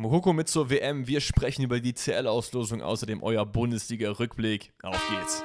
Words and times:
Mokoko 0.00 0.32
mit 0.32 0.48
zur 0.48 0.70
WM. 0.70 1.06
Wir 1.06 1.20
sprechen 1.20 1.62
über 1.62 1.78
die 1.78 1.92
CL-Auslosung, 1.92 2.80
außerdem 2.80 3.22
euer 3.22 3.44
Bundesliga-Rückblick. 3.44 4.72
Auf 4.82 4.98
geht's. 5.10 5.44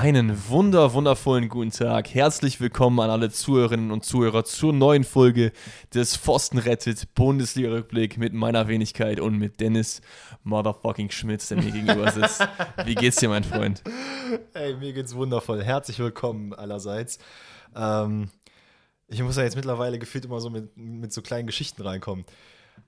Einen 0.00 0.48
wunder, 0.48 0.92
wundervollen 0.92 1.48
guten 1.48 1.72
Tag. 1.72 2.14
Herzlich 2.14 2.60
willkommen 2.60 3.00
an 3.00 3.10
alle 3.10 3.30
Zuhörerinnen 3.30 3.90
und 3.90 4.04
Zuhörer 4.04 4.44
zur 4.44 4.72
neuen 4.72 5.02
Folge 5.02 5.50
des 5.92 6.16
Pfosten 6.16 6.58
rettet 6.58 7.16
Bundesliga-Rückblick 7.16 8.16
mit 8.16 8.32
meiner 8.32 8.68
Wenigkeit 8.68 9.18
und 9.18 9.38
mit 9.38 9.58
Dennis 9.58 10.00
Motherfucking 10.44 11.10
Schmitz, 11.10 11.48
der 11.48 11.56
mir 11.60 11.72
gegenüber 11.72 12.12
sitzt. 12.12 12.46
Wie 12.84 12.94
geht's 12.94 13.16
dir, 13.16 13.28
mein 13.28 13.42
Freund? 13.42 13.82
Ey, 14.54 14.76
mir 14.76 14.92
geht's 14.92 15.16
wundervoll. 15.16 15.64
Herzlich 15.64 15.98
willkommen 15.98 16.54
allerseits. 16.54 17.18
Ähm, 17.74 18.30
ich 19.08 19.20
muss 19.20 19.36
ja 19.36 19.42
jetzt 19.42 19.56
mittlerweile 19.56 19.98
gefühlt 19.98 20.24
immer 20.24 20.40
so 20.40 20.48
mit, 20.48 20.76
mit 20.76 21.12
so 21.12 21.22
kleinen 21.22 21.48
Geschichten 21.48 21.82
reinkommen. 21.82 22.24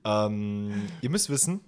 Ähm, 0.05 0.87
ihr 1.01 1.11
müsst 1.11 1.29
wissen, 1.29 1.61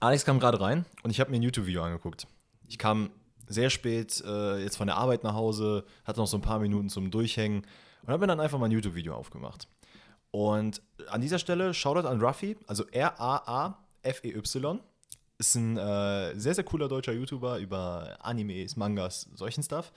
Alex 0.00 0.24
kam 0.24 0.40
gerade 0.40 0.60
rein 0.60 0.86
und 1.04 1.12
ich 1.12 1.20
habe 1.20 1.30
mir 1.30 1.36
ein 1.36 1.42
YouTube-Video 1.42 1.84
angeguckt. 1.84 2.26
Ich 2.66 2.78
kam 2.78 3.10
sehr 3.48 3.70
spät 3.70 4.22
äh, 4.26 4.62
jetzt 4.62 4.76
von 4.76 4.86
der 4.86 4.96
Arbeit 4.96 5.24
nach 5.24 5.34
Hause, 5.34 5.84
hatte 6.04 6.20
noch 6.20 6.26
so 6.26 6.36
ein 6.36 6.42
paar 6.42 6.58
Minuten 6.58 6.88
zum 6.88 7.10
Durchhängen 7.10 7.66
und 8.02 8.08
habe 8.08 8.20
mir 8.20 8.26
dann 8.26 8.40
einfach 8.40 8.58
mal 8.58 8.66
ein 8.66 8.72
YouTube-Video 8.72 9.14
aufgemacht. 9.14 9.68
Und 10.30 10.82
an 11.08 11.20
dieser 11.20 11.38
Stelle 11.38 11.72
Shoutout 11.72 12.06
an 12.06 12.20
Ruffy, 12.20 12.56
also 12.66 12.84
R-A-A-F-E-Y. 12.88 14.80
Ist 15.38 15.54
ein 15.54 15.76
äh, 15.76 16.38
sehr, 16.38 16.54
sehr 16.54 16.64
cooler 16.64 16.88
deutscher 16.88 17.12
YouTuber 17.12 17.58
über 17.58 18.16
Animes, 18.20 18.76
Mangas, 18.76 19.28
solchen 19.34 19.62
Stuff. 19.62 19.92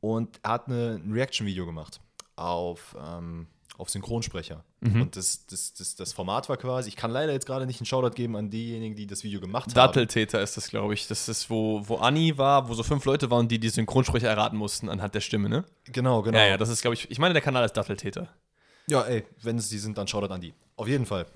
Und 0.00 0.40
er 0.42 0.52
hat 0.52 0.68
eine, 0.68 1.00
ein 1.02 1.12
Reaction-Video 1.12 1.66
gemacht 1.66 2.00
auf 2.36 2.96
ähm, 3.00 3.48
auf 3.78 3.88
Synchronsprecher. 3.90 4.64
Mhm. 4.80 5.02
Und 5.02 5.16
das, 5.16 5.46
das, 5.46 5.72
das, 5.72 5.94
das 5.94 6.12
Format 6.12 6.48
war 6.48 6.56
quasi, 6.56 6.88
ich 6.88 6.96
kann 6.96 7.12
leider 7.12 7.32
jetzt 7.32 7.46
gerade 7.46 7.64
nicht 7.64 7.80
einen 7.80 7.86
Shoutout 7.86 8.14
geben 8.14 8.36
an 8.36 8.50
diejenigen, 8.50 8.96
die 8.96 9.06
das 9.06 9.22
Video 9.22 9.40
gemacht 9.40 9.66
haben. 9.66 9.74
Datteltäter 9.74 10.42
ist 10.42 10.56
das, 10.56 10.68
glaube 10.68 10.94
ich. 10.94 11.06
Das 11.06 11.28
ist, 11.28 11.48
wo, 11.48 11.80
wo 11.88 11.96
Anni 11.96 12.36
war, 12.36 12.68
wo 12.68 12.74
so 12.74 12.82
fünf 12.82 13.04
Leute 13.04 13.30
waren, 13.30 13.46
die 13.46 13.60
die 13.60 13.68
Synchronsprecher 13.68 14.28
erraten 14.28 14.58
mussten 14.58 14.88
anhand 14.88 15.14
der 15.14 15.20
Stimme, 15.20 15.48
ne? 15.48 15.64
Genau, 15.84 16.22
genau. 16.22 16.36
Ja, 16.36 16.46
ja, 16.48 16.56
das 16.56 16.68
ist, 16.68 16.82
glaube 16.82 16.94
ich, 16.94 17.08
ich 17.08 17.20
meine, 17.20 17.34
der 17.34 17.42
Kanal 17.42 17.64
ist 17.64 17.74
Datteltäter. 17.76 18.28
Ja, 18.88 19.02
ey, 19.02 19.24
wenn 19.42 19.56
es 19.58 19.68
die 19.68 19.78
sind, 19.78 19.96
dann 19.96 20.08
Shoutout 20.08 20.34
an 20.34 20.40
die. 20.40 20.52
Auf 20.74 20.88
jeden 20.88 21.06
Fall. 21.06 21.26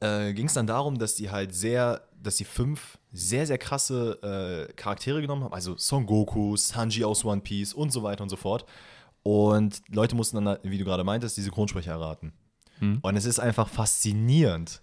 Äh, 0.00 0.34
Ging 0.34 0.46
es 0.46 0.54
dann 0.54 0.66
darum, 0.66 0.98
dass 0.98 1.14
die 1.14 1.30
halt 1.30 1.54
sehr, 1.54 2.02
dass 2.22 2.36
die 2.36 2.44
fünf 2.44 2.98
sehr, 3.10 3.46
sehr 3.46 3.58
krasse 3.58 4.68
äh, 4.68 4.72
Charaktere 4.74 5.22
genommen 5.22 5.44
haben. 5.44 5.54
Also 5.54 5.78
Son 5.78 6.04
Goku, 6.04 6.56
Sanji 6.58 7.04
aus 7.04 7.24
One 7.24 7.40
Piece 7.40 7.72
und 7.72 7.90
so 7.90 8.02
weiter 8.02 8.22
und 8.22 8.28
so 8.28 8.36
fort. 8.36 8.66
Und 9.24 9.82
Leute 9.88 10.14
mussten 10.14 10.44
dann, 10.44 10.58
wie 10.62 10.78
du 10.78 10.84
gerade 10.84 11.02
meintest, 11.02 11.36
diese 11.36 11.46
Synchronsprecher 11.46 11.92
erraten. 11.92 12.32
Hm. 12.78 12.98
Und 13.02 13.16
es 13.16 13.24
ist 13.24 13.40
einfach 13.40 13.68
faszinierend, 13.68 14.82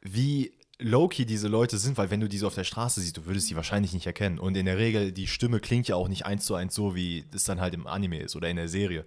wie 0.00 0.52
low-key 0.78 1.26
diese 1.26 1.48
Leute 1.48 1.76
sind, 1.78 1.98
weil 1.98 2.10
wenn 2.10 2.20
du 2.20 2.28
diese 2.28 2.46
auf 2.46 2.54
der 2.54 2.64
Straße 2.64 3.00
siehst, 3.00 3.16
du 3.16 3.26
würdest 3.26 3.48
sie 3.48 3.56
wahrscheinlich 3.56 3.92
nicht 3.92 4.06
erkennen. 4.06 4.38
Und 4.38 4.56
in 4.56 4.66
der 4.66 4.78
Regel, 4.78 5.12
die 5.12 5.26
Stimme 5.26 5.60
klingt 5.60 5.86
ja 5.86 5.96
auch 5.96 6.08
nicht 6.08 6.24
eins 6.24 6.46
zu 6.46 6.54
eins 6.54 6.74
so, 6.74 6.94
wie 6.94 7.24
das 7.30 7.44
dann 7.44 7.60
halt 7.60 7.74
im 7.74 7.86
Anime 7.86 8.20
ist 8.20 8.36
oder 8.36 8.48
in 8.48 8.56
der 8.56 8.68
Serie. 8.68 9.04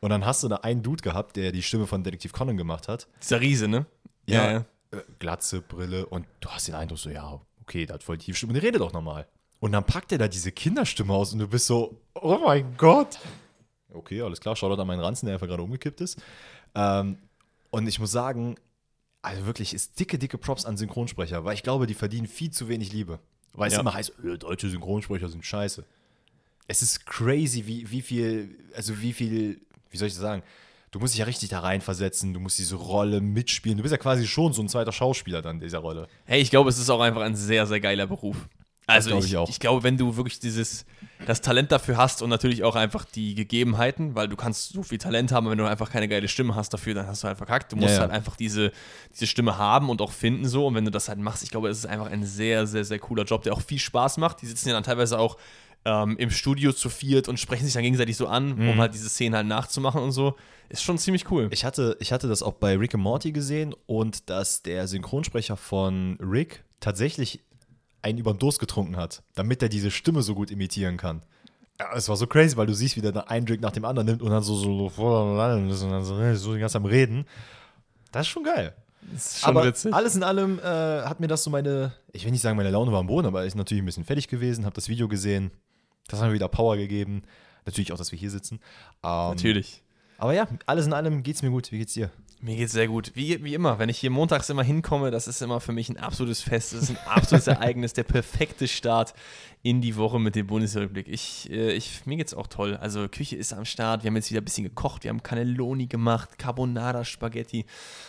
Und 0.00 0.10
dann 0.10 0.24
hast 0.24 0.42
du 0.42 0.48
da 0.48 0.56
einen 0.56 0.82
Dude 0.82 1.02
gehabt, 1.02 1.36
der 1.36 1.52
die 1.52 1.62
Stimme 1.62 1.86
von 1.86 2.02
Detektiv 2.02 2.32
Conan 2.32 2.56
gemacht 2.56 2.88
hat. 2.88 3.06
Dieser 3.22 3.40
Riese, 3.40 3.68
ne? 3.68 3.86
Ja. 4.26 4.50
ja. 4.50 4.58
Äh, 4.90 5.02
Glatze, 5.18 5.60
Brille 5.60 6.06
und 6.06 6.26
du 6.40 6.48
hast 6.48 6.66
den 6.66 6.74
Eindruck 6.74 6.98
so, 6.98 7.10
ja, 7.10 7.40
okay, 7.60 7.86
der 7.86 7.94
hat 7.94 8.02
voll 8.02 8.18
tief 8.18 8.36
Stimme, 8.36 8.54
der 8.54 8.62
redet 8.62 8.80
doch 8.80 8.92
normal. 8.92 9.28
Und 9.60 9.72
dann 9.72 9.84
packt 9.84 10.10
er 10.12 10.18
da 10.18 10.26
diese 10.26 10.50
Kinderstimme 10.50 11.12
aus 11.12 11.34
und 11.34 11.38
du 11.38 11.46
bist 11.46 11.66
so, 11.66 12.00
oh 12.14 12.38
mein 12.44 12.76
Gott. 12.78 13.18
Okay, 13.92 14.22
alles 14.22 14.40
klar, 14.40 14.56
Shoutout 14.56 14.80
an 14.80 14.86
meinen 14.86 15.00
Ranzen, 15.00 15.26
der 15.26 15.34
einfach 15.34 15.46
gerade 15.46 15.62
umgekippt 15.62 16.00
ist. 16.00 16.20
Ähm, 16.74 17.18
und 17.70 17.86
ich 17.86 17.98
muss 17.98 18.10
sagen, 18.10 18.56
also 19.22 19.46
wirklich 19.46 19.74
ist 19.74 19.98
dicke, 19.98 20.18
dicke 20.18 20.38
Props 20.38 20.64
an 20.64 20.76
Synchronsprecher, 20.76 21.44
weil 21.44 21.54
ich 21.54 21.62
glaube, 21.62 21.86
die 21.86 21.94
verdienen 21.94 22.26
viel 22.26 22.50
zu 22.50 22.68
wenig 22.68 22.92
Liebe. 22.92 23.18
Weil 23.52 23.70
ja. 23.70 23.76
es 23.76 23.80
immer 23.80 23.94
heißt, 23.94 24.12
äh, 24.24 24.38
deutsche 24.38 24.68
Synchronsprecher 24.70 25.28
sind 25.28 25.44
scheiße. 25.44 25.84
Es 26.68 26.82
ist 26.82 27.04
crazy, 27.04 27.66
wie, 27.66 27.90
wie 27.90 28.00
viel, 28.00 28.56
also 28.74 29.00
wie 29.00 29.12
viel, 29.12 29.60
wie 29.90 29.96
soll 29.96 30.08
ich 30.08 30.14
das 30.14 30.22
sagen? 30.22 30.42
Du 30.92 30.98
musst 30.98 31.14
dich 31.14 31.20
ja 31.20 31.24
richtig 31.24 31.50
da 31.50 31.60
reinversetzen, 31.60 32.34
du 32.34 32.40
musst 32.40 32.58
diese 32.58 32.76
Rolle 32.76 33.20
mitspielen. 33.20 33.76
Du 33.76 33.82
bist 33.82 33.92
ja 33.92 33.98
quasi 33.98 34.26
schon 34.26 34.52
so 34.52 34.62
ein 34.62 34.68
zweiter 34.68 34.92
Schauspieler 34.92 35.40
dann 35.40 35.60
dieser 35.60 35.78
Rolle. 35.78 36.08
Hey, 36.24 36.40
ich 36.40 36.50
glaube, 36.50 36.68
es 36.68 36.78
ist 36.78 36.90
auch 36.90 37.00
einfach 37.00 37.22
ein 37.22 37.36
sehr, 37.36 37.66
sehr 37.66 37.80
geiler 37.80 38.06
Beruf. 38.06 38.48
Also 38.90 39.18
ich, 39.18 39.32
ich, 39.32 39.48
ich, 39.48 39.60
glaube, 39.60 39.82
wenn 39.82 39.96
du 39.96 40.16
wirklich 40.16 40.40
dieses 40.40 40.84
das 41.26 41.40
Talent 41.40 41.70
dafür 41.70 41.96
hast 41.96 42.22
und 42.22 42.30
natürlich 42.30 42.64
auch 42.64 42.76
einfach 42.76 43.04
die 43.04 43.34
Gegebenheiten, 43.34 44.14
weil 44.14 44.28
du 44.28 44.36
kannst 44.36 44.72
so 44.72 44.82
viel 44.82 44.98
Talent 44.98 45.32
haben, 45.32 45.50
wenn 45.50 45.58
du 45.58 45.66
einfach 45.66 45.90
keine 45.90 46.08
geile 46.08 46.28
Stimme 46.28 46.54
hast 46.54 46.72
dafür, 46.72 46.94
dann 46.94 47.06
hast 47.06 47.22
du 47.22 47.28
halt 47.28 47.36
verkackt. 47.36 47.72
Du 47.72 47.76
musst 47.76 47.90
ja, 47.90 47.96
ja. 47.96 48.00
halt 48.02 48.10
einfach 48.10 48.36
diese, 48.36 48.72
diese 49.12 49.26
Stimme 49.26 49.58
haben 49.58 49.90
und 49.90 50.00
auch 50.00 50.12
finden 50.12 50.48
so. 50.48 50.66
Und 50.66 50.74
wenn 50.74 50.84
du 50.84 50.90
das 50.90 51.08
halt 51.08 51.18
machst, 51.18 51.42
ich 51.42 51.50
glaube, 51.50 51.68
es 51.68 51.78
ist 51.78 51.86
einfach 51.86 52.10
ein 52.10 52.24
sehr, 52.24 52.66
sehr, 52.66 52.84
sehr 52.84 52.98
cooler 52.98 53.24
Job, 53.24 53.42
der 53.42 53.52
auch 53.52 53.60
viel 53.60 53.78
Spaß 53.78 54.16
macht. 54.16 54.42
Die 54.42 54.46
sitzen 54.46 54.68
ja 54.68 54.74
dann 54.74 54.84
teilweise 54.84 55.18
auch 55.18 55.36
ähm, 55.84 56.16
im 56.18 56.30
Studio 56.30 56.72
zu 56.72 56.88
viert 56.88 57.28
und 57.28 57.38
sprechen 57.38 57.64
sich 57.64 57.74
dann 57.74 57.82
gegenseitig 57.82 58.16
so 58.16 58.26
an, 58.26 58.56
mhm. 58.56 58.70
um 58.70 58.78
halt 58.78 58.94
diese 58.94 59.08
Szenen 59.08 59.34
halt 59.34 59.46
nachzumachen 59.46 60.02
und 60.02 60.12
so. 60.12 60.36
Ist 60.68 60.82
schon 60.82 60.98
ziemlich 60.98 61.30
cool. 61.30 61.48
Ich 61.52 61.64
hatte, 61.64 61.96
ich 62.00 62.12
hatte 62.12 62.28
das 62.28 62.42
auch 62.42 62.54
bei 62.54 62.76
Rick 62.76 62.94
and 62.94 63.02
Morty 63.02 63.32
gesehen 63.32 63.74
und 63.86 64.30
dass 64.30 64.62
der 64.62 64.86
Synchronsprecher 64.86 65.56
von 65.56 66.16
Rick 66.20 66.62
tatsächlich 66.80 67.40
einen 68.02 68.18
über 68.18 68.32
den 68.32 68.38
Durst 68.38 68.58
getrunken 68.58 68.96
hat, 68.96 69.22
damit 69.34 69.62
er 69.62 69.68
diese 69.68 69.90
Stimme 69.90 70.22
so 70.22 70.34
gut 70.34 70.50
imitieren 70.50 70.96
kann. 70.96 71.22
Ja, 71.78 71.94
es 71.94 72.08
war 72.08 72.16
so 72.16 72.26
crazy, 72.26 72.56
weil 72.56 72.66
du 72.66 72.74
siehst, 72.74 72.96
wie 72.96 73.00
der 73.00 73.30
einen 73.30 73.46
Drink 73.46 73.62
nach 73.62 73.72
dem 73.72 73.84
anderen 73.84 74.06
nimmt 74.06 74.22
und 74.22 74.30
dann 74.30 74.42
so, 74.42 74.54
so, 74.54 74.88
so, 74.88 75.02
und 75.02 75.38
dann 75.38 75.70
so, 75.72 76.34
so 76.34 76.54
die 76.54 76.60
ganze 76.60 76.78
am 76.78 76.84
Reden. 76.84 77.24
Das 78.12 78.22
ist 78.22 78.28
schon 78.28 78.44
geil. 78.44 78.74
Das 79.12 79.26
ist 79.26 79.40
schon 79.40 79.48
aber 79.48 79.66
witzig. 79.66 79.94
alles 79.94 80.14
in 80.14 80.22
allem 80.22 80.58
äh, 80.58 80.62
hat 80.62 81.20
mir 81.20 81.28
das 81.28 81.42
so 81.42 81.50
meine, 81.50 81.92
ich 82.12 82.24
will 82.24 82.32
nicht 82.32 82.42
sagen, 82.42 82.56
meine 82.56 82.70
Laune 82.70 82.92
war 82.92 83.00
am 83.00 83.06
Boden, 83.06 83.26
aber 83.26 83.42
ich 83.42 83.48
ist 83.48 83.54
natürlich 83.54 83.82
ein 83.82 83.86
bisschen 83.86 84.04
fertig 84.04 84.28
gewesen, 84.28 84.64
habe 84.66 84.74
das 84.74 84.88
Video 84.88 85.08
gesehen. 85.08 85.50
Das 86.08 86.20
hat 86.20 86.28
mir 86.28 86.34
wieder 86.34 86.48
Power 86.48 86.76
gegeben. 86.76 87.22
Natürlich 87.64 87.92
auch, 87.92 87.98
dass 87.98 88.12
wir 88.12 88.18
hier 88.18 88.30
sitzen. 88.30 88.60
Ähm, 89.02 89.30
natürlich. 89.30 89.82
Aber 90.20 90.34
ja, 90.34 90.46
alles 90.66 90.86
in 90.86 90.92
allem 90.92 91.22
geht's 91.22 91.40
mir 91.40 91.50
gut. 91.50 91.72
Wie 91.72 91.78
geht's 91.78 91.94
dir? 91.94 92.10
Mir 92.42 92.54
geht's 92.56 92.72
sehr 92.72 92.88
gut. 92.88 93.12
Wie, 93.14 93.42
wie 93.42 93.54
immer, 93.54 93.78
wenn 93.78 93.88
ich 93.88 93.98
hier 93.98 94.10
montags 94.10 94.50
immer 94.50 94.62
hinkomme, 94.62 95.10
das 95.10 95.26
ist 95.26 95.40
immer 95.40 95.60
für 95.60 95.72
mich 95.72 95.88
ein 95.88 95.96
absolutes 95.96 96.42
Fest. 96.42 96.74
Das 96.74 96.82
ist 96.82 96.90
ein 96.90 96.98
absolutes 97.06 97.46
Ereignis, 97.46 97.94
der 97.94 98.02
perfekte 98.02 98.68
Start 98.68 99.14
in 99.62 99.80
die 99.80 99.96
Woche 99.96 100.18
mit 100.18 100.34
dem 100.34 100.46
Bundesrepublik. 100.46 101.08
Ich, 101.08 101.50
äh, 101.50 101.72
ich, 101.72 102.04
mir 102.04 102.18
geht's 102.18 102.34
auch 102.34 102.48
toll. 102.48 102.76
Also 102.76 103.08
Küche 103.08 103.36
ist 103.36 103.54
am 103.54 103.64
Start. 103.64 104.02
Wir 104.02 104.08
haben 104.08 104.16
jetzt 104.16 104.30
wieder 104.30 104.42
ein 104.42 104.44
bisschen 104.44 104.64
gekocht. 104.64 105.04
Wir 105.04 105.08
haben 105.08 105.22
Cannelloni 105.22 105.86
gemacht, 105.86 106.38
Carbonara 106.38 107.02
Spaghetti. 107.02 107.64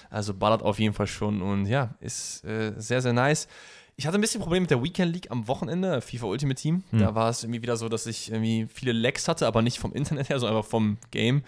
Also 0.09 0.33
ballert 0.33 0.63
auf 0.63 0.79
jeden 0.79 0.93
Fall 0.93 1.07
schon 1.07 1.41
und 1.41 1.65
ja, 1.65 1.95
ist 2.01 2.43
äh, 2.43 2.73
sehr, 2.75 3.01
sehr 3.01 3.13
nice. 3.13 3.47
Ich 3.95 4.05
hatte 4.05 4.17
ein 4.17 4.21
bisschen 4.21 4.41
Probleme 4.41 4.61
mit 4.61 4.71
der 4.71 4.83
Weekend 4.83 5.13
League 5.13 5.31
am 5.31 5.47
Wochenende, 5.47 6.01
FIFA 6.01 6.25
Ultimate 6.25 6.61
Team. 6.61 6.83
Hm. 6.89 6.99
Da 6.99 7.15
war 7.15 7.29
es 7.29 7.43
irgendwie 7.43 7.61
wieder 7.61 7.77
so, 7.77 7.87
dass 7.87 8.05
ich 8.05 8.31
irgendwie 8.31 8.67
viele 8.73 8.91
Lags 8.91 9.29
hatte, 9.29 9.47
aber 9.47 9.61
nicht 9.61 9.79
vom 9.79 9.93
Internet 9.93 10.27
her, 10.27 10.39
sondern 10.39 10.57
einfach 10.57 10.69
vom 10.69 10.97
Game. 11.11 11.43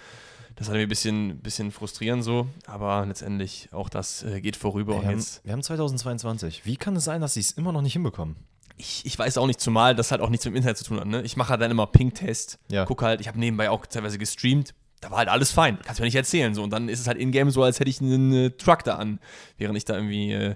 Das 0.56 0.68
hat 0.68 0.76
mir 0.76 0.82
ein 0.82 0.90
bisschen, 0.90 1.40
bisschen 1.40 1.72
frustrierend 1.72 2.24
so, 2.24 2.48
aber 2.68 3.06
letztendlich 3.06 3.70
auch 3.72 3.90
das 3.90 4.24
äh, 4.24 4.40
geht 4.40 4.56
vorüber. 4.56 5.02
Wir, 5.02 5.10
haben, 5.10 5.26
wir 5.44 5.54
haben 5.54 5.64
2022. 5.64 6.66
Wie 6.66 6.78
kann 6.78 6.96
es 6.96 7.06
sein, 7.06 7.22
dass 7.22 7.34
sie 7.34 7.40
es 7.40 7.52
immer 7.52 7.72
noch 7.72 7.82
nicht 7.82 7.94
hinbekommen? 7.94 8.36
Ich, 8.78 9.06
ich, 9.06 9.18
weiß 9.18 9.38
auch 9.38 9.48
nicht, 9.48 9.60
zumal 9.60 9.96
das 9.96 10.12
halt 10.12 10.22
auch 10.22 10.30
nichts 10.30 10.46
mit 10.46 10.54
dem 10.54 10.58
Internet 10.58 10.78
zu 10.78 10.84
tun 10.84 11.00
hat. 11.00 11.08
Ne? 11.08 11.22
Ich 11.24 11.38
mache 11.38 11.50
halt 11.50 11.62
dann 11.62 11.72
immer 11.72 11.88
Ping-Test, 11.88 12.60
ja. 12.70 12.86
gucke 12.86 13.06
halt, 13.06 13.22
ich 13.22 13.28
habe 13.28 13.40
nebenbei 13.40 13.70
auch 13.70 13.86
teilweise 13.86 14.18
gestreamt, 14.18 14.74
da 15.04 15.12
war 15.12 15.20
halt 15.20 15.30
alles 15.30 15.52
fein, 15.52 15.78
kannst 15.84 16.00
du 16.00 16.04
mir 16.04 16.08
nicht 16.08 16.16
erzählen. 16.16 16.54
So. 16.56 16.64
Und 16.64 16.72
dann 16.72 16.90
ist 16.90 17.00
es 17.00 17.08
halt 17.08 17.18
in-game 17.18 17.52
so, 17.52 17.62
als 17.64 17.80
hätte 17.80 17.90
ich 17.90 18.02
einen 18.02 18.34
äh, 18.34 18.50
Truck 18.52 18.84
da 18.84 18.96
an, 18.96 19.20
während 19.58 19.78
ich 19.78 19.86
da 19.86 19.96
irgendwie 19.96 20.32
äh, 20.32 20.56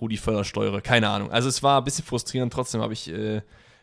Rudi 0.00 0.16
Völler 0.16 0.44
steuere. 0.44 0.80
Keine 0.80 1.08
Ahnung. 1.08 1.30
Also 1.30 1.48
es 1.48 1.62
war 1.62 1.80
ein 1.80 1.84
bisschen 1.84 2.04
frustrierend, 2.04 2.52
trotzdem 2.52 2.80
habe 2.80 2.92
ich 2.92 3.08
äh, 3.10 3.42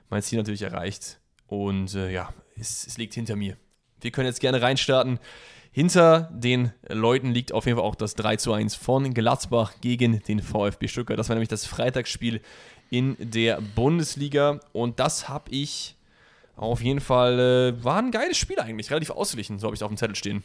mein 0.09 0.21
Ziel 0.21 0.37
natürlich 0.37 0.61
erreicht. 0.61 1.19
Und 1.47 1.93
äh, 1.95 2.11
ja, 2.11 2.33
es, 2.57 2.87
es 2.87 2.97
liegt 2.97 3.13
hinter 3.13 3.35
mir. 3.35 3.57
Wir 4.01 4.11
können 4.11 4.27
jetzt 4.27 4.39
gerne 4.39 4.61
reinstarten. 4.61 5.19
Hinter 5.77 6.31
den 6.33 6.71
Leuten 6.89 7.29
liegt 7.29 7.53
auf 7.53 7.67
jeden 7.67 7.77
Fall 7.77 7.85
auch 7.85 7.93
das 7.93 8.15
3 8.15 8.37
zu 8.37 8.51
1 8.51 8.73
von 8.73 9.13
Gladbach 9.13 9.73
gegen 9.79 10.23
den 10.27 10.41
VfB 10.41 10.87
Stuttgart. 10.87 11.19
Das 11.19 11.29
war 11.29 11.35
nämlich 11.35 11.49
das 11.49 11.67
Freitagsspiel 11.67 12.41
in 12.89 13.15
der 13.19 13.61
Bundesliga. 13.75 14.59
Und 14.73 14.99
das 14.99 15.29
habe 15.29 15.51
ich 15.51 15.95
auf 16.55 16.81
jeden 16.81 16.99
Fall, 16.99 17.39
äh, 17.77 17.83
war 17.83 17.97
ein 17.97 18.09
geiles 18.09 18.37
Spiel 18.37 18.59
eigentlich, 18.59 18.89
relativ 18.89 19.11
ausgeglichen, 19.11 19.59
so 19.59 19.67
habe 19.67 19.75
ich 19.75 19.83
auf 19.83 19.91
dem 19.91 19.97
Zettel 19.97 20.15
stehen. 20.15 20.41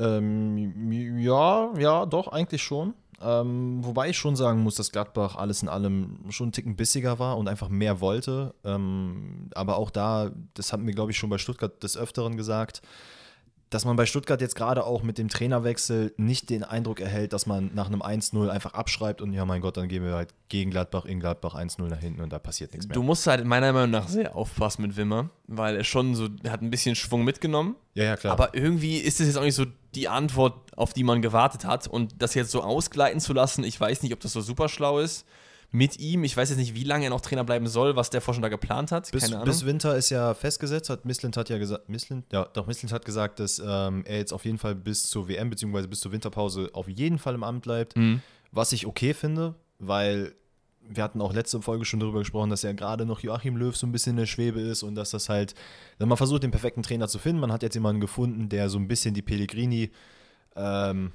Ähm, 0.00 0.90
ja, 1.20 1.72
ja, 1.78 2.04
doch, 2.04 2.26
eigentlich 2.26 2.64
schon. 2.64 2.94
Ähm, 3.22 3.84
wobei 3.84 4.08
ich 4.08 4.18
schon 4.18 4.34
sagen 4.34 4.64
muss, 4.64 4.74
dass 4.74 4.90
Gladbach 4.90 5.36
alles 5.36 5.62
in 5.62 5.68
allem 5.68 6.18
schon 6.30 6.46
einen 6.46 6.52
Ticken 6.52 6.74
bissiger 6.74 7.20
war 7.20 7.38
und 7.38 7.46
einfach 7.46 7.68
mehr 7.68 8.00
wollte. 8.00 8.52
Ähm, 8.64 9.48
aber 9.54 9.76
auch 9.76 9.90
da, 9.90 10.32
das 10.54 10.72
hatten 10.72 10.88
wir, 10.88 10.94
glaube 10.94 11.12
ich, 11.12 11.18
schon 11.18 11.30
bei 11.30 11.38
Stuttgart 11.38 11.80
des 11.84 11.96
Öfteren 11.96 12.36
gesagt, 12.36 12.82
dass 13.74 13.84
man 13.84 13.96
bei 13.96 14.06
Stuttgart 14.06 14.40
jetzt 14.40 14.54
gerade 14.54 14.84
auch 14.84 15.02
mit 15.02 15.18
dem 15.18 15.28
Trainerwechsel 15.28 16.12
nicht 16.16 16.50
den 16.50 16.64
Eindruck 16.64 17.00
erhält, 17.00 17.32
dass 17.32 17.46
man 17.46 17.70
nach 17.74 17.86
einem 17.86 18.02
1-0 18.02 18.48
einfach 18.48 18.74
abschreibt 18.74 19.20
und 19.22 19.32
ja, 19.32 19.44
mein 19.44 19.60
Gott, 19.60 19.76
dann 19.76 19.88
gehen 19.88 20.04
wir 20.04 20.14
halt 20.14 20.30
gegen 20.48 20.70
Gladbach 20.70 21.04
in 21.04 21.20
Gladbach 21.20 21.54
1-0 21.54 21.88
nach 21.88 21.98
hinten 21.98 22.20
und 22.20 22.32
da 22.32 22.38
passiert 22.38 22.72
nichts 22.72 22.86
mehr. 22.86 22.94
Du 22.94 23.02
musst 23.02 23.26
halt 23.26 23.44
meiner 23.44 23.72
Meinung 23.72 23.90
nach 23.90 24.08
sehr 24.08 24.36
aufpassen 24.36 24.82
mit 24.82 24.96
Wimmer, 24.96 25.30
weil 25.46 25.76
er 25.76 25.84
schon 25.84 26.14
so, 26.14 26.28
er 26.42 26.52
hat 26.52 26.62
ein 26.62 26.70
bisschen 26.70 26.94
Schwung 26.94 27.24
mitgenommen. 27.24 27.76
Ja, 27.94 28.04
ja, 28.04 28.16
klar. 28.16 28.32
Aber 28.32 28.54
irgendwie 28.54 28.98
ist 28.98 29.20
es 29.20 29.26
jetzt 29.26 29.36
auch 29.36 29.42
nicht 29.42 29.54
so 29.54 29.66
die 29.94 30.08
Antwort, 30.08 30.54
auf 30.76 30.92
die 30.92 31.04
man 31.04 31.22
gewartet 31.22 31.64
hat. 31.64 31.86
Und 31.86 32.22
das 32.22 32.34
jetzt 32.34 32.50
so 32.50 32.62
ausgleiten 32.62 33.20
zu 33.20 33.32
lassen, 33.32 33.64
ich 33.64 33.78
weiß 33.78 34.02
nicht, 34.02 34.12
ob 34.12 34.20
das 34.20 34.32
so 34.32 34.40
super 34.40 34.68
schlau 34.68 34.98
ist 34.98 35.26
mit 35.72 35.98
ihm. 35.98 36.22
Ich 36.22 36.36
weiß 36.36 36.50
jetzt 36.50 36.58
nicht, 36.58 36.74
wie 36.74 36.84
lange 36.84 37.04
er 37.04 37.10
noch 37.10 37.22
Trainer 37.22 37.44
bleiben 37.44 37.66
soll, 37.66 37.96
was 37.96 38.10
der 38.10 38.20
Vorstand 38.20 38.44
da 38.44 38.50
geplant 38.50 38.92
hat. 38.92 39.10
Bis, 39.10 39.30
bis 39.30 39.66
Winter 39.66 39.96
ist 39.96 40.10
ja 40.10 40.34
festgesetzt, 40.34 40.90
hat 40.90 41.06
Mislint 41.06 41.36
hat 41.36 41.48
ja 41.48 41.58
gesagt, 41.58 41.88
Mislint, 41.88 42.26
ja, 42.30 42.44
doch 42.44 42.66
Mislint 42.66 42.92
hat 42.92 43.06
gesagt, 43.06 43.40
dass 43.40 43.58
ähm, 43.58 44.04
er 44.04 44.18
jetzt 44.18 44.32
auf 44.32 44.44
jeden 44.44 44.58
Fall 44.58 44.74
bis 44.74 45.08
zur 45.08 45.28
WM 45.28 45.48
bzw. 45.48 45.86
bis 45.86 46.00
zur 46.00 46.12
Winterpause 46.12 46.70
auf 46.74 46.88
jeden 46.88 47.18
Fall 47.18 47.34
im 47.34 47.42
Amt 47.42 47.62
bleibt. 47.62 47.96
Mhm. 47.96 48.20
Was 48.52 48.72
ich 48.72 48.86
okay 48.86 49.14
finde, 49.14 49.54
weil 49.78 50.34
wir 50.86 51.02
hatten 51.02 51.22
auch 51.22 51.32
letzte 51.32 51.62
Folge 51.62 51.86
schon 51.86 52.00
darüber 52.00 52.18
gesprochen, 52.18 52.50
dass 52.50 52.62
ja 52.62 52.72
gerade 52.72 53.06
noch 53.06 53.20
Joachim 53.20 53.56
Löw 53.56 53.74
so 53.74 53.86
ein 53.86 53.92
bisschen 53.92 54.10
in 54.10 54.18
der 54.18 54.26
Schwebe 54.26 54.60
ist 54.60 54.82
und 54.82 54.94
dass 54.94 55.10
das 55.10 55.30
halt, 55.30 55.54
wenn 55.98 56.08
man 56.08 56.18
versucht, 56.18 56.42
den 56.42 56.50
perfekten 56.50 56.82
Trainer 56.82 57.08
zu 57.08 57.18
finden, 57.18 57.40
man 57.40 57.52
hat 57.52 57.62
jetzt 57.62 57.74
jemanden 57.74 58.00
gefunden, 58.00 58.48
der 58.50 58.68
so 58.68 58.78
ein 58.78 58.88
bisschen 58.88 59.14
die 59.14 59.22
Pellegrini 59.22 59.90
ähm, 60.54 61.12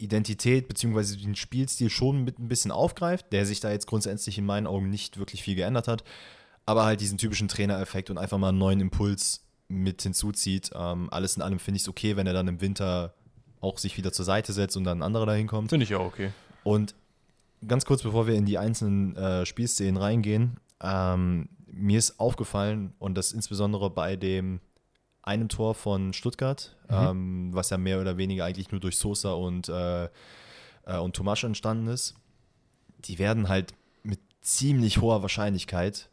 Identität 0.00 0.68
bzw. 0.68 1.16
den 1.16 1.36
Spielstil 1.36 1.90
schon 1.90 2.24
mit 2.24 2.38
ein 2.38 2.48
bisschen 2.48 2.70
aufgreift, 2.70 3.32
der 3.32 3.46
sich 3.46 3.60
da 3.60 3.70
jetzt 3.70 3.86
grundsätzlich 3.86 4.38
in 4.38 4.46
meinen 4.46 4.66
Augen 4.66 4.90
nicht 4.90 5.18
wirklich 5.18 5.42
viel 5.42 5.54
geändert 5.54 5.88
hat, 5.88 6.04
aber 6.64 6.84
halt 6.84 7.00
diesen 7.00 7.18
typischen 7.18 7.48
Trainereffekt 7.48 8.10
und 8.10 8.18
einfach 8.18 8.38
mal 8.38 8.50
einen 8.50 8.58
neuen 8.58 8.80
Impuls 8.80 9.44
mit 9.68 10.02
hinzuzieht. 10.02 10.70
Ähm, 10.74 11.08
alles 11.10 11.36
in 11.36 11.42
allem 11.42 11.58
finde 11.58 11.76
ich 11.76 11.82
es 11.82 11.88
okay, 11.88 12.16
wenn 12.16 12.26
er 12.26 12.32
dann 12.32 12.48
im 12.48 12.60
Winter 12.60 13.14
auch 13.60 13.78
sich 13.78 13.96
wieder 13.96 14.12
zur 14.12 14.24
Seite 14.24 14.52
setzt 14.52 14.76
und 14.76 14.84
dann 14.84 14.98
ein 14.98 15.02
anderer 15.02 15.26
dahin 15.26 15.46
kommt. 15.46 15.70
Finde 15.70 15.84
ich 15.84 15.94
auch 15.94 16.06
okay. 16.06 16.30
Und 16.62 16.94
ganz 17.66 17.84
kurz 17.84 18.02
bevor 18.02 18.26
wir 18.26 18.34
in 18.34 18.46
die 18.46 18.58
einzelnen 18.58 19.16
äh, 19.16 19.46
Spielszenen 19.46 19.96
reingehen, 19.96 20.58
ähm, 20.82 21.48
mir 21.66 21.98
ist 21.98 22.20
aufgefallen 22.20 22.92
und 22.98 23.16
das 23.16 23.32
insbesondere 23.32 23.90
bei 23.90 24.16
dem 24.16 24.60
einem 25.26 25.48
Tor 25.48 25.74
von 25.74 26.12
Stuttgart, 26.12 26.74
mhm. 26.88 26.96
ähm, 26.96 27.48
was 27.52 27.70
ja 27.70 27.78
mehr 27.78 28.00
oder 28.00 28.16
weniger 28.16 28.44
eigentlich 28.44 28.70
nur 28.70 28.80
durch 28.80 28.96
Sosa 28.96 29.32
und, 29.32 29.68
äh, 29.68 30.04
äh, 30.04 30.98
und 30.98 31.14
Tomasch 31.14 31.44
entstanden 31.44 31.88
ist. 31.88 32.14
Die 33.00 33.18
werden 33.18 33.48
halt 33.48 33.74
mit 34.02 34.20
ziemlich 34.40 35.00
hoher 35.00 35.22
Wahrscheinlichkeit 35.22 36.08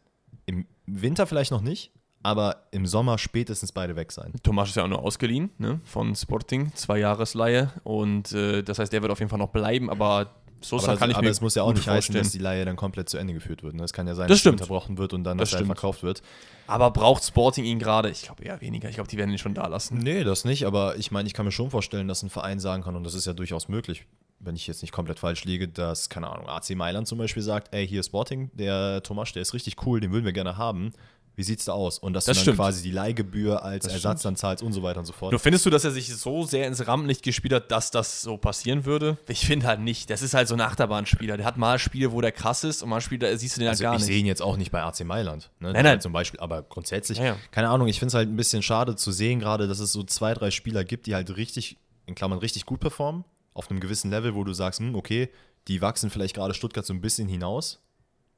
im 0.46 0.66
Winter 0.86 1.26
vielleicht 1.26 1.52
noch 1.52 1.62
nicht, 1.62 1.92
aber 2.22 2.66
im 2.72 2.86
Sommer 2.86 3.18
spätestens 3.18 3.72
beide 3.72 3.96
weg 3.96 4.12
sein. 4.12 4.32
Tomasch 4.42 4.70
ist 4.70 4.76
ja 4.76 4.84
auch 4.84 4.88
nur 4.88 5.02
ausgeliehen 5.02 5.50
ne, 5.58 5.80
von 5.84 6.14
Sporting, 6.14 6.74
zwei 6.74 6.98
Jahresleihe 6.98 7.72
und 7.84 8.32
äh, 8.32 8.62
das 8.62 8.78
heißt, 8.78 8.92
der 8.92 9.02
wird 9.02 9.12
auf 9.12 9.20
jeden 9.20 9.30
Fall 9.30 9.38
noch 9.38 9.50
bleiben, 9.50 9.90
aber 9.90 10.34
Sosa 10.60 10.88
aber 10.88 10.98
kann 10.98 11.10
ich 11.10 11.16
aber 11.16 11.24
mir 11.24 11.30
es 11.30 11.40
muss 11.40 11.54
ja 11.54 11.62
auch 11.62 11.72
nicht 11.72 11.86
heißen, 11.86 12.14
dass 12.14 12.30
die 12.30 12.38
Leihe 12.38 12.64
dann 12.64 12.76
komplett 12.76 13.08
zu 13.08 13.18
Ende 13.18 13.34
geführt 13.34 13.62
wird. 13.62 13.74
Ne? 13.74 13.84
Es 13.84 13.92
kann 13.92 14.06
ja 14.06 14.14
sein, 14.14 14.28
das 14.28 14.36
dass 14.36 14.40
stimmt. 14.40 14.60
unterbrochen 14.60 14.96
wird 14.98 15.12
und 15.12 15.24
dann 15.24 15.38
das 15.38 15.50
verkauft 15.50 16.02
wird. 16.02 16.22
Aber 16.66 16.90
braucht 16.90 17.24
Sporting 17.24 17.64
ihn 17.64 17.78
gerade? 17.78 18.08
Ich 18.10 18.22
glaube 18.22 18.44
eher 18.44 18.60
weniger. 18.60 18.88
Ich 18.88 18.94
glaube, 18.94 19.08
die 19.08 19.18
werden 19.18 19.30
ihn 19.30 19.38
schon 19.38 19.54
da 19.54 19.66
lassen. 19.66 19.98
Nee, 19.98 20.24
das 20.24 20.44
nicht. 20.44 20.66
Aber 20.66 20.96
ich 20.96 21.10
meine, 21.10 21.26
ich 21.26 21.34
kann 21.34 21.44
mir 21.44 21.52
schon 21.52 21.70
vorstellen, 21.70 22.08
dass 22.08 22.22
ein 22.22 22.30
Verein 22.30 22.60
sagen 22.60 22.82
kann, 22.82 22.96
und 22.96 23.04
das 23.04 23.14
ist 23.14 23.26
ja 23.26 23.34
durchaus 23.34 23.68
möglich, 23.68 24.06
wenn 24.40 24.56
ich 24.56 24.66
jetzt 24.66 24.82
nicht 24.82 24.92
komplett 24.92 25.18
falsch 25.18 25.44
liege, 25.44 25.68
dass, 25.68 26.08
keine 26.08 26.30
Ahnung, 26.30 26.48
AC 26.48 26.70
Mailand 26.70 27.06
zum 27.06 27.18
Beispiel 27.18 27.42
sagt, 27.42 27.74
ey, 27.74 27.86
hier 27.86 28.02
Sporting, 28.02 28.50
der 28.54 29.02
Thomas, 29.02 29.32
der 29.32 29.42
ist 29.42 29.54
richtig 29.54 29.86
cool, 29.86 30.00
den 30.00 30.12
würden 30.12 30.24
wir 30.24 30.32
gerne 30.32 30.56
haben 30.56 30.92
wie 31.36 31.42
sieht's 31.42 31.64
da 31.64 31.72
aus? 31.72 31.98
Und 31.98 32.12
dass 32.12 32.26
das 32.26 32.38
du 32.38 32.44
dann 32.46 32.56
quasi 32.56 32.82
die 32.82 32.90
Leihgebühr 32.90 33.62
als 33.64 33.84
das 33.84 33.94
Ersatz 33.94 34.20
stimmt. 34.20 34.24
dann 34.24 34.36
zahlst 34.36 34.62
und 34.62 34.72
so 34.72 34.82
weiter 34.82 35.00
und 35.00 35.06
so 35.06 35.12
fort. 35.12 35.32
Nur 35.32 35.40
findest 35.40 35.66
du, 35.66 35.70
dass 35.70 35.84
er 35.84 35.90
sich 35.90 36.14
so 36.14 36.44
sehr 36.44 36.66
ins 36.66 36.86
Rampenlicht 36.86 37.22
gespielt 37.22 37.52
hat, 37.52 37.70
dass 37.70 37.90
das 37.90 38.22
so 38.22 38.36
passieren 38.36 38.84
würde? 38.84 39.18
Ich 39.28 39.44
finde 39.46 39.66
halt 39.66 39.80
nicht. 39.80 40.10
Das 40.10 40.22
ist 40.22 40.34
halt 40.34 40.46
so 40.46 40.54
ein 40.54 40.60
Achterbahnspieler. 40.60 41.36
Der 41.36 41.46
hat 41.46 41.56
mal 41.56 41.78
Spiele, 41.78 42.12
wo 42.12 42.20
der 42.20 42.32
krass 42.32 42.62
ist 42.62 42.82
und 42.82 42.88
mal 42.88 43.00
Spiele, 43.00 43.30
da 43.30 43.36
siehst 43.36 43.56
du 43.56 43.60
den 43.60 43.68
halt 43.68 43.74
also 43.74 43.82
gar 43.82 43.92
nicht. 43.94 44.02
Ich 44.02 44.06
sehe 44.06 44.18
ihn 44.18 44.26
jetzt 44.26 44.42
auch 44.42 44.56
nicht 44.56 44.70
bei 44.70 44.82
AC 44.82 45.04
Mailand. 45.04 45.50
Ne? 45.58 45.72
Nein, 45.72 45.84
nein. 45.84 46.00
Zum 46.00 46.12
Beispiel, 46.12 46.38
aber 46.40 46.62
grundsätzlich, 46.62 47.18
ja, 47.18 47.24
ja. 47.24 47.36
keine 47.50 47.68
Ahnung, 47.68 47.88
ich 47.88 47.98
finde 47.98 48.08
es 48.08 48.14
halt 48.14 48.28
ein 48.28 48.36
bisschen 48.36 48.62
schade 48.62 48.94
zu 48.94 49.10
sehen, 49.10 49.40
gerade, 49.40 49.66
dass 49.66 49.80
es 49.80 49.92
so 49.92 50.04
zwei, 50.04 50.34
drei 50.34 50.50
Spieler 50.50 50.84
gibt, 50.84 51.06
die 51.06 51.14
halt 51.14 51.36
richtig, 51.36 51.78
in 52.06 52.14
Klammern, 52.14 52.38
richtig 52.38 52.66
gut 52.66 52.80
performen. 52.80 53.24
Auf 53.54 53.70
einem 53.70 53.80
gewissen 53.80 54.10
Level, 54.10 54.34
wo 54.34 54.44
du 54.44 54.52
sagst, 54.52 54.80
hm, 54.80 54.94
okay, 54.94 55.30
die 55.68 55.80
wachsen 55.80 56.10
vielleicht 56.10 56.34
gerade 56.34 56.54
Stuttgart 56.54 56.84
so 56.84 56.92
ein 56.92 57.00
bisschen 57.00 57.28
hinaus 57.28 57.83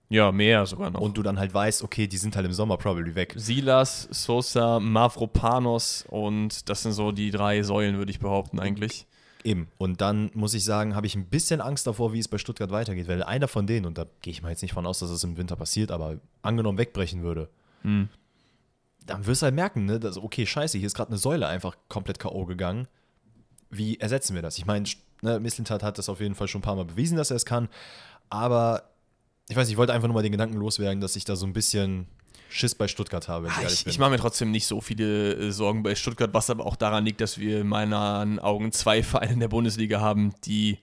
ja, 0.08 0.30
mehr 0.30 0.66
sogar 0.66 0.90
noch. 0.90 1.00
Und 1.00 1.16
du 1.16 1.22
dann 1.22 1.38
halt 1.38 1.52
weißt, 1.52 1.82
okay, 1.82 2.06
die 2.06 2.16
sind 2.16 2.36
halt 2.36 2.46
im 2.46 2.52
Sommer 2.52 2.76
probably 2.76 3.14
weg. 3.14 3.34
Silas, 3.36 4.08
Sosa, 4.10 4.78
Mavropanos 4.78 6.04
und 6.08 6.68
das 6.68 6.82
sind 6.82 6.92
so 6.92 7.10
die 7.10 7.30
drei 7.30 7.62
Säulen, 7.62 7.98
würde 7.98 8.10
ich 8.10 8.20
behaupten, 8.20 8.60
eigentlich. 8.60 9.06
Eben. 9.42 9.68
Und 9.78 10.00
dann 10.00 10.30
muss 10.34 10.54
ich 10.54 10.64
sagen, 10.64 10.94
habe 10.94 11.06
ich 11.06 11.14
ein 11.14 11.26
bisschen 11.26 11.60
Angst 11.60 11.86
davor, 11.86 12.12
wie 12.12 12.18
es 12.18 12.28
bei 12.28 12.38
Stuttgart 12.38 12.70
weitergeht, 12.70 13.08
weil 13.08 13.22
einer 13.22 13.48
von 13.48 13.66
denen, 13.66 13.86
und 13.86 13.98
da 13.98 14.06
gehe 14.20 14.32
ich 14.32 14.42
mal 14.42 14.50
jetzt 14.50 14.62
nicht 14.62 14.72
von 14.72 14.86
aus, 14.86 15.00
dass 15.00 15.10
es 15.10 15.22
im 15.24 15.36
Winter 15.36 15.56
passiert, 15.56 15.90
aber 15.90 16.18
angenommen 16.42 16.78
wegbrechen 16.78 17.22
würde, 17.22 17.48
hm. 17.82 18.08
dann 19.06 19.26
wirst 19.26 19.42
du 19.42 19.44
halt 19.44 19.54
merken, 19.54 19.86
ne, 19.86 20.00
dass, 20.00 20.18
okay, 20.18 20.46
scheiße, 20.46 20.78
hier 20.78 20.86
ist 20.86 20.94
gerade 20.94 21.10
eine 21.10 21.18
Säule 21.18 21.46
einfach 21.46 21.76
komplett 21.88 22.18
K.O. 22.18 22.44
gegangen. 22.44 22.88
Wie 23.70 23.98
ersetzen 23.98 24.34
wir 24.34 24.42
das? 24.42 24.58
Ich 24.58 24.66
meine, 24.66 24.88
ne, 25.22 25.38
Mislintat 25.40 25.82
hat 25.82 25.98
das 25.98 26.08
auf 26.08 26.20
jeden 26.20 26.34
Fall 26.34 26.48
schon 26.48 26.60
ein 26.60 26.62
paar 26.62 26.76
Mal 26.76 26.84
bewiesen, 26.84 27.16
dass 27.16 27.30
er 27.30 27.36
es 27.36 27.46
kann, 27.46 27.68
aber 28.30 28.90
ich 29.48 29.56
weiß, 29.56 29.68
ich 29.68 29.76
wollte 29.76 29.92
einfach 29.92 30.08
nur 30.08 30.14
mal 30.14 30.22
den 30.22 30.32
Gedanken 30.32 30.56
loswerden, 30.56 31.00
dass 31.00 31.16
ich 31.16 31.24
da 31.24 31.36
so 31.36 31.46
ein 31.46 31.52
bisschen 31.52 32.06
Schiss 32.48 32.74
bei 32.74 32.88
Stuttgart 32.88 33.28
habe. 33.28 33.48
Ah, 33.48 33.62
ich, 33.66 33.86
ich 33.86 33.98
mache 33.98 34.10
mir 34.10 34.18
trotzdem 34.18 34.50
nicht 34.50 34.66
so 34.66 34.80
viele 34.80 35.34
äh, 35.34 35.52
Sorgen 35.52 35.82
bei 35.82 35.94
Stuttgart, 35.94 36.32
was 36.32 36.50
aber 36.50 36.66
auch 36.66 36.76
daran 36.76 37.04
liegt, 37.04 37.20
dass 37.20 37.38
wir 37.38 37.60
in 37.60 37.68
meinen 37.68 38.38
Augen 38.38 38.72
zwei 38.72 39.02
Vereine 39.04 39.34
in 39.34 39.40
der 39.40 39.48
Bundesliga 39.48 40.00
haben, 40.00 40.34
die 40.44 40.78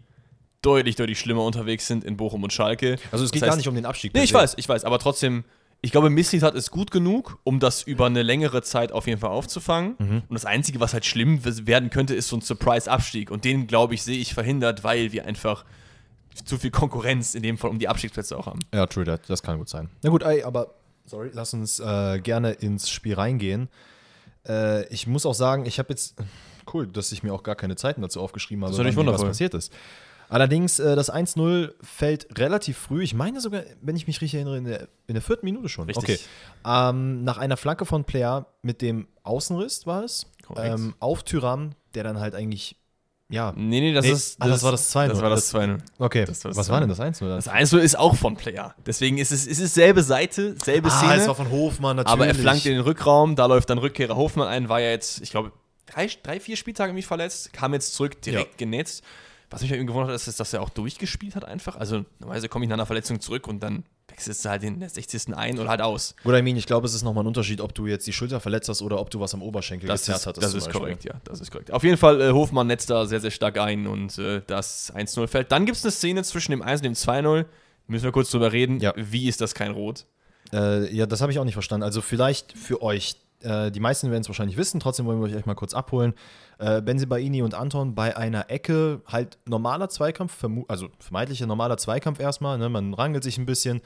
deutlich, 0.61 0.95
deutlich 0.95 1.19
schlimmer 1.19 1.43
unterwegs 1.43 1.87
sind 1.87 2.03
in 2.03 2.15
Bochum 2.15 2.43
und 2.43 2.53
Schalke. 2.53 2.97
Also 3.11 3.25
es 3.25 3.31
geht 3.31 3.41
das 3.41 3.47
heißt, 3.47 3.51
gar 3.51 3.57
nicht 3.57 3.67
um 3.67 3.75
den 3.75 3.85
Abstieg. 3.85 4.13
Nee, 4.13 4.23
ich 4.23 4.33
weiß, 4.33 4.53
ich 4.57 4.69
weiß, 4.69 4.85
aber 4.85 4.97
trotzdem, 4.97 5.43
ich 5.81 5.91
glaube, 5.91 6.09
Mislitat 6.09 6.55
ist 6.55 6.71
gut 6.71 6.89
genug, 6.89 7.39
um 7.43 7.59
das 7.59 7.83
über 7.83 8.05
eine 8.05 8.23
längere 8.23 8.61
Zeit 8.61 8.93
auf 8.93 9.07
jeden 9.07 9.19
Fall 9.19 9.31
aufzufangen. 9.31 9.95
Mhm. 9.99 10.21
Und 10.29 10.33
das 10.33 10.45
Einzige, 10.45 10.79
was 10.79 10.93
halt 10.93 11.05
schlimm 11.05 11.41
werden 11.43 11.89
könnte, 11.89 12.15
ist 12.15 12.29
so 12.29 12.37
ein 12.37 12.41
Surprise-Abstieg. 12.41 13.29
Und 13.29 13.43
den, 13.43 13.67
glaube 13.67 13.93
ich, 13.93 14.03
sehe 14.03 14.17
ich 14.17 14.33
verhindert, 14.33 14.85
weil 14.85 15.11
wir 15.11 15.25
einfach 15.25 15.65
zu 16.45 16.57
viel 16.57 16.71
Konkurrenz 16.71 17.35
in 17.35 17.43
dem 17.43 17.57
Fall 17.57 17.69
um 17.69 17.79
die 17.79 17.87
Abstiegsplätze 17.87 18.37
auch 18.37 18.47
haben. 18.47 18.59
Ja, 18.73 18.85
true 18.85 19.05
that. 19.05 19.21
Das 19.27 19.43
kann 19.43 19.57
gut 19.57 19.69
sein. 19.69 19.89
Na 20.01 20.09
gut, 20.09 20.23
ey, 20.23 20.43
aber 20.43 20.73
sorry, 21.05 21.29
lass 21.33 21.53
uns 21.53 21.79
äh, 21.79 22.19
gerne 22.19 22.51
ins 22.51 22.89
Spiel 22.89 23.15
reingehen. 23.15 23.69
Äh, 24.47 24.87
ich 24.87 25.07
muss 25.07 25.25
auch 25.25 25.33
sagen, 25.33 25.65
ich 25.65 25.79
habe 25.79 25.89
jetzt 25.89 26.15
cool, 26.73 26.87
dass 26.87 27.11
ich 27.11 27.23
mir 27.23 27.33
auch 27.33 27.43
gar 27.43 27.55
keine 27.55 27.75
Zeiten 27.75 28.01
dazu 28.01 28.21
aufgeschrieben 28.21 28.63
habe, 28.63 28.75
das 28.75 28.95
wundervoll. 28.95 29.25
was 29.25 29.31
passiert 29.31 29.53
ist. 29.53 29.71
Allerdings, 30.29 30.79
äh, 30.79 30.95
das 30.95 31.13
1-0 31.13 31.73
fällt 31.81 32.39
relativ 32.39 32.77
früh. 32.77 33.03
Ich 33.03 33.13
meine 33.13 33.39
sogar, 33.39 33.63
wenn 33.81 33.95
ich 33.95 34.07
mich 34.07 34.21
richtig 34.21 34.35
erinnere, 34.35 34.57
in 34.57 34.63
der, 34.63 34.87
in 35.05 35.13
der 35.13 35.21
vierten 35.21 35.45
Minute 35.45 35.69
schon. 35.69 35.85
Richtig. 35.85 36.03
Okay. 36.03 36.89
Ähm, 36.89 37.23
nach 37.23 37.37
einer 37.37 37.57
Flanke 37.57 37.85
von 37.85 38.03
Player 38.03 38.47
mit 38.61 38.81
dem 38.81 39.07
Außenriss 39.23 39.85
war 39.85 40.03
es. 40.03 40.25
Ähm, 40.55 40.95
auf 40.99 41.23
Tyram, 41.23 41.71
der 41.93 42.03
dann 42.03 42.19
halt 42.19 42.35
eigentlich 42.35 42.77
ja. 43.29 43.53
Nee, 43.55 43.79
nee, 43.79 43.93
das 43.93 44.05
nee, 44.05 44.11
ist. 44.11 44.39
Das, 44.39 44.49
das, 44.49 44.63
war 44.63 44.71
das 44.71 44.95
2-0. 44.95 45.07
Das 45.07 45.21
war 45.21 45.29
das 45.29 45.53
2-0. 45.53 45.79
Okay. 45.97 46.25
Das 46.25 46.45
Was 46.45 46.69
war 46.69 46.79
denn 46.79 46.89
das 46.89 46.99
1-0? 46.99 47.27
Das 47.27 47.49
1-0 47.49 47.79
ist 47.79 47.97
auch 47.97 48.15
von 48.15 48.35
Player. 48.35 48.75
Deswegen 48.85 49.17
ist 49.17 49.31
es, 49.31 49.47
ist 49.47 49.59
es 49.59 49.73
selbe 49.73 50.03
Seite, 50.03 50.55
selbe 50.63 50.89
ah, 50.89 50.97
Szene. 50.97 51.15
es 51.15 51.27
war 51.27 51.35
von 51.35 51.49
Hofmann 51.49 51.97
natürlich. 51.97 52.13
Aber 52.13 52.27
er 52.27 52.35
flankt 52.35 52.65
in 52.65 52.73
den 52.73 52.81
Rückraum, 52.81 53.35
da 53.35 53.45
läuft 53.45 53.69
dann 53.69 53.77
Rückkehrer 53.77 54.15
Hofmann 54.15 54.47
ein, 54.47 54.69
war 54.69 54.81
ja 54.81 54.89
jetzt, 54.89 55.21
ich 55.21 55.31
glaube, 55.31 55.51
drei, 55.85 56.07
drei 56.21 56.39
vier 56.39 56.57
Spieltage 56.57 56.93
mich 56.93 57.07
verletzt, 57.07 57.53
kam 57.53 57.73
jetzt 57.73 57.93
zurück, 57.95 58.21
direkt 58.21 58.51
ja. 58.51 58.57
genetzt. 58.57 59.03
Was 59.49 59.61
mich 59.61 59.69
bei 59.69 59.77
ihm 59.77 59.87
gewundert 59.87 60.09
hat, 60.09 60.27
ist, 60.27 60.39
dass 60.39 60.53
er 60.53 60.61
auch 60.61 60.69
durchgespielt 60.69 61.35
hat 61.35 61.45
einfach. 61.45 61.75
Also 61.75 62.05
normalerweise 62.19 62.49
komme 62.49 62.65
ich 62.65 62.69
nach 62.69 62.75
einer 62.75 62.87
Verletzung 62.87 63.19
zurück 63.19 63.47
und 63.47 63.61
dann 63.61 63.83
wechselst 64.13 64.45
du 64.45 64.49
halt 64.49 64.63
in 64.63 64.79
der 64.79 64.89
60. 64.89 65.35
ein 65.35 65.59
oder 65.59 65.69
halt 65.69 65.81
aus. 65.81 66.15
Gut, 66.23 66.35
I 66.35 66.41
mean, 66.41 66.55
ich 66.55 66.67
glaube, 66.67 66.85
es 66.85 66.93
ist 66.93 67.03
nochmal 67.03 67.23
ein 67.23 67.27
Unterschied, 67.27 67.59
ob 67.61 67.73
du 67.73 67.87
jetzt 67.87 68.05
die 68.05 68.13
Schulter 68.13 68.39
verletzt 68.39 68.69
hast 68.69 68.81
oder 68.81 68.99
ob 68.99 69.09
du 69.09 69.19
was 69.19 69.33
am 69.33 69.41
Oberschenkel 69.41 69.87
das 69.87 70.01
gezerrt 70.01 70.27
hattest. 70.27 70.43
Das 70.43 70.53
ist 70.53 70.65
Beispiel. 70.65 70.81
korrekt, 70.81 71.03
ja, 71.03 71.15
das 71.23 71.41
ist 71.41 71.51
korrekt. 71.51 71.71
Auf 71.71 71.83
jeden 71.83 71.97
Fall, 71.97 72.21
äh, 72.21 72.31
Hofmann 72.31 72.67
netzt 72.67 72.89
da 72.89 73.05
sehr, 73.05 73.19
sehr 73.19 73.31
stark 73.31 73.57
ein 73.57 73.87
und 73.87 74.17
äh, 74.19 74.41
das 74.45 74.93
1-0 74.93 75.27
fällt. 75.27 75.51
Dann 75.51 75.65
gibt 75.65 75.77
es 75.77 75.83
eine 75.83 75.91
Szene 75.91 76.23
zwischen 76.23 76.51
dem 76.51 76.61
1 76.61 76.81
und 76.81 76.85
dem 76.85 76.93
2-0. 76.93 77.45
Müssen 77.87 78.03
wir 78.03 78.11
kurz 78.11 78.29
drüber 78.29 78.51
reden. 78.51 78.79
Ja. 78.79 78.93
Wie 78.95 79.27
ist 79.27 79.41
das 79.41 79.55
kein 79.55 79.71
Rot? 79.71 80.05
Äh, 80.53 80.93
ja, 80.95 81.05
das 81.05 81.21
habe 81.21 81.31
ich 81.31 81.39
auch 81.39 81.43
nicht 81.43 81.55
verstanden. 81.55 81.83
Also 81.83 82.01
vielleicht 82.01 82.55
für 82.55 82.81
euch, 82.81 83.15
äh, 83.41 83.71
die 83.71 83.79
meisten 83.79 84.11
werden 84.11 84.21
es 84.21 84.29
wahrscheinlich 84.29 84.57
wissen, 84.57 84.79
trotzdem 84.79 85.05
wollen 85.05 85.21
wir 85.21 85.35
euch 85.35 85.45
mal 85.45 85.55
kurz 85.55 85.73
abholen. 85.73 86.13
Äh, 86.59 86.81
Benzibaini 86.81 87.41
und 87.41 87.53
Anton 87.53 87.95
bei 87.95 88.15
einer 88.15 88.49
Ecke, 88.49 89.01
halt 89.07 89.37
normaler 89.47 89.89
Zweikampf, 89.89 90.43
also 90.67 90.89
vermeintlicher 90.99 91.47
normaler 91.47 91.77
Zweikampf 91.77 92.19
erstmal, 92.19 92.57
ne? 92.57 92.69
man 92.69 92.93
rangelt 92.93 93.23
sich 93.23 93.37
ein 93.37 93.45
bisschen 93.45 93.81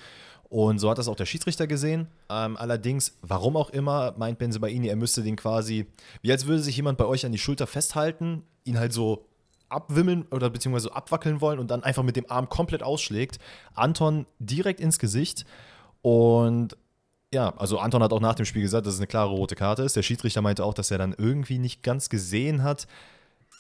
und 0.50 0.80
so 0.80 0.90
hat 0.90 0.98
das 0.98 1.08
auch 1.08 1.16
der 1.16 1.26
Schiedsrichter 1.26 1.68
gesehen. 1.68 2.08
Ähm, 2.30 2.56
allerdings, 2.58 3.18
warum 3.22 3.58
auch 3.58 3.70
immer, 3.70 4.14
meint 4.18 4.40
Benzibaini, 4.40 4.88
er 4.88 4.96
müsste 4.96 5.22
den 5.22 5.36
quasi, 5.36 5.88
wie 6.22 6.32
als 6.32 6.46
würde 6.46 6.62
sich 6.62 6.78
jemand 6.78 6.98
bei 6.98 7.06
euch 7.06 7.26
an 7.26 7.32
die 7.32 7.38
Schulter 7.38 7.68
festhalten, 7.68 8.44
ihn 8.64 8.80
halt 8.80 8.94
so 8.94 9.26
abwimmeln 9.70 10.26
oder 10.32 10.50
beziehungsweise 10.50 10.96
abwackeln 10.96 11.42
wollen 11.42 11.60
und 11.60 11.70
dann 11.70 11.84
einfach 11.84 12.04
mit 12.04 12.16
dem 12.16 12.30
Arm 12.32 12.48
komplett 12.48 12.82
ausschlägt. 12.84 13.40
Anton 13.74 14.26
direkt 14.40 14.80
ins 14.80 15.00
Gesicht 15.00 15.46
und 16.02 16.78
Ja, 17.34 17.54
also 17.58 17.80
Anton 17.80 18.02
hat 18.02 18.14
auch 18.14 18.22
nach 18.22 18.36
dem 18.36 18.46
Spiel 18.46 18.62
gesagt, 18.62 18.86
dass 18.86 18.94
es 18.94 19.00
eine 19.00 19.08
klare 19.08 19.30
rote 19.30 19.56
Karte 19.56 19.84
ist. 19.84 19.96
Der 19.96 20.04
Schiedsrichter 20.04 20.42
meinte 20.42 20.64
auch, 20.64 20.74
dass 20.74 20.92
er 20.92 20.98
dann 20.98 21.14
irgendwie 21.18 21.58
nicht 21.58 21.84
ganz 21.84 22.10
gesehen 22.10 22.64
hat. 22.64 22.88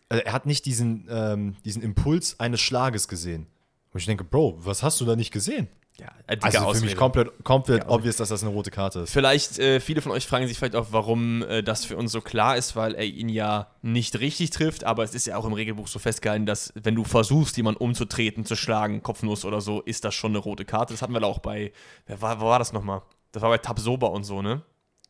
Also 0.09 0.23
er 0.23 0.31
hat 0.31 0.45
nicht 0.45 0.65
diesen, 0.65 1.07
ähm, 1.09 1.55
diesen 1.65 1.81
Impuls 1.81 2.39
eines 2.39 2.61
Schlages 2.61 3.07
gesehen. 3.09 3.47
Und 3.91 3.99
ich 3.99 4.05
denke, 4.05 4.23
Bro, 4.23 4.59
was 4.59 4.83
hast 4.83 5.01
du 5.01 5.05
da 5.05 5.15
nicht 5.15 5.31
gesehen? 5.31 5.67
Ja, 5.99 6.09
also 6.27 6.59
für 6.59 6.65
Ausrede. 6.65 6.85
mich 6.85 6.95
komplett, 6.95 7.43
komplett 7.43 7.87
obvious, 7.87 8.17
dass 8.17 8.29
das 8.29 8.43
eine 8.43 8.51
rote 8.51 8.69
Karte 8.69 8.99
ist. 8.99 9.11
Vielleicht, 9.11 9.57
äh, 9.57 9.79
viele 9.79 10.01
von 10.01 10.11
euch 10.11 10.27
fragen 10.27 10.47
sich 10.47 10.59
vielleicht 10.59 10.75
auch, 10.75 10.87
warum 10.91 11.41
äh, 11.41 11.63
das 11.63 11.85
für 11.85 11.97
uns 11.97 12.11
so 12.11 12.21
klar 12.21 12.55
ist, 12.55 12.75
weil 12.75 12.93
er 12.93 13.05
ihn 13.05 13.29
ja 13.29 13.71
nicht 13.81 14.19
richtig 14.19 14.51
trifft, 14.51 14.83
aber 14.83 15.03
es 15.03 15.15
ist 15.15 15.25
ja 15.25 15.37
auch 15.37 15.45
im 15.45 15.53
Regelbuch 15.53 15.87
so 15.87 15.97
festgehalten, 15.97 16.45
dass 16.45 16.71
wenn 16.75 16.93
du 16.93 17.03
versuchst, 17.03 17.57
jemanden 17.57 17.81
umzutreten, 17.81 18.45
zu 18.45 18.55
schlagen, 18.55 19.01
Kopfnuss 19.01 19.43
oder 19.43 19.59
so, 19.59 19.81
ist 19.81 20.05
das 20.05 20.13
schon 20.13 20.31
eine 20.31 20.37
rote 20.37 20.65
Karte. 20.65 20.93
Das 20.93 21.01
hatten 21.01 21.13
wir 21.13 21.23
auch 21.23 21.39
bei, 21.39 21.71
wer 22.05 22.21
war, 22.21 22.39
wo 22.41 22.45
war 22.45 22.59
das 22.59 22.73
nochmal? 22.73 23.01
Das 23.37 23.43
war 23.43 23.49
bei 23.51 23.59
Tabsoba 23.59 24.07
und 24.07 24.23
so, 24.23 24.41
ne? 24.41 24.63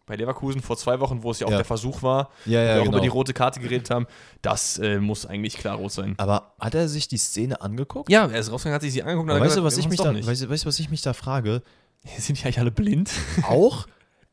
bei 0.08 0.16
Leverkusen 0.16 0.62
vor 0.62 0.78
zwei 0.78 1.00
Wochen, 1.00 1.22
wo 1.22 1.32
es 1.32 1.40
ja 1.40 1.48
auch 1.48 1.52
ja. 1.52 1.58
der 1.58 1.66
Versuch 1.66 2.02
war, 2.02 2.32
ja, 2.46 2.64
ja, 2.64 2.70
wo 2.70 2.74
wir 2.74 2.74
auch 2.74 2.86
genau. 2.86 2.98
über 2.98 3.02
die 3.02 3.10
rote 3.10 3.34
Karte 3.34 3.60
geredet 3.60 3.90
haben, 3.92 4.08
das 4.42 4.80
äh, 4.80 5.00
muss 5.00 5.26
eigentlich 5.26 5.58
klar 5.58 5.76
rot 5.76 5.92
sein. 5.92 6.16
Aber 6.18 6.54
hat 6.60 6.74
er 6.74 6.88
sich 6.88 7.08
die 7.08 7.18
Szene 7.18 7.62
angeguckt? 7.62 8.10
Ja, 8.10 8.26
er 8.26 8.40
ist 8.40 8.52
rausgegangen, 8.52 8.76
hat 8.76 8.82
sich 8.82 8.94
sie 8.94 9.04
angeguckt. 9.04 9.30
weißt, 9.30 9.42
gesagt, 9.42 9.58
du, 9.60 9.64
was 9.66 9.78
ich 9.78 9.90
mich 9.90 10.00
da, 10.00 10.16
weißt, 10.16 10.50
weißt, 10.50 10.66
was 10.66 10.80
ich 10.80 10.90
mich 10.90 11.02
da 11.02 11.14
frage? 11.14 11.62
Sind 12.18 12.40
die 12.40 12.46
eigentlich 12.46 12.60
alle 12.60 12.72
blind? 12.72 13.12
Auch? 13.44 13.86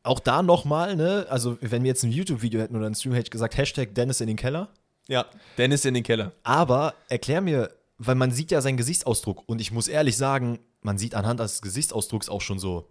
Auch 0.04 0.20
da 0.20 0.42
nochmal, 0.42 0.96
ne? 0.96 1.26
Also, 1.28 1.58
wenn 1.60 1.82
wir 1.82 1.88
jetzt 1.88 2.04
ein 2.04 2.12
YouTube-Video 2.12 2.60
hätten 2.60 2.76
oder 2.76 2.86
ein 2.86 2.94
Stream, 2.94 3.14
hätte 3.14 3.26
ich 3.26 3.30
gesagt, 3.30 3.56
Hashtag 3.56 3.94
Dennis 3.94 4.20
in 4.20 4.28
den 4.28 4.36
Keller. 4.36 4.68
Ja, 5.08 5.26
Dennis 5.58 5.84
in 5.84 5.94
den 5.94 6.02
Keller. 6.02 6.32
Aber 6.42 6.94
erklär 7.08 7.40
mir, 7.40 7.70
weil 7.98 8.14
man 8.14 8.30
sieht 8.30 8.50
ja 8.50 8.60
seinen 8.60 8.76
Gesichtsausdruck 8.76 9.42
und 9.46 9.60
ich 9.60 9.72
muss 9.72 9.88
ehrlich 9.88 10.16
sagen, 10.16 10.58
man 10.82 10.98
sieht 10.98 11.14
anhand 11.14 11.40
des 11.40 11.62
Gesichtsausdrucks 11.62 12.28
auch 12.28 12.42
schon 12.42 12.58
so, 12.58 12.90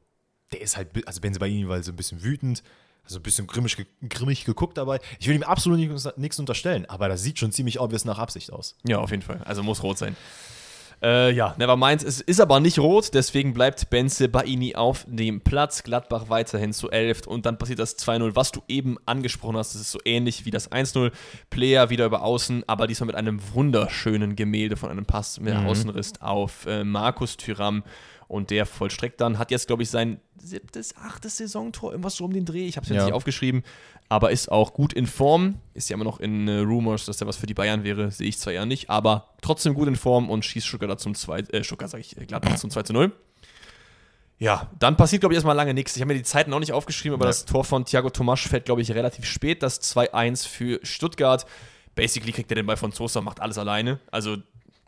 der 0.54 0.62
ist 0.62 0.78
halt, 0.78 0.90
also 1.08 1.22
Benze 1.22 1.40
bei 1.40 1.48
ihm, 1.48 1.68
weil 1.68 1.84
so 1.84 1.92
ein 1.92 1.96
bisschen 1.96 2.24
wütend, 2.24 2.64
also 3.04 3.20
ein 3.20 3.24
bisschen 3.24 3.48
grimmig, 3.48 3.76
grimmig 4.08 4.46
geguckt 4.46 4.78
dabei. 4.78 5.00
Ich 5.20 5.28
will 5.28 5.36
ihm 5.36 5.44
absolut 5.44 5.80
nichts 6.18 6.40
unterstellen, 6.40 6.86
aber 6.86 7.10
das 7.10 7.22
sieht 7.22 7.40
schon 7.40 7.52
ziemlich 7.52 7.80
obvious 7.80 8.06
nach 8.06 8.18
Absicht 8.20 8.52
aus. 8.54 8.78
Ja, 8.88 9.00
auf 9.00 9.12
jeden 9.12 9.24
Fall. 9.24 9.42
Also 9.44 9.64
muss 9.64 9.84
rot 9.84 9.98
sein. 9.98 10.16
Äh, 11.04 11.34
ja, 11.34 11.54
Nevermind. 11.58 12.02
Es 12.02 12.22
ist 12.22 12.40
aber 12.40 12.62
nicht 12.62 12.80
rot, 12.80 13.14
deswegen 13.14 13.54
bleibt 13.54 13.90
Benze 13.90 14.30
Baini 14.30 14.76
auf 14.76 15.06
dem 15.06 15.42
Platz. 15.42 15.84
Gladbach 15.84 16.30
weiterhin 16.30 16.72
zu 16.72 16.92
11 16.92 17.28
und 17.28 17.46
dann 17.46 17.58
passiert 17.58 17.80
das 17.80 18.00
2-0, 18.00 18.38
was 18.38 18.54
du 18.54 18.62
eben 18.70 18.98
angesprochen 19.06 19.58
hast. 19.58 19.76
Das 19.76 19.82
ist 19.82 19.92
so 19.92 20.00
ähnlich 20.06 20.46
wie 20.46 20.52
das 20.52 20.72
1-0. 20.72 21.12
Player 21.50 21.90
wieder 21.90 22.06
über 22.06 22.24
Außen, 22.24 22.64
aber 22.68 22.88
diesmal 22.88 23.08
mit 23.08 23.16
einem 23.16 23.42
wunderschönen 23.54 24.38
Gemälde 24.38 24.78
von 24.78 24.90
einem 24.90 25.06
Pass 25.06 25.42
mit 25.42 25.54
mhm. 25.54 25.66
Außenriss 25.66 26.14
auf 26.22 26.66
äh, 26.68 26.86
Markus 26.86 27.36
Thüram. 27.36 27.84
Und 28.34 28.50
der 28.50 28.66
vollstreckt 28.66 29.22
dann, 29.22 29.38
hat 29.38 29.52
jetzt, 29.52 29.68
glaube 29.68 29.84
ich, 29.84 29.92
sein 29.92 30.20
siebtes, 30.40 30.98
achtes 30.98 31.38
Saisontor, 31.38 31.92
irgendwas 31.92 32.16
so 32.16 32.26
um 32.26 32.34
den 32.34 32.46
Dreh. 32.46 32.66
Ich 32.66 32.78
habe 32.78 32.84
es 32.84 32.90
jetzt 32.90 32.98
ja. 32.98 33.06
nicht 33.06 33.14
aufgeschrieben, 33.14 33.62
aber 34.10 34.32
ist 34.32 34.52
auch 34.52 34.74
gut 34.74 34.92
in 34.92 35.06
Form. 35.06 35.60
Ist 35.76 35.88
ja 35.92 35.94
immer 35.94 36.04
noch 36.04 36.20
in 36.20 36.48
äh, 36.48 36.58
Rumors, 36.62 37.06
dass 37.06 37.18
der 37.18 37.28
was 37.28 37.38
für 37.38 37.46
die 37.46 37.54
Bayern 37.54 37.84
wäre. 37.84 38.10
Sehe 38.10 38.28
ich 38.28 38.40
zwar 38.40 38.52
eher 38.52 38.66
nicht, 38.66 38.90
aber 38.90 39.36
trotzdem 39.44 39.76
gut 39.76 39.88
in 39.88 39.96
Form 39.96 40.32
und 40.32 40.44
schießt 40.44 40.66
Stuttgart 40.66 41.00
zum 41.00 41.14
2, 41.14 41.42
äh, 41.42 41.64
Stuttgart 41.64 41.92
sage 41.92 42.02
ich, 42.02 42.18
äh, 42.18 42.26
Gladbach 42.26 42.56
zum 42.56 42.72
2 42.72 42.82
zu 42.82 42.94
0. 42.94 43.12
Ja, 44.40 44.72
dann 44.80 44.98
passiert, 44.98 45.20
glaube 45.20 45.34
ich, 45.34 45.38
erstmal 45.38 45.56
lange 45.56 45.76
nichts. 45.76 45.96
Ich 45.96 46.02
habe 46.02 46.12
mir 46.12 46.18
die 46.18 46.24
Zeiten 46.24 46.50
noch 46.50 46.60
nicht 46.60 46.74
aufgeschrieben, 46.74 47.14
aber 47.14 47.26
ja. 47.26 47.30
das 47.30 47.46
Tor 47.46 47.64
von 47.64 47.86
Thiago 47.86 48.10
Tomasch 48.10 48.48
fällt, 48.48 48.66
glaube 48.66 48.82
ich, 48.82 48.90
relativ 48.90 49.26
spät. 49.26 49.62
Das 49.62 49.80
2-1 49.80 50.48
für 50.48 50.80
Stuttgart. 50.82 51.46
Basically 51.94 52.32
kriegt 52.32 52.52
er 52.52 52.56
den 52.56 52.66
Ball 52.66 52.78
von 52.78 52.92
Sosa, 52.92 53.22
macht 53.22 53.40
alles 53.42 53.60
alleine. 53.60 54.00
Also 54.10 54.38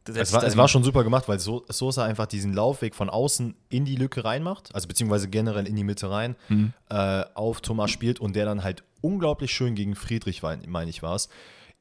es 0.07 0.33
war, 0.33 0.43
es 0.43 0.57
war, 0.57 0.67
schon 0.67 0.83
super 0.83 1.03
gemacht, 1.03 1.27
weil 1.27 1.39
Sosa 1.39 2.05
einfach 2.05 2.27
diesen 2.27 2.53
Laufweg 2.53 2.95
von 2.95 3.09
außen 3.09 3.55
in 3.69 3.85
die 3.85 3.95
Lücke 3.95 4.23
reinmacht, 4.23 4.73
also 4.73 4.87
beziehungsweise 4.87 5.27
generell 5.27 5.67
in 5.67 5.75
die 5.75 5.83
Mitte 5.83 6.09
rein, 6.09 6.35
mhm. 6.49 6.73
äh, 6.89 7.23
auf 7.33 7.61
Thomas 7.61 7.91
spielt 7.91 8.19
und 8.19 8.35
der 8.35 8.45
dann 8.45 8.63
halt 8.63 8.83
unglaublich 9.01 9.51
schön 9.51 9.75
gegen 9.75 9.95
Friedrich, 9.95 10.41
meine 10.43 10.89
ich, 10.89 11.01
war 11.01 11.15
es, 11.15 11.29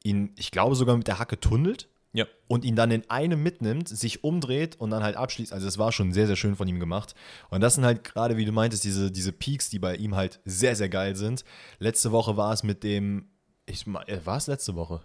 ihn, 0.02 0.32
ich 0.36 0.50
glaube 0.50 0.74
sogar 0.74 0.96
mit 0.96 1.06
der 1.06 1.18
Hacke 1.18 1.38
tunnelt 1.40 1.88
ja. 2.14 2.26
und 2.46 2.64
ihn 2.64 2.76
dann 2.76 2.90
in 2.90 3.08
einem 3.10 3.42
mitnimmt, 3.42 3.88
sich 3.88 4.24
umdreht 4.24 4.76
und 4.80 4.90
dann 4.90 5.02
halt 5.02 5.16
abschließt. 5.16 5.52
Also 5.52 5.66
es 5.66 5.78
war 5.78 5.92
schon 5.92 6.12
sehr, 6.12 6.26
sehr 6.26 6.36
schön 6.36 6.56
von 6.56 6.68
ihm 6.68 6.78
gemacht. 6.78 7.14
Und 7.50 7.60
das 7.60 7.74
sind 7.74 7.84
halt 7.84 8.04
gerade, 8.04 8.36
wie 8.36 8.44
du 8.44 8.52
meintest, 8.52 8.84
diese, 8.84 9.10
diese 9.10 9.32
Peaks, 9.32 9.68
die 9.68 9.78
bei 9.78 9.96
ihm 9.96 10.14
halt 10.14 10.40
sehr, 10.44 10.76
sehr 10.76 10.88
geil 10.88 11.16
sind. 11.16 11.44
Letzte 11.78 12.12
Woche 12.12 12.36
war 12.36 12.52
es 12.52 12.62
mit 12.62 12.84
dem, 12.84 13.28
ich, 13.66 13.86
war 13.86 14.36
es 14.36 14.46
letzte 14.46 14.76
Woche? 14.76 15.00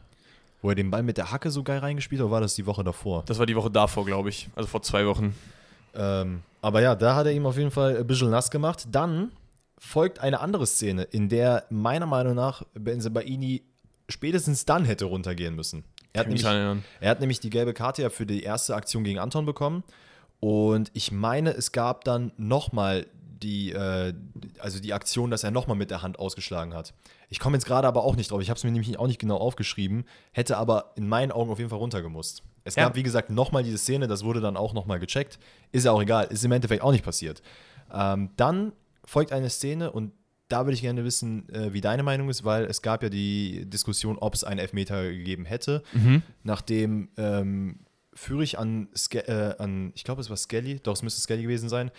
Wo 0.62 0.70
er 0.70 0.76
den 0.76 0.92
Ball 0.92 1.04
mit 1.04 1.18
der 1.18 1.32
Hacke 1.32 1.52
so 1.52 1.64
geil 1.64 1.80
reingespielt 1.80 2.20
hat, 2.20 2.26
oder 2.26 2.34
war 2.34 2.42
das 2.42 2.56
die 2.56 2.66
Woche 2.66 2.84
davor? 2.84 3.24
Das 3.26 3.40
war 3.40 3.46
die 3.46 3.56
Woche 3.56 3.72
davor, 3.72 4.06
glaube 4.06 4.30
ich. 4.30 4.50
Also 4.56 4.68
vor 4.68 4.82
zwei 4.82 5.06
Wochen. 5.06 5.34
Ähm, 5.96 6.42
aber 6.62 6.82
ja, 6.82 6.96
da 6.96 7.16
hat 7.16 7.26
er 7.26 7.32
ihm 7.32 7.46
auf 7.46 7.58
jeden 7.58 7.72
Fall 7.72 7.98
ein 7.98 8.08
bisschen 8.08 8.30
nass 8.30 8.52
gemacht. 8.52 8.88
Dann 8.92 9.32
folgt 9.78 10.20
eine 10.20 10.42
andere 10.42 10.68
Szene, 10.68 11.04
in 11.04 11.30
der 11.30 11.66
meiner 11.70 12.06
Meinung 12.06 12.36
nach 12.36 12.64
Benzebaini 12.74 13.64
spätestens 14.10 14.66
dann 14.66 14.86
hätte 14.86 15.06
runtergehen 15.06 15.56
müssen. 15.56 15.84
Er 16.12 16.22
hat, 16.22 16.28
nämlich, 16.28 16.44
er 16.44 17.10
hat 17.10 17.20
nämlich 17.20 17.40
die 17.40 17.50
gelbe 17.50 17.74
Karte 17.74 18.02
ja 18.02 18.10
für 18.10 18.26
die 18.26 18.42
erste 18.44 18.76
Aktion 18.76 19.04
gegen 19.04 19.20
Anton 19.20 19.46
bekommen. 19.46 19.84
Und 20.40 20.90
ich 20.94 21.12
meine, 21.12 21.52
es 21.52 21.72
gab 21.72 22.04
dann 22.04 22.32
nochmal 22.38 23.06
die, 23.44 23.72
äh, 23.72 24.14
also 24.60 24.80
die 24.80 24.94
Aktion, 24.94 25.32
dass 25.32 25.44
er 25.44 25.52
nochmal 25.52 25.78
mit 25.78 25.92
der 25.92 26.02
Hand 26.02 26.20
ausgeschlagen 26.20 26.74
hat. 26.74 26.94
Ich 27.30 27.40
komme 27.40 27.56
jetzt 27.58 27.66
gerade 27.66 27.88
aber 27.88 28.04
auch 28.04 28.16
nicht 28.16 28.32
drauf. 28.32 28.42
Ich 28.42 28.50
habe 28.50 28.58
es 28.58 28.64
mir 28.64 28.72
nämlich 28.72 28.98
auch 28.98 29.08
nicht 29.08 29.20
genau 29.20 29.38
aufgeschrieben, 29.38 30.06
hätte 30.32 30.58
aber 30.58 30.94
in 30.96 31.08
meinen 31.08 31.32
Augen 31.32 31.52
auf 31.52 31.60
jeden 31.60 31.70
Fall 31.70 31.80
runtergemusst. 31.80 32.44
Es 32.64 32.76
ja. 32.76 32.86
gab, 32.86 32.96
wie 32.96 33.04
gesagt, 33.04 33.30
nochmal 33.30 33.64
diese 33.64 33.78
Szene, 33.78 34.08
das 34.08 34.24
wurde 34.24 34.42
dann 34.42 34.58
auch 34.58 34.74
nochmal 34.74 35.00
gecheckt. 35.00 35.40
Ist 35.72 35.86
ja 35.86 35.92
auch 35.92 36.02
egal, 36.02 36.26
ist 36.26 36.44
im 36.44 36.52
Endeffekt 36.52 36.82
auch 36.82 36.92
nicht 36.92 37.04
passiert. 37.04 37.42
Ähm, 37.94 38.32
dann 38.36 38.74
folgt 39.06 39.32
eine 39.32 39.50
Szene 39.50 39.92
und 39.92 40.12
da 40.50 40.66
würde 40.66 40.74
ich 40.74 40.82
gerne 40.82 41.04
wissen, 41.04 41.48
äh, 41.50 41.74
wie 41.74 41.82
deine 41.82 42.04
Meinung 42.04 42.30
ist, 42.30 42.44
weil 42.44 42.66
es 42.66 42.82
gab 42.82 43.04
ja 43.04 43.10
die 43.10 43.66
Diskussion, 43.70 44.18
ob 44.18 44.34
es 44.34 44.44
einen 44.44 44.60
Elfmeter 44.60 45.04
gegeben 45.04 45.46
hätte, 45.46 45.84
mhm. 45.94 46.24
nachdem 46.44 47.10
ähm, 47.18 47.82
Fürich 48.14 48.58
an, 48.58 48.90
äh, 49.12 49.54
an, 49.60 49.92
ich 49.96 50.04
glaube, 50.04 50.22
es 50.22 50.30
war 50.30 50.38
Skelly, 50.38 50.80
doch, 50.80 50.94
es 50.94 51.04
müsste 51.04 51.22
Skelly 51.22 51.44
gewesen 51.44 51.70
sein, 51.70 51.92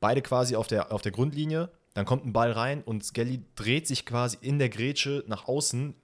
beide 0.00 0.22
quasi 0.22 0.56
auf 0.56 0.66
der, 0.66 0.92
auf 0.92 1.02
der 1.02 1.12
Grundlinie. 1.12 1.70
Dann 1.94 2.04
kommt 2.04 2.26
ein 2.26 2.32
Ball 2.32 2.52
rein 2.52 2.82
und 2.82 3.04
Skelly 3.04 3.42
dreht 3.54 3.86
sich 3.86 4.04
quasi 4.04 4.36
in 4.40 4.58
der 4.58 4.68
Grätsche 4.68 5.24
nach 5.26 5.46
außen, 5.46 5.94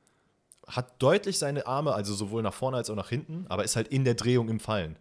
hat 0.67 1.03
deutlich 1.03 1.39
seine 1.39 1.67
Arme, 1.67 1.93
also 1.93 2.15
sowohl 2.15 2.43
nach 2.43 2.55
vorne 2.55 2.77
als 2.77 2.91
auch 2.91 2.97
nach 2.97 3.09
hinten, 3.09 3.45
aber 3.49 3.65
ist 3.65 3.77
halt 3.77 3.89
in 3.89 4.05
der 4.05 4.15
Drehung 4.15 4.49
im 4.49 4.61
Fallen. 4.61 4.97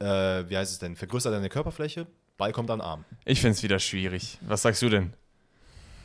Äh, 0.00 0.48
wie 0.48 0.56
heißt 0.56 0.72
es 0.72 0.78
denn? 0.78 0.96
Vergrößert 0.96 1.32
seine 1.32 1.50
Körperfläche, 1.50 2.06
Ball 2.38 2.52
kommt 2.52 2.70
an 2.70 2.78
den 2.78 2.86
Arm. 2.86 3.04
Ich 3.24 3.40
finde 3.40 3.52
es 3.56 3.62
wieder 3.62 3.78
schwierig. 3.78 4.38
Was 4.40 4.62
sagst 4.62 4.82
du 4.82 4.88
denn? 4.88 5.12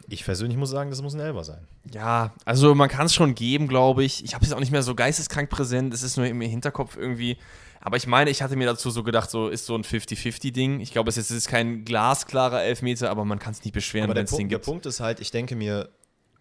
Ich 0.09 0.25
persönlich 0.25 0.57
muss 0.57 0.71
sagen, 0.71 0.89
das 0.89 1.01
muss 1.01 1.13
ein 1.13 1.19
Elber 1.19 1.43
sein. 1.43 1.67
Ja, 1.91 2.33
also 2.43 2.73
man 2.73 2.89
kann 2.89 3.05
es 3.05 3.13
schon 3.13 3.35
geben, 3.35 3.67
glaube 3.67 4.03
ich. 4.03 4.23
Ich 4.23 4.33
habe 4.33 4.43
es 4.43 4.51
auch 4.51 4.59
nicht 4.59 4.71
mehr 4.71 4.81
so 4.81 4.95
geisteskrank 4.95 5.49
präsent. 5.49 5.93
Es 5.93 6.03
ist 6.03 6.17
nur 6.17 6.25
im 6.25 6.41
Hinterkopf 6.41 6.97
irgendwie. 6.97 7.37
Aber 7.81 7.97
ich 7.97 8.07
meine, 8.07 8.29
ich 8.29 8.41
hatte 8.41 8.55
mir 8.55 8.65
dazu 8.65 8.89
so 8.89 9.03
gedacht, 9.03 9.29
so 9.29 9.47
ist 9.47 9.65
so 9.65 9.75
ein 9.75 9.83
50-50-Ding. 9.83 10.81
Ich 10.81 10.91
glaube, 10.91 11.09
es 11.09 11.17
ist, 11.17 11.47
kein 11.47 11.85
glasklarer 11.85 12.63
Elfmeter, 12.63 13.09
aber 13.09 13.25
man 13.25 13.39
kann 13.39 13.53
es 13.53 13.63
nicht 13.63 13.73
beschweren, 13.73 14.13
wenn 14.13 14.25
es 14.25 14.31
den 14.31 14.49
gibt. 14.49 14.65
Der 14.65 14.71
Punkt 14.71 14.85
ist 14.85 14.99
halt, 14.99 15.19
ich 15.19 15.31
denke 15.31 15.55
mir, 15.55 15.89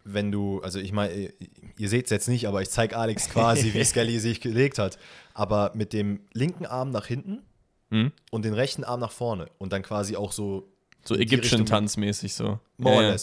wenn 0.04 0.32
du, 0.32 0.60
also 0.62 0.78
ich 0.80 0.92
meine, 0.92 1.32
ihr 1.76 1.88
seht 1.88 2.06
es 2.06 2.10
jetzt 2.10 2.28
nicht, 2.28 2.48
aber 2.48 2.62
ich 2.62 2.70
zeige 2.70 2.96
Alex 2.96 3.28
quasi, 3.28 3.72
wie 3.74 3.84
Skelly 3.84 4.18
sich 4.18 4.40
gelegt 4.40 4.78
hat. 4.78 4.98
Aber 5.34 5.72
mit 5.74 5.92
dem 5.92 6.20
linken 6.32 6.66
Arm 6.66 6.90
nach 6.90 7.06
hinten 7.06 7.42
hm? 7.90 8.12
und 8.30 8.44
den 8.44 8.54
rechten 8.54 8.84
Arm 8.84 9.00
nach 9.00 9.12
vorne 9.12 9.46
und 9.58 9.72
dann 9.72 9.82
quasi 9.82 10.16
auch 10.16 10.32
so. 10.32 10.72
So 11.04 11.14
Ägyptian-Tanzmäßig 11.14 12.34
so. 12.34 12.58
More 12.76 13.02
ja, 13.02 13.10
ja. 13.10 13.16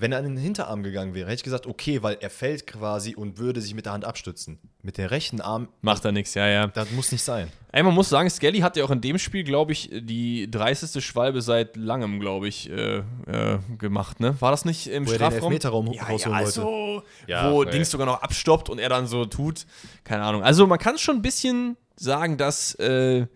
Wenn 0.00 0.12
er 0.12 0.18
an 0.18 0.24
den 0.24 0.36
Hinterarm 0.36 0.82
gegangen 0.82 1.14
wäre, 1.14 1.26
hätte 1.26 1.40
ich 1.40 1.42
gesagt, 1.42 1.66
okay, 1.66 2.02
weil 2.02 2.16
er 2.20 2.30
fällt 2.30 2.66
quasi 2.66 3.14
und 3.14 3.38
würde 3.38 3.60
sich 3.60 3.74
mit 3.74 3.84
der 3.84 3.92
Hand 3.92 4.04
abstützen. 4.04 4.58
Mit 4.82 4.96
dem 4.96 5.06
rechten 5.06 5.40
Arm. 5.40 5.68
Macht 5.82 6.04
er 6.06 6.12
nichts, 6.12 6.32
ja, 6.34 6.46
ja. 6.46 6.68
Das 6.68 6.90
muss 6.92 7.12
nicht 7.12 7.22
sein. 7.22 7.48
Ey, 7.70 7.82
man 7.82 7.94
muss 7.94 8.08
sagen, 8.08 8.30
Skelly 8.30 8.60
hat 8.60 8.76
ja 8.76 8.84
auch 8.84 8.90
in 8.90 9.00
dem 9.00 9.18
Spiel, 9.18 9.44
glaube 9.44 9.72
ich, 9.72 9.90
die 9.92 10.50
dreisteste 10.50 11.00
Schwalbe 11.00 11.42
seit 11.42 11.76
langem, 11.76 12.18
glaube 12.18 12.48
ich, 12.48 12.70
äh, 12.70 12.98
äh, 12.98 13.58
gemacht, 13.78 14.20
ne? 14.20 14.40
War 14.40 14.50
das 14.50 14.64
nicht 14.64 14.86
im 14.86 15.06
wo 15.06 15.12
Strafraum? 15.12 15.52
Er 15.52 15.58
den 15.58 15.70
Raum 15.70 15.92
ja, 15.92 16.10
ja, 16.10 16.30
also, 16.30 17.02
ja, 17.26 17.52
wo 17.52 17.62
ey. 17.62 17.70
Dings 17.70 17.90
sogar 17.90 18.06
noch 18.06 18.22
abstoppt 18.22 18.70
und 18.70 18.78
er 18.78 18.88
dann 18.88 19.06
so 19.06 19.26
tut. 19.26 19.66
Keine 20.04 20.22
Ahnung. 20.22 20.42
Also 20.42 20.66
man 20.66 20.78
kann 20.78 20.96
schon 20.98 21.16
ein 21.16 21.22
bisschen 21.22 21.76
sagen, 21.96 22.38
dass 22.38 22.74
äh, 22.76 23.26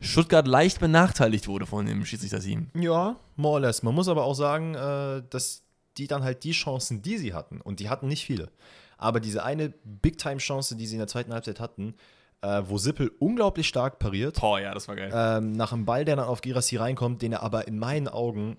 Stuttgart 0.00 0.46
leicht 0.48 0.80
benachteiligt 0.80 1.46
wurde 1.46 1.66
von 1.66 1.86
dem 1.86 2.04
Schiedsrichter-Team. 2.04 2.70
Ja, 2.74 3.16
more 3.36 3.54
or 3.54 3.60
less. 3.60 3.82
Man 3.82 3.94
muss 3.94 4.08
aber 4.08 4.24
auch 4.24 4.34
sagen, 4.34 4.74
äh, 4.74 5.22
dass 5.30 5.62
die 5.98 6.06
dann 6.06 6.22
halt 6.22 6.44
die 6.44 6.52
Chancen, 6.52 7.02
die 7.02 7.18
sie 7.18 7.34
hatten, 7.34 7.60
und 7.60 7.80
die 7.80 7.88
hatten 7.88 8.08
nicht 8.08 8.24
viele, 8.24 8.50
aber 8.98 9.20
diese 9.20 9.42
eine 9.44 9.70
Big-Time-Chance, 9.84 10.76
die 10.76 10.86
sie 10.86 10.94
in 10.94 11.00
der 11.00 11.08
zweiten 11.08 11.32
Halbzeit 11.32 11.60
hatten, 11.60 11.94
äh, 12.42 12.62
wo 12.66 12.78
Sippel 12.78 13.10
unglaublich 13.18 13.68
stark 13.68 13.98
pariert. 13.98 14.40
Boah, 14.40 14.60
ja, 14.60 14.74
das 14.74 14.88
war 14.88 14.96
geil. 14.96 15.10
Ähm, 15.14 15.52
nach 15.52 15.72
einem 15.72 15.84
Ball, 15.84 16.04
der 16.04 16.16
dann 16.16 16.26
auf 16.26 16.40
Girassi 16.40 16.76
reinkommt, 16.76 17.22
den 17.22 17.32
er 17.32 17.42
aber 17.42 17.68
in 17.68 17.78
meinen 17.78 18.08
Augen 18.08 18.56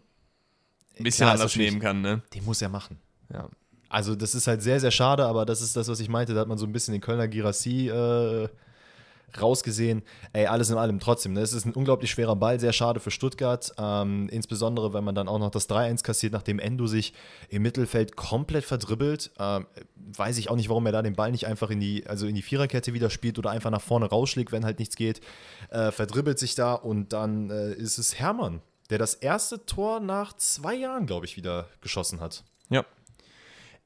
ein 0.97 1.03
bisschen 1.03 1.25
klar, 1.25 1.33
anders 1.33 1.55
nehmen 1.55 1.79
kann, 1.79 2.01
ne? 2.01 2.21
Den 2.33 2.45
muss 2.45 2.61
er 2.61 2.69
machen. 2.69 2.99
Ja. 3.31 3.49
Also, 3.89 4.15
das 4.15 4.35
ist 4.35 4.47
halt 4.47 4.61
sehr, 4.61 4.79
sehr 4.79 4.91
schade, 4.91 5.25
aber 5.25 5.45
das 5.45 5.61
ist 5.61 5.75
das, 5.75 5.87
was 5.87 5.99
ich 5.99 6.09
meinte. 6.09 6.33
Da 6.33 6.41
hat 6.41 6.47
man 6.47 6.57
so 6.57 6.65
ein 6.65 6.71
bisschen 6.71 6.93
den 6.93 7.01
Kölner 7.01 7.27
Girassi 7.27 7.89
äh, 7.89 8.47
rausgesehen. 9.39 10.03
Ey, 10.31 10.45
alles 10.47 10.69
in 10.69 10.77
allem 10.77 10.99
trotzdem. 10.99 11.33
Ne? 11.33 11.41
Es 11.41 11.53
ist 11.53 11.65
ein 11.65 11.73
unglaublich 11.73 12.11
schwerer 12.11 12.35
Ball, 12.35 12.59
sehr 12.59 12.73
schade 12.73 12.99
für 12.99 13.11
Stuttgart. 13.11 13.71
Ähm, 13.77 14.29
insbesondere, 14.29 14.93
wenn 14.93 15.03
man 15.03 15.15
dann 15.15 15.27
auch 15.27 15.39
noch 15.39 15.51
das 15.51 15.69
3-1 15.69 16.03
kassiert, 16.03 16.33
nachdem 16.33 16.59
Endo 16.59 16.87
sich 16.87 17.13
im 17.49 17.63
Mittelfeld 17.63 18.15
komplett 18.15 18.65
verdribbelt. 18.65 19.31
Ähm, 19.39 19.65
weiß 19.95 20.37
ich 20.37 20.49
auch 20.49 20.55
nicht, 20.55 20.69
warum 20.69 20.85
er 20.85 20.91
da 20.91 21.01
den 21.01 21.15
Ball 21.15 21.31
nicht 21.31 21.47
einfach 21.47 21.69
in 21.69 21.79
die, 21.79 22.05
also 22.07 22.27
in 22.27 22.35
die 22.35 22.41
Viererkette 22.41 22.93
wieder 22.93 23.09
spielt 23.09 23.39
oder 23.39 23.51
einfach 23.51 23.71
nach 23.71 23.81
vorne 23.81 24.05
rausschlägt, 24.05 24.51
wenn 24.51 24.65
halt 24.65 24.79
nichts 24.79 24.95
geht. 24.95 25.21
Äh, 25.69 25.91
verdribbelt 25.91 26.39
sich 26.39 26.55
da 26.55 26.73
und 26.73 27.13
dann 27.13 27.49
äh, 27.49 27.73
ist 27.73 27.97
es 27.97 28.19
Hermann, 28.19 28.61
der 28.89 28.99
das 28.99 29.15
erste 29.15 29.65
Tor 29.65 29.99
nach 29.99 30.33
zwei 30.33 30.75
Jahren, 30.75 31.05
glaube 31.05 31.25
ich, 31.25 31.37
wieder 31.37 31.67
geschossen 31.81 32.19
hat. 32.19 32.43
Ja, 32.69 32.85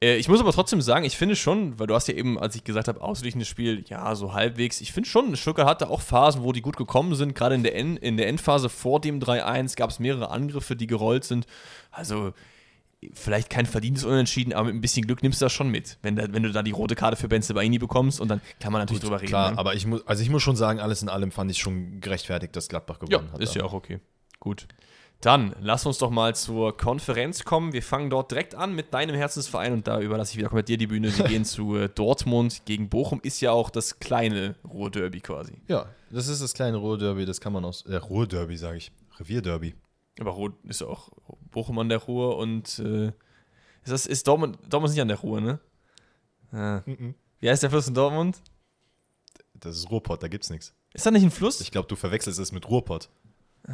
äh, 0.02 0.16
ich 0.16 0.28
muss 0.28 0.40
aber 0.40 0.52
trotzdem 0.52 0.80
sagen, 0.80 1.04
ich 1.04 1.16
finde 1.16 1.36
schon, 1.36 1.78
weil 1.78 1.86
du 1.86 1.94
hast 1.94 2.08
ja 2.08 2.14
eben, 2.14 2.38
als 2.38 2.54
ich 2.54 2.64
gesagt 2.64 2.88
habe, 2.88 3.00
ausgleichendes 3.00 3.48
Spiel, 3.48 3.84
ja, 3.88 4.14
so 4.14 4.32
halbwegs. 4.32 4.80
Ich 4.80 4.92
finde 4.92 5.08
schon, 5.08 5.34
Stuttgart 5.36 5.66
hatte 5.66 5.90
auch 5.90 6.00
Phasen, 6.00 6.42
wo 6.42 6.52
die 6.52 6.62
gut 6.62 6.76
gekommen 6.76 7.14
sind. 7.14 7.34
Gerade 7.34 7.54
in 7.54 7.62
der, 7.62 7.74
in 7.74 8.16
der 8.16 8.28
Endphase 8.28 8.68
vor 8.68 9.00
dem 9.00 9.20
3-1 9.20 9.76
gab 9.76 9.90
es 9.90 9.98
mehrere 9.98 10.30
Angriffe, 10.30 10.76
die 10.76 10.86
gerollt 10.86 11.24
sind. 11.24 11.46
Also 11.90 12.32
vielleicht 13.12 13.48
kein 13.48 13.66
verdientes 13.66 14.04
Unentschieden, 14.04 14.52
aber 14.52 14.66
mit 14.66 14.76
ein 14.76 14.80
bisschen 14.80 15.06
Glück 15.06 15.22
nimmst 15.22 15.40
du 15.40 15.44
das 15.44 15.52
schon 15.52 15.68
mit. 15.68 15.98
Wenn, 16.02 16.16
da, 16.16 16.32
wenn 16.32 16.42
du 16.42 16.50
da 16.50 16.62
die 16.62 16.72
rote 16.72 16.94
Karte 16.94 17.16
für 17.16 17.28
Benze 17.28 17.54
Baini 17.54 17.78
bekommst 17.78 18.20
und 18.20 18.28
dann 18.28 18.40
kann 18.60 18.72
man 18.72 18.82
natürlich 18.82 19.02
Gut, 19.02 19.10
drüber 19.10 19.20
reden. 19.20 19.28
Klar, 19.28 19.52
ne? 19.52 19.58
aber 19.58 19.74
ich 19.74 19.86
muss, 19.86 20.06
also 20.06 20.22
ich 20.22 20.30
muss 20.30 20.42
schon 20.42 20.56
sagen, 20.56 20.80
alles 20.80 21.02
in 21.02 21.08
allem 21.08 21.30
fand 21.30 21.50
ich 21.50 21.58
schon 21.58 22.00
gerechtfertigt, 22.00 22.56
dass 22.56 22.68
Gladbach 22.68 22.98
gewonnen 22.98 23.26
ja, 23.28 23.32
hat. 23.32 23.40
Ist 23.40 23.54
ja 23.54 23.62
auch 23.62 23.72
okay. 23.72 24.00
Gut. 24.40 24.66
Dann 25.20 25.56
lass 25.60 25.84
uns 25.84 25.98
doch 25.98 26.10
mal 26.10 26.36
zur 26.36 26.76
Konferenz 26.76 27.44
kommen. 27.44 27.72
Wir 27.72 27.82
fangen 27.82 28.08
dort 28.08 28.30
direkt 28.30 28.54
an 28.54 28.74
mit 28.74 28.94
deinem 28.94 29.16
Herzensverein 29.16 29.72
und 29.72 29.88
da 29.88 30.00
überlasse 30.00 30.32
ich 30.32 30.38
wieder 30.38 30.48
komplett 30.48 30.68
dir 30.68 30.76
die 30.76 30.86
Bühne. 30.86 31.16
Wir 31.16 31.24
gehen 31.28 31.44
zu 31.44 31.76
äh, 31.76 31.88
Dortmund 31.88 32.62
gegen 32.66 32.88
Bochum. 32.88 33.20
Ist 33.22 33.40
ja 33.40 33.50
auch 33.50 33.70
das 33.70 33.98
kleine 33.98 34.54
Ruhrderby 34.64 35.20
quasi. 35.20 35.60
Ja, 35.66 35.86
das 36.10 36.28
ist 36.28 36.40
das 36.40 36.54
kleine 36.54 36.76
Ruhrderby. 36.76 37.26
Das 37.26 37.40
kann 37.40 37.52
man 37.52 37.64
aus. 37.64 37.82
Äh, 37.86 37.96
Ruhrderby, 37.96 38.56
sage 38.56 38.78
ich. 38.78 38.92
Revierderby. 39.18 39.74
Aber 40.20 40.30
Ruhr 40.30 40.52
ist 40.62 40.82
ja 40.82 40.86
auch 40.86 41.10
Bochum 41.50 41.78
an 41.80 41.88
der 41.88 41.98
Ruhr 41.98 42.36
und. 42.36 42.78
Äh, 42.78 43.08
ist, 43.08 43.92
das, 43.92 44.06
ist 44.06 44.28
Dortmund, 44.28 44.58
Dortmund 44.68 44.90
ist 44.90 44.94
nicht 44.94 45.02
an 45.02 45.08
der 45.08 45.18
Ruhr, 45.18 45.40
ne? 45.40 45.58
Ah. 46.52 46.82
Mm 46.86 46.92
-mm. 46.92 47.14
Wie 47.40 47.50
heißt 47.50 47.62
der 47.62 47.70
Fluss 47.70 47.88
in 47.88 47.94
Dortmund? 47.94 48.40
Das 49.54 49.76
ist 49.76 49.90
Ruhrpott, 49.90 50.22
da 50.22 50.28
gibt's 50.28 50.50
nichts. 50.50 50.74
Ist 50.94 51.06
da 51.06 51.10
nicht 51.10 51.22
ein 51.22 51.30
Fluss? 51.30 51.60
Ich 51.60 51.70
glaube, 51.70 51.88
du 51.88 51.96
verwechselst 51.96 52.38
es 52.38 52.52
mit 52.52 52.68
Ruhrpott. 52.68 53.08
Äh, 53.68 53.72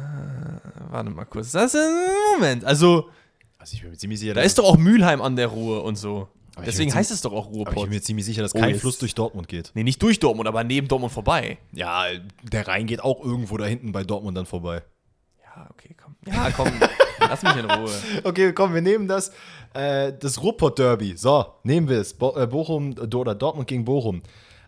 warte 0.91 1.09
mal 1.09 1.25
kurz. 1.25 1.51
Das 1.51 1.73
ist 1.73 1.79
ein 1.79 2.07
Moment. 2.33 2.65
Also, 2.65 3.09
also 3.57 3.73
ich 3.73 3.81
bin 3.81 3.91
mir 3.91 3.97
ziemlich 3.97 4.19
sicher, 4.19 4.33
da 4.33 4.41
ist 4.41 4.57
doch 4.57 4.65
auch 4.65 4.77
Mülheim 4.77 5.21
an 5.21 5.35
der 5.35 5.47
Ruhr 5.47 5.83
und 5.83 5.95
so. 5.95 6.27
Deswegen 6.65 6.93
heißt 6.93 7.11
es 7.11 7.21
doch 7.21 7.33
auch 7.33 7.47
Ruhrpott. 7.47 7.75
ich 7.75 7.81
bin 7.83 7.89
mir 7.89 8.01
ziemlich 8.01 8.25
sicher, 8.25 8.41
dass 8.41 8.55
oh, 8.55 8.59
kein 8.59 8.75
Fluss 8.75 8.97
durch 8.97 9.13
Dortmund 9.13 9.47
geht. 9.47 9.71
Nee, 9.73 9.83
nicht 9.83 10.01
durch 10.01 10.19
Dortmund, 10.19 10.47
aber 10.47 10.63
neben 10.63 10.87
Dortmund 10.87 11.11
vorbei. 11.11 11.57
Ja, 11.73 12.05
der 12.43 12.67
Rhein 12.67 12.87
geht 12.87 13.03
auch 13.03 13.23
irgendwo 13.23 13.57
da 13.57 13.65
hinten 13.65 13.91
bei 13.91 14.03
Dortmund 14.03 14.37
dann 14.37 14.45
vorbei. 14.45 14.81
Ja, 15.43 15.67
okay, 15.69 15.95
komm. 16.01 16.15
Ja, 16.25 16.51
komm. 16.51 16.71
lass 17.19 17.43
mich 17.43 17.55
in 17.57 17.69
Ruhe. 17.69 17.91
Okay, 18.23 18.53
komm, 18.53 18.73
wir 18.73 18.81
nehmen 18.81 19.07
das. 19.07 19.31
Äh, 19.73 20.13
das 20.17 20.41
Ruhrpott-Derby. 20.41 21.17
So, 21.17 21.45
nehmen 21.63 21.89
wir 21.89 21.99
es. 21.99 22.13
Bo 22.13 22.35
äh, 22.37 22.47
Bochum 22.47 22.95
oder 22.97 23.35
Dortmund 23.35 23.67
gegen 23.67 23.83
Bochum. 23.83 24.21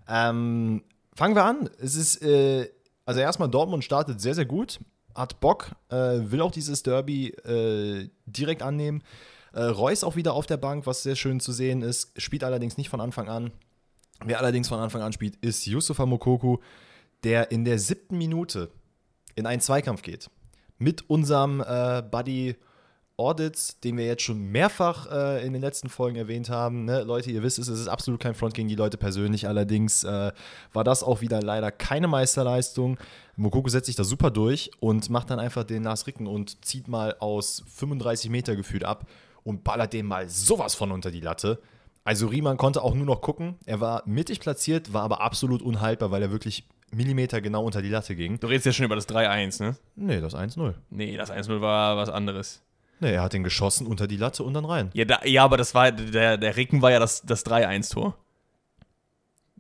Ähm, 0.10 0.84
fangen 1.16 1.36
wir 1.36 1.46
an. 1.46 1.70
Es 1.80 1.96
ist, 1.96 2.22
äh, 2.22 2.70
also 3.06 3.22
erstmal 3.22 3.50
Dortmund 3.50 3.86
startet 3.86 4.20
sehr, 4.20 4.36
sehr 4.36 4.46
gut 4.46 4.80
hat 5.18 5.40
Bock, 5.40 5.72
äh, 5.90 5.96
will 5.96 6.42
auch 6.42 6.52
dieses 6.52 6.84
Derby 6.84 7.30
äh, 7.30 8.10
direkt 8.26 8.62
annehmen. 8.62 9.04
Äh, 9.54 9.64
Reus 9.64 10.04
auch 10.04 10.16
wieder 10.16 10.34
auf 10.34 10.46
der 10.46 10.58
Bank, 10.58 10.86
was 10.86 11.04
sehr 11.04 11.16
schön 11.16 11.40
zu 11.40 11.52
sehen 11.52 11.82
ist, 11.82 12.12
spielt 12.22 12.44
allerdings 12.44 12.78
nicht 12.78 12.90
von 12.90 13.02
Anfang 13.02 13.28
an. 13.28 13.52
Wer 14.24 14.40
allerdings 14.40 14.68
von 14.68 14.80
Anfang 14.80 15.02
an 15.02 15.14
spielt, 15.14 15.36
ist 15.38 15.66
Yusufa 15.66 16.06
Mokoku, 16.06 16.58
der 17.24 17.52
in 17.52 17.66
der 17.66 17.80
siebten 17.80 18.18
Minute 18.18 18.70
in 19.36 19.46
einen 19.46 19.62
Zweikampf 19.62 20.02
geht. 20.02 20.30
Mit 20.78 21.10
unserem 21.10 21.62
äh, 21.62 22.04
Buddy 22.04 22.56
Audits, 23.18 23.80
den 23.80 23.98
wir 23.98 24.06
jetzt 24.06 24.22
schon 24.22 24.52
mehrfach 24.52 25.12
äh, 25.12 25.46
in 25.46 25.52
den 25.54 25.62
letzten 25.62 25.90
Folgen 25.90 26.18
erwähnt 26.18 26.50
haben. 26.50 26.86
Ne? 26.86 27.02
Leute, 27.02 27.32
ihr 27.32 27.42
wisst 27.42 27.58
es, 27.58 27.68
es 27.68 27.80
ist 27.80 27.88
absolut 27.88 28.20
kein 28.20 28.36
Front 28.36 28.54
gegen 28.54 28.68
die 28.68 28.76
Leute 28.76 28.98
persönlich. 28.98 29.48
Allerdings 29.48 30.04
äh, 30.04 30.32
war 30.72 30.84
das 30.84 31.02
auch 31.02 31.22
wieder 31.22 31.42
leider 31.42 31.72
keine 31.72 32.08
Meisterleistung. 32.08 33.00
Mokoko 33.36 33.70
setzt 33.70 33.88
sich 33.88 33.96
da 33.96 34.04
super 34.04 34.30
durch 34.30 34.70
und 34.80 35.10
macht 35.10 35.32
dann 35.32 35.40
einfach 35.40 35.64
den 35.64 35.84
Lars 35.84 36.06
Ricken 36.06 36.28
und 36.28 36.64
zieht 36.64 36.88
mal 36.88 37.16
aus 37.20 37.64
35 37.76 38.30
Meter 38.30 38.56
gefühlt 38.56 38.84
ab 38.84 39.08
und 39.44 39.64
ballert 39.64 39.94
den 39.94 40.06
mal 40.06 40.30
sowas 40.30 40.76
von 40.76 40.92
unter 40.92 41.10
die 41.10 41.22
Latte. 41.22 41.60
Also 42.04 42.28
Riemann 42.28 42.58
konnte 42.58 42.84
auch 42.84 42.94
nur 42.94 43.08
noch 43.08 43.22
gucken. 43.22 43.56
Er 43.66 43.82
war 43.82 44.04
mittig 44.06 44.40
platziert, 44.40 44.94
war 44.94 45.02
aber 45.02 45.22
absolut 45.22 45.64
unhaltbar, 45.64 46.12
weil 46.12 46.22
er 46.22 46.32
wirklich 46.32 46.68
Millimeter 46.92 47.42
genau 47.42 47.64
unter 47.66 47.82
die 47.82 47.90
Latte 47.90 48.16
ging. 48.16 48.40
Du 48.40 48.48
redest 48.48 48.68
ja 48.68 48.74
schon 48.74 48.86
über 48.86 48.96
das 48.96 49.10
3-1, 49.10 49.62
ne? 49.62 49.76
Nee, 49.96 50.22
das 50.22 50.36
1-0. 50.36 50.76
Nee, 50.90 51.18
das 51.18 51.32
1-0 51.32 51.60
war 51.62 51.98
was 51.98 52.10
anderes. 52.10 52.62
Nee, 53.00 53.14
er 53.14 53.22
hat 53.22 53.34
den 53.34 53.44
geschossen 53.44 53.86
unter 53.88 54.08
die 54.08 54.18
Latte 54.18 54.44
und 54.44 54.54
dann 54.54 54.66
rein. 54.66 54.90
Ja, 54.94 55.06
da, 55.06 55.20
ja 55.26 55.44
aber 55.44 55.58
das 55.58 55.76
war 55.76 55.92
der, 55.92 56.38
der 56.38 56.56
Ricken 56.56 56.82
war 56.82 56.92
ja 56.92 57.00
das, 57.00 57.22
das 57.24 57.46
3-1-Tor. 57.46 58.18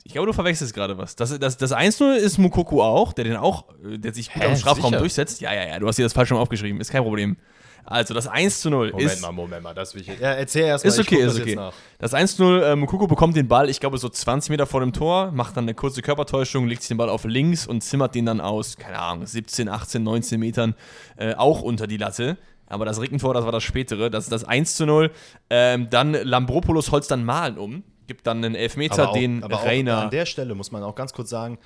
Ich 0.03 0.13
glaube, 0.13 0.27
du 0.27 0.33
verwechselst 0.33 0.73
gerade 0.73 0.97
was. 0.97 1.15
Das, 1.15 1.37
das, 1.37 1.57
das 1.57 1.73
1-0 1.73 2.15
ist 2.15 2.37
Mukoku 2.37 2.81
auch, 2.81 3.13
der 3.13 3.25
den 3.25 3.35
auch, 3.35 3.65
der 3.83 4.13
sich 4.13 4.31
gut 4.31 4.41
Hä, 4.41 4.47
am 4.47 4.55
Strafraum 4.55 4.91
sicher? 4.91 4.99
durchsetzt. 4.99 5.41
Ja, 5.41 5.53
ja, 5.53 5.67
ja, 5.67 5.79
du 5.79 5.87
hast 5.87 5.97
dir 5.97 6.03
das 6.03 6.13
falsch 6.13 6.29
schon 6.29 6.37
aufgeschrieben, 6.37 6.79
ist 6.79 6.91
kein 6.91 7.03
Problem. 7.03 7.37
Also 7.89 8.13
das 8.13 8.27
1 8.27 8.61
zu 8.61 8.69
0 8.69 8.91
Moment 8.91 9.11
ist. 9.11 9.21
Moment 9.21 9.21
mal, 9.21 9.43
Moment 9.43 9.63
mal, 9.63 9.73
das 9.73 9.95
will 9.95 10.01
ich. 10.01 10.07
Ja, 10.07 10.33
erzähl 10.33 10.63
erst 10.63 10.83
mal. 10.83 10.89
Ist 10.89 10.99
okay, 10.99 11.21
ist 11.21 11.39
okay. 11.39 11.57
Das 11.99 12.13
1 12.13 12.35
zu 12.35 12.43
0, 12.43 12.63
äh, 12.63 12.75
Mukuku 12.75 13.07
bekommt 13.07 13.37
den 13.37 13.47
Ball, 13.47 13.69
ich 13.69 13.79
glaube, 13.79 13.97
so 13.97 14.09
20 14.09 14.49
Meter 14.49 14.65
vor 14.65 14.81
dem 14.81 14.91
Tor, 14.91 15.31
macht 15.31 15.55
dann 15.55 15.63
eine 15.63 15.73
kurze 15.73 16.01
Körpertäuschung, 16.01 16.67
legt 16.67 16.81
sich 16.81 16.89
den 16.89 16.97
Ball 16.97 17.09
auf 17.09 17.23
links 17.23 17.65
und 17.65 17.81
zimmert 17.81 18.13
den 18.13 18.25
dann 18.25 18.41
aus, 18.41 18.75
keine 18.75 18.99
Ahnung, 18.99 19.25
17, 19.25 19.69
18, 19.69 20.03
19 20.03 20.39
Metern 20.39 20.75
äh, 21.15 21.33
auch 21.35 21.61
unter 21.61 21.87
die 21.87 21.97
Latte. 21.97 22.37
Aber 22.67 22.85
das 22.85 22.99
Rickentor, 22.99 23.33
das 23.33 23.45
war 23.45 23.51
das 23.51 23.63
spätere. 23.63 24.09
Das 24.09 24.25
ist 24.25 24.31
das 24.31 24.43
1 24.43 24.75
zu 24.75 24.85
0. 24.85 25.11
Ähm, 25.49 25.89
dann 25.89 26.13
Lambropoulos 26.13 26.91
holzt 26.91 27.11
dann 27.11 27.23
Malen 27.23 27.57
um. 27.57 27.83
Gibt 28.07 28.27
dann 28.27 28.43
einen 28.43 28.55
Elfmeter, 28.55 29.03
aber 29.03 29.11
auch, 29.11 29.15
den 29.15 29.43
aber 29.43 29.63
Rainer. 29.63 30.03
an 30.03 30.09
der 30.09 30.25
Stelle 30.25 30.55
muss 30.55 30.71
man 30.71 30.83
auch 30.83 30.95
ganz 30.95 31.11
kurz 31.13 31.29
sagen, 31.29 31.57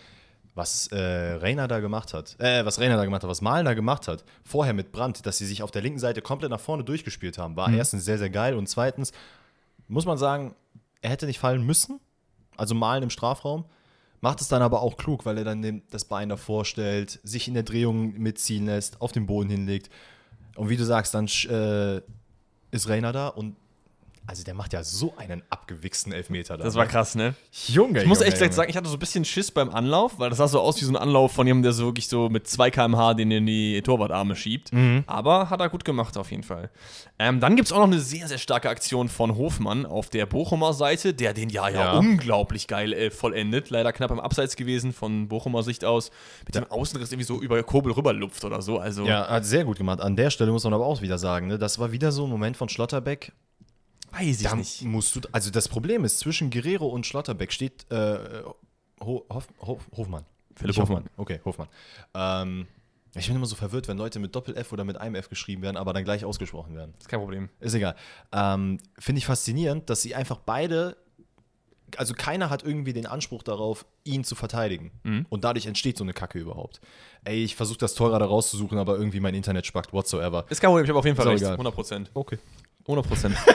was 0.56 0.88
äh, 0.88 0.98
Rainer 0.98 1.68
da 1.68 1.80
gemacht 1.80 2.14
hat, 2.14 2.36
äh, 2.40 2.66
was 2.66 2.80
Rainer 2.80 2.98
da 2.98 3.06
gemacht 3.06 3.24
hat, 3.24 3.30
was 3.30 3.42
Malen 3.42 3.66
da 3.66 3.74
gemacht 3.74 4.08
hat, 4.08 4.26
vorher 4.44 4.74
mit 4.74 4.92
Brandt, 4.92 5.26
dass 5.26 5.38
sie 5.38 5.46
sich 5.46 5.64
auf 5.64 5.72
der 5.72 5.82
linken 5.82 6.00
Seite 6.00 6.22
komplett 6.22 6.52
nach 6.52 6.60
vorne 6.60 6.84
durchgespielt 6.84 7.38
haben, 7.38 7.56
war 7.56 7.70
mhm. 7.70 7.78
erstens 7.78 8.06
sehr, 8.06 8.18
sehr 8.18 8.30
geil 8.30 8.56
und 8.56 8.68
zweitens 8.68 9.14
muss 9.88 10.06
man 10.06 10.18
sagen, 10.18 10.56
er 11.02 11.12
hätte 11.12 11.26
nicht 11.26 11.40
fallen 11.40 11.66
müssen, 11.66 12.00
also 12.58 12.76
Malen 12.76 13.04
im 13.04 13.10
Strafraum, 13.10 13.66
macht 14.20 14.42
es 14.42 14.50
dann 14.50 14.62
aber 14.62 14.82
auch 14.82 14.98
klug, 14.98 15.26
weil 15.26 15.38
er 15.38 15.46
dann 15.46 15.84
das 15.90 16.06
Bein 16.06 16.28
davor 16.28 16.66
stellt, 16.66 17.20
sich 17.24 17.48
in 17.48 17.54
der 17.54 17.64
Drehung 17.64 18.14
mitziehen 18.18 18.66
lässt, 18.66 19.02
auf 19.02 19.12
den 19.12 19.26
Boden 19.26 19.50
hinlegt 19.50 19.90
und 20.56 20.70
wie 20.70 20.78
du 20.78 20.84
sagst, 20.84 21.14
dann 21.14 21.28
äh, 21.50 22.02
ist 22.72 22.90
Rainer 22.90 23.12
da 23.12 23.28
und 23.28 23.56
also 24.27 24.43
der 24.43 24.53
macht 24.53 24.71
ja 24.71 24.84
so 24.84 25.13
einen 25.17 25.41
abgewichsten 25.49 26.13
Elfmeter 26.13 26.57
da. 26.57 26.63
Das 26.63 26.75
war 26.75 26.86
ne? 26.86 26.91
krass, 26.91 27.15
ne? 27.15 27.34
Junge, 27.67 28.01
Ich 28.01 28.05
muss 28.07 28.19
Junge, 28.19 28.31
echt 28.31 28.39
Junge. 28.39 28.53
sagen, 28.53 28.69
ich 28.69 28.77
hatte 28.77 28.88
so 28.88 28.95
ein 28.95 28.99
bisschen 28.99 29.25
Schiss 29.25 29.51
beim 29.51 29.69
Anlauf, 29.69 30.19
weil 30.19 30.29
das 30.29 30.38
sah 30.38 30.47
so 30.47 30.62
aus 30.62 30.79
wie 30.79 30.86
so 30.86 30.91
ein 30.91 30.95
Anlauf 30.95 31.31
von 31.31 31.47
jemandem, 31.47 31.63
der 31.63 31.73
so 31.73 31.86
wirklich 31.86 32.07
so 32.07 32.29
mit 32.29 32.47
2 32.47 32.71
km/h 32.71 33.15
den 33.15 33.31
in 33.31 33.45
die 33.45 33.81
Torwartarme 33.81 34.36
schiebt. 34.36 34.71
Mhm. 34.73 35.03
Aber 35.07 35.49
hat 35.49 35.60
er 35.60 35.69
gut 35.69 35.84
gemacht 35.84 36.17
auf 36.17 36.31
jeden 36.31 36.43
Fall. 36.43 36.69
Ähm, 37.19 37.39
dann 37.39 37.55
gibt 37.55 37.67
es 37.67 37.73
auch 37.73 37.79
noch 37.79 37.88
eine 37.88 37.99
sehr, 37.99 38.27
sehr 38.27 38.38
starke 38.38 38.69
Aktion 38.69 39.10
von 39.10 39.36
Hofmann 39.36 39.86
auf 39.86 40.10
der 40.10 40.25
Bochumer 40.27 40.73
Seite, 40.73 41.13
der 41.13 41.34
den 41.34 41.49
ja, 41.49 41.67
ja, 41.69 41.93
ja. 41.93 41.97
unglaublich 41.97 42.67
geil 42.67 42.93
äh, 42.93 43.10
vollendet. 43.10 43.69
Leider 43.69 43.91
knapp 43.91 44.12
am 44.12 44.19
Abseits 44.19 44.55
gewesen 44.55 44.93
von 44.93 45.27
Bochumer 45.27 45.63
Sicht 45.63 45.84
aus. 45.84 46.12
Mit 46.45 46.55
dem 46.55 46.69
Außenriss 46.69 47.12
irgendwie 47.12 47.25
so 47.25 47.41
über 47.41 47.62
Kobel 47.63 47.91
rüberlupft 47.91 48.45
oder 48.45 48.62
so. 48.62 48.77
Also 48.79 49.05
ja, 49.05 49.27
hat 49.27 49.45
sehr 49.45 49.65
gut 49.65 49.77
gemacht. 49.77 49.99
An 49.99 50.15
der 50.15 50.29
Stelle 50.29 50.51
muss 50.51 50.63
man 50.63 50.73
aber 50.73 50.86
auch 50.86 51.01
wieder 51.01 51.17
sagen, 51.17 51.47
ne? 51.47 51.57
das 51.57 51.79
war 51.79 51.91
wieder 51.91 52.12
so 52.12 52.25
ein 52.25 52.29
Moment 52.29 52.55
von 52.55 52.69
Schlotterbeck 52.69 53.34
Weiß 54.12 54.41
ich 54.41 54.43
da 54.43 54.56
nicht. 54.56 54.82
Musst 54.84 55.15
du, 55.15 55.21
also 55.32 55.52
das 55.52 55.67
Problem 55.67 56.04
ist, 56.06 56.19
zwischen 56.19 56.50
Guerrero 56.50 56.88
und 56.88 57.06
Schlotterbeck 57.06 57.52
steht 57.52 57.89
äh, 57.91 58.43
Ho, 59.04 59.26
Hof, 59.32 59.47
Hof, 59.62 59.88
Hofmann. 59.95 60.26
Philipp 60.56 60.78
Hofmann. 60.78 61.06
Okay, 61.17 61.39
Hofmann. 61.43 61.67
Ähm, 62.13 62.67
ich 63.15 63.28
bin 63.28 63.36
immer 63.36 63.45
so 63.45 63.56
verwirrt, 63.56 63.88
wenn 63.88 63.97
Leute 63.97 64.19
mit 64.19 64.36
Doppel-F 64.36 64.71
oder 64.71 64.84
mit 64.84 64.97
einem 64.97 65.15
F 65.15 65.30
geschrieben 65.30 65.62
werden, 65.62 65.78
aber 65.78 65.91
dann 65.93 66.04
gleich 66.04 66.24
ausgesprochen 66.24 66.76
werden. 66.76 66.93
Ist 67.00 67.10
kein 67.10 67.19
Problem. 67.19 67.50
Ist 67.60 67.74
egal. 67.74 67.95
Ähm, 68.32 68.78
Finde 68.97 69.19
ich 69.19 69.26
faszinierend, 69.26 69.89
dass 69.89 70.02
sie 70.02 70.15
einfach 70.15 70.38
beide, 70.38 70.95
also 71.97 72.13
keiner 72.13 72.50
hat 72.50 72.63
irgendwie 72.63 72.93
den 72.93 73.06
Anspruch 73.06 73.43
darauf, 73.43 73.86
ihn 74.06 74.24
zu 74.24 74.36
verteidigen. 74.36 74.91
Mhm. 75.04 75.26
Und 75.30 75.43
dadurch 75.43 75.65
entsteht 75.65 75.97
so 75.97 76.04
eine 76.04 76.13
Kacke 76.13 76.39
überhaupt. 76.39 76.80
Ey, 77.26 77.43
ich 77.43 77.56
versuche 77.56 77.80
das 77.80 77.95
Tor 77.95 78.10
gerade 78.10 78.26
rauszusuchen, 78.26 78.78
aber 78.78 78.97
irgendwie 78.97 79.19
mein 79.19 79.36
Internet 79.36 79.65
spackt 79.65 79.91
whatsoever. 79.91 80.45
Ist 80.50 80.62
kein 80.62 80.69
Problem, 80.69 80.86
ich 80.86 80.89
habe 80.89 81.00
auf 81.00 81.06
jeden 81.06 81.17
Fall 81.17 81.28
recht. 81.28 81.41
Egal. 81.41 81.54
100 81.54 81.74
Prozent. 81.74 82.12
Okay. 82.13 82.39
100 82.86 83.08
Prozent. 83.08 83.36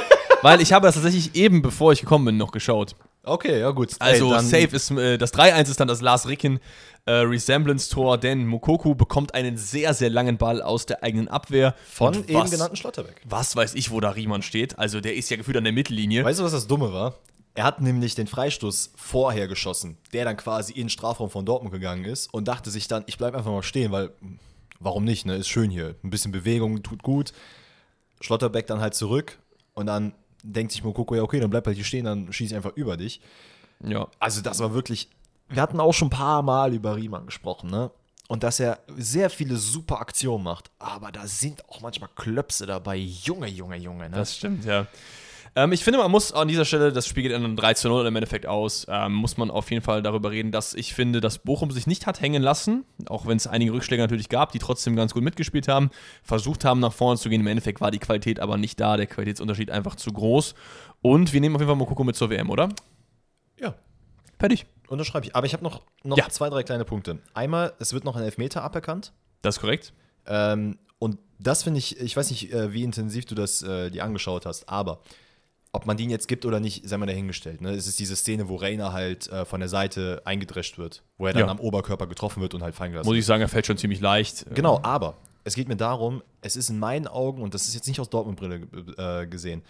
Weil 0.42 0.60
ich 0.60 0.72
habe 0.72 0.86
das 0.86 0.94
tatsächlich 0.94 1.34
eben, 1.34 1.62
bevor 1.62 1.92
ich 1.92 2.00
gekommen 2.00 2.24
bin, 2.26 2.36
noch 2.36 2.52
geschaut. 2.52 2.96
Okay, 3.22 3.58
ja 3.58 3.70
gut. 3.70 3.96
Also 3.98 4.32
Ey, 4.32 4.40
safe 4.40 4.76
ist 4.76 4.90
äh, 4.92 5.18
das 5.18 5.34
3-1 5.34 5.70
ist 5.70 5.80
dann 5.80 5.88
das 5.88 6.00
Lars 6.00 6.28
Ricken 6.28 6.60
äh, 7.06 7.12
Resemblance-Tor, 7.12 8.18
denn 8.18 8.46
Mukoku 8.46 8.94
bekommt 8.94 9.34
einen 9.34 9.56
sehr, 9.56 9.94
sehr 9.94 10.10
langen 10.10 10.38
Ball 10.38 10.62
aus 10.62 10.86
der 10.86 11.02
eigenen 11.02 11.28
Abwehr. 11.28 11.74
Von 11.90 12.14
was, 12.14 12.28
eben 12.28 12.50
genannten 12.50 12.76
Schlotterbeck. 12.76 13.20
Was 13.24 13.56
weiß 13.56 13.74
ich, 13.74 13.90
wo 13.90 14.00
da 14.00 14.10
Riemann 14.10 14.42
steht. 14.42 14.78
Also 14.78 15.00
der 15.00 15.14
ist 15.16 15.30
ja 15.30 15.36
gefühlt 15.36 15.56
an 15.56 15.64
der 15.64 15.72
Mittellinie. 15.72 16.24
Weißt 16.24 16.38
du, 16.38 16.44
was 16.44 16.52
das 16.52 16.66
Dumme 16.66 16.92
war? 16.92 17.14
Er 17.54 17.64
hat 17.64 17.80
nämlich 17.80 18.14
den 18.14 18.26
Freistoß 18.26 18.92
vorher 18.96 19.48
geschossen, 19.48 19.96
der 20.12 20.26
dann 20.26 20.36
quasi 20.36 20.72
in 20.72 20.82
den 20.82 20.88
Strafraum 20.90 21.30
von 21.30 21.46
Dortmund 21.46 21.72
gegangen 21.72 22.04
ist 22.04 22.32
und 22.34 22.46
dachte 22.46 22.70
sich 22.70 22.86
dann, 22.86 23.02
ich 23.06 23.16
bleibe 23.16 23.38
einfach 23.38 23.50
mal 23.50 23.62
stehen, 23.62 23.92
weil 23.92 24.10
warum 24.78 25.04
nicht, 25.04 25.24
ne? 25.24 25.36
Ist 25.36 25.48
schön 25.48 25.70
hier. 25.70 25.94
Ein 26.04 26.10
bisschen 26.10 26.32
Bewegung 26.32 26.82
tut 26.82 27.02
gut. 27.02 27.32
Schlotterbeck 28.20 28.66
dann 28.66 28.80
halt 28.80 28.94
zurück 28.94 29.38
und 29.72 29.86
dann 29.86 30.12
denkt 30.52 30.72
sich 30.72 30.84
Mokoko, 30.84 31.14
ja, 31.14 31.22
okay, 31.22 31.40
dann 31.40 31.50
bleib 31.50 31.66
halt 31.66 31.76
hier 31.76 31.84
stehen, 31.84 32.04
dann 32.04 32.32
schieße 32.32 32.52
ich 32.52 32.56
einfach 32.56 32.76
über 32.76 32.96
dich. 32.96 33.20
Ja. 33.80 34.08
Also, 34.18 34.40
das 34.40 34.60
war 34.60 34.74
wirklich. 34.74 35.08
Wir 35.48 35.62
hatten 35.62 35.78
auch 35.78 35.92
schon 35.92 36.08
ein 36.08 36.10
paar 36.10 36.42
Mal 36.42 36.74
über 36.74 36.96
Riemann 36.96 37.26
gesprochen, 37.26 37.70
ne? 37.70 37.90
Und 38.28 38.42
dass 38.42 38.58
er 38.58 38.80
sehr 38.96 39.30
viele 39.30 39.56
super 39.56 40.00
Aktionen 40.00 40.42
macht. 40.42 40.70
Aber 40.80 41.12
da 41.12 41.28
sind 41.28 41.68
auch 41.68 41.80
manchmal 41.80 42.10
Klöpse 42.16 42.66
dabei. 42.66 42.96
Junge, 42.96 43.46
Junge, 43.46 43.76
Junge, 43.76 44.10
ne? 44.10 44.16
Das 44.16 44.36
stimmt, 44.36 44.64
ja. 44.64 44.86
Ähm, 45.56 45.72
ich 45.72 45.82
finde, 45.82 45.98
man 45.98 46.10
muss 46.10 46.32
an 46.32 46.48
dieser 46.48 46.66
Stelle, 46.66 46.92
das 46.92 47.06
Spiel 47.06 47.22
geht 47.22 47.32
dann 47.32 47.56
3 47.56 47.74
zu 47.74 47.88
0 47.88 48.06
im 48.06 48.14
Endeffekt 48.14 48.46
aus, 48.46 48.86
ähm, 48.90 49.14
muss 49.14 49.38
man 49.38 49.50
auf 49.50 49.70
jeden 49.70 49.82
Fall 49.82 50.02
darüber 50.02 50.30
reden, 50.30 50.52
dass 50.52 50.74
ich 50.74 50.92
finde, 50.92 51.22
dass 51.22 51.38
Bochum 51.38 51.70
sich 51.70 51.86
nicht 51.86 52.06
hat 52.06 52.20
hängen 52.20 52.42
lassen, 52.42 52.84
auch 53.08 53.26
wenn 53.26 53.38
es 53.38 53.46
einige 53.46 53.72
Rückschläge 53.72 54.02
natürlich 54.02 54.28
gab, 54.28 54.52
die 54.52 54.58
trotzdem 54.58 54.94
ganz 54.96 55.14
gut 55.14 55.22
mitgespielt 55.22 55.66
haben, 55.66 55.90
versucht 56.22 56.66
haben, 56.66 56.80
nach 56.80 56.92
vorne 56.92 57.18
zu 57.18 57.30
gehen. 57.30 57.40
Im 57.40 57.46
Endeffekt 57.46 57.80
war 57.80 57.90
die 57.90 57.98
Qualität 57.98 58.38
aber 58.38 58.58
nicht 58.58 58.78
da, 58.78 58.98
der 58.98 59.06
Qualitätsunterschied 59.06 59.70
einfach 59.70 59.96
zu 59.96 60.12
groß. 60.12 60.54
Und 61.00 61.32
wir 61.32 61.40
nehmen 61.40 61.56
auf 61.56 61.62
jeden 61.62 61.70
Fall 61.70 61.76
Mokoko 61.76 62.04
mit 62.04 62.16
zur 62.16 62.28
WM, 62.28 62.50
oder? 62.50 62.68
Ja. 63.58 63.74
Fertig. 64.38 64.66
Unterschreibe 64.88 65.24
ich. 65.24 65.34
Aber 65.34 65.46
ich 65.46 65.54
habe 65.54 65.64
noch, 65.64 65.80
noch 66.04 66.18
ja. 66.18 66.28
zwei, 66.28 66.50
drei 66.50 66.64
kleine 66.64 66.84
Punkte. 66.84 67.20
Einmal, 67.32 67.72
es 67.78 67.94
wird 67.94 68.04
noch 68.04 68.16
ein 68.16 68.22
Elfmeter 68.22 68.62
aberkannt. 68.62 69.12
Das 69.40 69.56
ist 69.56 69.60
korrekt. 69.62 69.94
Ähm, 70.26 70.76
und 70.98 71.18
das 71.38 71.62
finde 71.62 71.78
ich, 71.78 71.98
ich 71.98 72.14
weiß 72.14 72.30
nicht, 72.30 72.52
äh, 72.52 72.74
wie 72.74 72.82
intensiv 72.82 73.24
du 73.24 73.34
das 73.34 73.62
äh, 73.62 73.90
dir 73.90 74.04
angeschaut 74.04 74.44
hast, 74.44 74.68
aber 74.68 75.00
ob 75.76 75.84
man 75.84 75.98
den 75.98 76.08
jetzt 76.08 76.26
gibt 76.26 76.46
oder 76.46 76.58
nicht, 76.58 76.88
sei 76.88 76.96
mal 76.96 77.04
dahingestellt. 77.04 77.60
Ne? 77.60 77.70
Es 77.72 77.86
ist 77.86 77.98
diese 77.98 78.16
Szene, 78.16 78.48
wo 78.48 78.56
Rainer 78.56 78.94
halt 78.94 79.28
äh, 79.28 79.44
von 79.44 79.60
der 79.60 79.68
Seite 79.68 80.22
eingedrescht 80.24 80.78
wird, 80.78 81.02
wo 81.18 81.26
er 81.26 81.34
dann 81.34 81.42
ja. 81.42 81.48
am 81.48 81.60
Oberkörper 81.60 82.06
getroffen 82.06 82.40
wird 82.40 82.54
und 82.54 82.62
halt 82.62 82.74
fallen 82.74 82.92
gelassen 82.92 83.06
Muss 83.06 83.18
ich 83.18 83.26
sagen, 83.26 83.42
er 83.42 83.48
fällt 83.48 83.66
schon 83.66 83.76
ziemlich 83.76 84.00
leicht. 84.00 84.46
Genau, 84.54 84.80
aber 84.82 85.18
es 85.44 85.54
geht 85.54 85.68
mir 85.68 85.76
darum, 85.76 86.22
es 86.40 86.56
ist 86.56 86.70
in 86.70 86.78
meinen 86.78 87.06
Augen, 87.06 87.42
und 87.42 87.52
das 87.52 87.68
ist 87.68 87.74
jetzt 87.74 87.86
nicht 87.86 88.00
aus 88.00 88.08
Dortmund-Brille 88.08 88.66
äh, 88.96 89.26
gesehen, 89.26 89.62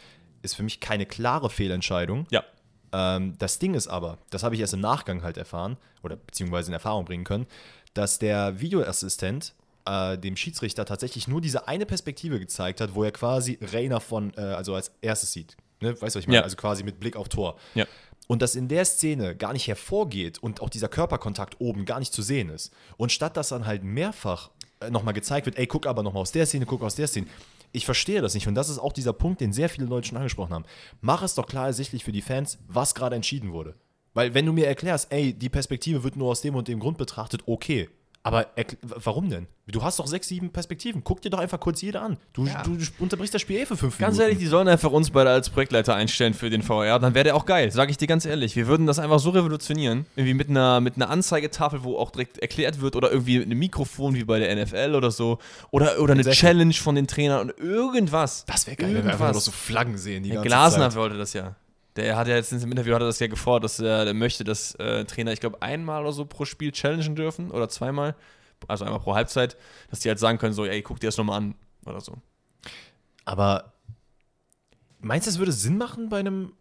ist 0.43 0.55
für 0.55 0.63
mich 0.63 0.79
keine 0.79 1.07
klare 1.07 1.51
Fehlentscheidung. 1.51 2.27
Ja. 2.31 2.45
Ähm, 2.93 3.35
das 3.39 3.59
Ding 3.59 3.75
ist 3.75 3.89
aber, 3.89 4.19
das 4.31 4.45
habe 4.45 4.55
ich 4.55 4.61
erst 4.61 4.75
im 4.75 4.81
Nachgang 4.81 5.25
halt 5.25 5.37
erfahren, 5.37 5.77
oder 6.05 6.15
beziehungsweise 6.15 6.71
in 6.71 6.75
Erfahrung 6.75 7.05
bringen 7.05 7.25
können, 7.25 7.47
dass 7.95 8.21
der 8.21 8.61
Videoassistent 8.61 9.55
äh, 9.87 10.17
dem 10.17 10.37
Schiedsrichter 10.37 10.85
tatsächlich 10.85 11.27
nur 11.27 11.41
diese 11.41 11.67
eine 11.67 11.85
Perspektive 11.85 12.39
gezeigt 12.39 12.81
hat, 12.81 12.95
wo 12.95 13.03
er 13.03 13.11
quasi 13.11 13.59
Rainer 13.61 14.01
von, 14.01 14.33
äh, 14.37 14.41
also 14.41 14.75
als 14.75 14.93
erstes 15.01 15.33
sieht. 15.33 15.57
Ne? 15.81 15.91
Weißt 15.91 16.15
du, 16.15 16.19
was 16.19 16.25
ich 16.25 16.27
meine? 16.27 16.39
Ja. 16.39 16.43
Also 16.43 16.57
quasi 16.57 16.83
mit 16.83 17.01
Blick 17.01 17.17
auf 17.17 17.29
Tor. 17.29 17.57
Ja. 17.75 17.87
Und 18.29 18.43
dass 18.43 18.57
in 18.57 18.69
der 18.69 18.85
Szene 18.85 19.37
gar 19.37 19.53
nicht 19.53 19.69
hervorgeht 19.69 20.39
und 20.43 20.61
auch 20.61 20.69
dieser 20.69 20.89
Körperkontakt 20.89 21.61
oben 21.61 21.85
gar 21.85 21.99
nicht 21.99 22.13
zu 22.13 22.23
sehen 22.23 22.49
ist. 22.49 22.73
Und 22.97 23.13
statt 23.13 23.37
dass 23.37 23.51
dann 23.51 23.67
halt 23.67 23.85
mehrfach 23.85 24.51
äh, 24.81 24.91
nochmal 24.91 25.15
gezeigt 25.15 25.47
wird, 25.47 25.59
ey, 25.59 25.67
guck 25.67 25.87
aber 25.87 26.03
nochmal 26.03 26.23
aus 26.23 26.33
der 26.33 26.47
Szene, 26.47 26.67
guck 26.67 26.83
aus 26.83 26.97
der 26.97 27.07
Szene. 27.07 27.27
Ich 27.73 27.85
verstehe 27.85 28.23
das 28.23 28.35
nicht. 28.35 28.49
Und 28.49 28.55
das 28.55 28.69
ist 28.69 28.79
auch 28.79 28.93
dieser 28.93 29.13
Punkt, 29.13 29.41
den 29.41 29.53
sehr 29.53 29.69
viele 29.69 29.87
Leute 29.87 30.09
schon 30.09 30.17
angesprochen 30.17 30.55
haben. 30.55 30.65
Mach 31.01 31.23
es 31.23 31.35
doch 31.35 31.47
klar 31.47 31.67
ersichtlich 31.67 32.05
für 32.05 32.13
die 32.13 32.23
Fans, 32.23 32.59
was 32.67 32.95
gerade 32.95 33.17
entschieden 33.17 33.53
wurde. 33.53 33.75
Weil 34.15 34.33
wenn 34.33 34.47
du 34.47 34.53
mir 34.53 34.67
erklärst, 34.67 35.13
ey, 35.13 35.35
die 35.35 35.51
Perspektive 35.51 36.03
wird 36.03 36.17
nur 36.17 36.31
aus 36.31 36.41
dem 36.41 36.55
und 36.55 36.69
dem 36.69 36.81
Grund 36.81 36.97
betrachtet, 36.97 37.43
okay. 37.47 37.91
Aber 38.27 38.49
warum 38.83 39.31
denn? 39.31 39.47
Du 39.69 39.85
hast 39.85 40.01
doch 40.01 40.09
sechs, 40.09 40.27
sieben 40.27 40.51
Perspektiven. 40.51 41.05
Guck 41.05 41.23
dir 41.23 41.31
doch 41.31 41.39
einfach 41.39 41.61
kurz 41.61 41.81
jede 41.81 42.01
an. 42.01 42.19
Du, 42.33 42.45
ja. 42.45 42.61
du 42.65 42.77
unterbrichst 42.99 43.33
das 43.33 43.41
Spiel 43.41 43.61
eh 43.61 43.67
für 43.67 43.77
fünf 43.77 43.99
Ganz 43.99 44.15
Minuten. 44.15 44.23
ehrlich, 44.23 44.39
die 44.39 44.49
sollen 44.49 44.67
einfach 44.67 44.91
uns 44.91 45.11
beide 45.11 45.31
als 45.31 45.49
Projektleiter 45.49 45.95
einstellen 45.95 46.35
für 46.35 46.51
den 46.51 46.63
VR. 46.63 46.99
Dann 46.99 47.15
wäre 47.15 47.23
der 47.23 47.37
auch 47.37 47.47
geil, 47.47 47.71
sage 47.71 47.93
ich 47.93 47.99
dir 47.99 48.09
ganz 48.09 48.25
ehrlich. 48.25 48.57
Wir 48.57 48.67
würden 48.67 48.85
das 48.85 48.99
einfach 48.99 49.21
so 49.21 49.31
revolutionieren. 49.31 50.07
Irgendwie 50.17 50.35
mit 50.35 50.51
einer, 50.51 50.81
mit 50.81 50.97
einer 50.97 51.09
Anzeigetafel, 51.09 51.85
wo 51.85 51.99
auch 51.99 52.11
direkt 52.11 52.39
erklärt 52.39 52.81
wird 52.81 52.97
oder 52.97 53.13
irgendwie 53.13 53.39
mit 53.39 53.47
einem 53.47 53.61
Mikrofon 53.61 54.17
wie 54.17 54.25
bei 54.25 54.41
der 54.41 54.57
NFL 54.57 54.97
oder 54.97 55.13
so. 55.13 55.39
Oder, 55.71 56.01
oder 56.01 56.15
eine 56.15 56.25
Challenge 56.25 56.75
von 56.75 56.97
den 56.97 57.07
Trainern 57.07 57.49
und 57.49 57.59
irgendwas. 57.61 58.45
Das 58.47 58.67
wäre 58.67 58.75
geil, 58.75 58.89
irgendwas. 58.89 59.05
wenn 59.05 59.21
wir 59.21 59.25
einfach 59.27 59.35
noch 59.35 59.41
so 59.41 59.53
Flaggen 59.53 59.99
sehen. 59.99 60.25
Die 60.25 60.31
ja, 60.31 60.43
Glasner 60.43 60.93
wollte 60.97 61.17
das 61.17 61.33
ja. 61.33 61.55
Der 61.97 62.17
hat 62.17 62.29
ja 62.29 62.35
jetzt 62.35 62.53
im 62.53 62.71
Interview 62.71 62.95
hat 62.95 63.03
er 63.03 63.07
das 63.07 63.19
ja 63.19 63.27
gefordert, 63.27 63.65
dass 63.65 63.81
er 63.81 64.13
möchte, 64.13 64.45
dass 64.45 64.75
äh, 64.75 65.05
Trainer, 65.05 65.33
ich 65.33 65.41
glaube, 65.41 65.63
einmal 65.63 66.03
oder 66.03 66.13
so 66.13 66.25
pro 66.27 66.45
Spiel 66.45 66.73
challengen 66.73 67.17
dürfen 67.17 67.51
oder 67.51 67.69
zweimal 67.69 68.15
also 68.69 68.85
einmal 68.85 69.01
pro 69.01 69.15
Halbzeit, 69.15 69.57
dass 69.91 70.01
die 70.01 70.09
halt 70.09 70.19
sagen 70.19 70.39
können, 70.39 70.53
so, 70.53 70.65
ey, 70.65 70.83
guck 70.83 71.01
dir 71.01 71.09
das 71.09 71.17
nochmal 71.17 71.39
an 71.39 71.55
oder 71.85 72.01
so. 72.01 72.15
Aber 73.25 73.73
meinst 75.01 75.27
du, 75.27 75.31
es 75.31 75.39
würde 75.39 75.53
Sinn 75.53 75.79
machen 75.79 76.09
bei 76.09 76.21
einem, 76.21 76.53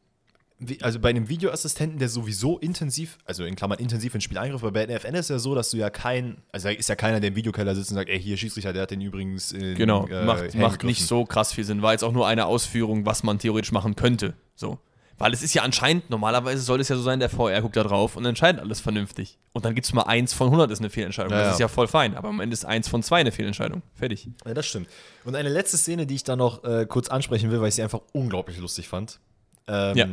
also 0.81 0.99
bei 0.99 1.09
einem 1.09 1.29
Videoassistenten, 1.29 1.99
der 1.99 2.09
sowieso 2.09 2.59
intensiv, 2.59 3.17
also 3.25 3.43
in 3.43 3.55
Klammern 3.55 3.79
intensiv 3.79 4.13
ins 4.15 4.23
Spiel 4.23 4.37
eingreift, 4.37 4.63
weil 4.63 4.71
bei 4.71 4.85
der 4.85 4.97
FN 4.97 5.15
ist 5.15 5.29
ja 5.29 5.39
so, 5.39 5.55
dass 5.55 5.71
du 5.71 5.77
ja 5.77 5.89
kein, 5.89 6.37
also 6.51 6.69
da 6.69 6.73
ist 6.73 6.89
ja 6.89 6.95
keiner, 6.95 7.19
der 7.19 7.29
im 7.29 7.35
Videokeller 7.35 7.75
sitzt 7.75 7.91
und 7.91 7.95
sagt, 7.95 8.09
ey, 8.09 8.19
hier 8.19 8.37
Schiedsrichter, 8.37 8.73
der 8.73 8.83
hat 8.83 8.91
den 8.91 9.01
übrigens 9.01 9.51
in, 9.51 9.75
Genau, 9.75 10.07
äh, 10.07 10.25
macht, 10.25 10.55
macht 10.55 10.83
nicht 10.83 11.05
so 11.05 11.25
krass 11.25 11.53
viel 11.53 11.63
Sinn. 11.63 11.81
War 11.81 11.91
jetzt 11.91 12.03
auch 12.03 12.13
nur 12.13 12.27
eine 12.27 12.45
Ausführung, 12.45 13.05
was 13.05 13.23
man 13.23 13.39
theoretisch 13.39 13.71
machen 13.71 13.95
könnte. 13.95 14.35
So. 14.55 14.79
Weil 15.17 15.33
es 15.33 15.41
ist 15.41 15.53
ja 15.53 15.63
anscheinend, 15.63 16.09
normalerweise 16.09 16.61
soll 16.61 16.81
es 16.81 16.89
ja 16.89 16.97
so 16.97 17.01
sein, 17.01 17.19
der 17.19 17.29
VR 17.29 17.61
guckt 17.61 17.77
da 17.77 17.83
drauf 17.83 18.17
und 18.17 18.25
entscheidet 18.25 18.61
alles 18.61 18.81
vernünftig. 18.81 19.37
Und 19.53 19.63
dann 19.63 19.73
gibt 19.73 19.85
es 19.85 19.93
mal 19.93 20.03
eins 20.03 20.33
von 20.33 20.47
100 20.47 20.69
ist 20.71 20.79
eine 20.79 20.89
Fehlentscheidung. 20.89 21.31
Ja, 21.31 21.37
das 21.37 21.47
ja. 21.47 21.53
ist 21.53 21.59
ja 21.59 21.67
voll 21.69 21.87
fein. 21.87 22.15
Aber 22.15 22.27
am 22.27 22.41
Ende 22.41 22.53
ist 22.53 22.65
eins 22.65 22.89
von 22.89 23.01
zwei 23.01 23.21
eine 23.21 23.31
Fehlentscheidung. 23.31 23.81
Fertig. 23.95 24.27
Ja, 24.45 24.53
das 24.53 24.65
stimmt. 24.65 24.89
Und 25.23 25.35
eine 25.35 25.47
letzte 25.47 25.77
Szene, 25.77 26.05
die 26.05 26.15
ich 26.15 26.25
da 26.25 26.35
noch 26.35 26.65
äh, 26.65 26.85
kurz 26.85 27.07
ansprechen 27.07 27.49
will, 27.49 27.61
weil 27.61 27.69
ich 27.69 27.75
sie 27.75 27.83
einfach 27.83 28.01
unglaublich 28.11 28.57
lustig 28.57 28.89
fand. 28.89 29.19
Ähm, 29.67 29.95
ja. 29.95 30.07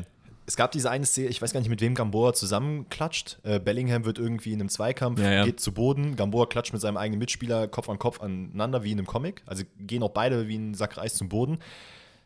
Es 0.47 0.57
gab 0.57 0.71
diese 0.71 0.91
eine 0.91 1.07
Szene, 1.07 1.29
ich 1.29 1.43
weiß 1.43 1.53
gar 1.53 1.61
nicht, 1.61 1.71
mit 1.71 1.81
wem 1.81 1.95
Gamboa 1.97 2.33
zusammenklatscht. 2.33 3.39
Äh, 3.43 3.59
Bellingham 3.59 4.05
wird 4.05 4.19
irgendwie 4.19 4.53
in 4.53 4.61
einem 4.61 4.69
Zweikampf, 4.69 5.21
geht 5.21 5.61
zu 5.61 5.73
Boden. 5.73 6.15
Gamboa 6.15 6.47
klatscht 6.47 6.73
mit 6.73 6.83
seinem 6.83 6.97
eigenen 6.97 7.19
Mitspieler 7.19 7.67
Kopf 7.67 7.89
an 7.89 7.99
Kopf 7.99 8.21
aneinander, 8.21 8.85
wie 8.85 8.93
in 8.93 8.99
einem 8.99 9.07
Comic. 9.07 9.43
Also 9.47 9.65
gehen 9.79 10.03
auch 10.03 10.11
beide 10.11 10.47
wie 10.47 10.57
ein 10.57 10.75
Sack 10.75 10.97
Reis 10.97 11.15
zum 11.15 11.29
Boden. 11.29 11.59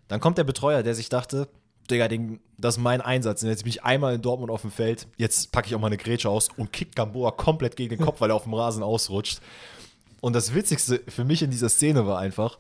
Dann 0.09 0.21
kommt 0.21 0.39
der 0.39 0.45
Betreuer, 0.45 0.83
der 0.83 0.95
sich 0.95 1.09
dachte, 1.09 1.49
Digga, 1.87 2.09
den, 2.09 2.41
das 2.59 2.77
ist 2.77 2.83
mein 2.83 3.01
Einsatz. 3.01 3.43
Und 3.43 3.49
jetzt 3.49 3.65
bin 3.65 3.71
ich 3.71 3.85
einmal 3.85 4.15
in 4.15 4.23
Dortmund 4.23 4.51
auf 4.51 4.63
dem 4.63 4.71
Feld. 4.71 5.07
Jetzt 5.17 5.53
packe 5.53 5.69
ich 5.69 5.75
auch 5.75 5.81
mal 5.81 5.89
eine 5.89 5.97
Grätsche 5.97 6.29
aus 6.29 6.49
und 6.57 6.73
kickt 6.73 6.97
Gamboa 6.97 7.31
komplett 7.33 7.77
gegen 7.77 7.97
den 7.97 8.05
Kopf, 8.05 8.21
weil 8.21 8.31
er 8.31 8.37
auf 8.37 8.45
dem 8.45 8.55
Rasen 8.55 8.83
ausrutscht. 8.83 9.41
Und 10.21 10.35
das 10.35 10.55
Witzigste 10.55 11.03
für 11.09 11.25
mich 11.25 11.43
in 11.43 11.51
dieser 11.51 11.69
Szene 11.69 12.07
war 12.07 12.19
einfach, 12.19 12.59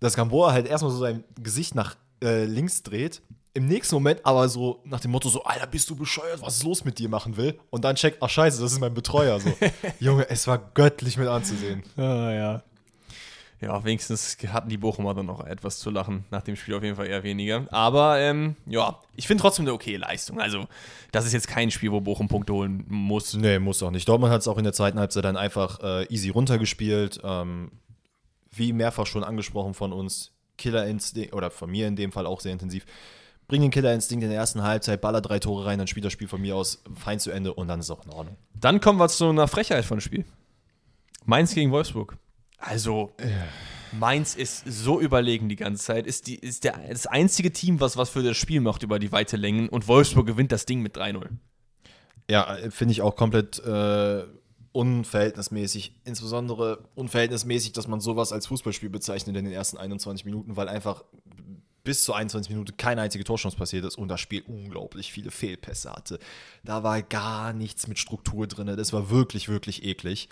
dass 0.00 0.14
Gamboa 0.14 0.52
halt 0.52 0.66
erstmal 0.66 0.92
so 0.92 0.98
sein 0.98 1.24
Gesicht 1.40 1.74
nach 1.74 1.96
äh, 2.22 2.44
links 2.44 2.82
dreht. 2.82 3.22
Im 3.52 3.66
nächsten 3.66 3.96
Moment 3.96 4.20
aber 4.24 4.48
so 4.48 4.80
nach 4.84 5.00
dem 5.00 5.10
Motto 5.10 5.28
so, 5.28 5.42
Alter, 5.42 5.66
bist 5.66 5.90
du 5.90 5.96
bescheuert, 5.96 6.40
was 6.40 6.58
ist 6.58 6.64
los 6.64 6.84
mit 6.84 6.98
dir 6.98 7.08
machen 7.08 7.36
will? 7.36 7.58
Und 7.70 7.84
dann 7.84 7.96
checkt, 7.96 8.18
ach 8.22 8.30
scheiße, 8.30 8.60
das 8.60 8.72
ist 8.72 8.80
mein 8.80 8.94
Betreuer. 8.94 9.40
So. 9.40 9.52
Junge, 9.98 10.28
es 10.30 10.46
war 10.46 10.58
göttlich 10.74 11.16
mit 11.16 11.26
anzusehen. 11.26 11.82
Ah, 11.96 12.30
ja. 12.30 12.62
Ja, 13.60 13.84
wenigstens 13.84 14.38
hatten 14.48 14.70
die 14.70 14.78
Bochumer 14.78 15.12
dann 15.12 15.26
noch 15.26 15.44
etwas 15.44 15.78
zu 15.78 15.90
lachen. 15.90 16.24
Nach 16.30 16.40
dem 16.40 16.56
Spiel 16.56 16.74
auf 16.74 16.82
jeden 16.82 16.96
Fall 16.96 17.08
eher 17.08 17.22
weniger. 17.22 17.66
Aber 17.70 18.18
ähm, 18.18 18.56
ja, 18.64 18.98
ich 19.16 19.26
finde 19.26 19.42
trotzdem 19.42 19.64
eine 19.64 19.74
okay 19.74 19.96
Leistung. 19.96 20.40
Also, 20.40 20.66
das 21.12 21.26
ist 21.26 21.34
jetzt 21.34 21.46
kein 21.46 21.70
Spiel, 21.70 21.92
wo 21.92 22.00
Bochum 22.00 22.28
Punkte 22.28 22.54
holen 22.54 22.86
muss. 22.88 23.34
Nee, 23.34 23.58
muss 23.58 23.82
auch 23.82 23.90
nicht. 23.90 24.08
Dortmund 24.08 24.32
hat 24.32 24.40
es 24.40 24.48
auch 24.48 24.56
in 24.56 24.64
der 24.64 24.72
zweiten 24.72 24.98
Halbzeit 24.98 25.24
dann 25.24 25.36
einfach 25.36 25.80
äh, 25.82 26.04
easy 26.06 26.30
runtergespielt. 26.30 27.20
Ähm, 27.22 27.70
wie 28.50 28.72
mehrfach 28.72 29.06
schon 29.06 29.24
angesprochen 29.24 29.74
von 29.74 29.92
uns, 29.92 30.32
Killerinstinkt, 30.56 31.34
oder 31.34 31.50
von 31.50 31.70
mir 31.70 31.86
in 31.86 31.96
dem 31.96 32.12
Fall 32.12 32.26
auch 32.26 32.40
sehr 32.40 32.52
intensiv. 32.52 32.84
Bring 33.46 33.62
den 33.62 33.70
Killerinstinkt 33.70 34.22
in 34.22 34.30
der 34.30 34.38
ersten 34.38 34.62
Halbzeit, 34.62 35.00
baller 35.00 35.20
drei 35.20 35.38
Tore 35.38 35.66
rein, 35.66 35.78
dann 35.78 35.88
spielt 35.88 36.04
das 36.04 36.12
Spiel 36.12 36.28
von 36.28 36.40
mir 36.40 36.56
aus 36.56 36.82
fein 36.94 37.18
zu 37.18 37.30
Ende 37.30 37.52
und 37.52 37.68
dann 37.68 37.80
ist 37.80 37.86
es 37.86 37.90
auch 37.90 38.04
in 38.04 38.12
Ordnung. 38.12 38.36
Dann 38.54 38.80
kommen 38.80 38.98
wir 38.98 39.08
zu 39.08 39.28
einer 39.28 39.48
Frechheit 39.48 39.84
von 39.84 40.00
Spiel. 40.00 40.24
Mainz 41.24 41.54
gegen 41.54 41.70
Wolfsburg. 41.72 42.16
Also, 42.60 43.12
Mainz 43.92 44.34
ist 44.34 44.64
so 44.66 45.00
überlegen 45.00 45.48
die 45.48 45.56
ganze 45.56 45.82
Zeit. 45.82 46.06
Ist, 46.06 46.26
die, 46.26 46.36
ist 46.36 46.64
der, 46.64 46.78
das 46.88 47.06
einzige 47.06 47.52
Team, 47.52 47.80
was 47.80 47.96
was 47.96 48.10
für 48.10 48.22
das 48.22 48.36
Spiel 48.36 48.60
macht 48.60 48.82
über 48.82 48.98
die 48.98 49.12
weite 49.12 49.36
Längen. 49.36 49.68
Und 49.68 49.88
Wolfsburg 49.88 50.26
gewinnt 50.26 50.52
das 50.52 50.66
Ding 50.66 50.80
mit 50.80 50.96
3-0. 50.96 51.26
Ja, 52.30 52.56
finde 52.70 52.92
ich 52.92 53.02
auch 53.02 53.16
komplett 53.16 53.58
äh, 53.58 54.24
unverhältnismäßig. 54.72 55.94
Insbesondere 56.04 56.84
unverhältnismäßig, 56.94 57.72
dass 57.72 57.88
man 57.88 58.00
sowas 58.00 58.32
als 58.32 58.46
Fußballspiel 58.46 58.90
bezeichnet 58.90 59.36
in 59.36 59.44
den 59.46 59.52
ersten 59.52 59.76
21 59.76 60.24
Minuten, 60.24 60.56
weil 60.56 60.68
einfach 60.68 61.04
bis 61.82 62.04
zur 62.04 62.14
21 62.14 62.50
Minuten 62.50 62.76
keine 62.76 63.00
einzige 63.00 63.24
Torchance 63.24 63.56
passiert 63.56 63.84
ist 63.84 63.96
und 63.96 64.08
das 64.08 64.20
Spiel 64.20 64.42
unglaublich 64.46 65.12
viele 65.12 65.30
Fehlpässe 65.30 65.90
hatte. 65.90 66.18
Da 66.62 66.82
war 66.82 67.02
gar 67.02 67.52
nichts 67.52 67.88
mit 67.88 67.98
Struktur 67.98 68.46
drin. 68.46 68.66
Das 68.66 68.92
war 68.92 69.10
wirklich, 69.10 69.48
wirklich 69.48 69.84
eklig. 69.84 70.28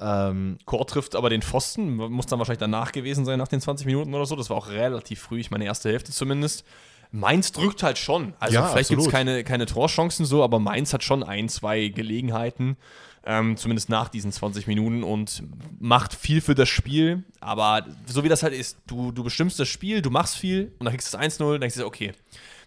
Ähm, 0.00 0.58
Chor 0.66 0.86
trifft 0.86 1.16
aber 1.16 1.30
den 1.30 1.42
Pfosten, 1.42 1.96
muss 1.96 2.26
dann 2.26 2.38
wahrscheinlich 2.38 2.58
danach 2.58 2.92
gewesen 2.92 3.24
sein, 3.24 3.38
nach 3.38 3.48
den 3.48 3.60
20 3.60 3.86
Minuten 3.86 4.14
oder 4.14 4.26
so. 4.26 4.36
Das 4.36 4.50
war 4.50 4.56
auch 4.56 4.68
relativ 4.68 5.20
früh, 5.20 5.40
ich 5.40 5.50
meine 5.50 5.64
erste 5.64 5.88
Hälfte 5.90 6.12
zumindest. 6.12 6.64
Mainz 7.12 7.52
drückt 7.52 7.82
halt 7.82 7.98
schon. 7.98 8.34
Also 8.38 8.56
ja, 8.56 8.66
vielleicht 8.66 8.90
gibt 8.90 9.00
es 9.00 9.08
keine, 9.08 9.44
keine 9.44 9.66
Torchancen 9.66 10.26
so, 10.26 10.42
aber 10.42 10.58
Mainz 10.58 10.92
hat 10.92 11.02
schon 11.02 11.22
ein, 11.22 11.48
zwei 11.48 11.88
Gelegenheiten, 11.88 12.76
ähm, 13.24 13.56
zumindest 13.56 13.88
nach 13.88 14.08
diesen 14.08 14.32
20 14.32 14.66
Minuten 14.66 15.02
und 15.02 15.42
macht 15.78 16.14
viel 16.14 16.40
für 16.40 16.54
das 16.54 16.68
Spiel. 16.68 17.24
Aber 17.40 17.86
so 18.06 18.24
wie 18.24 18.28
das 18.28 18.42
halt 18.42 18.54
ist, 18.54 18.78
du, 18.86 19.12
du 19.12 19.24
bestimmst 19.24 19.58
das 19.58 19.68
Spiel, 19.68 20.02
du 20.02 20.10
machst 20.10 20.36
viel 20.36 20.72
und 20.78 20.84
dann 20.84 20.92
kriegst 20.92 21.12
du 21.12 21.16
das 21.16 21.38
1-0, 21.38 21.58
denkst 21.58 21.76
du, 21.76 21.86
okay, 21.86 22.12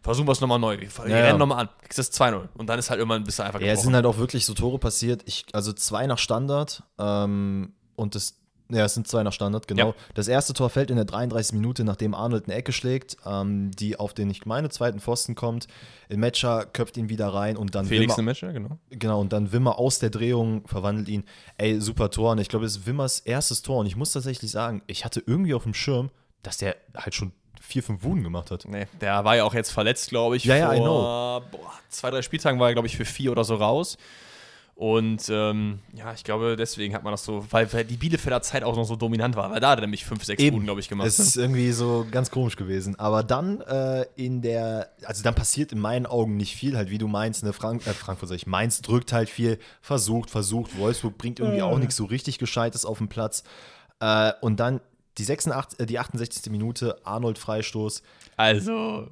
versuchen 0.01 0.27
wir 0.27 0.31
es 0.31 0.41
nochmal 0.41 0.59
neu. 0.59 0.77
Wir 0.77 0.87
ja, 0.87 1.15
rennen 1.15 1.27
ja. 1.27 1.37
nochmal 1.37 1.59
an, 1.59 1.69
kriegst 1.81 1.99
das 1.99 2.13
2-0. 2.13 2.49
Und 2.55 2.67
dann 2.67 2.79
ist 2.79 2.89
halt 2.89 2.99
irgendwann 2.99 3.23
bist 3.23 3.39
du 3.39 3.43
einfach 3.43 3.61
Ja, 3.61 3.73
es 3.73 3.81
sind 3.81 3.93
halt 3.93 4.05
auch 4.05 4.17
wirklich 4.17 4.45
so 4.45 4.53
Tore 4.53 4.79
passiert. 4.79 5.23
Ich, 5.25 5.45
also 5.53 5.73
zwei 5.73 6.07
nach 6.07 6.17
Standard 6.17 6.83
ähm, 6.97 7.73
und 7.95 8.15
das 8.15 8.39
ja, 8.71 8.85
es 8.85 8.93
sind 8.93 9.07
zwei 9.07 9.23
nach 9.23 9.33
Standard, 9.33 9.67
genau. 9.67 9.87
Ja. 9.87 9.95
Das 10.13 10.27
erste 10.27 10.53
Tor 10.53 10.69
fällt 10.69 10.91
in 10.91 10.95
der 10.95 11.05
33. 11.05 11.53
Minute, 11.53 11.83
nachdem 11.83 12.13
Arnold 12.13 12.45
eine 12.45 12.53
Ecke 12.53 12.71
schlägt, 12.71 13.17
ähm, 13.25 13.71
die 13.71 13.97
auf 13.97 14.13
den, 14.13 14.29
ich 14.29 14.45
meine, 14.45 14.69
zweiten 14.69 14.99
Pfosten 14.99 15.33
kommt. 15.33 15.67
In 16.07 16.19
Matcher 16.19 16.67
köpft 16.67 16.95
ihn 16.97 17.09
wieder 17.09 17.29
rein 17.29 17.57
und 17.57 17.73
dann 17.73 17.87
Felix 17.87 18.15
Wimmer, 18.15 18.25
Matcher, 18.25 18.53
genau. 18.53 18.77
Genau, 18.91 19.21
und 19.21 19.33
dann 19.33 19.51
Wimmer 19.51 19.79
aus 19.79 19.97
der 19.97 20.11
Drehung 20.11 20.67
verwandelt 20.67 21.09
ihn. 21.09 21.23
Ey, 21.57 21.81
super 21.81 22.11
Tor. 22.11 22.33
Und 22.33 22.37
ich 22.37 22.47
glaube, 22.47 22.65
es 22.65 22.77
ist 22.77 22.85
Wimmers 22.85 23.21
erstes 23.21 23.63
Tor. 23.63 23.79
Und 23.79 23.87
ich 23.87 23.95
muss 23.95 24.11
tatsächlich 24.11 24.51
sagen, 24.51 24.83
ich 24.85 25.03
hatte 25.03 25.23
irgendwie 25.25 25.55
auf 25.55 25.63
dem 25.63 25.73
Schirm, 25.73 26.11
dass 26.43 26.57
der 26.57 26.75
halt 26.95 27.15
schon 27.15 27.31
vier, 27.59 27.83
fünf 27.83 28.03
Wuden 28.03 28.23
gemacht 28.23 28.51
hat. 28.51 28.65
Nee, 28.67 28.87
der 29.01 29.23
war 29.23 29.35
ja 29.35 29.43
auch 29.43 29.53
jetzt 29.53 29.71
verletzt, 29.71 30.09
glaube 30.09 30.37
ich. 30.37 30.45
Ja, 30.45 30.55
ja, 30.55 30.73
I 30.73 30.77
know. 30.77 31.41
Boah, 31.51 31.73
zwei, 31.89 32.09
drei 32.09 32.21
Spieltagen 32.21 32.59
war 32.59 32.69
er, 32.69 32.73
glaube 32.73 32.87
ich, 32.87 32.97
für 32.97 33.05
vier 33.05 33.31
oder 33.31 33.43
so 33.43 33.55
raus. 33.55 33.97
Und 34.79 35.27
ähm, 35.27 35.79
ja, 35.93 36.13
ich 36.13 36.23
glaube, 36.23 36.55
deswegen 36.55 36.93
hat 36.93 37.03
man 37.03 37.11
das 37.11 37.25
so, 37.25 37.45
weil, 37.49 37.71
weil 37.73 37.83
die 37.83 37.97
Bielefelder 37.97 38.41
Zeit 38.41 38.63
auch 38.63 38.77
noch 38.77 38.85
so 38.85 38.95
dominant 38.95 39.35
war, 39.35 39.51
weil 39.51 39.59
da 39.59 39.71
hat 39.71 39.79
er 39.79 39.81
nämlich 39.81 40.05
fünf, 40.05 40.23
sechs 40.23 40.41
Buden, 40.41 40.63
glaube 40.63 40.79
ich, 40.79 40.87
gemacht. 40.87 41.05
Es 41.05 41.19
ist 41.19 41.35
irgendwie 41.35 41.73
so 41.73 42.07
ganz 42.09 42.31
komisch 42.31 42.55
gewesen. 42.55 42.97
Aber 42.97 43.21
dann 43.21 43.59
äh, 43.59 44.05
in 44.15 44.41
der, 44.41 44.89
also 45.03 45.21
dann 45.21 45.35
passiert 45.35 45.73
in 45.73 45.79
meinen 45.79 46.05
Augen 46.05 46.37
nicht 46.37 46.55
viel, 46.55 46.77
halt 46.77 46.89
wie 46.91 46.97
du 46.97 47.09
meinst, 47.09 47.43
ne, 47.43 47.51
Frank 47.51 47.85
äh, 47.87 47.93
Frankfurt, 47.93 48.29
sag 48.29 48.35
ich, 48.37 48.47
Mainz 48.47 48.81
drückt 48.81 49.11
halt 49.11 49.29
viel, 49.29 49.59
versucht, 49.81 50.29
versucht, 50.29 50.77
Wolfsburg 50.77 51.17
bringt 51.17 51.41
irgendwie 51.41 51.61
auch 51.61 51.77
nichts 51.77 51.97
so 51.97 52.05
richtig 52.05 52.37
Gescheites 52.39 52.85
auf 52.85 52.99
den 52.99 53.09
Platz. 53.09 53.43
Äh, 53.99 54.31
und 54.39 54.61
dann 54.61 54.79
die, 55.19 55.23
86, 55.25 55.79
äh, 55.79 55.85
die 55.85 55.99
68. 55.99 56.51
Minute, 56.51 56.97
Arnold 57.03 57.37
Freistoß. 57.37 58.01
Also. 58.37 59.07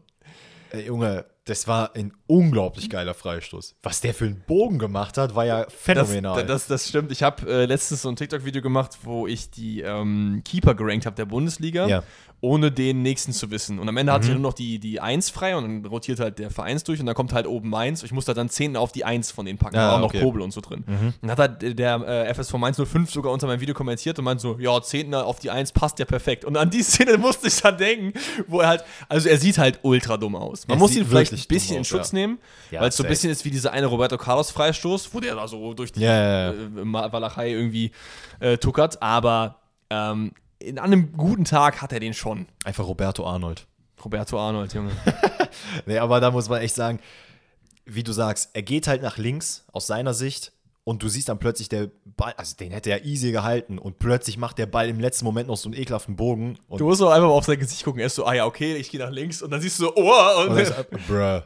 Äh, 0.71 0.81
Junge, 0.87 1.25
das 1.45 1.67
war 1.67 1.95
ein 1.95 2.11
unglaublich 2.27 2.89
geiler 2.89 3.13
Freistoß. 3.13 3.75
Was 3.83 4.01
der 4.01 4.13
für 4.13 4.25
einen 4.25 4.43
Bogen 4.45 4.79
gemacht 4.79 5.17
hat, 5.17 5.33
war 5.33 5.45
ja 5.45 5.65
phänomenal. 5.69 6.35
Das, 6.45 6.47
das, 6.47 6.67
das 6.67 6.89
stimmt. 6.89 7.11
Ich 7.11 7.23
habe 7.23 7.49
äh, 7.49 7.65
letztens 7.65 8.01
so 8.01 8.09
ein 8.09 8.17
TikTok-Video 8.17 8.61
gemacht, 8.61 8.97
wo 9.03 9.27
ich 9.27 9.49
die 9.49 9.81
ähm, 9.81 10.41
Keeper 10.43 10.75
gerankt 10.75 11.05
habe 11.05 11.15
der 11.15 11.25
Bundesliga. 11.25 11.87
Ja 11.87 12.03
ohne 12.39 12.71
den 12.71 13.01
nächsten 13.01 13.33
zu 13.33 13.49
wissen. 13.49 13.79
Und 13.79 13.89
am 13.89 13.97
Ende 13.97 14.11
mhm. 14.11 14.15
hatte 14.15 14.27
ich 14.27 14.33
nur 14.33 14.41
noch 14.41 14.53
die, 14.53 14.77
die 14.77 14.99
1 14.99 15.31
frei 15.31 15.55
und 15.55 15.63
dann 15.63 15.85
rotiert 15.85 16.19
halt 16.19 16.37
der 16.37 16.51
Vereins 16.51 16.83
durch 16.83 16.99
und 16.99 17.07
dann 17.07 17.15
kommt 17.15 17.33
halt 17.33 17.47
oben 17.47 17.69
Mainz. 17.69 18.03
Ich 18.03 18.11
musste 18.11 18.35
dann 18.35 18.47
10 18.47 18.77
auf 18.77 18.91
die 18.91 19.05
1 19.05 19.31
von 19.31 19.45
denen 19.45 19.57
packen. 19.57 19.75
Ja, 19.75 19.87
da 19.87 19.91
war 19.93 19.99
auch 20.01 20.05
okay. 20.05 20.17
noch 20.17 20.23
Kobel 20.23 20.41
und 20.43 20.51
so 20.51 20.61
drin. 20.61 20.83
Mhm. 20.85 21.13
Und 21.19 21.31
hat 21.31 21.39
halt 21.39 21.79
der 21.79 21.95
äh, 22.27 22.33
FSV 22.33 22.53
Mainz 22.53 22.79
05 22.79 23.09
sogar 23.09 23.33
unter 23.33 23.47
meinem 23.47 23.59
Video 23.59 23.73
kommentiert 23.73 24.19
und 24.19 24.25
meinte 24.25 24.41
so, 24.41 24.57
ja, 24.59 24.79
10 24.79 25.15
auf 25.15 25.39
die 25.39 25.49
1 25.49 25.71
passt 25.71 25.97
ja 25.97 26.05
perfekt. 26.05 26.45
Und 26.45 26.57
an 26.57 26.69
die 26.69 26.83
Szene 26.83 27.17
musste 27.17 27.47
ich 27.47 27.59
dann 27.59 27.77
denken, 27.77 28.13
wo 28.47 28.59
er 28.59 28.67
halt, 28.67 28.83
also 29.09 29.29
er 29.29 29.37
sieht 29.37 29.57
halt 29.57 29.79
ultra 29.81 30.17
dumm 30.17 30.35
aus. 30.35 30.67
Man 30.67 30.77
er 30.77 30.79
muss 30.79 30.95
ihn 30.95 31.07
vielleicht 31.07 31.33
ein 31.33 31.43
bisschen 31.47 31.77
in 31.77 31.85
Schutz 31.85 32.11
ja. 32.11 32.19
nehmen, 32.19 32.37
ja, 32.69 32.81
weil 32.81 32.89
es 32.89 32.97
so 32.97 33.03
ein 33.03 33.09
bisschen 33.09 33.31
ist 33.31 33.45
wie 33.45 33.51
dieser 33.51 33.71
eine 33.73 33.87
Roberto 33.87 34.17
Carlos 34.17 34.51
Freistoß, 34.51 35.11
wo 35.11 35.19
der 35.19 35.33
da 35.35 35.47
so 35.47 35.73
durch 35.73 35.91
die 35.91 36.01
ja, 36.01 36.51
äh, 36.51 36.53
Walachei 36.75 37.49
irgendwie 37.49 37.91
äh, 38.39 38.57
tuckert, 38.57 39.01
aber 39.01 39.55
ähm, 39.89 40.33
in 40.59 40.79
einem 40.79 41.13
guten 41.13 41.45
Tag 41.45 41.81
hat 41.81 41.93
er 41.93 41.99
den 41.99 42.13
schon. 42.13 42.47
Einfach 42.63 42.87
Roberto 42.87 43.25
Arnold. 43.25 43.67
Roberto 44.03 44.39
Arnold, 44.39 44.73
Junge. 44.73 44.91
nee, 45.85 45.97
aber 45.97 46.19
da 46.19 46.31
muss 46.31 46.49
man 46.49 46.61
echt 46.61 46.75
sagen, 46.75 46.99
wie 47.85 48.03
du 48.03 48.11
sagst, 48.11 48.51
er 48.53 48.61
geht 48.61 48.87
halt 48.87 49.01
nach 49.01 49.17
links 49.17 49.65
aus 49.71 49.87
seiner 49.87 50.13
Sicht 50.13 50.51
und 50.83 51.03
du 51.03 51.09
siehst 51.09 51.29
dann 51.29 51.39
plötzlich 51.39 51.69
der 51.69 51.89
Ball, 52.05 52.33
also 52.37 52.55
den 52.55 52.71
hätte 52.71 52.89
er 52.89 53.05
easy 53.05 53.31
gehalten 53.31 53.77
und 53.77 53.99
plötzlich 53.99 54.37
macht 54.37 54.57
der 54.57 54.67
Ball 54.67 54.87
im 54.89 54.99
letzten 54.99 55.25
Moment 55.25 55.47
noch 55.47 55.57
so 55.57 55.69
einen 55.69 55.77
ekelhaften 55.77 56.15
Bogen. 56.15 56.57
du 56.69 56.85
musst 56.85 57.01
doch 57.01 57.09
einfach 57.09 57.27
mal 57.27 57.33
auf 57.33 57.45
sein 57.45 57.59
Gesicht 57.59 57.83
gucken. 57.83 57.99
Er 57.99 58.07
ist 58.07 58.15
so, 58.15 58.25
ah 58.25 58.33
ja, 58.33 58.45
okay, 58.45 58.75
ich 58.75 58.89
gehe 58.89 58.99
nach 58.99 59.11
links 59.11 59.41
und 59.41 59.51
dann 59.51 59.61
siehst 59.61 59.79
du 59.79 59.85
so, 59.85 59.95
oh, 59.95 60.41
und, 60.41 60.49
und 60.49 60.57
ist, 60.57 60.73
bruh. 61.07 61.41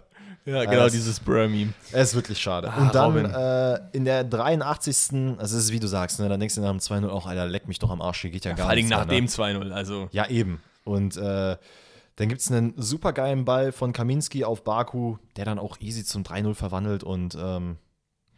Ja, 0.45 0.65
genau, 0.65 0.85
es, 0.85 0.93
dieses 0.93 1.19
Burr-Meme. 1.19 1.73
Es 1.91 2.09
ist 2.09 2.15
wirklich 2.15 2.39
schade. 2.39 2.71
Ah, 2.71 2.81
und 2.81 2.95
dann 2.95 3.25
äh, 3.25 3.79
in 3.91 4.05
der 4.05 4.23
83. 4.23 5.37
Also, 5.37 5.57
es 5.57 5.65
ist 5.65 5.71
wie 5.71 5.79
du 5.79 5.87
sagst, 5.87 6.19
ne, 6.19 6.29
dann 6.29 6.39
denkst 6.39 6.55
du 6.55 6.61
nach 6.61 6.71
dem 6.71 6.79
2-0 6.79 7.07
auch, 7.09 7.27
Alter, 7.27 7.45
leck 7.45 7.67
mich 7.67 7.79
doch 7.79 7.91
am 7.91 8.01
Arsch, 8.01 8.21
hier 8.21 8.31
geht 8.31 8.45
ja, 8.45 8.51
ja 8.51 8.57
gar 8.57 8.73
nichts. 8.73 8.89
Vor 8.89 8.97
allem 9.45 9.59
nach 9.59 9.61
dem 9.61 9.69
2-0, 9.69 9.71
also. 9.71 10.09
Ja, 10.11 10.27
eben. 10.27 10.61
Und 10.83 11.15
äh, 11.17 11.57
dann 12.15 12.29
gibt 12.29 12.41
es 12.41 12.51
einen 12.51 12.73
super 12.77 13.13
geilen 13.13 13.45
Ball 13.45 13.71
von 13.71 13.93
Kaminski 13.93 14.43
auf 14.43 14.63
Baku, 14.63 15.17
der 15.37 15.45
dann 15.45 15.59
auch 15.59 15.79
easy 15.79 16.03
zum 16.03 16.23
3-0 16.23 16.55
verwandelt 16.55 17.03
und. 17.03 17.37
Ähm, 17.39 17.77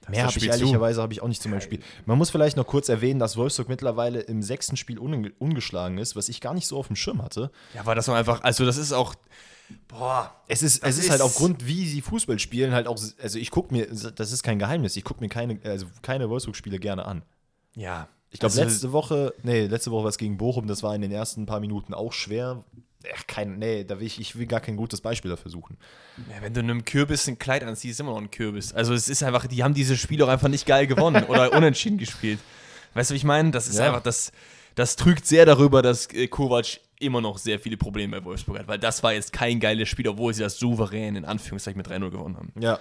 Mehr 0.09 0.25
habe 0.25 0.37
ich 0.37 0.45
ehrlicherweise 0.45 1.01
habe 1.01 1.13
ich 1.13 1.21
auch 1.21 1.29
nicht 1.29 1.41
zum 1.41 1.53
Beispiel. 1.53 1.79
Man 2.05 2.17
muss 2.17 2.29
vielleicht 2.29 2.57
noch 2.57 2.67
kurz 2.67 2.89
erwähnen, 2.89 3.19
dass 3.19 3.37
Wolfsburg 3.37 3.69
mittlerweile 3.69 4.19
im 4.19 4.41
sechsten 4.41 4.75
Spiel 4.75 4.99
ungeschlagen 4.99 5.97
ist, 5.97 6.17
was 6.17 6.27
ich 6.27 6.41
gar 6.41 6.53
nicht 6.53 6.67
so 6.67 6.77
auf 6.77 6.87
dem 6.87 6.97
Schirm 6.97 7.21
hatte. 7.21 7.51
Ja, 7.73 7.85
weil 7.85 7.95
das 7.95 8.09
war 8.09 8.17
einfach, 8.17 8.43
also 8.43 8.65
das 8.65 8.75
ist 8.75 8.91
auch, 8.91 9.15
Boah, 9.87 10.33
es 10.47 10.63
ist, 10.63 10.83
es 10.83 10.97
ist, 10.97 11.05
ist 11.05 11.11
halt 11.11 11.21
aufgrund, 11.21 11.65
wie 11.67 11.85
sie 11.85 12.01
Fußball 12.01 12.39
spielen, 12.39 12.73
halt 12.73 12.87
auch, 12.87 12.99
also 13.21 13.39
ich 13.39 13.51
gucke 13.51 13.73
mir, 13.73 13.87
das 13.87 14.31
ist 14.31 14.43
kein 14.43 14.59
Geheimnis, 14.59 14.95
ich 14.95 15.03
gucke 15.03 15.21
mir 15.21 15.29
keine, 15.29 15.59
also 15.63 15.85
keine 16.01 16.29
Wolfsburg-Spiele 16.29 16.79
gerne 16.79 17.05
an. 17.05 17.23
Ja. 17.75 18.07
Ich 18.31 18.39
glaube, 18.39 18.53
also, 18.53 18.63
letzte 18.63 18.91
Woche, 18.91 19.33
nee, 19.43 19.67
letzte 19.67 19.91
Woche 19.91 20.03
war 20.03 20.09
es 20.09 20.17
gegen 20.17 20.37
Bochum, 20.37 20.67
das 20.67 20.81
war 20.81 20.95
in 20.95 21.01
den 21.01 21.11
ersten 21.11 21.45
paar 21.45 21.59
Minuten 21.59 21.93
auch 21.93 22.13
schwer. 22.13 22.63
Ach, 23.15 23.27
kein, 23.27 23.59
nee, 23.59 23.83
da 23.83 23.99
will 23.99 24.07
ich, 24.07 24.19
ich 24.19 24.37
will 24.37 24.47
gar 24.47 24.61
kein 24.61 24.77
gutes 24.77 25.01
Beispiel 25.01 25.29
dafür 25.29 25.51
suchen. 25.51 25.77
Ja, 26.29 26.41
wenn 26.41 26.53
du 26.53 26.61
einem 26.61 26.85
Kürbis 26.85 27.27
ein 27.27 27.37
Kleid 27.37 27.63
anziehst, 27.63 27.93
ist 27.93 27.99
immer 27.99 28.11
noch 28.11 28.21
ein 28.21 28.31
Kürbis. 28.31 28.73
Also 28.73 28.93
es 28.93 29.09
ist 29.09 29.21
einfach, 29.23 29.45
die 29.45 29.63
haben 29.63 29.73
dieses 29.73 29.99
Spiel 29.99 30.23
auch 30.23 30.29
einfach 30.29 30.47
nicht 30.47 30.65
geil 30.65 30.87
gewonnen 30.87 31.23
oder 31.27 31.51
unentschieden 31.53 31.97
gespielt. 31.97 32.39
Weißt 32.93 33.09
du, 33.09 33.13
wie 33.13 33.17
ich 33.17 33.23
meine? 33.23 33.51
Das 33.51 33.67
ist 33.67 33.77
ja. 33.77 33.87
einfach, 33.87 34.01
das, 34.01 34.31
das 34.75 34.95
trügt 34.95 35.27
sehr 35.27 35.45
darüber, 35.45 35.81
dass 35.81 36.07
äh, 36.13 36.27
Kovac 36.27 36.79
immer 37.03 37.21
noch 37.21 37.37
sehr 37.37 37.59
viele 37.59 37.77
Probleme 37.77 38.19
bei 38.19 38.25
Wolfsburg 38.25 38.59
hat, 38.59 38.67
weil 38.67 38.79
das 38.79 39.03
war 39.03 39.13
jetzt 39.13 39.33
kein 39.33 39.59
geiles 39.59 39.89
Spiel, 39.89 40.07
obwohl 40.07 40.33
sie 40.33 40.43
das 40.43 40.57
souverän 40.57 41.15
in 41.15 41.25
Anführungszeichen 41.25 41.77
mit 41.77 41.87
3-0 41.87 42.09
gewonnen 42.09 42.37
haben. 42.37 42.53
Ja. 42.59 42.79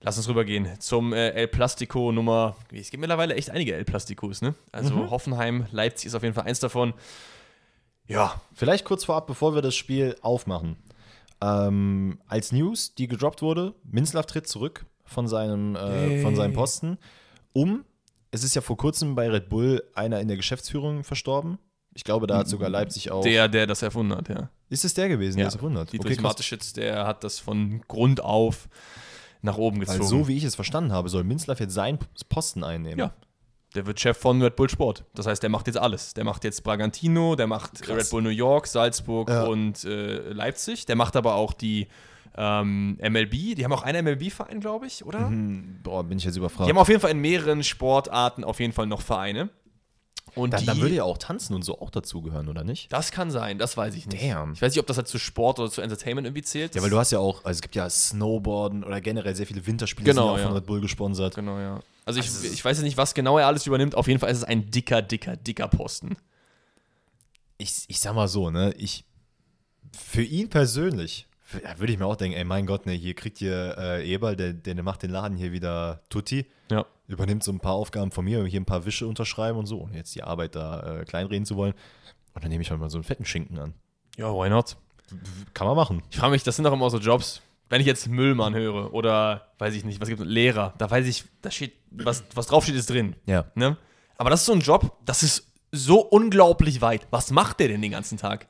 Lass 0.00 0.16
uns 0.16 0.28
rübergehen 0.28 0.68
zum 0.80 1.12
äh, 1.12 1.30
El 1.30 1.48
Plastico 1.48 2.10
Nummer. 2.10 2.56
Es 2.72 2.90
gibt 2.90 3.00
mittlerweile 3.00 3.34
echt 3.36 3.50
einige 3.50 3.74
El 3.74 3.84
Plasticos, 3.84 4.42
ne? 4.42 4.54
Also 4.72 4.94
mhm. 4.94 5.10
Hoffenheim, 5.10 5.66
Leipzig 5.70 6.06
ist 6.06 6.14
auf 6.14 6.24
jeden 6.24 6.34
Fall 6.34 6.44
eins 6.44 6.58
davon. 6.58 6.92
Ja. 8.08 8.40
Vielleicht 8.52 8.84
kurz 8.84 9.04
vorab, 9.04 9.28
bevor 9.28 9.54
wir 9.54 9.62
das 9.62 9.76
Spiel 9.76 10.16
aufmachen. 10.20 10.76
Ähm, 11.40 12.18
als 12.26 12.50
News, 12.50 12.94
die 12.94 13.06
gedroppt 13.06 13.42
wurde, 13.42 13.74
Minzlaff 13.84 14.26
tritt 14.26 14.48
zurück 14.48 14.86
von 15.04 15.28
seinem, 15.28 15.76
äh, 15.76 16.20
von 16.20 16.34
seinem 16.34 16.52
Posten, 16.52 16.98
um, 17.52 17.84
es 18.32 18.44
ist 18.44 18.54
ja 18.54 18.62
vor 18.62 18.76
kurzem 18.76 19.14
bei 19.14 19.28
Red 19.28 19.48
Bull 19.48 19.82
einer 19.94 20.20
in 20.20 20.28
der 20.28 20.36
Geschäftsführung 20.36 21.04
verstorben, 21.04 21.58
ich 21.94 22.04
glaube, 22.04 22.26
da 22.26 22.38
hat 22.38 22.48
sogar 22.48 22.68
mhm. 22.68 22.74
Leipzig 22.74 23.10
auch. 23.10 23.22
Der, 23.22 23.48
der 23.48 23.66
das 23.66 23.82
erfunden 23.82 24.16
hat, 24.16 24.28
ja. 24.28 24.48
Ist 24.68 24.84
es 24.84 24.94
der 24.94 25.08
gewesen, 25.08 25.38
ja. 25.38 25.44
der 25.44 25.48
es 25.48 25.54
erfunden 25.54 25.78
hat? 25.78 25.92
Dietrich 25.92 26.18
okay, 26.18 26.22
Mateschitz, 26.22 26.72
der 26.72 27.06
hat 27.06 27.24
das 27.24 27.38
von 27.38 27.82
Grund 27.88 28.22
auf 28.22 28.68
nach 29.42 29.58
oben 29.58 29.80
gezogen. 29.80 30.00
Weil 30.00 30.06
so 30.06 30.28
wie 30.28 30.36
ich 30.36 30.44
es 30.44 30.54
verstanden 30.54 30.92
habe, 30.92 31.08
soll 31.08 31.24
Minzlaff 31.24 31.60
jetzt 31.60 31.74
seinen 31.74 31.98
Posten 32.28 32.64
einnehmen. 32.64 32.98
Ja. 32.98 33.12
Der 33.74 33.86
wird 33.86 34.00
Chef 34.00 34.16
von 34.16 34.40
Red 34.42 34.56
Bull 34.56 34.68
Sport. 34.68 35.04
Das 35.14 35.26
heißt, 35.26 35.42
der 35.42 35.50
macht 35.50 35.66
jetzt 35.66 35.78
alles. 35.78 36.14
Der 36.14 36.24
macht 36.24 36.44
jetzt 36.44 36.62
Bragantino, 36.62 37.36
der 37.36 37.46
macht 37.46 37.80
Krass. 37.82 37.96
Red 37.96 38.10
Bull 38.10 38.22
New 38.22 38.28
York, 38.28 38.66
Salzburg 38.66 39.28
ja. 39.28 39.44
und 39.44 39.84
äh, 39.84 40.30
Leipzig. 40.32 40.86
Der 40.86 40.96
macht 40.96 41.16
aber 41.16 41.34
auch 41.34 41.52
die 41.52 41.88
ähm, 42.36 42.98
MLB. 43.00 43.56
Die 43.56 43.64
haben 43.64 43.72
auch 43.72 43.82
einen 43.82 44.04
MLB-Verein, 44.04 44.60
glaube 44.60 44.86
ich, 44.86 45.04
oder? 45.04 45.30
Mhm. 45.30 45.80
Boah, 45.82 46.04
bin 46.04 46.18
ich 46.18 46.24
jetzt 46.24 46.36
überfragt. 46.36 46.66
Die 46.66 46.70
haben 46.70 46.78
auf 46.78 46.88
jeden 46.88 47.00
Fall 47.00 47.10
in 47.10 47.20
mehreren 47.20 47.62
Sportarten 47.64 48.44
auf 48.44 48.60
jeden 48.60 48.72
Fall 48.72 48.86
noch 48.86 49.00
Vereine. 49.00 49.50
Und 50.34 50.52
dann, 50.52 50.64
dann 50.64 50.80
würde 50.80 50.94
ja 50.94 51.04
auch 51.04 51.18
Tanzen 51.18 51.54
und 51.54 51.62
so 51.62 51.80
auch 51.80 51.90
dazugehören, 51.90 52.48
oder 52.48 52.64
nicht? 52.64 52.90
Das 52.92 53.10
kann 53.10 53.30
sein, 53.30 53.58
das 53.58 53.76
weiß 53.76 53.94
ich 53.94 54.06
nicht. 54.06 54.22
Damn. 54.22 54.54
Ich 54.54 54.62
weiß 54.62 54.72
nicht, 54.72 54.80
ob 54.80 54.86
das 54.86 54.96
halt 54.96 55.08
zu 55.08 55.18
Sport 55.18 55.58
oder 55.58 55.70
zu 55.70 55.82
Entertainment 55.82 56.26
irgendwie 56.26 56.42
zählt. 56.42 56.74
Ja, 56.74 56.82
weil 56.82 56.90
du 56.90 56.98
hast 56.98 57.10
ja 57.10 57.18
auch, 57.18 57.44
also 57.44 57.58
es 57.58 57.60
gibt 57.60 57.74
ja 57.74 57.88
Snowboarden 57.88 58.82
oder 58.82 59.00
generell 59.00 59.34
sehr 59.34 59.46
viele 59.46 59.66
Winterspiele, 59.66 60.10
genau, 60.10 60.28
sind 60.28 60.38
ja 60.38 60.42
auch 60.44 60.48
von 60.48 60.56
Red 60.56 60.66
Bull 60.66 60.80
gesponsert. 60.80 61.34
Genau, 61.34 61.58
ja. 61.58 61.80
Also, 62.04 62.20
ich, 62.20 62.26
also 62.26 62.46
ich 62.46 62.64
weiß 62.64 62.78
jetzt 62.78 62.84
nicht, 62.84 62.96
was 62.96 63.14
genau 63.14 63.38
er 63.38 63.46
alles 63.46 63.66
übernimmt. 63.66 63.94
Auf 63.94 64.08
jeden 64.08 64.20
Fall 64.20 64.30
ist 64.30 64.38
es 64.38 64.44
ein 64.44 64.70
dicker, 64.70 65.02
dicker, 65.02 65.36
dicker 65.36 65.68
Posten. 65.68 66.16
Ich, 67.58 67.84
ich 67.88 68.00
sag 68.00 68.14
mal 68.14 68.26
so, 68.26 68.50
ne, 68.50 68.74
ich, 68.76 69.04
für 69.96 70.22
ihn 70.22 70.48
persönlich 70.48 71.26
ja, 71.62 71.78
würde 71.78 71.92
ich 71.92 71.98
mir 71.98 72.06
auch 72.06 72.16
denken, 72.16 72.36
ey, 72.36 72.44
mein 72.44 72.66
Gott, 72.66 72.86
ne, 72.86 72.92
hier 72.92 73.14
kriegt 73.14 73.40
ihr 73.40 73.76
äh, 73.78 74.12
Eberl, 74.12 74.36
der, 74.36 74.52
der 74.52 74.82
macht 74.82 75.02
den 75.02 75.10
Laden 75.10 75.36
hier 75.36 75.52
wieder 75.52 76.02
tutti. 76.08 76.46
Ja. 76.70 76.86
Übernimmt 77.08 77.44
so 77.44 77.52
ein 77.52 77.60
paar 77.60 77.74
Aufgaben 77.74 78.10
von 78.10 78.24
mir, 78.24 78.44
hier 78.44 78.60
ein 78.60 78.64
paar 78.64 78.84
Wische 78.86 79.06
unterschreiben 79.06 79.58
und 79.58 79.66
so, 79.66 79.80
ohne 79.80 79.96
jetzt 79.96 80.14
die 80.14 80.22
Arbeit 80.22 80.54
da 80.54 81.00
äh, 81.00 81.04
kleinreden 81.04 81.44
zu 81.44 81.56
wollen. 81.56 81.74
Und 82.34 82.42
dann 82.42 82.50
nehme 82.50 82.62
ich 82.62 82.70
halt 82.70 82.80
mal 82.80 82.90
so 82.90 82.98
einen 82.98 83.04
fetten 83.04 83.24
Schinken 83.24 83.58
an. 83.58 83.74
Ja, 84.16 84.32
why 84.32 84.48
not? 84.48 84.76
Kann 85.52 85.66
man 85.66 85.76
machen. 85.76 86.02
Ich 86.10 86.16
frage 86.16 86.32
mich, 86.32 86.42
das 86.42 86.56
sind 86.56 86.64
doch 86.64 86.72
immer 86.72 86.88
so 86.90 86.98
Jobs. 86.98 87.42
Wenn 87.68 87.80
ich 87.80 87.86
jetzt 87.86 88.08
Müllmann 88.08 88.54
höre 88.54 88.92
oder 88.92 89.52
weiß 89.58 89.74
ich 89.74 89.84
nicht, 89.84 90.00
was 90.00 90.08
gibt 90.08 90.20
es, 90.20 90.26
Lehrer, 90.26 90.74
da 90.78 90.90
weiß 90.90 91.06
ich, 91.06 91.24
da 91.40 91.50
steht, 91.50 91.72
was, 91.90 92.24
was 92.34 92.46
draufsteht, 92.46 92.74
ist 92.74 92.90
drin. 92.90 93.16
Ja. 93.26 93.46
Ne? 93.54 93.76
Aber 94.16 94.30
das 94.30 94.40
ist 94.40 94.46
so 94.46 94.52
ein 94.52 94.60
Job, 94.60 94.98
das 95.04 95.22
ist 95.22 95.52
so 95.70 96.00
unglaublich 96.00 96.80
weit. 96.82 97.06
Was 97.10 97.30
macht 97.30 97.60
der 97.60 97.68
denn 97.68 97.80
den 97.80 97.92
ganzen 97.92 98.18
Tag? 98.18 98.48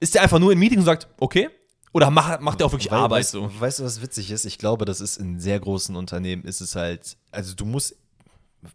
Ist 0.00 0.14
der 0.14 0.22
einfach 0.22 0.38
nur 0.38 0.52
im 0.52 0.58
Meeting 0.58 0.78
und 0.78 0.84
sagt, 0.84 1.08
okay, 1.18 1.48
oder 1.92 2.10
macht, 2.10 2.40
macht 2.40 2.60
er 2.60 2.66
auch 2.66 2.72
wirklich 2.72 2.90
Weil, 2.90 2.98
Arbeit 2.98 3.20
weißt, 3.20 3.30
so? 3.30 3.50
Weißt 3.58 3.78
du, 3.78 3.84
was 3.84 4.02
witzig 4.02 4.30
ist? 4.30 4.44
Ich 4.44 4.58
glaube, 4.58 4.84
das 4.84 5.00
ist 5.00 5.16
in 5.16 5.40
sehr 5.40 5.58
großen 5.58 5.96
Unternehmen 5.96 6.44
ist 6.44 6.60
es 6.60 6.76
halt, 6.76 7.16
also 7.30 7.54
du 7.54 7.64
musst, 7.64 7.96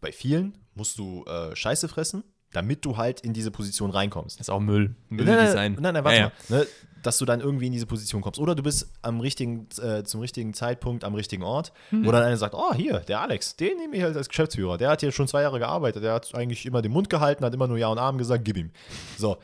bei 0.02 0.12
vielen 0.12 0.58
musst 0.76 0.97
du 0.97 1.23
äh, 1.26 1.56
Scheiße 1.56 1.88
fressen, 1.88 2.23
damit 2.52 2.86
du 2.86 2.97
halt 2.97 3.21
in 3.21 3.34
diese 3.34 3.52
Position 3.52 3.91
reinkommst. 3.91 4.39
Das 4.39 4.47
ist 4.47 4.52
auch 4.52 4.60
Müll. 4.60 4.95
Müll 5.10 5.26
nein. 5.26 5.78
Nein, 5.80 5.93
nein, 5.93 6.04
warte 6.04 6.17
ja, 6.17 6.32
mal. 6.49 6.60
Ne, 6.60 6.67
dass 7.04 7.17
du 7.17 7.26
dann 7.26 7.41
irgendwie 7.41 7.67
in 7.67 7.73
diese 7.73 7.86
Position 7.86 8.21
kommst. 8.21 8.39
Oder 8.39 8.56
du 8.56 8.63
bist 8.63 8.89
am 9.02 9.19
richtigen, 9.19 9.67
äh, 9.82 10.04
zum 10.04 10.21
richtigen 10.21 10.54
Zeitpunkt 10.54 11.04
am 11.04 11.13
richtigen 11.13 11.43
Ort, 11.43 11.73
mhm. 11.91 12.06
wo 12.06 12.12
dann 12.12 12.23
einer 12.23 12.38
sagt, 12.38 12.56
oh, 12.56 12.73
hier, 12.73 12.99
der 12.99 13.21
Alex, 13.21 13.58
den 13.58 13.78
nehme 13.78 13.97
ich 13.97 14.04
halt 14.04 14.15
als 14.15 14.30
Geschäftsführer. 14.30 14.78
Der 14.78 14.89
hat 14.89 15.02
hier 15.02 15.12
schon 15.12 15.28
zwei 15.28 15.41
Jahre 15.41 15.60
gearbeitet, 15.60 16.04
der 16.04 16.13
hat 16.13 16.34
eigentlich 16.34 16.65
immer 16.65 16.82
den 16.82 16.91
Mund 16.91 17.10
gehalten, 17.10 17.43
hat 17.43 17.54
immer 17.54 17.67
nur 17.67 17.78
Ja 17.78 17.89
und 17.89 17.97
Arm 17.97 18.17
gesagt, 18.17 18.45
gib 18.45 18.58
ihm. 18.58 18.71
So, 19.17 19.38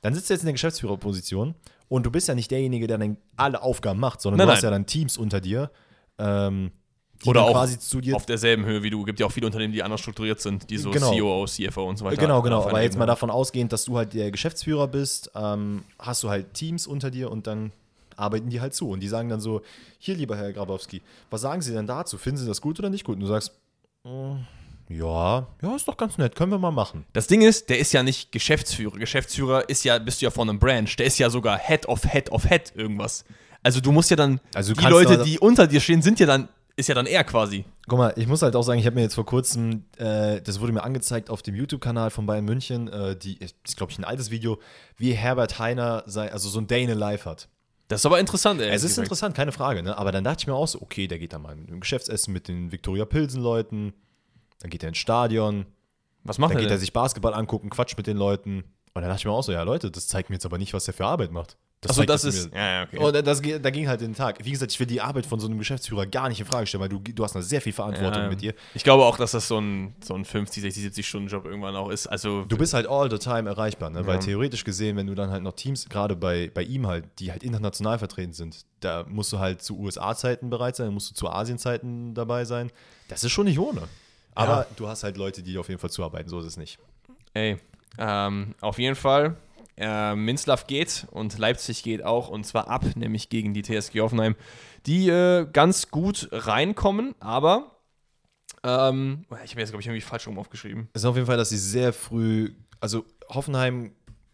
dann 0.00 0.14
sitzt 0.14 0.30
du 0.30 0.34
jetzt 0.34 0.42
in 0.42 0.46
der 0.46 0.54
Geschäftsführerposition 0.54 1.54
und 1.94 2.04
du 2.04 2.10
bist 2.10 2.26
ja 2.26 2.34
nicht 2.34 2.50
derjenige, 2.50 2.88
der 2.88 2.98
dann 2.98 3.16
alle 3.36 3.62
Aufgaben 3.62 4.00
macht, 4.00 4.20
sondern 4.20 4.38
nein, 4.38 4.48
du 4.48 4.52
hast 4.54 4.62
ja 4.62 4.70
dann 4.70 4.84
Teams 4.84 5.16
unter 5.16 5.40
dir. 5.40 5.70
Ähm, 6.18 6.72
oder 7.24 7.44
auch 7.44 7.54
auf 7.54 8.26
derselben 8.26 8.64
Höhe 8.64 8.82
wie 8.82 8.90
du. 8.90 9.04
Gibt 9.04 9.20
ja 9.20 9.26
auch 9.26 9.32
viele 9.32 9.46
Unternehmen, 9.46 9.72
die 9.72 9.80
anders 9.80 10.00
strukturiert 10.00 10.40
sind, 10.40 10.68
die 10.70 10.76
so 10.76 10.90
genau. 10.90 11.12
COO, 11.12 11.46
CFO 11.46 11.88
und 11.88 11.96
so 11.96 12.04
weiter. 12.04 12.20
Genau, 12.20 12.42
genau. 12.42 12.64
Aber 12.64 12.82
jetzt 12.82 12.98
mal 12.98 13.06
davon 13.06 13.30
ausgehend, 13.30 13.72
dass 13.72 13.84
du 13.84 13.96
halt 13.96 14.12
der 14.12 14.32
Geschäftsführer 14.32 14.88
bist, 14.88 15.30
ähm, 15.36 15.84
hast 16.00 16.24
du 16.24 16.30
halt 16.30 16.52
Teams 16.54 16.88
unter 16.88 17.12
dir 17.12 17.30
und 17.30 17.46
dann 17.46 17.70
arbeiten 18.16 18.50
die 18.50 18.60
halt 18.60 18.74
zu. 18.74 18.90
Und 18.90 18.98
die 18.98 19.08
sagen 19.08 19.28
dann 19.28 19.40
so: 19.40 19.62
Hier, 20.00 20.16
lieber 20.16 20.36
Herr 20.36 20.52
Grabowski, 20.52 21.00
was 21.30 21.42
sagen 21.42 21.62
Sie 21.62 21.72
denn 21.72 21.86
dazu? 21.86 22.18
Finden 22.18 22.40
Sie 22.40 22.46
das 22.46 22.60
gut 22.60 22.80
oder 22.80 22.90
nicht 22.90 23.04
gut? 23.04 23.14
Und 23.14 23.20
du 23.20 23.28
sagst: 23.28 23.52
mm, 24.02 24.34
Ja, 24.88 25.46
ja, 25.62 25.76
ist 25.76 25.88
doch 25.88 25.96
ganz 25.96 26.18
nett, 26.18 26.36
können 26.36 26.52
wir 26.52 26.58
mal 26.58 26.70
machen. 26.70 27.06
Das 27.12 27.26
Ding 27.26 27.42
ist, 27.42 27.70
der 27.70 27.78
ist 27.78 27.92
ja 27.92 28.02
nicht 28.02 28.32
Geschäftsführer. 28.32 28.98
Geschäftsführer 28.98 29.68
ist 29.68 29.84
ja, 29.84 29.98
bist 29.98 30.20
du 30.20 30.26
ja 30.26 30.30
von 30.30 30.48
einem 30.48 30.58
Branch. 30.58 30.88
Der 30.98 31.06
ist 31.06 31.18
ja 31.18 31.30
sogar 31.30 31.58
Head 31.58 31.86
of 31.86 32.02
Head 32.04 32.30
of 32.30 32.44
Head 32.44 32.72
irgendwas. 32.74 33.24
Also 33.62 33.80
du 33.80 33.92
musst 33.92 34.10
ja 34.10 34.16
dann, 34.16 34.40
also 34.52 34.74
die 34.74 34.84
Leute, 34.84 35.24
die 35.24 35.38
unter 35.38 35.66
dir 35.66 35.80
stehen, 35.80 36.02
sind 36.02 36.20
ja 36.20 36.26
dann 36.26 36.48
ist 36.76 36.88
ja 36.88 36.94
dann 36.94 37.06
er 37.06 37.24
quasi. 37.24 37.64
Guck 37.86 37.98
mal, 37.98 38.12
ich 38.16 38.26
muss 38.26 38.42
halt 38.42 38.56
auch 38.56 38.62
sagen, 38.62 38.80
ich 38.80 38.86
habe 38.86 38.96
mir 38.96 39.02
jetzt 39.02 39.14
vor 39.14 39.26
kurzem, 39.26 39.84
äh, 39.96 40.40
das 40.40 40.60
wurde 40.60 40.72
mir 40.72 40.82
angezeigt 40.82 41.30
auf 41.30 41.42
dem 41.42 41.54
YouTube-Kanal 41.54 42.10
von 42.10 42.26
Bayern 42.26 42.44
München, 42.44 42.88
äh, 42.88 43.16
die 43.16 43.36
ist, 43.38 43.76
glaube 43.76 43.92
ich, 43.92 43.98
ein 43.98 44.04
altes 44.04 44.30
Video, 44.30 44.58
wie 44.96 45.12
Herbert 45.12 45.58
Heiner 45.58 46.02
sei, 46.06 46.32
also 46.32 46.48
so 46.48 46.58
ein 46.58 46.66
Day 46.66 46.82
in 46.82 46.90
a 46.90 46.94
Life 46.94 47.28
hat. 47.28 47.48
Das 47.88 48.00
ist 48.00 48.06
aber 48.06 48.18
interessant, 48.18 48.60
ey. 48.60 48.70
Es 48.70 48.82
ist 48.82 48.96
direkt. 48.96 49.06
interessant, 49.06 49.36
keine 49.36 49.52
Frage, 49.52 49.82
ne? 49.82 49.96
Aber 49.96 50.10
dann 50.10 50.24
dachte 50.24 50.42
ich 50.42 50.46
mir 50.46 50.54
auch 50.54 50.66
so, 50.66 50.80
okay, 50.80 51.06
der 51.06 51.18
geht 51.18 51.32
dann 51.32 51.42
mal 51.42 51.56
im 51.56 51.80
Geschäftsessen 51.80 52.32
mit 52.32 52.48
den 52.48 52.72
Viktoria 52.72 53.04
Pilsen-Leuten, 53.04 53.92
dann 54.64 54.70
geht 54.70 54.82
er 54.82 54.88
ins 54.88 54.98
Stadion. 54.98 55.66
Was 56.22 56.38
macht 56.38 56.52
dann 56.52 56.56
er? 56.56 56.60
Dann 56.62 56.68
geht 56.68 56.76
er 56.76 56.78
sich 56.78 56.94
Basketball 56.94 57.34
angucken, 57.34 57.68
quatscht 57.68 57.98
mit 57.98 58.06
den 58.06 58.16
Leuten. 58.16 58.64
Und 58.94 59.02
dann 59.02 59.10
dachte 59.10 59.18
ich 59.18 59.24
mir 59.26 59.32
auch 59.32 59.42
so, 59.42 59.52
ja, 59.52 59.62
Leute, 59.62 59.90
das 59.90 60.08
zeigt 60.08 60.30
mir 60.30 60.36
jetzt 60.36 60.46
aber 60.46 60.56
nicht, 60.56 60.72
was 60.72 60.88
er 60.88 60.94
für 60.94 61.04
Arbeit 61.04 61.32
macht. 61.32 61.58
Das 61.82 61.90
Achso, 61.90 62.04
das 62.04 62.24
ist. 62.24 62.50
Mir. 62.50 62.58
Ja, 62.58 62.82
okay. 62.84 62.96
Und 62.96 63.26
das, 63.26 63.42
da 63.42 63.68
ging 63.68 63.88
halt 63.88 64.00
den 64.00 64.14
Tag. 64.14 64.42
Wie 64.42 64.52
gesagt, 64.52 64.72
ich 64.72 64.80
will 64.80 64.86
die 64.86 65.02
Arbeit 65.02 65.26
von 65.26 65.38
so 65.38 65.46
einem 65.46 65.58
Geschäftsführer 65.58 66.06
gar 66.06 66.30
nicht 66.30 66.40
in 66.40 66.46
Frage 66.46 66.66
stellen, 66.66 66.80
weil 66.80 66.88
du, 66.88 66.98
du 66.98 67.22
hast 67.22 67.34
noch 67.34 67.42
sehr 67.42 67.60
viel 67.60 67.74
Verantwortung 67.74 68.22
ja, 68.22 68.28
mit 68.30 68.40
dir. 68.40 68.54
Ich 68.72 68.84
glaube 68.84 69.04
auch, 69.04 69.18
dass 69.18 69.32
das 69.32 69.48
so 69.48 69.60
ein, 69.60 69.94
so 70.02 70.14
ein 70.14 70.24
50, 70.24 70.62
60, 70.62 70.82
70 70.82 71.06
Stunden 71.06 71.28
Job 71.28 71.44
irgendwann 71.44 71.76
auch 71.76 71.90
ist. 71.90 72.06
Also 72.06 72.46
du 72.46 72.56
bist 72.56 72.72
halt 72.72 72.86
all 72.86 73.10
the 73.10 73.18
time 73.18 73.50
erreichbar, 73.50 73.90
ne? 73.90 74.06
weil 74.06 74.18
theoretisch 74.18 74.64
gesehen, 74.64 74.96
wenn 74.96 75.08
du 75.08 75.14
dann 75.14 75.28
halt 75.28 75.42
noch 75.42 75.52
Teams, 75.52 75.90
gerade 75.90 76.16
bei, 76.16 76.50
bei 76.54 76.62
ihm 76.62 76.86
halt, 76.86 77.04
die 77.18 77.32
halt 77.32 77.42
international 77.42 77.98
vertreten 77.98 78.32
sind, 78.32 78.64
da 78.80 79.04
musst 79.06 79.30
du 79.34 79.38
halt 79.38 79.60
zu 79.60 79.78
USA-Zeiten 79.78 80.48
bereit 80.48 80.76
sein, 80.76 80.90
musst 80.90 81.10
du 81.10 81.14
zu 81.14 81.28
Asien-Zeiten 81.28 82.14
dabei 82.14 82.46
sein. 82.46 82.72
Das 83.08 83.24
ist 83.24 83.32
schon 83.32 83.44
nicht 83.44 83.58
ohne. 83.58 83.82
Aber 84.34 84.66
du 84.76 84.88
hast 84.88 85.04
halt 85.04 85.16
Leute, 85.16 85.42
die 85.42 85.58
auf 85.58 85.68
jeden 85.68 85.80
Fall 85.80 85.90
zuarbeiten, 85.90 86.28
so 86.28 86.40
ist 86.40 86.46
es 86.46 86.56
nicht. 86.56 86.78
Ey, 87.34 87.58
ähm, 87.98 88.54
auf 88.60 88.78
jeden 88.78 88.96
Fall 88.96 89.36
äh, 89.76 90.14
Minslav 90.14 90.66
geht 90.66 91.06
und 91.10 91.38
Leipzig 91.38 91.82
geht 91.82 92.04
auch 92.04 92.28
und 92.28 92.44
zwar 92.44 92.68
ab, 92.68 92.84
nämlich 92.96 93.28
gegen 93.28 93.54
die 93.54 93.62
TSG 93.62 94.00
Hoffenheim, 94.00 94.36
die 94.86 95.08
äh, 95.08 95.46
ganz 95.52 95.90
gut 95.90 96.28
reinkommen, 96.30 97.14
aber 97.20 97.72
ähm, 98.62 99.24
ich 99.44 99.50
habe 99.50 99.60
jetzt, 99.60 99.70
glaube 99.70 99.80
ich, 99.80 99.86
irgendwie 99.86 100.00
falsch 100.00 100.26
rum 100.26 100.38
aufgeschrieben. 100.38 100.88
Es 100.92 101.02
ist 101.02 101.06
auf 101.06 101.16
jeden 101.16 101.26
Fall, 101.26 101.36
dass 101.36 101.50
sie 101.50 101.58
sehr 101.58 101.92
früh, 101.92 102.54
also 102.80 103.04
Hoffenheim 103.28 103.92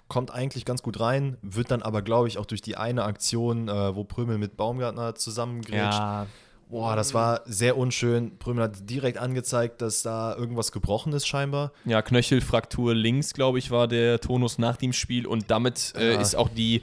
kommt 0.08 0.32
eigentlich 0.32 0.64
ganz 0.64 0.82
gut 0.82 0.98
rein, 0.98 1.36
wird 1.40 1.70
dann 1.70 1.82
aber, 1.82 2.02
glaube 2.02 2.28
ich, 2.28 2.36
auch 2.36 2.46
durch 2.46 2.62
die 2.62 2.76
eine 2.76 3.04
Aktion, 3.04 3.68
äh, 3.68 3.94
wo 3.94 4.04
Prömel 4.04 4.38
mit 4.38 4.56
Baumgartner 4.56 5.14
zusammengrätscht, 5.14 5.98
ja 5.98 6.26
Boah, 6.70 6.94
das 6.94 7.14
war 7.14 7.42
sehr 7.46 7.76
unschön. 7.76 8.38
Prömel 8.38 8.62
hat 8.62 8.88
direkt 8.88 9.18
angezeigt, 9.18 9.82
dass 9.82 10.02
da 10.02 10.36
irgendwas 10.36 10.70
gebrochen 10.70 11.12
ist, 11.12 11.26
scheinbar. 11.26 11.72
Ja, 11.84 12.00
Knöchelfraktur 12.00 12.94
links, 12.94 13.34
glaube 13.34 13.58
ich, 13.58 13.72
war 13.72 13.88
der 13.88 14.20
Tonus 14.20 14.56
nach 14.58 14.76
dem 14.76 14.92
Spiel. 14.92 15.26
Und 15.26 15.50
damit 15.50 15.92
äh, 15.96 16.12
ja. 16.12 16.20
ist 16.20 16.36
auch 16.36 16.48
die 16.48 16.82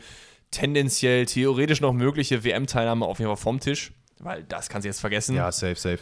tendenziell 0.52 1.26
theoretisch 1.26 1.80
noch 1.80 1.93
mögliche 1.93 2.43
WM-Teilnahme 2.43 3.06
auf 3.06 3.19
jeden 3.19 3.30
Fall 3.30 3.38
vom 3.38 3.62
Tisch. 3.62 3.93
Weil 4.19 4.43
das 4.43 4.67
kann 4.67 4.82
sie 4.82 4.89
jetzt 4.89 5.00
vergessen. 5.00 5.36
Ja, 5.36 5.52
safe, 5.54 5.76
safe. 5.76 6.00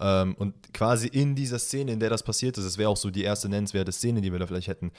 Ähm, 0.00 0.34
und 0.36 0.72
quasi 0.74 1.06
in 1.06 1.36
dieser 1.36 1.60
Szene, 1.60 1.92
in 1.92 2.00
der 2.00 2.10
das 2.10 2.24
passiert 2.24 2.58
ist, 2.58 2.64
das 2.64 2.76
wäre 2.76 2.88
auch 2.88 2.96
so 2.96 3.10
die 3.10 3.22
erste 3.22 3.48
nennenswerte 3.48 3.92
Szene, 3.92 4.20
die 4.20 4.32
wir 4.32 4.40
da 4.40 4.48
vielleicht 4.48 4.68
hätten, 4.68 4.90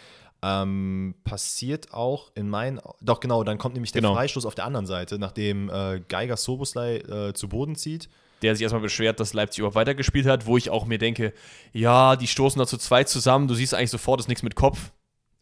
ähm, 0.42 1.14
passiert 1.26 1.94
auch 1.94 2.32
in 2.36 2.48
meinen. 2.48 2.80
Doch, 3.02 3.20
genau, 3.20 3.44
dann 3.44 3.58
kommt 3.58 3.74
nämlich 3.74 3.92
der 3.92 4.02
genau. 4.02 4.14
Freistoß 4.14 4.46
auf 4.46 4.56
der 4.56 4.64
anderen 4.64 4.86
Seite, 4.86 5.20
nachdem 5.20 5.70
äh, 5.70 6.00
Geiger 6.08 6.38
Soboslai 6.38 7.00
äh, 7.00 7.34
zu 7.34 7.50
Boden 7.50 7.76
zieht 7.76 8.08
der 8.42 8.56
sich 8.56 8.64
erstmal 8.64 8.82
beschwert, 8.82 9.20
dass 9.20 9.34
Leipzig 9.34 9.60
überhaupt 9.60 9.76
weitergespielt 9.76 10.26
hat, 10.26 10.46
wo 10.46 10.58
ich 10.58 10.70
auch 10.70 10.86
mir 10.86 10.98
denke, 10.98 11.34
ja, 11.74 12.16
die 12.16 12.28
stoßen 12.28 12.60
da 12.60 12.66
zu 12.66 12.78
zweit 12.78 13.10
zusammen, 13.10 13.48
du 13.48 13.54
siehst 13.54 13.74
eigentlich 13.74 13.92
sofort, 13.92 14.20
ist 14.20 14.28
nichts 14.28 14.44
mit 14.44 14.56
Kopf. 14.56 14.92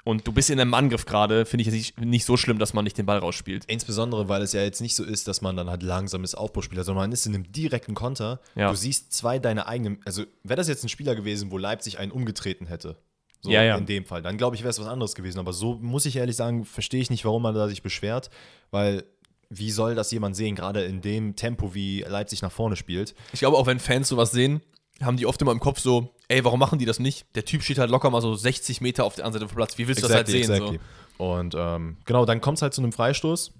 Und 0.07 0.25
du 0.25 0.31
bist 0.31 0.49
in 0.49 0.57
einem 0.57 0.73
Angriff 0.73 1.05
gerade, 1.05 1.45
finde 1.45 1.63
ich 1.63 1.67
es 1.67 1.97
nicht, 1.97 2.23
so 2.23 2.37
schlimm, 2.37 2.59
dass 2.59 2.73
man 2.73 2.85
nicht 2.85 2.97
den 2.97 3.05
Ball 3.05 3.17
rausspielt. 3.17 3.65
Insbesondere, 3.65 4.29
weil 4.29 4.41
es 4.41 4.53
ja 4.53 4.61
jetzt 4.61 4.79
nicht 4.79 4.95
so 4.95 5.03
ist, 5.03 5.27
dass 5.27 5.41
man 5.41 5.57
dann 5.57 5.69
halt 5.69 5.83
langsames 5.83 6.33
Aufbauspieler, 6.33 6.85
sondern 6.85 7.03
man 7.03 7.11
ist 7.11 7.25
in 7.25 7.35
einem 7.35 7.51
direkten 7.51 7.93
Konter. 7.93 8.39
Ja. 8.55 8.69
Du 8.69 8.77
siehst 8.77 9.11
zwei 9.11 9.37
deine 9.37 9.67
eigenen, 9.67 9.99
also 10.05 10.23
wäre 10.43 10.55
das 10.55 10.69
jetzt 10.69 10.85
ein 10.85 10.89
Spieler 10.89 11.13
gewesen, 11.13 11.51
wo 11.51 11.57
Leipzig 11.57 11.99
einen 11.99 12.13
umgetreten 12.13 12.67
hätte. 12.67 12.95
So 13.41 13.51
ja, 13.51 13.63
ja. 13.63 13.77
in 13.77 13.85
dem 13.85 14.05
Fall. 14.05 14.21
Dann 14.21 14.37
glaube 14.37 14.55
ich, 14.55 14.61
wäre 14.61 14.69
es 14.69 14.79
was 14.79 14.87
anderes 14.87 15.13
gewesen. 15.13 15.39
Aber 15.39 15.51
so 15.51 15.75
muss 15.75 16.05
ich 16.05 16.15
ehrlich 16.15 16.37
sagen, 16.37 16.63
verstehe 16.63 17.01
ich 17.01 17.09
nicht, 17.09 17.25
warum 17.25 17.43
man 17.43 17.53
da 17.53 17.67
sich 17.67 17.83
beschwert, 17.83 18.29
weil 18.71 19.03
wie 19.49 19.71
soll 19.71 19.95
das 19.95 20.11
jemand 20.11 20.35
sehen, 20.35 20.55
gerade 20.55 20.83
in 20.83 21.01
dem 21.01 21.35
Tempo, 21.35 21.73
wie 21.73 22.01
Leipzig 22.01 22.41
nach 22.41 22.51
vorne 22.51 22.75
spielt? 22.75 23.15
Ich 23.33 23.39
glaube, 23.39 23.57
auch 23.57 23.65
wenn 23.65 23.79
Fans 23.79 24.09
sowas 24.09 24.31
sehen, 24.31 24.61
haben 25.01 25.17
die 25.17 25.25
oft 25.25 25.41
immer 25.41 25.51
im 25.51 25.59
Kopf 25.59 25.79
so, 25.79 26.13
ey, 26.27 26.43
warum 26.43 26.59
machen 26.59 26.79
die 26.79 26.85
das 26.85 26.99
nicht? 26.99 27.25
Der 27.35 27.45
Typ 27.45 27.63
steht 27.63 27.77
halt 27.77 27.89
locker 27.89 28.09
mal 28.09 28.21
so 28.21 28.33
60 28.35 28.81
Meter 28.81 29.05
auf 29.05 29.15
der 29.15 29.25
anderen 29.25 29.41
Seite 29.41 29.49
vom 29.49 29.57
Platz. 29.57 29.77
Wie 29.77 29.87
willst 29.87 30.01
du 30.01 30.07
exactly, 30.07 30.41
das 30.41 30.49
halt 30.49 30.57
sehen? 30.57 30.65
Exactly. 30.67 30.79
So? 31.17 31.23
Und 31.23 31.55
ähm, 31.57 31.97
genau, 32.05 32.25
dann 32.25 32.41
kommt 32.41 32.57
es 32.57 32.61
halt 32.61 32.73
zu 32.73 32.81
einem 32.81 32.91
Freistoß, 32.91 33.53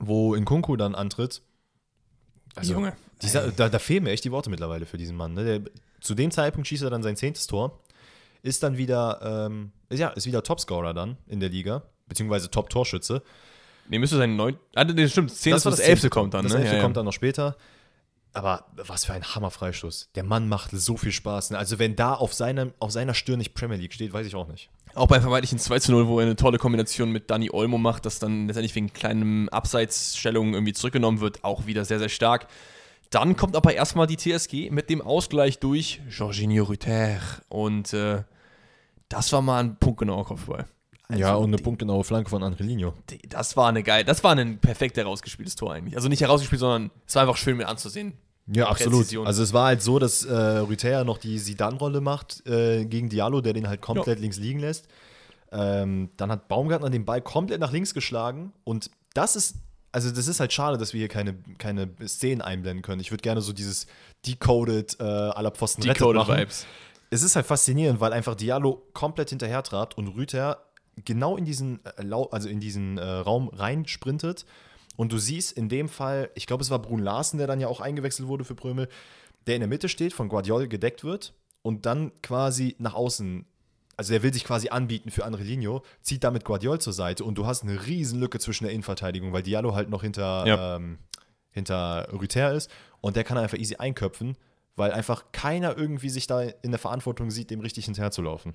wo 0.00 0.34
Nkunku 0.36 0.76
dann 0.76 0.94
antritt. 0.94 1.42
Also, 2.54 2.74
Junge. 2.74 2.94
Dieser, 3.22 3.50
da, 3.52 3.68
da, 3.68 3.78
fehlen 3.78 4.04
mir 4.04 4.10
echt 4.10 4.24
die 4.24 4.32
Worte 4.32 4.50
mittlerweile 4.50 4.86
für 4.86 4.98
diesen 4.98 5.16
Mann. 5.16 5.34
Ne? 5.34 5.44
Der, 5.44 5.72
zu 6.00 6.14
dem 6.14 6.30
Zeitpunkt 6.30 6.68
schießt 6.68 6.82
er 6.82 6.90
dann 6.90 7.02
sein 7.02 7.16
zehntes 7.16 7.46
Tor. 7.46 7.80
Ist 8.42 8.62
dann 8.62 8.76
wieder, 8.76 9.46
ähm, 9.46 9.72
ist, 9.88 9.98
ja, 9.98 10.08
ist 10.08 10.26
wieder 10.26 10.42
Topscorer 10.42 10.92
dann 10.92 11.16
in 11.26 11.40
der 11.40 11.48
Liga, 11.48 11.82
beziehungsweise 12.06 12.50
Top-Torschütze. 12.50 13.22
Nee, 13.88 13.98
müsste 13.98 14.16
sein 14.16 14.36
neun. 14.36 14.56
Ah, 14.74 14.84
das 14.84 15.10
stimmt. 15.10 15.30
10. 15.30 15.52
Das, 15.52 15.62
das, 15.64 15.76
das 15.76 15.86
11. 15.86 16.10
kommt 16.10 16.34
dann, 16.34 16.44
ne? 16.44 16.50
Das 16.50 16.60
11. 16.60 16.72
Ja, 16.72 16.80
kommt 16.80 16.96
dann 16.96 17.04
noch 17.04 17.12
später. 17.12 17.56
Aber 18.32 18.66
was 18.74 19.04
für 19.04 19.12
ein 19.12 19.22
Hammerfreistoß. 19.22 20.10
Der 20.16 20.24
Mann 20.24 20.48
macht 20.48 20.70
so 20.72 20.96
viel 20.96 21.12
Spaß. 21.12 21.50
Ne? 21.50 21.58
Also, 21.58 21.78
wenn 21.78 21.94
da 21.94 22.14
auf, 22.14 22.34
seinem, 22.34 22.72
auf 22.80 22.90
seiner 22.90 23.14
Stirn 23.14 23.38
nicht 23.38 23.54
Premier 23.54 23.76
League 23.76 23.94
steht, 23.94 24.12
weiß 24.12 24.26
ich 24.26 24.34
auch 24.34 24.48
nicht. 24.48 24.70
Auch 24.94 25.08
bei 25.08 25.20
vermeintlichen 25.20 25.58
2 25.58 25.78
zu 25.80 25.92
0, 25.92 26.06
wo 26.06 26.18
er 26.18 26.26
eine 26.26 26.36
tolle 26.36 26.58
Kombination 26.58 27.10
mit 27.10 27.30
Dani 27.30 27.50
Olmo 27.52 27.78
macht, 27.78 28.06
das 28.06 28.18
dann 28.18 28.46
letztendlich 28.46 28.74
wegen 28.74 28.92
kleinen 28.92 29.48
Abseitsstellungen 29.48 30.54
irgendwie 30.54 30.72
zurückgenommen 30.72 31.20
wird, 31.20 31.42
auch 31.42 31.66
wieder 31.66 31.84
sehr, 31.84 31.98
sehr 31.98 32.08
stark. 32.08 32.46
Dann 33.10 33.36
kommt 33.36 33.54
aber 33.54 33.74
erstmal 33.74 34.06
die 34.06 34.16
TSG 34.16 34.70
mit 34.70 34.90
dem 34.90 35.00
Ausgleich 35.00 35.58
durch 35.58 36.00
Jorginho 36.10 36.64
Rüther. 36.64 37.20
Und 37.48 37.92
äh, 37.92 38.22
das 39.08 39.32
war 39.32 39.42
mal 39.42 39.60
ein 39.60 39.76
punktgenauer 39.76 40.24
Kopfball. 40.24 40.66
Also 41.08 41.20
ja, 41.20 41.34
und 41.34 41.48
eine 41.48 41.58
punktgenaue 41.58 42.02
Flanke 42.02 42.30
von 42.30 42.42
Angelino. 42.42 42.94
Das 43.28 43.56
war 43.56 43.68
eine 43.68 43.82
geil, 43.82 44.04
das 44.04 44.24
war 44.24 44.34
ein 44.34 44.58
perfekt 44.58 44.96
herausgespieltes 44.96 45.54
Tor 45.54 45.72
eigentlich. 45.74 45.96
Also 45.96 46.08
nicht 46.08 46.22
herausgespielt, 46.22 46.60
sondern 46.60 46.90
es 47.06 47.14
war 47.14 47.22
einfach 47.22 47.36
schön 47.36 47.56
mit 47.56 47.66
anzusehen. 47.66 48.14
Ja, 48.46 48.68
absolut. 48.68 49.00
Präzision. 49.00 49.26
Also 49.26 49.42
es 49.42 49.52
war 49.52 49.66
halt 49.66 49.82
so, 49.82 49.98
dass 49.98 50.24
äh, 50.24 50.34
Rüther 50.34 51.04
noch 51.04 51.18
die 51.18 51.38
Sidan-Rolle 51.38 52.00
macht 52.00 52.46
äh, 52.46 52.84
gegen 52.84 53.08
Diallo, 53.08 53.40
der 53.40 53.52
den 53.52 53.68
halt 53.68 53.80
komplett 53.80 54.18
ja. 54.18 54.22
links 54.22 54.38
liegen 54.38 54.60
lässt. 54.60 54.88
Ähm, 55.52 56.10
dann 56.16 56.30
hat 56.30 56.48
Baumgartner 56.48 56.90
den 56.90 57.04
Ball 57.04 57.22
komplett 57.22 57.60
nach 57.60 57.72
links 57.72 57.94
geschlagen 57.94 58.52
und 58.64 58.90
das 59.14 59.36
ist, 59.36 59.56
also 59.92 60.10
das 60.10 60.26
ist 60.26 60.40
halt 60.40 60.52
schade, 60.52 60.78
dass 60.78 60.92
wir 60.92 60.98
hier 60.98 61.08
keine, 61.08 61.34
keine 61.58 61.88
Szenen 62.06 62.42
einblenden 62.42 62.82
können. 62.82 63.00
Ich 63.00 63.12
würde 63.12 63.22
gerne 63.22 63.40
so 63.40 63.52
dieses 63.52 63.86
Decoded 64.26 64.98
äh, 64.98 65.04
aller 65.04 65.52
Pfosten 65.52 65.82
Decoded 65.82 66.26
Vibes. 66.26 66.66
Es 67.10 67.22
ist 67.22 67.36
halt 67.36 67.46
faszinierend, 67.46 68.00
weil 68.00 68.12
einfach 68.12 68.34
Diallo 68.34 68.82
komplett 68.92 69.30
hinterher 69.30 69.62
trat 69.62 69.96
und 69.96 70.08
Rüther 70.08 70.58
genau 71.04 71.36
in 71.36 71.44
diesen, 71.44 71.80
äh, 71.84 72.14
also 72.30 72.48
in 72.48 72.60
diesen 72.60 72.98
äh, 72.98 73.04
Raum 73.04 73.48
reinsprintet. 73.48 74.46
Und 74.96 75.12
du 75.12 75.18
siehst 75.18 75.52
in 75.52 75.68
dem 75.68 75.88
Fall, 75.88 76.30
ich 76.34 76.46
glaube, 76.46 76.62
es 76.62 76.70
war 76.70 76.78
Brun 76.78 77.00
Larsen, 77.00 77.38
der 77.38 77.46
dann 77.46 77.60
ja 77.60 77.68
auch 77.68 77.80
eingewechselt 77.80 78.28
wurde 78.28 78.44
für 78.44 78.54
Prömel, 78.54 78.88
der 79.46 79.56
in 79.56 79.60
der 79.60 79.68
Mitte 79.68 79.88
steht, 79.88 80.12
von 80.12 80.28
Guardiol 80.28 80.68
gedeckt 80.68 81.04
wird 81.04 81.34
und 81.62 81.86
dann 81.86 82.12
quasi 82.22 82.76
nach 82.78 82.94
außen, 82.94 83.44
also 83.96 84.12
der 84.12 84.22
will 84.22 84.32
sich 84.32 84.44
quasi 84.44 84.68
anbieten 84.68 85.10
für 85.10 85.24
Angelino, 85.24 85.82
zieht 86.02 86.22
damit 86.22 86.44
Guardiol 86.44 86.80
zur 86.80 86.92
Seite 86.92 87.24
und 87.24 87.36
du 87.36 87.46
hast 87.46 87.62
eine 87.62 87.86
riesen 87.86 88.20
Lücke 88.20 88.38
zwischen 88.38 88.64
der 88.64 88.72
Innenverteidigung, 88.72 89.32
weil 89.32 89.42
Diallo 89.42 89.74
halt 89.74 89.90
noch 89.90 90.02
hinter, 90.02 90.46
ja. 90.46 90.76
ähm, 90.76 90.98
hinter 91.50 92.08
Rüther 92.12 92.52
ist 92.52 92.70
und 93.00 93.16
der 93.16 93.24
kann 93.24 93.38
einfach 93.38 93.58
easy 93.58 93.76
einköpfen, 93.76 94.36
weil 94.76 94.92
einfach 94.92 95.32
keiner 95.32 95.76
irgendwie 95.76 96.10
sich 96.10 96.26
da 96.26 96.42
in 96.42 96.70
der 96.70 96.78
Verantwortung 96.78 97.30
sieht, 97.30 97.50
dem 97.50 97.60
richtig 97.60 97.86
hinterher 97.86 98.10
zu 98.10 98.22
laufen. 98.22 98.54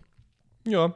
Ja. 0.65 0.95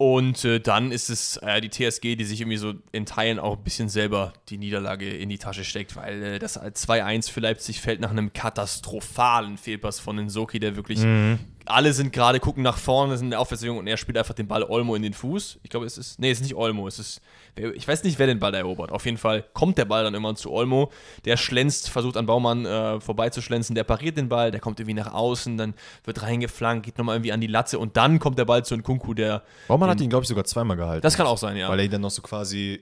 Und 0.00 0.46
äh, 0.46 0.60
dann 0.60 0.92
ist 0.92 1.10
es 1.10 1.36
äh, 1.42 1.60
die 1.60 1.68
TSG, 1.68 2.16
die 2.16 2.24
sich 2.24 2.40
irgendwie 2.40 2.56
so 2.56 2.72
in 2.90 3.04
Teilen 3.04 3.38
auch 3.38 3.58
ein 3.58 3.62
bisschen 3.62 3.90
selber 3.90 4.32
die 4.48 4.56
Niederlage 4.56 5.06
in 5.10 5.28
die 5.28 5.36
Tasche 5.36 5.62
steckt, 5.62 5.94
weil 5.94 6.22
äh, 6.22 6.38
das 6.38 6.58
2-1 6.58 7.30
für 7.30 7.40
Leipzig 7.40 7.82
fällt 7.82 8.00
nach 8.00 8.10
einem 8.10 8.32
katastrophalen 8.32 9.58
Fehlpass 9.58 10.00
von 10.00 10.16
Nsoki, 10.16 10.58
der 10.58 10.74
wirklich 10.74 11.00
mhm 11.00 11.38
alle 11.70 11.92
sind 11.92 12.12
gerade, 12.12 12.40
gucken 12.40 12.62
nach 12.62 12.78
vorne, 12.78 13.16
sind 13.16 13.26
in 13.26 13.30
der 13.30 13.40
Aufwärtsbewegung 13.40 13.78
und 13.78 13.86
er 13.86 13.96
spielt 13.96 14.18
einfach 14.18 14.34
den 14.34 14.48
Ball 14.48 14.62
Olmo 14.62 14.94
in 14.94 15.02
den 15.02 15.14
Fuß. 15.14 15.58
Ich 15.62 15.70
glaube, 15.70 15.86
es 15.86 15.98
ist, 15.98 16.18
nee, 16.18 16.30
es 16.30 16.38
ist 16.38 16.44
nicht 16.44 16.54
Olmo, 16.54 16.86
es 16.86 16.98
ist, 16.98 17.20
ich 17.56 17.86
weiß 17.86 18.04
nicht, 18.04 18.18
wer 18.18 18.26
den 18.26 18.38
Ball 18.38 18.54
erobert. 18.54 18.92
Auf 18.92 19.04
jeden 19.06 19.18
Fall 19.18 19.44
kommt 19.52 19.78
der 19.78 19.84
Ball 19.84 20.04
dann 20.04 20.14
immer 20.14 20.34
zu 20.34 20.50
Olmo. 20.52 20.90
Der 21.24 21.36
schlänzt, 21.36 21.88
versucht 21.88 22.16
an 22.16 22.26
Baumann 22.26 22.64
äh, 22.64 23.00
vorbeizuschlänzen, 23.00 23.74
der 23.74 23.84
pariert 23.84 24.16
den 24.16 24.28
Ball, 24.28 24.50
der 24.50 24.60
kommt 24.60 24.80
irgendwie 24.80 24.94
nach 24.94 25.12
außen, 25.12 25.56
dann 25.56 25.74
wird 26.04 26.22
reingeflankt, 26.22 26.86
geht 26.86 26.98
nochmal 26.98 27.16
irgendwie 27.16 27.32
an 27.32 27.40
die 27.40 27.46
Latte 27.46 27.78
und 27.78 27.96
dann 27.96 28.18
kommt 28.18 28.38
der 28.38 28.44
Ball 28.44 28.64
zu 28.64 28.76
Nkunku, 28.76 29.14
der. 29.14 29.42
Baumann 29.68 29.88
den, 29.88 29.90
hat 29.90 30.00
ihn, 30.00 30.10
glaube 30.10 30.24
ich, 30.24 30.28
sogar 30.28 30.44
zweimal 30.44 30.76
gehalten. 30.76 31.02
Das 31.02 31.16
kann 31.16 31.26
auch 31.26 31.38
sein, 31.38 31.56
ja. 31.56 31.68
Weil 31.68 31.80
er 31.80 31.84
ihn 31.86 31.90
dann 31.90 32.02
noch 32.02 32.10
so 32.10 32.22
quasi 32.22 32.80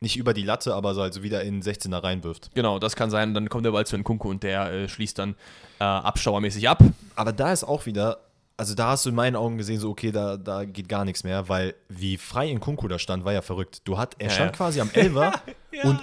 nicht 0.00 0.16
über 0.16 0.34
die 0.34 0.42
Latte, 0.42 0.74
aber 0.74 0.94
so 0.94 1.00
also 1.00 1.22
wieder 1.22 1.42
in 1.42 1.62
16er 1.62 2.02
reinwirft. 2.02 2.50
Genau, 2.54 2.78
das 2.78 2.96
kann 2.96 3.10
sein. 3.10 3.34
Dann 3.34 3.48
kommt 3.48 3.64
der 3.64 3.72
Ball 3.72 3.86
zu 3.86 3.96
Nkunku 3.96 4.28
und 4.28 4.42
der 4.42 4.70
äh, 4.70 4.88
schließt 4.88 5.18
dann 5.18 5.34
äh, 5.78 5.84
abschauermäßig 5.84 6.68
ab. 6.68 6.82
Aber 7.14 7.32
da 7.32 7.52
ist 7.52 7.64
auch 7.64 7.86
wieder, 7.86 8.18
also 8.56 8.74
da 8.74 8.88
hast 8.88 9.04
du 9.04 9.10
in 9.10 9.14
meinen 9.14 9.36
Augen 9.36 9.58
gesehen, 9.58 9.78
so 9.78 9.90
okay, 9.90 10.12
da, 10.12 10.36
da 10.36 10.64
geht 10.64 10.88
gar 10.88 11.04
nichts 11.04 11.24
mehr, 11.24 11.48
weil 11.48 11.74
wie 11.88 12.16
frei 12.16 12.48
in 12.48 12.60
Kunku 12.60 12.88
da 12.88 12.98
stand, 12.98 13.24
war 13.24 13.32
ja 13.32 13.42
verrückt. 13.42 13.82
Du 13.84 13.98
hat, 13.98 14.16
er 14.18 14.28
ja, 14.28 14.32
stand 14.32 14.50
ja. 14.52 14.56
quasi 14.56 14.80
am 14.80 14.90
Elver 14.92 15.32
ja. 15.72 15.82
und 15.84 16.00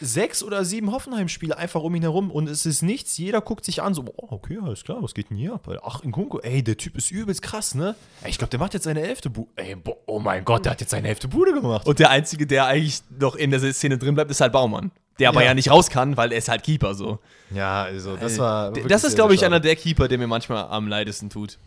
sechs 0.00 0.42
oder 0.42 0.64
sieben 0.64 0.92
Hoffenheim-Spiele 0.92 1.56
einfach 1.56 1.82
um 1.82 1.94
ihn 1.94 2.02
herum 2.02 2.30
und 2.30 2.48
es 2.48 2.66
ist 2.66 2.82
nichts. 2.82 3.18
Jeder 3.18 3.40
guckt 3.40 3.64
sich 3.64 3.82
an, 3.82 3.94
so, 3.94 4.04
oh, 4.16 4.28
okay, 4.30 4.58
alles 4.62 4.84
klar, 4.84 5.02
was 5.02 5.12
geht 5.12 5.30
denn 5.30 5.36
hier 5.36 5.54
ab? 5.54 5.68
Ach, 5.82 6.02
in 6.02 6.12
Kunku, 6.12 6.38
ey, 6.38 6.62
der 6.62 6.76
Typ 6.76 6.96
ist 6.96 7.10
übelst 7.10 7.42
krass, 7.42 7.74
ne? 7.74 7.94
Ey, 8.22 8.30
ich 8.30 8.38
glaube, 8.38 8.50
der 8.50 8.60
macht 8.60 8.74
jetzt 8.74 8.84
seine 8.84 9.02
elfte 9.02 9.28
Bude. 9.28 9.50
Ey, 9.56 9.76
oh 10.06 10.20
mein 10.20 10.44
Gott, 10.44 10.64
der 10.64 10.72
hat 10.72 10.80
jetzt 10.80 10.90
seine 10.90 11.08
elfte 11.08 11.28
Bude 11.28 11.52
gemacht. 11.52 11.86
Und 11.86 11.98
der 11.98 12.10
Einzige, 12.10 12.46
der 12.46 12.66
eigentlich 12.66 13.02
noch 13.18 13.34
in 13.34 13.50
der 13.50 13.60
Szene 13.72 13.98
drin 13.98 14.14
bleibt, 14.14 14.30
ist 14.30 14.40
halt 14.40 14.52
Baumann. 14.52 14.92
Der 15.18 15.30
aber 15.30 15.40
ja. 15.40 15.48
ja 15.48 15.54
nicht 15.54 15.70
raus 15.70 15.90
kann, 15.90 16.16
weil 16.16 16.30
er 16.30 16.38
ist 16.38 16.48
halt 16.48 16.62
Keeper 16.62 16.94
so. 16.94 17.18
Ja, 17.50 17.82
also 17.82 18.16
das 18.16 18.38
war. 18.38 18.70
Das 18.70 19.02
ist, 19.02 19.16
glaube 19.16 19.34
ich, 19.34 19.44
einer 19.44 19.58
der 19.58 19.74
Keeper, 19.74 20.06
der 20.06 20.16
mir 20.16 20.28
manchmal 20.28 20.68
am 20.68 20.86
leidesten 20.86 21.28
tut. 21.28 21.58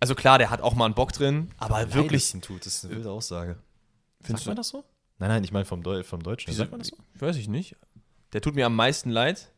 Also 0.00 0.14
klar, 0.14 0.38
der 0.38 0.50
hat 0.50 0.60
auch 0.60 0.74
mal 0.74 0.84
einen 0.84 0.94
Bock 0.94 1.12
drin, 1.12 1.50
aber 1.58 1.76
Leidesten 1.76 2.02
wirklich. 2.02 2.30
tut, 2.40 2.66
das 2.66 2.76
ist 2.76 2.84
eine 2.84 2.96
wilde 2.96 3.10
Aussage. 3.10 3.58
Findest 4.20 4.44
Sagt 4.44 4.48
man 4.48 4.56
das 4.56 4.68
so? 4.68 4.84
Nein, 5.18 5.30
nein, 5.30 5.44
ich 5.44 5.52
meine 5.52 5.64
vom, 5.64 5.82
Deu 5.82 6.02
vom 6.02 6.22
Deutschen. 6.22 6.50
Wie 6.50 6.56
sagt 6.56 6.70
man 6.70 6.80
das 6.80 6.88
so? 6.88 6.96
Weiß 7.14 7.36
ich 7.36 7.48
nicht. 7.48 7.76
Der 8.32 8.42
tut 8.42 8.54
mir 8.54 8.66
am 8.66 8.76
meisten 8.76 9.08
leid. 9.10 9.50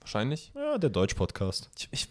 Wahrscheinlich. 0.00 0.52
Ja, 0.54 0.78
der 0.78 0.90
Deutsch-Podcast. 0.90 1.70
Ich, 1.76 1.88
ich, 1.92 2.08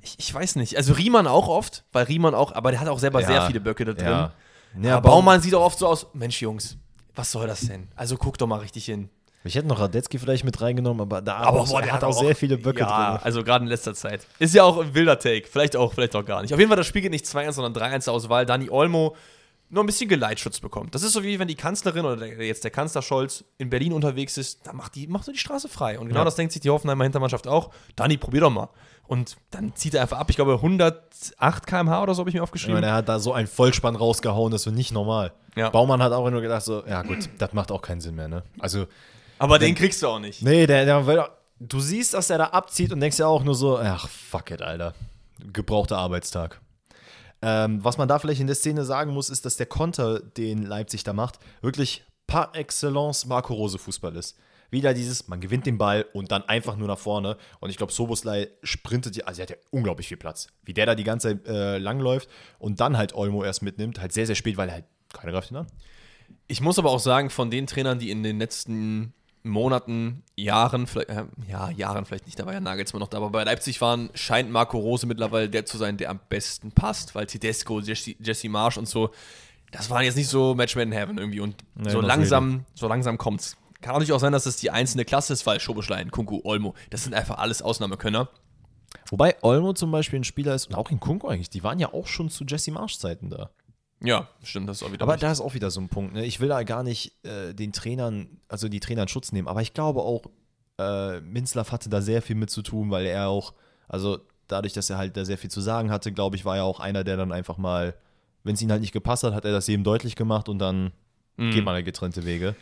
ich, 0.00 0.18
ich, 0.18 0.34
weiß 0.34 0.56
nicht. 0.56 0.76
Also 0.76 0.92
Riemann 0.92 1.26
auch 1.26 1.48
oft, 1.48 1.84
weil 1.92 2.04
Riemann 2.04 2.34
auch, 2.34 2.52
aber 2.52 2.70
der 2.70 2.80
hat 2.80 2.88
auch 2.88 2.98
selber 2.98 3.20
ja, 3.20 3.26
sehr 3.26 3.46
viele 3.46 3.60
Böcke 3.60 3.84
da 3.84 3.92
drin. 3.94 4.06
Ja. 4.06 4.32
Ja, 4.80 4.96
aber 4.96 5.10
Baumann 5.10 5.40
sieht 5.40 5.54
auch 5.54 5.64
oft 5.64 5.78
so 5.78 5.86
aus, 5.86 6.06
Mensch 6.14 6.40
Jungs, 6.42 6.76
was 7.14 7.30
soll 7.30 7.46
das 7.46 7.60
denn? 7.60 7.88
Also 7.94 8.16
guck 8.16 8.38
doch 8.38 8.46
mal 8.46 8.58
richtig 8.58 8.86
hin. 8.86 9.08
Ich 9.46 9.54
hätte 9.54 9.68
noch 9.68 9.78
Radetzky 9.78 10.18
vielleicht 10.18 10.44
mit 10.44 10.60
reingenommen, 10.60 11.02
aber 11.02 11.20
da 11.20 11.36
aber 11.36 11.60
auch, 11.60 11.68
boah, 11.68 11.82
der 11.82 11.92
hat 11.92 12.02
auch, 12.02 12.18
sehr 12.18 12.34
viele 12.34 12.56
Böcke 12.56 12.80
ja, 12.80 13.12
drin. 13.12 13.20
Also 13.22 13.44
gerade 13.44 13.64
in 13.64 13.68
letzter 13.68 13.94
Zeit. 13.94 14.26
Ist 14.38 14.54
ja 14.54 14.64
auch 14.64 14.78
ein 14.78 14.94
wilder 14.94 15.18
Take. 15.18 15.46
Vielleicht 15.46 15.76
auch, 15.76 15.92
vielleicht 15.92 16.16
auch 16.16 16.24
gar 16.24 16.40
nicht. 16.40 16.54
Auf 16.54 16.58
jeden 16.58 16.70
Fall, 16.70 16.78
das 16.78 16.86
Spiel 16.86 17.02
geht 17.02 17.10
nicht 17.10 17.26
2-1, 17.26 17.52
sondern 17.52 17.74
3-1 17.74 18.10
aus, 18.10 18.28
weil 18.30 18.46
Dani 18.46 18.70
Olmo 18.70 19.14
nur 19.68 19.82
ein 19.82 19.86
bisschen 19.86 20.08
Geleitschutz 20.08 20.60
bekommt. 20.60 20.94
Das 20.94 21.02
ist 21.02 21.12
so 21.12 21.22
wie 21.22 21.38
wenn 21.38 21.48
die 21.48 21.56
Kanzlerin 21.56 22.06
oder 22.06 22.26
jetzt 22.26 22.64
der 22.64 22.70
Kanzler 22.70 23.02
Scholz 23.02 23.44
in 23.58 23.70
Berlin 23.70 23.92
unterwegs 23.92 24.38
ist, 24.38 24.66
dann 24.66 24.76
macht 24.76 24.94
die, 24.94 25.06
macht 25.08 25.24
so 25.24 25.32
die 25.32 25.38
Straße 25.38 25.68
frei. 25.68 25.98
Und 25.98 26.08
genau 26.08 26.20
ja. 26.20 26.24
das 26.24 26.36
denkt 26.36 26.52
sich 26.52 26.62
die 26.62 26.70
Hoffenheimer 26.70 27.04
Hintermannschaft 27.04 27.46
auch. 27.46 27.70
Dani, 27.96 28.16
probier 28.16 28.42
doch 28.42 28.50
mal. 28.50 28.68
Und 29.06 29.36
dann 29.50 29.74
zieht 29.74 29.94
er 29.94 30.02
einfach 30.02 30.18
ab. 30.18 30.30
Ich 30.30 30.36
glaube, 30.36 30.54
108 30.54 31.66
km/h 31.66 32.02
oder 32.02 32.14
so 32.14 32.20
habe 32.20 32.30
ich 32.30 32.34
mir 32.34 32.42
aufgeschrieben. 32.42 32.82
Ja, 32.82 32.88
er 32.88 32.94
hat 32.94 33.08
da 33.08 33.18
so 33.18 33.34
einen 33.34 33.46
Vollspann 33.46 33.96
rausgehauen, 33.96 34.50
das 34.50 34.64
wird 34.64 34.76
nicht 34.76 34.92
normal. 34.92 35.32
Ja. 35.56 35.68
Baumann 35.68 36.02
hat 36.02 36.12
auch 36.12 36.28
nur 36.30 36.40
gedacht, 36.40 36.62
so, 36.62 36.82
ja 36.86 37.02
gut, 37.02 37.28
das 37.38 37.52
macht 37.52 37.70
auch 37.70 37.82
keinen 37.82 38.00
Sinn 38.00 38.14
mehr, 38.14 38.28
ne? 38.28 38.42
Also 38.58 38.86
aber 39.44 39.58
den, 39.58 39.68
den 39.68 39.74
kriegst 39.74 40.02
du 40.02 40.08
auch 40.08 40.18
nicht. 40.18 40.42
Nee, 40.42 40.66
der, 40.66 40.84
der, 40.84 41.30
du 41.60 41.80
siehst, 41.80 42.14
dass 42.14 42.30
er 42.30 42.38
da 42.38 42.46
abzieht 42.46 42.92
und 42.92 43.00
denkst 43.00 43.18
ja 43.18 43.26
auch 43.26 43.44
nur 43.44 43.54
so, 43.54 43.78
ach, 43.78 44.08
fuck 44.08 44.50
it, 44.50 44.62
Alter. 44.62 44.94
Gebrauchter 45.52 45.98
Arbeitstag. 45.98 46.60
Ähm, 47.42 47.84
was 47.84 47.98
man 47.98 48.08
da 48.08 48.18
vielleicht 48.18 48.40
in 48.40 48.46
der 48.46 48.56
Szene 48.56 48.84
sagen 48.84 49.12
muss, 49.12 49.28
ist, 49.28 49.44
dass 49.44 49.56
der 49.56 49.66
Konter, 49.66 50.20
den 50.20 50.62
Leipzig 50.62 51.04
da 51.04 51.12
macht, 51.12 51.38
wirklich 51.60 52.04
par 52.26 52.54
excellence 52.54 53.26
Marco 53.26 53.52
Rose 53.54 53.78
Fußball 53.78 54.16
ist. 54.16 54.38
Wieder 54.70 54.94
dieses, 54.94 55.28
man 55.28 55.40
gewinnt 55.40 55.66
den 55.66 55.78
Ball 55.78 56.06
und 56.14 56.32
dann 56.32 56.42
einfach 56.48 56.76
nur 56.76 56.88
nach 56.88 56.98
vorne. 56.98 57.36
Und 57.60 57.70
ich 57.70 57.76
glaube, 57.76 57.92
Soboslai 57.92 58.48
sprintet, 58.62 59.14
ja, 59.16 59.24
also 59.26 59.40
er 59.40 59.44
hat 59.44 59.50
ja 59.50 59.56
unglaublich 59.70 60.08
viel 60.08 60.16
Platz. 60.16 60.48
Wie 60.62 60.72
der 60.72 60.86
da 60.86 60.94
die 60.94 61.04
ganze 61.04 61.28
Zeit 61.28 61.46
äh, 61.46 61.78
langläuft 61.78 62.28
und 62.58 62.80
dann 62.80 62.96
halt 62.96 63.14
Olmo 63.14 63.44
erst 63.44 63.62
mitnimmt, 63.62 64.00
halt 64.00 64.12
sehr, 64.12 64.26
sehr 64.26 64.34
spät, 64.34 64.56
weil 64.56 64.68
er 64.68 64.76
halt 64.76 64.84
keiner 65.12 65.32
greift 65.32 65.50
ihn 65.50 65.58
an. 65.58 65.66
Ich 66.46 66.60
muss 66.60 66.78
aber 66.78 66.90
auch 66.90 66.98
sagen, 66.98 67.30
von 67.30 67.50
den 67.50 67.66
Trainern, 67.66 67.98
die 67.98 68.10
in 68.10 68.22
den 68.22 68.38
letzten 68.38 69.12
Monaten, 69.44 70.22
Jahren, 70.36 70.88
äh, 70.96 71.24
ja, 71.46 71.70
Jahren 71.70 72.06
vielleicht 72.06 72.26
nicht, 72.26 72.38
da 72.38 72.46
war 72.46 72.54
ja 72.54 72.60
Nagelsmann 72.60 73.00
noch 73.00 73.08
da, 73.08 73.18
aber 73.18 73.30
bei 73.30 73.44
Leipzig 73.44 73.80
waren, 73.80 74.10
scheint 74.14 74.50
Marco 74.50 74.78
Rose 74.78 75.06
mittlerweile 75.06 75.50
der 75.50 75.66
zu 75.66 75.76
sein, 75.76 75.98
der 75.98 76.10
am 76.10 76.18
besten 76.28 76.72
passt, 76.72 77.14
weil 77.14 77.26
Tedesco, 77.26 77.80
Jesse, 77.80 78.16
Jesse 78.18 78.48
Marsch 78.48 78.78
und 78.78 78.88
so, 78.88 79.10
das 79.70 79.90
waren 79.90 80.02
jetzt 80.02 80.16
nicht 80.16 80.28
so 80.28 80.54
Match 80.54 80.74
in 80.76 80.92
heaven 80.92 81.18
irgendwie 81.18 81.40
und 81.40 81.56
nee, 81.74 81.90
so 81.90 82.00
langsam, 82.00 82.50
really. 82.50 82.64
so 82.74 82.88
langsam 82.88 83.18
kommt's. 83.18 83.56
Kann 83.82 83.92
natürlich 83.92 84.12
auch 84.12 84.20
sein, 84.20 84.32
dass 84.32 84.44
das 84.44 84.56
die 84.56 84.70
einzelne 84.70 85.04
Klasse 85.04 85.34
ist, 85.34 85.44
weil 85.46 85.60
Schobeschlein, 85.60 86.10
Kunku, 86.10 86.40
Olmo, 86.44 86.74
das 86.88 87.04
sind 87.04 87.12
einfach 87.12 87.36
alles 87.36 87.60
Ausnahmekönner. 87.60 88.30
Wobei 89.10 89.36
Olmo 89.42 89.74
zum 89.74 89.90
Beispiel 89.90 90.20
ein 90.20 90.24
Spieler 90.24 90.54
ist 90.54 90.68
und 90.68 90.74
auch 90.74 90.90
in 90.90 91.00
Kunku 91.00 91.28
eigentlich, 91.28 91.50
die 91.50 91.62
waren 91.62 91.78
ja 91.78 91.92
auch 91.92 92.06
schon 92.06 92.30
zu 92.30 92.44
Jesse 92.44 92.72
Marsch 92.72 92.98
Zeiten 92.98 93.28
da. 93.28 93.50
Ja, 94.00 94.28
stimmt, 94.42 94.68
das 94.68 94.78
ist 94.78 94.82
auch 94.82 94.92
wieder. 94.92 95.02
Aber 95.02 95.14
richtig. 95.14 95.28
da 95.28 95.32
ist 95.32 95.40
auch 95.40 95.54
wieder 95.54 95.70
so 95.70 95.80
ein 95.80 95.88
Punkt. 95.88 96.14
Ne? 96.14 96.24
Ich 96.24 96.40
will 96.40 96.48
da 96.48 96.62
gar 96.62 96.82
nicht 96.82 97.12
äh, 97.24 97.54
den 97.54 97.72
Trainern, 97.72 98.40
also 98.48 98.68
die 98.68 98.80
Trainer 98.80 99.02
in 99.02 99.08
Schutz 99.08 99.32
nehmen, 99.32 99.48
aber 99.48 99.62
ich 99.62 99.72
glaube 99.72 100.00
auch, 100.00 100.24
äh, 100.78 101.20
Minzlaff 101.20 101.72
hatte 101.72 101.88
da 101.88 102.00
sehr 102.00 102.22
viel 102.22 102.36
mit 102.36 102.50
zu 102.50 102.62
tun, 102.62 102.90
weil 102.90 103.06
er 103.06 103.28
auch, 103.28 103.54
also 103.88 104.18
dadurch, 104.48 104.72
dass 104.72 104.90
er 104.90 104.98
halt 104.98 105.16
da 105.16 105.24
sehr 105.24 105.38
viel 105.38 105.50
zu 105.50 105.60
sagen 105.60 105.90
hatte, 105.90 106.12
glaube 106.12 106.36
ich, 106.36 106.44
war 106.44 106.56
er 106.56 106.64
auch 106.64 106.80
einer, 106.80 107.04
der 107.04 107.16
dann 107.16 107.32
einfach 107.32 107.56
mal, 107.56 107.94
wenn 108.42 108.54
es 108.54 108.62
ihm 108.62 108.70
halt 108.70 108.80
nicht 108.80 108.92
gepasst 108.92 109.22
hat, 109.22 109.34
hat 109.34 109.44
er 109.44 109.52
das 109.52 109.66
jedem 109.66 109.84
deutlich 109.84 110.16
gemacht 110.16 110.48
und 110.48 110.58
dann 110.58 110.92
mhm. 111.36 111.50
geht 111.50 111.64
man 111.64 111.74
halt 111.74 111.84
getrennte 111.84 112.24
Wege. 112.24 112.54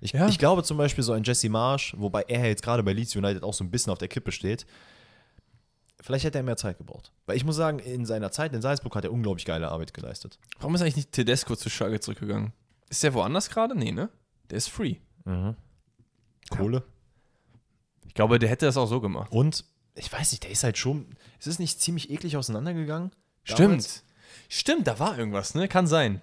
Ich, 0.00 0.12
ja. 0.12 0.28
ich, 0.28 0.38
glaube 0.38 0.62
zum 0.62 0.76
Beispiel 0.76 1.02
so 1.02 1.12
ein 1.12 1.22
Jesse 1.22 1.48
Marsch, 1.48 1.94
wobei 1.96 2.22
er 2.28 2.46
jetzt 2.46 2.62
gerade 2.62 2.82
bei 2.82 2.92
Leeds 2.92 3.16
United 3.16 3.42
auch 3.42 3.54
so 3.54 3.64
ein 3.64 3.70
bisschen 3.70 3.92
auf 3.92 3.98
der 3.98 4.08
Kippe 4.08 4.30
steht, 4.30 4.66
Vielleicht 6.06 6.24
hätte 6.24 6.38
er 6.38 6.44
mehr 6.44 6.56
Zeit 6.56 6.78
gebraucht. 6.78 7.10
Weil 7.26 7.36
ich 7.36 7.44
muss 7.44 7.56
sagen, 7.56 7.80
in 7.80 8.06
seiner 8.06 8.30
Zeit 8.30 8.52
in 8.54 8.62
Salzburg 8.62 8.94
hat 8.94 9.02
er 9.02 9.10
unglaublich 9.12 9.44
geile 9.44 9.72
Arbeit 9.72 9.92
geleistet. 9.92 10.38
Warum 10.60 10.72
ist 10.76 10.80
eigentlich 10.80 10.94
nicht 10.94 11.10
Tedesco 11.10 11.56
zu 11.56 11.68
Schalke 11.68 11.98
zurückgegangen? 11.98 12.52
Ist 12.88 13.02
der 13.02 13.12
woanders 13.12 13.50
gerade? 13.50 13.76
Nee, 13.76 13.90
ne? 13.90 14.08
Der 14.48 14.58
ist 14.58 14.68
free. 14.68 14.98
Mhm. 15.24 15.56
Kohle. 16.48 16.84
Ich 18.06 18.14
glaube, 18.14 18.38
der 18.38 18.48
hätte 18.48 18.66
das 18.66 18.76
auch 18.76 18.86
so 18.86 19.00
gemacht. 19.00 19.32
Und 19.32 19.64
ich 19.96 20.12
weiß 20.12 20.30
nicht, 20.30 20.44
der 20.44 20.52
ist 20.52 20.62
halt 20.62 20.78
schon. 20.78 21.16
Ist 21.40 21.48
es 21.48 21.58
nicht 21.58 21.80
ziemlich 21.80 22.08
eklig 22.08 22.36
auseinandergegangen? 22.36 23.10
Stimmt. 23.42 23.60
Damals? 23.60 24.04
Stimmt, 24.48 24.86
da 24.86 25.00
war 25.00 25.18
irgendwas, 25.18 25.56
ne? 25.56 25.66
Kann 25.66 25.88
sein. 25.88 26.22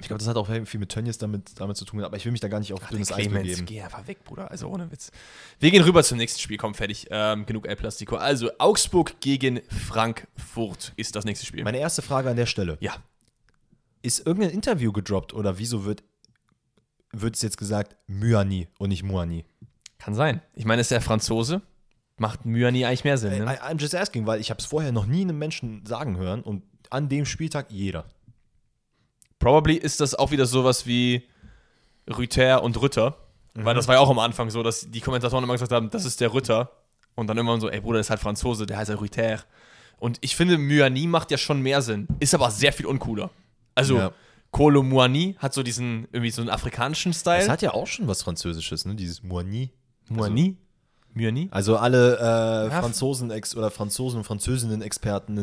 Ich 0.00 0.06
glaube, 0.06 0.18
das 0.18 0.28
hat 0.28 0.36
auch 0.36 0.46
viel 0.46 0.80
mit 0.80 0.90
Tönnies 0.90 1.18
damit, 1.18 1.60
damit 1.60 1.76
zu 1.76 1.84
tun, 1.84 2.02
aber 2.04 2.16
ich 2.16 2.24
will 2.24 2.32
mich 2.32 2.40
da 2.40 2.48
gar 2.48 2.60
nicht 2.60 2.72
auf 2.72 2.80
Ach, 2.84 2.90
dünnes 2.90 3.12
Eis 3.12 3.28
begeben. 3.28 3.66
Geh 3.66 3.82
einfach 3.82 4.06
weg, 4.06 4.24
Bruder, 4.24 4.50
also 4.50 4.68
ohne 4.68 4.90
Witz. 4.92 5.10
Wir 5.58 5.70
gehen 5.70 5.82
rüber 5.82 6.04
zum 6.04 6.18
nächsten 6.18 6.40
Spiel, 6.40 6.56
komm, 6.56 6.74
fertig. 6.74 7.08
Ähm, 7.10 7.46
genug 7.46 7.66
El 7.66 7.76
Plastico. 7.76 8.16
Also, 8.16 8.50
Augsburg 8.58 9.20
gegen 9.20 9.60
Frankfurt 9.68 10.92
ist 10.96 11.16
das 11.16 11.24
nächste 11.24 11.46
Spiel. 11.46 11.64
Meine 11.64 11.78
erste 11.78 12.02
Frage 12.02 12.30
an 12.30 12.36
der 12.36 12.46
Stelle. 12.46 12.78
Ja. 12.80 12.96
Ist 14.02 14.24
irgendein 14.24 14.50
Interview 14.50 14.92
gedroppt 14.92 15.34
oder 15.34 15.58
wieso 15.58 15.84
wird, 15.84 16.04
wird 17.12 17.34
es 17.34 17.42
jetzt 17.42 17.58
gesagt 17.58 17.96
Myani 18.06 18.68
und 18.78 18.90
nicht 18.90 19.02
Muani? 19.02 19.44
Kann 19.98 20.14
sein. 20.14 20.40
Ich 20.54 20.64
meine, 20.64 20.80
ist 20.80 20.92
der 20.92 21.00
Franzose. 21.00 21.62
Macht 22.18 22.44
Myani 22.44 22.84
eigentlich 22.84 23.04
mehr 23.04 23.18
Sinn, 23.18 23.44
ne? 23.44 23.44
I, 23.44 23.60
I'm 23.60 23.80
just 23.80 23.94
asking, 23.94 24.26
weil 24.26 24.40
ich 24.40 24.50
habe 24.50 24.58
es 24.58 24.66
vorher 24.66 24.92
noch 24.92 25.06
nie 25.06 25.22
einem 25.22 25.38
Menschen 25.38 25.84
sagen 25.86 26.16
hören 26.16 26.42
und 26.42 26.62
an 26.90 27.08
dem 27.08 27.26
Spieltag 27.26 27.70
jeder. 27.70 28.06
Probably 29.38 29.76
ist 29.76 30.00
das 30.00 30.14
auch 30.14 30.30
wieder 30.30 30.46
sowas 30.46 30.86
wie 30.86 31.22
Rüther 32.08 32.62
und 32.62 32.80
Rütter. 32.80 33.16
Mhm. 33.54 33.64
Weil 33.64 33.74
das 33.74 33.88
war 33.88 33.96
ja 33.96 34.00
auch 34.00 34.10
am 34.10 34.18
Anfang 34.18 34.50
so, 34.50 34.62
dass 34.62 34.90
die 34.90 35.00
Kommentatoren 35.00 35.44
immer 35.44 35.54
gesagt 35.54 35.72
haben, 35.72 35.90
das 35.90 36.04
ist 36.04 36.20
der 36.20 36.32
Rütter. 36.32 36.70
Und 37.14 37.26
dann 37.26 37.38
immer 37.38 37.60
so, 37.60 37.68
ey 37.68 37.80
Bruder, 37.80 37.98
das 37.98 38.06
ist 38.06 38.10
halt 38.10 38.20
Franzose, 38.20 38.66
der 38.66 38.78
heißt 38.78 38.90
ja 38.90 38.96
Rüther. 38.96 39.40
Und 39.98 40.18
ich 40.20 40.36
finde, 40.36 40.58
Myani 40.58 41.06
macht 41.06 41.30
ja 41.30 41.38
schon 41.38 41.60
mehr 41.60 41.82
Sinn. 41.82 42.06
Ist 42.20 42.34
aber 42.34 42.50
sehr 42.50 42.72
viel 42.72 42.86
uncooler. 42.86 43.30
Also, 43.74 43.96
ja. 43.96 44.12
Kolo 44.50 44.82
Muani 44.82 45.36
hat 45.38 45.52
so 45.52 45.62
diesen, 45.62 46.08
irgendwie 46.12 46.30
so 46.30 46.40
einen 46.40 46.50
afrikanischen 46.50 47.12
Style. 47.12 47.40
Das 47.40 47.48
hat 47.48 47.62
ja 47.62 47.74
auch 47.74 47.86
schon 47.86 48.06
was 48.06 48.22
Französisches, 48.22 48.84
ne? 48.84 48.94
Dieses 48.94 49.22
Muani. 49.22 49.70
Muani? 50.08 50.56
Also, 50.56 51.14
Myani? 51.14 51.48
Also 51.50 51.76
alle 51.76 52.16
äh, 52.16 52.70
Franzosen 52.70 53.30
oder 53.30 53.70
Franzosen 53.70 54.18
und 54.18 54.24
Französinnen-Experten 54.24 55.34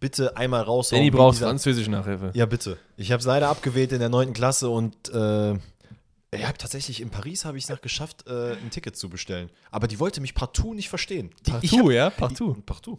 bitte 0.00 0.36
einmal 0.36 0.62
raus. 0.62 0.88
Danny 0.90 1.10
braucht 1.10 1.38
französische 1.38 1.90
Nachhilfe. 1.90 2.30
Ja, 2.34 2.46
bitte. 2.46 2.78
Ich 2.96 3.12
habe 3.12 3.20
es 3.20 3.26
leider 3.26 3.48
abgewählt 3.48 3.92
in 3.92 4.00
der 4.00 4.08
9. 4.08 4.32
Klasse 4.32 4.68
und 4.70 4.94
äh, 5.10 5.50
Ja, 5.52 6.52
tatsächlich 6.56 7.00
in 7.00 7.10
Paris 7.10 7.44
habe 7.44 7.58
ich 7.58 7.64
es 7.64 7.70
noch 7.70 7.80
geschafft, 7.80 8.26
äh, 8.28 8.52
ein 8.52 8.70
Ticket 8.70 8.96
zu 8.96 9.08
bestellen. 9.10 9.50
Aber 9.70 9.88
die 9.88 9.98
wollte 9.98 10.20
mich 10.20 10.34
partout 10.34 10.74
nicht 10.74 10.88
verstehen. 10.88 11.30
Die, 11.46 11.50
Partout, 11.50 11.66
ich 11.66 11.78
hab- 11.78 11.90
ja? 11.90 12.10
Partout. 12.10 12.56
Ich, 12.58 12.66
partout. 12.66 12.98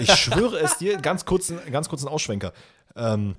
Ich 0.00 0.12
schwöre 0.14 0.58
es 0.60 0.78
dir, 0.78 0.98
ganz 0.98 1.24
kurzen, 1.24 1.58
ganz 1.72 1.88
kurzen 1.88 2.08
Ausschwenker. 2.08 2.52
Ähm, 2.96 3.34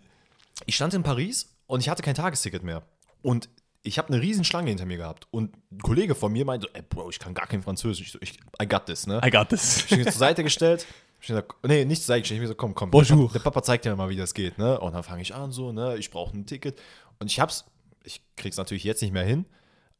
ich 0.65 0.75
stand 0.75 0.93
in 0.93 1.03
Paris 1.03 1.47
und 1.67 1.79
ich 1.79 1.89
hatte 1.89 2.01
kein 2.03 2.15
Tagesticket 2.15 2.63
mehr. 2.63 2.81
Und 3.21 3.49
ich 3.83 3.97
habe 3.97 4.11
eine 4.11 4.21
riesen 4.21 4.43
Schlange 4.43 4.69
hinter 4.69 4.85
mir 4.85 4.97
gehabt. 4.97 5.27
Und 5.31 5.55
ein 5.71 5.79
Kollege 5.79 6.15
von 6.15 6.31
mir 6.33 6.43
meinte, 6.43 6.67
ey, 6.73 6.81
Bro, 6.81 7.11
ich 7.11 7.19
kann 7.19 7.33
gar 7.33 7.47
kein 7.47 7.61
Französisch. 7.61 8.07
Ich 8.07 8.11
so, 8.11 8.19
ich, 8.21 8.33
I 8.61 8.67
got 8.67 8.87
this, 8.87 9.07
ne? 9.07 9.21
I 9.23 9.29
got 9.29 9.49
this. 9.49 9.85
Ich 9.85 9.89
bin 9.97 10.03
zur 10.03 10.11
Seite 10.13 10.43
gestellt. 10.43 10.85
Ich 11.21 11.27
gesagt, 11.27 11.55
nee, 11.63 11.83
nicht 11.85 12.01
zur 12.01 12.07
Seite 12.07 12.21
gestellt. 12.21 12.37
Ich 12.37 12.41
mir 12.41 12.47
so, 12.47 12.55
komm, 12.55 12.73
komm. 12.73 12.91
Bonjour. 12.91 13.17
Der 13.17 13.25
Papa, 13.25 13.33
der 13.33 13.39
Papa 13.39 13.63
zeigt 13.63 13.85
dir 13.85 13.95
mal, 13.95 14.09
wie 14.09 14.15
das 14.15 14.33
geht, 14.33 14.57
ne? 14.57 14.79
Und 14.79 14.93
dann 14.93 15.03
fange 15.03 15.21
ich 15.21 15.35
an, 15.35 15.51
so, 15.51 15.71
ne? 15.71 15.97
Ich 15.97 16.11
brauche 16.11 16.35
ein 16.35 16.45
Ticket. 16.45 16.79
Und 17.19 17.27
ich 17.27 17.39
hab's, 17.39 17.65
ich 18.03 18.21
krieg's 18.37 18.57
natürlich 18.57 18.83
jetzt 18.83 19.01
nicht 19.01 19.11
mehr 19.11 19.25
hin. 19.25 19.45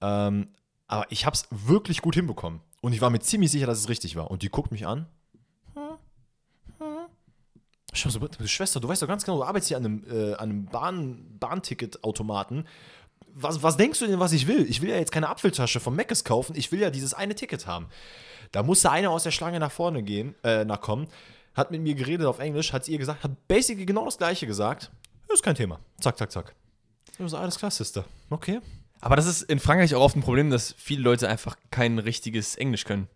Ähm, 0.02 0.50
aber 0.88 1.06
ich 1.10 1.26
hab's 1.26 1.48
wirklich 1.52 2.02
gut 2.02 2.16
hinbekommen. 2.16 2.62
Und 2.82 2.94
ich 2.94 3.02
war 3.02 3.10
mir 3.10 3.20
ziemlich 3.20 3.52
sicher, 3.52 3.68
dass 3.68 3.80
es 3.80 3.90
richtig 3.90 4.16
war. 4.16 4.32
Und 4.32 4.44
die 4.44 4.50
guckt 4.50 4.72
mich 4.72 4.88
an. 4.88 5.08
Ich 7.92 8.06
hab 8.06 8.12
so, 8.12 8.20
Schwester, 8.46 8.80
du 8.80 8.88
weißt 8.88 9.02
doch 9.02 9.08
ganz 9.08 9.26
genau, 9.26 9.38
du 9.38 9.44
arbeitest 9.44 9.70
hier 9.70 9.78
an 9.78 9.86
einem, 9.86 10.04
äh, 10.10 10.34
an 10.36 10.50
einem 10.50 10.66
Bahn, 10.66 11.38
Bahnticketautomaten. 11.40 12.68
Was, 13.34 13.64
was 13.64 13.78
denkst 13.78 14.00
du 14.00 14.08
denn, 14.08 14.20
was 14.20 14.34
ich 14.34 14.48
will? 14.48 14.66
Ich 14.70 14.82
will 14.82 14.90
ja 14.90 14.98
jetzt 14.98 15.12
keine 15.12 15.30
Apfeltasche 15.30 15.80
vom 15.80 15.96
Meckes 15.96 16.24
kaufen, 16.24 16.56
ich 16.56 16.72
will 16.72 16.80
ja 16.82 16.90
dieses 16.90 17.14
eine 17.14 17.36
Ticket 17.36 17.68
haben. 17.68 17.88
Da 18.52 18.64
musste 18.64 18.92
einer 18.92 19.12
aus 19.12 19.24
der 19.24 19.32
Schlange 19.32 19.60
nach 19.60 19.72
vorne 19.72 20.04
gehen, 20.04 20.36
äh, 20.44 20.66
nachkommen, 20.66 21.08
hat 21.54 21.72
mit 21.72 21.82
mir 21.82 21.96
geredet 21.96 22.26
auf 22.26 22.40
Englisch, 22.40 22.74
hat 22.74 22.88
ihr 22.88 22.98
gesagt, 22.98 23.24
hat 23.24 23.48
basically 23.48 23.86
genau 23.86 24.06
das 24.06 24.18
gleiche 24.18 24.48
gesagt. 24.48 24.92
Ist 25.32 25.44
kein 25.44 25.56
Thema. 25.56 25.80
Zack, 26.00 26.18
zack, 26.18 26.32
zack. 26.32 26.56
Ich 27.18 27.30
so, 27.30 27.38
alles 27.38 27.58
klar, 27.58 27.70
Sister. 27.70 28.06
Okay. 28.30 28.62
Aber 29.02 29.16
das 29.16 29.28
ist 29.28 29.44
in 29.44 29.60
Frankreich 29.60 29.94
auch 29.96 30.02
oft 30.02 30.16
ein 30.16 30.22
Problem, 30.22 30.50
dass 30.50 30.74
viele 30.78 31.04
Leute 31.04 31.30
einfach 31.30 31.56
kein 31.72 32.00
richtiges 32.00 32.56
Englisch 32.56 32.86
können. 32.86 33.08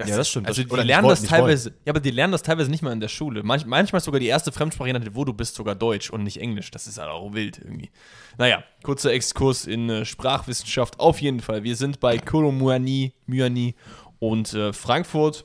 Ja, 0.00 0.16
das 0.16 0.28
stimmt. 0.30 0.48
Also 0.48 0.62
Das- 0.64 0.70
die 0.80 0.86
lernen 0.86 1.06
das 1.08 1.22
teilweise, 1.22 1.70
ja, 1.84 1.90
aber 1.92 2.00
die 2.00 2.10
lernen 2.10 2.32
das 2.32 2.42
teilweise 2.42 2.70
nicht 2.70 2.82
mal 2.82 2.92
in 2.92 3.00
der 3.00 3.08
Schule. 3.08 3.42
Manch, 3.42 3.66
manchmal 3.66 3.98
ist 3.98 4.04
sogar 4.06 4.18
die 4.20 4.26
erste 4.26 4.50
Fremdsprache, 4.50 4.92
wo 5.14 5.24
du 5.24 5.32
bist, 5.32 5.54
sogar 5.54 5.74
Deutsch 5.74 6.10
und 6.10 6.24
nicht 6.24 6.38
Englisch. 6.40 6.70
Das 6.70 6.86
ist 6.86 6.98
halt 6.98 7.10
auch 7.10 7.32
wild 7.34 7.58
irgendwie. 7.58 7.90
Naja, 8.38 8.64
kurzer 8.82 9.12
Exkurs 9.12 9.66
in 9.66 9.88
äh, 9.90 10.04
Sprachwissenschaft. 10.04 10.98
Auf 10.98 11.20
jeden 11.20 11.40
Fall. 11.40 11.62
Wir 11.62 11.76
sind 11.76 12.00
bei 12.00 12.18
Kolomuani, 12.18 13.12
Myani 13.26 13.74
und 14.18 14.52
äh, 14.54 14.72
Frankfurt. 14.72 15.44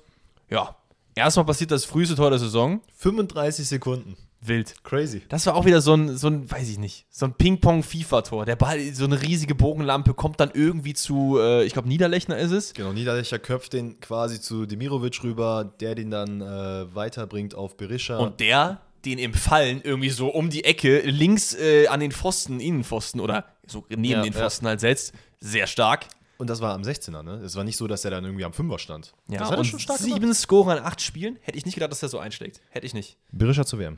Ja, 0.49 0.75
erstmal 1.13 1.45
passiert 1.45 1.71
das 1.71 1.85
früheste 1.85 2.15
Tor 2.15 2.29
der 2.29 2.39
Saison. 2.39 2.81
35 2.95 3.67
Sekunden. 3.67 4.15
Wild. 4.41 4.75
Crazy. 4.83 5.23
Das 5.29 5.45
war 5.45 5.55
auch 5.55 5.65
wieder 5.65 5.81
so 5.81 5.93
ein, 5.93 6.15
so 6.17 6.27
ein 6.27 6.49
weiß 6.49 6.69
ich 6.69 6.77
nicht, 6.77 7.05
so 7.09 7.25
ein 7.25 7.33
Ping-Pong-FIFA-Tor. 7.33 8.45
Der 8.45 8.55
Ball, 8.55 8.93
so 8.93 9.05
eine 9.05 9.21
riesige 9.21 9.55
Bogenlampe, 9.55 10.13
kommt 10.13 10.39
dann 10.39 10.51
irgendwie 10.53 10.93
zu, 10.93 11.37
äh, 11.39 11.63
ich 11.63 11.73
glaube, 11.73 11.87
Niederlechner 11.87 12.37
ist 12.37 12.51
es. 12.51 12.73
Genau, 12.73 12.93
Niederlechner 12.93 13.39
köpft 13.39 13.73
den 13.73 13.99
quasi 13.99 14.39
zu 14.39 14.65
Demirovic 14.65 15.23
rüber, 15.23 15.73
der 15.79 15.95
den 15.95 16.11
dann 16.11 16.41
äh, 16.41 16.95
weiterbringt 16.95 17.55
auf 17.55 17.77
Berisha. 17.77 18.17
Und 18.17 18.39
der 18.39 18.81
den 19.05 19.19
im 19.19 19.33
Fallen 19.33 19.81
irgendwie 19.83 20.09
so 20.09 20.27
um 20.27 20.49
die 20.49 20.63
Ecke 20.65 21.01
links 21.01 21.53
äh, 21.55 21.87
an 21.87 21.99
den 21.99 22.11
Pfosten, 22.11 22.59
Innenpfosten 22.59 23.21
oder 23.21 23.45
so 23.65 23.85
neben 23.89 24.03
Ja, 24.05 24.21
den 24.21 24.33
ja. 24.33 24.39
Pfosten 24.39 24.67
halt 24.67 24.79
setzt. 24.81 25.13
Sehr 25.39 25.67
stark. 25.67 26.07
Und 26.39 26.49
das 26.49 26.61
war 26.61 26.73
am 26.75 26.83
16er, 26.83 27.23
ne? 27.23 27.35
Es 27.43 27.55
war 27.55 27.63
nicht 27.63 27.77
so, 27.77 27.87
dass 27.87 28.05
er 28.05 28.11
dann 28.11 28.23
irgendwie 28.23 28.43
am 28.45 28.51
5er 28.51 28.77
stand. 28.77 29.13
Ja, 29.27 29.39
das 29.39 29.47
hat 29.47 29.55
er 29.55 29.59
und 29.59 29.65
schon 29.65 29.79
stark 29.79 29.99
gemacht. 29.99 30.13
sieben 30.13 30.33
Scorer 30.33 30.77
in 30.77 30.83
acht 30.83 31.01
Spielen. 31.01 31.37
Hätte 31.41 31.57
ich 31.57 31.65
nicht 31.65 31.73
gedacht, 31.75 31.91
dass 31.91 32.03
er 32.03 32.09
so 32.09 32.19
einschlägt. 32.19 32.61
Hätte 32.69 32.85
ich 32.85 32.93
nicht. 32.93 33.17
Berisha 33.31 33.65
zu 33.65 33.79
WM. 33.79 33.97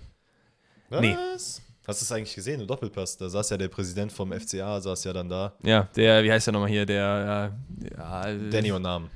Nee. 0.89 1.15
Was? 1.33 1.61
Hast 1.87 2.01
du 2.01 2.03
es 2.03 2.11
eigentlich 2.11 2.35
gesehen 2.35 2.61
im 2.61 2.67
Doppelpass? 2.67 3.17
Da 3.17 3.29
saß 3.29 3.49
ja 3.49 3.57
der 3.57 3.67
Präsident 3.67 4.11
vom 4.11 4.31
FCA, 4.31 4.79
saß 4.79 5.05
ja 5.05 5.13
dann 5.13 5.27
da. 5.27 5.53
Ja, 5.63 5.89
der, 5.95 6.23
wie 6.23 6.31
heißt 6.31 6.45
der 6.45 6.53
nochmal 6.53 6.69
hier? 6.69 6.85
Der, 6.85 7.51
äh, 7.81 7.95
ja, 7.97 8.27
äh, 8.27 8.49
Danny 8.49 8.71
und 8.71 8.83
Namen. 8.83 9.09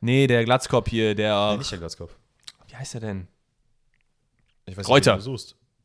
Nee, 0.00 0.26
der 0.26 0.44
Glatzkopf 0.44 0.88
hier, 0.88 1.14
der. 1.14 1.52
Nee, 1.52 1.58
nicht 1.58 1.70
der 1.70 1.78
Glatzkopf. 1.78 2.16
wie 2.68 2.76
heißt 2.76 2.94
der 2.94 3.00
denn? 3.02 3.28
Ich 4.66 4.76
weiß 4.76 4.88
Reuter. 4.88 5.16
Nicht, 5.16 5.26
du. 5.26 5.36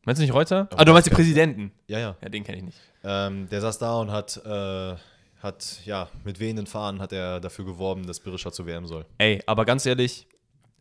Meinst 0.04 0.20
du 0.20 0.24
nicht 0.24 0.32
Reuter? 0.32 0.68
Oh, 0.72 0.76
ah, 0.78 0.84
du 0.84 0.92
meinst 0.92 1.08
den. 1.08 1.14
Präsidenten. 1.14 1.72
Ja, 1.86 1.98
ja. 1.98 2.16
Ja, 2.22 2.28
den 2.28 2.42
kenne 2.44 2.58
ich 2.58 2.64
nicht. 2.64 2.78
Ähm, 3.04 3.48
der 3.50 3.60
saß 3.60 3.78
da 3.78 4.00
und 4.00 4.10
hat, 4.10 4.36
äh, 4.44 4.96
hat, 5.42 5.80
ja, 5.84 6.08
mit 6.24 6.40
wehenden 6.40 6.66
Fahnen 6.66 7.00
hat 7.02 7.12
er 7.12 7.40
dafür 7.40 7.64
geworben, 7.64 8.06
dass 8.06 8.20
Berisha 8.20 8.50
zu 8.50 8.66
WM 8.66 8.86
soll. 8.86 9.04
Ey, 9.18 9.42
aber 9.46 9.64
ganz 9.64 9.84
ehrlich, 9.84 10.26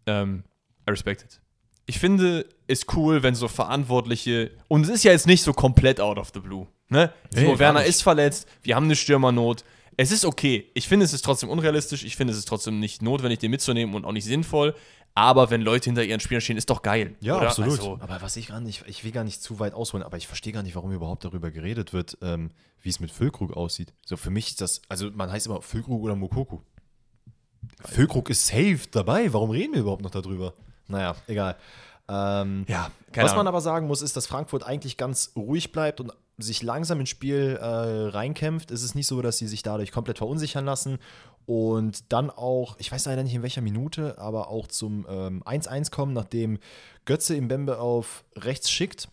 ähm, 0.05 0.43
I 0.87 0.91
respect 0.91 1.23
it. 1.23 1.41
Ich 1.89 1.97
finde 1.97 2.45
es 2.67 2.85
cool, 2.95 3.23
wenn 3.23 3.33
so 3.33 3.47
Verantwortliche, 3.47 4.51
und 4.67 4.83
es 4.83 4.89
ist 4.89 5.03
ja 5.03 5.11
jetzt 5.11 5.25
nicht 5.25 5.41
so 5.41 5.53
komplett 5.53 5.99
out 5.99 6.19
of 6.19 6.29
the 6.35 6.39
blue, 6.39 6.67
ne? 6.87 7.11
Nee, 7.33 7.47
so, 7.47 7.57
Werner 7.57 7.83
ist 7.83 8.03
verletzt, 8.03 8.47
wir 8.61 8.75
haben 8.75 8.83
eine 8.83 8.95
Stürmernot. 8.95 9.63
Es 9.97 10.11
ist 10.11 10.23
okay. 10.23 10.69
Ich 10.75 10.87
finde, 10.87 11.03
es 11.03 11.13
ist 11.13 11.25
trotzdem 11.25 11.49
unrealistisch. 11.49 12.03
Ich 12.03 12.15
finde, 12.15 12.31
es 12.31 12.37
ist 12.37 12.47
trotzdem 12.47 12.79
nicht 12.79 13.01
notwendig, 13.01 13.39
den 13.39 13.49
mitzunehmen 13.49 13.95
und 13.95 14.05
auch 14.05 14.11
nicht 14.11 14.25
sinnvoll. 14.25 14.75
Aber 15.15 15.49
wenn 15.49 15.61
Leute 15.61 15.85
hinter 15.85 16.03
ihren 16.03 16.19
Spielern 16.19 16.41
stehen, 16.41 16.57
ist 16.57 16.69
doch 16.69 16.83
geil. 16.83 17.15
oder? 17.37 17.47
Also, 17.95 17.97
aber 18.03 18.21
was 18.21 18.37
ich 18.37 18.49
gar 18.49 18.61
nicht, 18.61 18.83
ich 18.85 19.03
will 19.03 19.11
gar 19.11 19.23
nicht 19.23 19.41
zu 19.41 19.59
weit 19.59 19.73
ausholen, 19.73 20.03
aber 20.03 20.17
ich 20.17 20.27
verstehe 20.27 20.53
gar 20.53 20.61
nicht, 20.61 20.75
warum 20.75 20.91
überhaupt 20.91 21.25
darüber 21.25 21.49
geredet 21.49 21.91
wird, 21.91 22.19
ähm, 22.21 22.51
wie 22.83 22.89
es 22.89 22.99
mit 22.99 23.09
Füllkrug 23.09 23.57
aussieht. 23.57 23.93
So 24.05 24.15
für 24.15 24.29
mich 24.29 24.49
ist 24.49 24.61
das, 24.61 24.83
also 24.89 25.09
man 25.09 25.31
heißt 25.31 25.47
immer 25.47 25.63
Füllkrug 25.63 26.03
oder 26.03 26.15
Mokoku. 26.15 26.59
Füllkrug 27.83 28.29
ist 28.29 28.45
safe 28.45 28.81
dabei, 28.91 29.33
warum 29.33 29.49
reden 29.49 29.73
wir 29.73 29.81
überhaupt 29.81 30.03
noch 30.03 30.11
darüber? 30.11 30.53
Naja, 30.89 31.15
egal. 31.27 31.55
Ähm, 32.09 32.65
ja, 32.67 32.89
was 33.13 33.31
man 33.31 33.41
Ahnung. 33.41 33.47
aber 33.47 33.61
sagen 33.61 33.87
muss, 33.87 34.01
ist, 34.01 34.17
dass 34.17 34.25
Frankfurt 34.27 34.63
eigentlich 34.63 34.97
ganz 34.97 35.31
ruhig 35.35 35.71
bleibt 35.71 36.01
und 36.01 36.11
sich 36.37 36.63
langsam 36.63 36.99
ins 36.99 37.09
Spiel 37.09 37.57
äh, 37.61 37.65
reinkämpft. 37.65 38.71
Es 38.71 38.83
ist 38.83 38.95
nicht 38.95 39.07
so, 39.07 39.21
dass 39.21 39.37
sie 39.37 39.47
sich 39.47 39.61
dadurch 39.61 39.91
komplett 39.91 40.17
verunsichern 40.17 40.65
lassen 40.65 40.97
und 41.45 42.11
dann 42.11 42.29
auch, 42.29 42.75
ich 42.79 42.91
weiß 42.91 43.05
leider 43.05 43.23
nicht 43.23 43.35
in 43.35 43.43
welcher 43.43 43.61
Minute, 43.61 44.17
aber 44.17 44.49
auch 44.49 44.67
zum 44.67 45.05
ähm, 45.09 45.43
1-1 45.43 45.91
kommen, 45.91 46.13
nachdem 46.13 46.59
Götze 47.05 47.35
im 47.35 47.47
Bembe 47.47 47.79
auf 47.79 48.23
rechts 48.35 48.71
schickt 48.71 49.09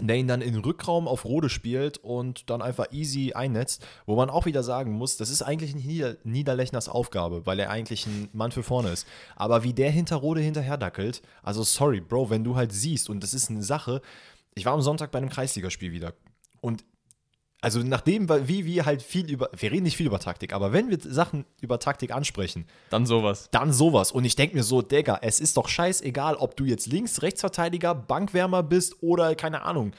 der 0.00 0.16
ihn 0.16 0.28
dann 0.28 0.40
in 0.40 0.54
den 0.54 0.62
Rückraum 0.62 1.06
auf 1.06 1.24
Rode 1.24 1.48
spielt 1.48 1.98
und 1.98 2.48
dann 2.48 2.62
einfach 2.62 2.92
easy 2.92 3.32
einnetzt, 3.34 3.84
wo 4.06 4.16
man 4.16 4.30
auch 4.30 4.46
wieder 4.46 4.62
sagen 4.62 4.92
muss, 4.92 5.16
das 5.16 5.30
ist 5.30 5.42
eigentlich 5.42 5.74
Nieder 5.74 6.16
Niederlechners 6.24 6.88
Aufgabe, 6.88 7.44
weil 7.46 7.58
er 7.58 7.70
eigentlich 7.70 8.06
ein 8.06 8.28
Mann 8.32 8.52
für 8.52 8.62
vorne 8.62 8.90
ist. 8.90 9.06
Aber 9.36 9.62
wie 9.64 9.74
der 9.74 9.90
hinter 9.90 10.16
Rode 10.16 10.40
hinterherdackelt, 10.40 11.22
also 11.42 11.62
sorry, 11.62 12.00
Bro, 12.00 12.30
wenn 12.30 12.44
du 12.44 12.56
halt 12.56 12.72
siehst, 12.72 13.10
und 13.10 13.22
das 13.22 13.34
ist 13.34 13.50
eine 13.50 13.62
Sache, 13.62 14.00
ich 14.54 14.64
war 14.64 14.72
am 14.72 14.82
Sonntag 14.82 15.10
bei 15.10 15.18
einem 15.18 15.30
Kreisligaspiel 15.30 15.92
wieder 15.92 16.14
und 16.60 16.84
also 17.62 17.80
nachdem, 17.80 18.28
wir- 18.28 18.46
wie 18.48 18.66
wir 18.66 18.84
halt 18.84 19.00
viel 19.02 19.30
über, 19.30 19.48
wir 19.56 19.70
reden 19.72 19.84
nicht 19.84 19.96
viel 19.96 20.06
über 20.06 20.18
Taktik, 20.18 20.52
aber 20.52 20.72
wenn 20.74 20.90
wir 20.90 20.98
Sachen 21.00 21.46
über 21.62 21.78
Taktik 21.78 22.10
ansprechen, 22.12 22.66
Dann 22.90 23.06
sowas. 23.06 23.48
dann 23.52 23.72
sowas. 23.72 24.12
Und 24.12 24.24
ich 24.26 24.36
denke 24.36 24.54
mir 24.56 24.62
so, 24.64 24.82
Digga, 24.82 25.20
es 25.22 25.40
ist 25.40 25.56
doch 25.56 25.68
scheißegal, 25.68 26.34
ob 26.36 26.56
du 26.56 26.64
jetzt 26.64 26.86
links, 26.88 27.22
Rechtsverteidiger, 27.22 27.94
Bankwärmer 27.94 28.62
bist 28.62 29.02
oder, 29.02 29.34
keine 29.34 29.62
Ahnung, 29.62 29.92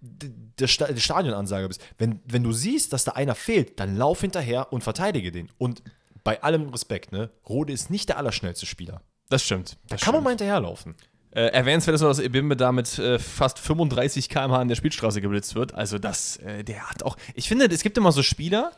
der, 0.00 0.66
Sta 0.66 0.86
der 0.86 0.96
Stadionansager 1.00 1.68
bist. 1.68 1.80
Wenn, 1.98 2.20
wenn 2.26 2.42
du 2.42 2.52
siehst, 2.52 2.92
dass 2.92 3.04
da 3.04 3.12
einer 3.12 3.34
fehlt, 3.34 3.78
dann 3.80 3.96
lauf 3.96 4.20
hinterher 4.20 4.72
und 4.72 4.82
verteidige 4.84 5.30
den. 5.32 5.50
Und 5.58 5.82
bei 6.24 6.42
allem 6.42 6.68
Respekt, 6.70 7.12
ne, 7.12 7.30
Rode 7.48 7.72
ist 7.72 7.90
nicht 7.90 8.08
der 8.08 8.18
allerschnellste 8.18 8.66
Spieler. 8.66 9.00
Das 9.30 9.42
stimmt. 9.42 9.72
Da 9.88 9.96
Das 9.96 10.00
kann 10.02 10.12
man 10.12 10.18
stimmt. 10.20 10.24
mal 10.24 10.30
hinterherlaufen. 10.30 10.94
Äh, 11.34 11.46
erwähnenswert 11.46 11.96
ist 11.96 12.00
noch, 12.00 12.08
dass 12.08 12.20
Ebimbe 12.20 12.56
da 12.56 12.70
mit 12.70 12.96
äh, 12.98 13.18
fast 13.18 13.58
35 13.58 14.28
km/h 14.28 14.56
an 14.56 14.68
der 14.68 14.76
Spielstraße 14.76 15.20
geblitzt 15.20 15.56
wird. 15.56 15.74
Also 15.74 15.98
das, 15.98 16.36
äh, 16.36 16.62
der 16.62 16.88
hat 16.88 17.02
auch. 17.02 17.16
Ich 17.34 17.48
finde, 17.48 17.66
es 17.66 17.82
gibt 17.82 17.98
immer 17.98 18.12
so 18.12 18.22
Spieler, 18.22 18.70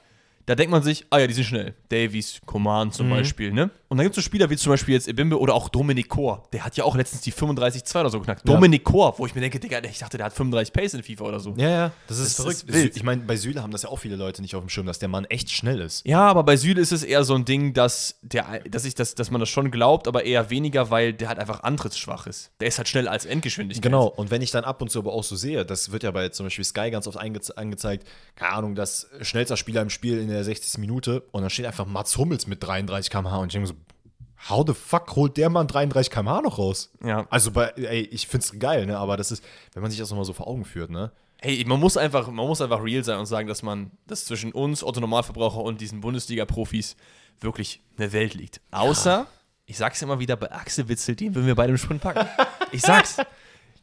da 0.47 0.55
denkt 0.55 0.71
man 0.71 0.83
sich, 0.83 1.07
ah 1.11 1.19
ja, 1.19 1.27
die 1.27 1.35
sind 1.35 1.45
schnell. 1.45 1.75
Davies, 1.91 2.41
Coman 2.47 2.93
zum 2.93 3.11
Beispiel, 3.11 3.53
ne? 3.53 3.71
Und 3.89 3.99
dann 3.99 4.05
gibt 4.05 4.17
es 4.17 4.23
so 4.23 4.27
Spieler 4.27 4.51
wie 4.51 4.57
zum 4.57 4.73
Beispiel 4.73 4.95
jetzt 4.95 5.09
Ebimbe 5.09 5.39
oder 5.39 5.55
auch 5.55 5.69
Dominik 5.69 6.09
Kor. 6.09 6.49
Der 6.53 6.65
hat 6.65 6.77
ja 6.77 6.85
auch 6.85 6.97
letztens 6.97 7.23
die 7.23 7.33
35-2 7.33 8.01
oder 8.01 8.11
so 8.11 8.19
geknackt. 8.19 8.47
Ja. 8.49 8.55
Dominik 8.55 8.85
Kor, 8.85 9.15
wo 9.19 9.27
ich 9.27 9.35
mir 9.35 9.41
denke, 9.41 9.61
Digga, 9.61 9.83
ich 9.85 9.99
dachte, 9.99 10.17
der 10.17 10.27
hat 10.27 10.33
35 10.33 10.73
Pace 10.73 10.95
in 10.95 11.03
FIFA 11.03 11.25
oder 11.25 11.41
so. 11.41 11.55
Ja, 11.57 11.69
ja, 11.69 11.93
das 12.09 12.19
ist 12.19 12.27
ist 12.27 12.37
verrückt. 12.37 12.59
verrückt. 12.61 12.75
wild. 12.75 12.97
Ich 12.97 13.03
meine, 13.03 13.23
bei 13.23 13.37
Süle 13.37 13.63
haben 13.63 13.71
das 13.71 13.83
ja 13.83 13.89
auch 13.89 13.99
viele 13.99 14.17
Leute 14.17 14.43
nicht 14.43 14.55
auf 14.55 14.63
dem 14.63 14.69
Schirm, 14.69 14.87
dass 14.87 14.99
der 14.99 15.09
Mann 15.09 15.25
echt 15.27 15.51
schnell 15.51 15.81
ist. 15.81 16.07
Ja, 16.07 16.27
aber 16.27 16.43
bei 16.43 16.57
Süle 16.57 16.81
ist 16.81 16.93
es 16.93 17.03
eher 17.03 17.25
so 17.25 17.35
ein 17.35 17.45
Ding, 17.45 17.75
dass, 17.75 18.19
der, 18.23 18.61
dass, 18.69 18.85
ich 18.85 18.95
das, 18.95 19.15
dass 19.15 19.31
man 19.31 19.41
das 19.41 19.49
schon 19.49 19.71
glaubt, 19.71 20.09
aber 20.09 20.25
eher 20.25 20.51
weniger, 20.51 20.91
weil 20.91 21.13
der 21.13 21.29
halt 21.29 21.39
einfach 21.39 21.63
antrittsschwach 21.63 22.27
ist. 22.27 22.51
Der 22.61 22.69
ist 22.69 22.79
halt 22.79 22.89
schnell 22.89 23.09
als 23.09 23.25
Endgeschwindigkeit. 23.25 23.83
Genau, 23.83 24.07
und 24.07 24.31
wenn 24.31 24.43
ich 24.43 24.51
dann 24.51 24.65
ab 24.65 24.83
und 24.83 24.91
zu 24.91 24.99
aber 24.99 25.13
auch 25.13 25.25
so 25.25 25.37
sehe, 25.37 25.65
das 25.65 25.93
wird 25.93 26.03
ja 26.03 26.11
bei 26.11 26.29
zum 26.31 26.47
Beispiel 26.47 26.65
Sky 26.65 26.91
ganz 26.91 27.07
oft 27.07 27.19
einge 27.19 27.37
angezeigt, 27.57 28.07
keine 28.35 28.53
Ahnung, 28.53 28.75
das 28.75 29.09
schnellster 29.21 29.57
Spieler 29.57 29.83
im 29.83 29.91
Spiel 29.91 30.19
in 30.19 30.29
der 30.29 30.43
60. 30.43 30.79
Minute 30.79 31.23
und 31.33 31.43
dann 31.43 31.51
steht 31.51 31.67
einfach 31.67 31.87
Mats 31.87 32.17
Hummels 32.17 32.47
mit 32.47 32.63
33 32.63 33.11
km/h 33.11 33.37
und 33.39 33.49
ich 33.49 33.53
denke 33.53 33.69
so, 33.69 33.75
how 34.49 34.65
the 34.67 34.75
fuck 34.75 35.15
holt 35.17 35.37
der 35.37 35.51
Mann 35.51 35.67
33 35.67 36.13
km/h 36.13 36.43
noch 36.43 36.59
raus? 36.59 36.93
Ja. 37.05 37.27
Also 37.31 37.51
bei, 37.51 37.69
ey, 37.77 38.03
ich 38.03 38.27
find's 38.27 38.59
geil, 38.59 38.87
ne, 38.87 38.99
aber 38.99 39.17
das 39.17 39.31
ist, 39.33 39.45
wenn 39.73 39.83
man 39.83 39.91
sich 39.91 40.01
das 40.01 40.11
nochmal 40.11 40.25
so 40.25 40.33
vor 40.33 40.47
Augen 40.47 40.65
führt, 40.65 40.91
ne. 40.91 41.13
Hey, 41.39 41.63
man 41.67 41.79
muss 41.79 41.97
einfach, 41.97 42.29
man 42.29 42.47
muss 42.47 42.61
einfach 42.63 42.83
real 42.83 43.05
sein 43.05 43.19
und 43.19 43.27
sagen, 43.27 43.47
dass 43.47 43.63
man, 43.63 43.91
dass 44.07 44.25
zwischen 44.25 44.53
uns, 44.53 44.83
Otto 44.83 45.01
Normalverbraucher 45.01 45.61
und 45.61 45.81
diesen 45.81 46.01
Bundesliga-Profis 46.01 46.97
wirklich 47.41 47.83
eine 47.99 48.13
Welt 48.13 48.35
liegt. 48.35 48.61
Außer, 48.71 49.27
ich 49.67 49.77
sag's 49.77 50.01
immer 50.01 50.19
wieder, 50.19 50.37
bei 50.37 50.51
Axel 50.51 50.89
Witzel, 50.89 51.15
den 51.15 51.35
würden 51.35 51.47
wir 51.47 51.55
bei 51.55 51.67
dem 51.67 51.77
Sprint 51.77 52.01
packen. 52.01 52.27
Ich 52.73 52.83
sag's. 52.83 53.19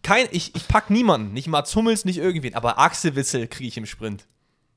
Kein, 0.01 0.27
ich, 0.31 0.53
ich 0.55 0.67
pack 0.67 0.89
niemanden, 0.89 1.31
nicht 1.31 1.47
Mats 1.47 1.73
Hummels, 1.75 2.03
nicht 2.03 2.17
irgendwen, 2.17 2.55
aber 2.55 2.77
Axel 2.77 3.15
Witzel 3.15 3.47
kriege 3.47 3.69
ich 3.69 3.77
im 3.77 3.85
Sprint. 3.85 4.25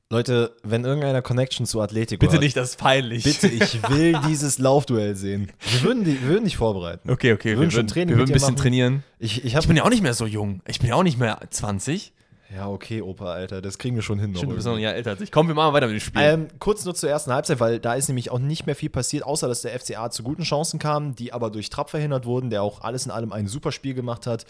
Leute, 0.09 0.55
wenn 0.63 0.85
irgendeiner 0.85 1.21
Connection 1.21 1.65
zu 1.65 1.81
Atletico 1.81 2.21
Bitte 2.21 2.35
hat, 2.35 2.39
nicht, 2.41 2.55
das 2.55 2.69
ist 2.71 2.79
peinlich. 2.79 3.25
Bitte, 3.25 3.47
ich 3.47 3.81
will 3.89 4.17
dieses 4.27 4.57
Laufduell 4.57 5.15
sehen. 5.17 5.51
Wir 5.59 5.83
würden, 5.83 6.05
die, 6.05 6.21
wir 6.21 6.29
würden 6.29 6.45
dich 6.45 6.55
vorbereiten. 6.55 7.11
Okay, 7.11 7.33
okay. 7.33 7.49
Wir 7.51 7.57
würden 7.57 7.71
schon 7.71 7.87
Training 7.87 8.09
Wir 8.09 8.17
würden 8.17 8.29
ein 8.29 8.33
bisschen 8.33 8.53
machen. 8.53 8.61
trainieren. 8.61 9.03
Ich, 9.19 9.43
ich, 9.43 9.53
Ich 9.55 9.67
bin 9.67 9.75
ja 9.75 9.83
auch 9.83 9.89
nicht 9.89 10.03
mehr 10.03 10.13
so 10.13 10.25
jung. 10.25 10.61
Ich 10.65 10.79
bin 10.79 10.87
ja 10.89 10.95
auch 10.95 11.03
nicht 11.03 11.19
mehr 11.19 11.39
20. 11.49 12.13
ja, 12.55 12.69
okay, 12.69 13.01
Opa, 13.01 13.33
Alter, 13.33 13.61
das 13.61 13.77
kriegen 13.77 13.97
wir 13.97 14.01
schon 14.01 14.17
hin. 14.17 14.33
Stimmt, 14.33 14.53
du 14.53 14.55
bist 14.55 14.65
noch 14.65 14.75
ein. 14.75 14.79
Jahr 14.79 14.93
älter 14.93 15.09
als 15.09 15.19
ich. 15.19 15.29
Komm, 15.29 15.49
wir 15.49 15.55
machen 15.55 15.73
weiter 15.73 15.87
mit 15.87 15.97
dem 15.97 15.99
Spiel. 15.99 16.21
Ähm, 16.21 16.47
kurz 16.59 16.85
nur 16.85 16.95
zur 16.95 17.09
ersten 17.09 17.33
Halbzeit, 17.33 17.59
weil 17.59 17.79
da 17.81 17.93
ist 17.95 18.07
nämlich 18.07 18.31
auch 18.31 18.39
nicht 18.39 18.65
mehr 18.65 18.75
viel 18.77 18.89
passiert, 18.89 19.23
außer 19.25 19.49
dass 19.49 19.63
der 19.63 19.77
FCA 19.77 20.09
zu 20.09 20.23
guten 20.23 20.43
Chancen 20.43 20.79
kam, 20.79 21.15
die 21.15 21.33
aber 21.33 21.49
durch 21.49 21.69
Trapp 21.69 21.89
verhindert 21.89 22.25
wurden, 22.25 22.49
der 22.49 22.63
auch 22.63 22.79
alles 22.79 23.05
in 23.05 23.11
allem 23.11 23.33
ein 23.33 23.47
super 23.47 23.73
Spiel 23.73 23.93
gemacht 23.93 24.25
hat. 24.25 24.45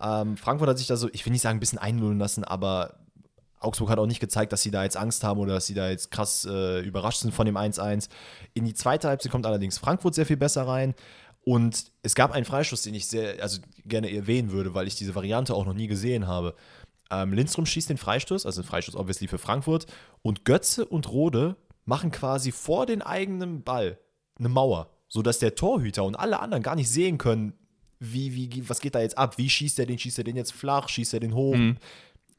Ähm, 0.00 0.36
Frankfurt 0.36 0.68
hat 0.68 0.78
sich 0.78 0.86
da 0.86 0.96
so, 0.96 1.08
ich 1.12 1.26
will 1.26 1.32
nicht 1.32 1.42
sagen, 1.42 1.56
ein 1.56 1.60
bisschen 1.60 1.80
einlullen 1.80 2.20
lassen, 2.20 2.44
aber 2.44 2.94
Augsburg 3.60 3.90
hat 3.90 3.98
auch 3.98 4.06
nicht 4.06 4.20
gezeigt, 4.20 4.52
dass 4.52 4.62
sie 4.62 4.70
da 4.70 4.82
jetzt 4.82 4.96
Angst 4.96 5.22
haben 5.22 5.38
oder 5.38 5.54
dass 5.54 5.66
sie 5.66 5.74
da 5.74 5.88
jetzt 5.90 6.10
krass 6.10 6.46
äh, 6.50 6.80
überrascht 6.80 7.20
sind 7.20 7.32
von 7.32 7.46
dem 7.46 7.56
1-1. 7.56 8.08
In 8.54 8.64
die 8.64 8.74
zweite 8.74 9.08
Halbzeit 9.08 9.30
kommt 9.30 9.46
allerdings 9.46 9.78
Frankfurt 9.78 10.14
sehr 10.14 10.26
viel 10.26 10.38
besser 10.38 10.66
rein. 10.66 10.94
Und 11.44 11.92
es 12.02 12.14
gab 12.14 12.32
einen 12.32 12.44
Freistoß, 12.44 12.82
den 12.82 12.94
ich 12.94 13.06
sehr, 13.06 13.42
also 13.42 13.60
gerne 13.84 14.14
erwähnen 14.14 14.50
würde, 14.50 14.74
weil 14.74 14.86
ich 14.86 14.96
diese 14.96 15.14
Variante 15.14 15.54
auch 15.54 15.66
noch 15.66 15.74
nie 15.74 15.86
gesehen 15.86 16.26
habe. 16.26 16.54
Ähm, 17.10 17.32
Lindström 17.32 17.66
schießt 17.66 17.90
den 17.90 17.98
Freistoß, 17.98 18.46
also 18.46 18.62
den 18.62 18.68
Freistoß 18.68 18.96
obviously 18.96 19.28
für 19.28 19.38
Frankfurt. 19.38 19.86
Und 20.22 20.44
Götze 20.44 20.84
und 20.84 21.10
Rode 21.10 21.56
machen 21.84 22.10
quasi 22.10 22.52
vor 22.52 22.86
den 22.86 23.02
eigenen 23.02 23.62
Ball 23.62 23.98
eine 24.38 24.48
Mauer, 24.48 24.90
sodass 25.08 25.38
der 25.38 25.54
Torhüter 25.54 26.04
und 26.04 26.16
alle 26.16 26.40
anderen 26.40 26.62
gar 26.62 26.76
nicht 26.76 26.90
sehen 26.90 27.18
können, 27.18 27.54
wie, 28.00 28.34
wie, 28.34 28.68
was 28.68 28.80
geht 28.80 28.94
da 28.94 29.00
jetzt 29.00 29.18
ab? 29.18 29.36
Wie 29.36 29.50
schießt 29.50 29.78
er 29.78 29.86
den? 29.86 29.98
Schießt 29.98 30.18
er 30.18 30.24
den 30.24 30.36
jetzt 30.36 30.52
flach? 30.52 30.88
Schießt 30.88 31.12
er 31.14 31.20
den 31.20 31.34
hoch? 31.34 31.54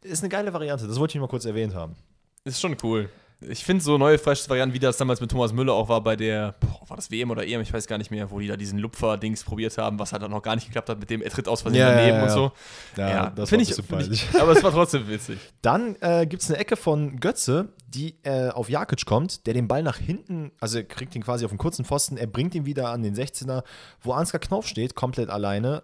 Ist 0.01 0.23
eine 0.23 0.29
geile 0.29 0.53
Variante, 0.53 0.87
das 0.87 0.99
wollte 0.99 1.17
ich 1.17 1.21
mal 1.21 1.27
kurz 1.27 1.45
erwähnt 1.45 1.75
haben. 1.75 1.95
Ist 2.43 2.59
schon 2.59 2.75
cool. 2.83 3.09
Ich 3.43 3.65
finde 3.65 3.83
so 3.83 3.97
neue 3.97 4.19
Fresh-Varianten, 4.19 4.75
wie 4.75 4.79
das 4.79 4.97
damals 4.97 5.19
mit 5.19 5.31
Thomas 5.31 5.51
Müller 5.51 5.73
auch 5.73 5.89
war 5.89 6.01
bei 6.01 6.15
der, 6.15 6.53
boah, 6.59 6.87
war 6.87 6.95
das 6.95 7.09
WM 7.09 7.31
oder 7.31 7.45
EM, 7.45 7.61
ich 7.61 7.73
weiß 7.73 7.87
gar 7.87 7.97
nicht 7.97 8.11
mehr, 8.11 8.29
wo 8.29 8.39
die 8.39 8.45
da 8.45 8.55
diesen 8.55 8.77
Lupfer-Dings 8.77 9.43
probiert 9.43 9.75
haben, 9.79 9.97
was 9.97 10.11
halt 10.11 10.21
dann 10.21 10.29
noch 10.29 10.43
gar 10.43 10.53
nicht 10.53 10.67
geklappt 10.67 10.89
hat, 10.89 10.99
mit 10.99 11.09
dem 11.09 11.23
er 11.23 11.31
tritt 11.31 11.47
aus 11.47 11.63
Versehen 11.63 11.81
Ja, 11.81 11.89
ja, 11.89 11.95
daneben 11.95 12.17
ja, 12.17 12.23
und 12.23 12.29
ja. 12.29 12.33
so. 12.35 12.51
Ja, 12.97 13.29
das 13.31 13.39
war 13.39 13.47
find 13.47 13.67
ein 13.67 13.79
ich, 13.79 13.85
find 13.85 14.13
ich. 14.13 14.27
Aber 14.39 14.51
es 14.51 14.63
war 14.63 14.71
trotzdem 14.71 15.07
witzig. 15.07 15.39
Dann 15.63 15.95
äh, 16.01 16.27
gibt 16.27 16.43
es 16.43 16.51
eine 16.51 16.59
Ecke 16.59 16.75
von 16.75 17.19
Götze, 17.19 17.69
die 17.87 18.15
äh, 18.21 18.49
auf 18.49 18.69
Jakic 18.69 19.07
kommt, 19.07 19.47
der 19.47 19.55
den 19.55 19.67
Ball 19.67 19.81
nach 19.81 19.97
hinten, 19.97 20.51
also 20.59 20.77
er 20.77 20.83
kriegt 20.83 21.15
ihn 21.15 21.23
quasi 21.23 21.43
auf 21.43 21.51
einen 21.51 21.57
kurzen 21.57 21.83
Pfosten, 21.83 22.17
er 22.17 22.27
bringt 22.27 22.53
ihn 22.53 22.67
wieder 22.67 22.89
an 22.89 23.01
den 23.01 23.15
16er, 23.15 23.63
wo 24.01 24.13
Ansgar 24.13 24.39
Knauf 24.39 24.67
steht, 24.67 24.93
komplett 24.93 25.31
alleine 25.31 25.81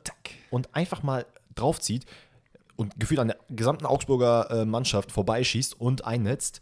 und 0.51 0.76
einfach 0.76 1.01
mal 1.01 1.26
draufzieht 1.55 2.05
und 2.78 2.97
gefühlt 2.99 3.19
an 3.19 3.28
der 3.28 3.38
gesamten 3.49 3.86
Augsburger 3.86 4.49
äh, 4.49 4.65
Mannschaft 4.65 5.11
vorbeischießt 5.11 5.80
und 5.80 6.05
einnetzt. 6.05 6.61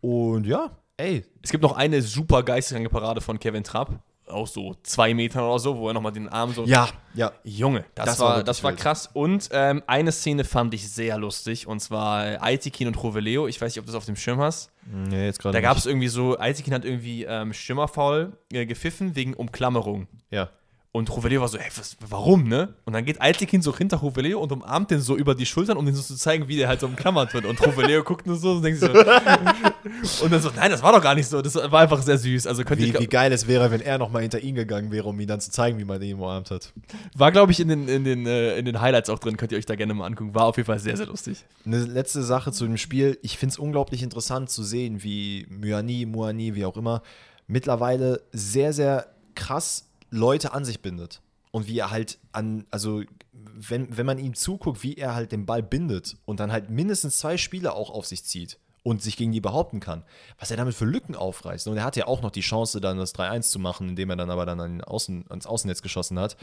Und 0.00 0.46
ja, 0.46 0.70
ey, 0.96 1.24
Es 1.42 1.50
gibt 1.50 1.62
noch 1.62 1.76
eine 1.76 2.02
super 2.02 2.42
geistige 2.42 2.88
Parade 2.90 3.20
von 3.20 3.38
Kevin 3.38 3.64
Trapp, 3.64 3.98
auch 4.28 4.46
so 4.46 4.74
zwei 4.82 5.14
Metern 5.14 5.44
oder 5.44 5.58
so, 5.58 5.76
wo 5.76 5.88
er 5.88 5.94
nochmal 5.94 6.12
den 6.12 6.28
Arm 6.28 6.52
so 6.52 6.64
ja, 6.64 6.88
ja. 7.14 7.32
Junge, 7.44 7.84
das, 7.94 8.06
Das 8.06 8.20
war 8.20 8.36
war, 8.36 8.44
das 8.44 8.64
war 8.64 8.72
krass. 8.72 9.10
Und 9.12 9.48
ähm, 9.52 9.82
eine 9.86 10.12
Szene 10.12 10.44
fand 10.44 10.74
ich 10.74 10.90
sehr 10.90 11.18
lustig, 11.18 11.66
und 11.66 11.80
zwar 11.80 12.42
Aitikin 12.42 12.88
und 12.88 13.02
Roveleo. 13.02 13.46
Ich 13.46 13.60
weiß 13.60 13.72
nicht, 13.72 13.80
ob 13.80 13.86
du 13.86 13.92
das 13.92 13.96
auf 13.98 14.06
dem 14.06 14.16
Schirm 14.16 14.40
hast. 14.40 14.70
Nee, 14.86 15.26
jetzt 15.26 15.40
gerade 15.40 15.52
Da 15.54 15.60
gab 15.60 15.76
es 15.76 15.86
irgendwie 15.86 16.08
so, 16.08 16.38
Aitikin 16.38 16.74
hat 16.74 16.84
irgendwie 16.84 17.24
ähm, 17.24 17.52
Stürmerfoul 17.52 18.32
äh, 18.52 18.66
gepfiffen 18.66 19.14
wegen 19.14 19.34
Umklammerung. 19.34 20.08
Ja. 20.30 20.50
Und 20.94 21.08
Roveleo 21.08 21.40
war 21.40 21.48
so, 21.48 21.56
ey, 21.56 21.70
was, 21.74 21.96
warum, 22.06 22.44
ne? 22.44 22.74
Und 22.84 22.92
dann 22.92 23.06
geht 23.06 23.18
Aitikin 23.18 23.62
so 23.62 23.74
hinter 23.74 23.96
Roveleo 23.96 24.38
und 24.38 24.52
umarmt 24.52 24.90
den 24.90 25.00
so 25.00 25.16
über 25.16 25.34
die 25.34 25.46
Schultern, 25.46 25.78
um 25.78 25.86
den 25.86 25.94
so 25.94 26.02
zu 26.02 26.16
zeigen, 26.16 26.48
wie 26.48 26.56
der 26.58 26.68
halt 26.68 26.80
so 26.80 26.86
umklammert 26.86 27.32
wird. 27.32 27.46
Und 27.46 27.58
Roveleo 27.66 28.04
guckt 28.04 28.26
nur 28.26 28.36
so 28.36 28.52
und 28.52 28.62
denkt 28.62 28.78
sich 28.78 28.90
so. 28.90 28.98
und 30.24 30.30
dann 30.30 30.42
so, 30.42 30.50
nein, 30.54 30.70
das 30.70 30.82
war 30.82 30.92
doch 30.92 31.00
gar 31.00 31.14
nicht 31.14 31.28
so. 31.28 31.40
Das 31.40 31.54
war 31.54 31.80
einfach 31.80 32.02
sehr 32.02 32.18
süß. 32.18 32.46
Also 32.46 32.62
könnte 32.64 32.84
Wie, 32.84 32.90
ich, 32.90 33.00
wie 33.00 33.06
geil 33.06 33.32
es 33.32 33.48
wäre, 33.48 33.70
wenn 33.70 33.80
er 33.80 33.96
nochmal 33.96 34.20
hinter 34.20 34.40
ihn 34.40 34.54
gegangen 34.54 34.90
wäre, 34.90 35.08
um 35.08 35.18
ihm 35.18 35.26
dann 35.26 35.40
zu 35.40 35.50
zeigen, 35.50 35.78
wie 35.78 35.86
man 35.86 36.02
ihn 36.02 36.16
umarmt 36.16 36.50
hat. 36.50 36.74
war, 37.16 37.32
glaube 37.32 37.52
ich, 37.52 37.60
in 37.60 37.68
den, 37.68 37.88
in, 37.88 38.04
den, 38.04 38.26
äh, 38.26 38.58
in 38.58 38.66
den 38.66 38.82
Highlights 38.82 39.08
auch 39.08 39.18
drin. 39.18 39.38
Könnt 39.38 39.52
ihr 39.52 39.56
euch 39.56 39.64
da 39.64 39.76
gerne 39.76 39.94
mal 39.94 40.04
angucken. 40.04 40.34
War 40.34 40.44
auf 40.44 40.58
jeden 40.58 40.66
Fall 40.66 40.78
sehr, 40.78 40.98
sehr 40.98 41.06
lustig. 41.06 41.42
Eine 41.64 41.78
letzte 41.78 42.22
Sache 42.22 42.52
zu 42.52 42.66
dem 42.66 42.76
Spiel. 42.76 43.18
Ich 43.22 43.38
finde 43.38 43.54
es 43.54 43.58
unglaublich 43.58 44.02
interessant 44.02 44.50
zu 44.50 44.62
sehen, 44.62 45.02
wie 45.02 45.46
Myani, 45.48 46.04
Muani, 46.04 46.54
wie 46.54 46.66
auch 46.66 46.76
immer, 46.76 47.02
mittlerweile 47.46 48.20
sehr, 48.32 48.74
sehr 48.74 49.06
krass 49.34 49.88
Leute 50.12 50.52
an 50.52 50.64
sich 50.64 50.80
bindet. 50.80 51.20
Und 51.50 51.66
wie 51.66 51.78
er 51.78 51.90
halt 51.90 52.18
an, 52.32 52.66
also 52.70 53.02
wenn, 53.32 53.96
wenn 53.96 54.06
man 54.06 54.18
ihm 54.18 54.34
zuguckt, 54.34 54.82
wie 54.82 54.94
er 54.94 55.14
halt 55.14 55.32
den 55.32 55.44
Ball 55.44 55.62
bindet 55.62 56.16
und 56.24 56.40
dann 56.40 56.52
halt 56.52 56.70
mindestens 56.70 57.18
zwei 57.18 57.36
Spieler 57.36 57.74
auch 57.74 57.90
auf 57.90 58.06
sich 58.06 58.24
zieht 58.24 58.58
und 58.82 59.02
sich 59.02 59.16
gegen 59.16 59.32
die 59.32 59.40
behaupten 59.40 59.80
kann, 59.80 60.04
was 60.38 60.50
er 60.50 60.56
damit 60.56 60.74
für 60.74 60.86
Lücken 60.86 61.14
aufreißt. 61.14 61.68
Und 61.68 61.76
er 61.76 61.84
hatte 61.84 62.00
ja 62.00 62.06
auch 62.06 62.22
noch 62.22 62.30
die 62.30 62.40
Chance, 62.40 62.80
dann 62.80 62.96
das 62.96 63.14
3-1 63.14 63.50
zu 63.50 63.58
machen, 63.58 63.90
indem 63.90 64.10
er 64.10 64.16
dann 64.16 64.30
aber 64.30 64.46
dann 64.46 64.60
an 64.60 64.80
Außen, 64.80 65.26
ans 65.28 65.46
Außennetz 65.46 65.82
geschossen 65.82 66.18
hat. 66.18 66.36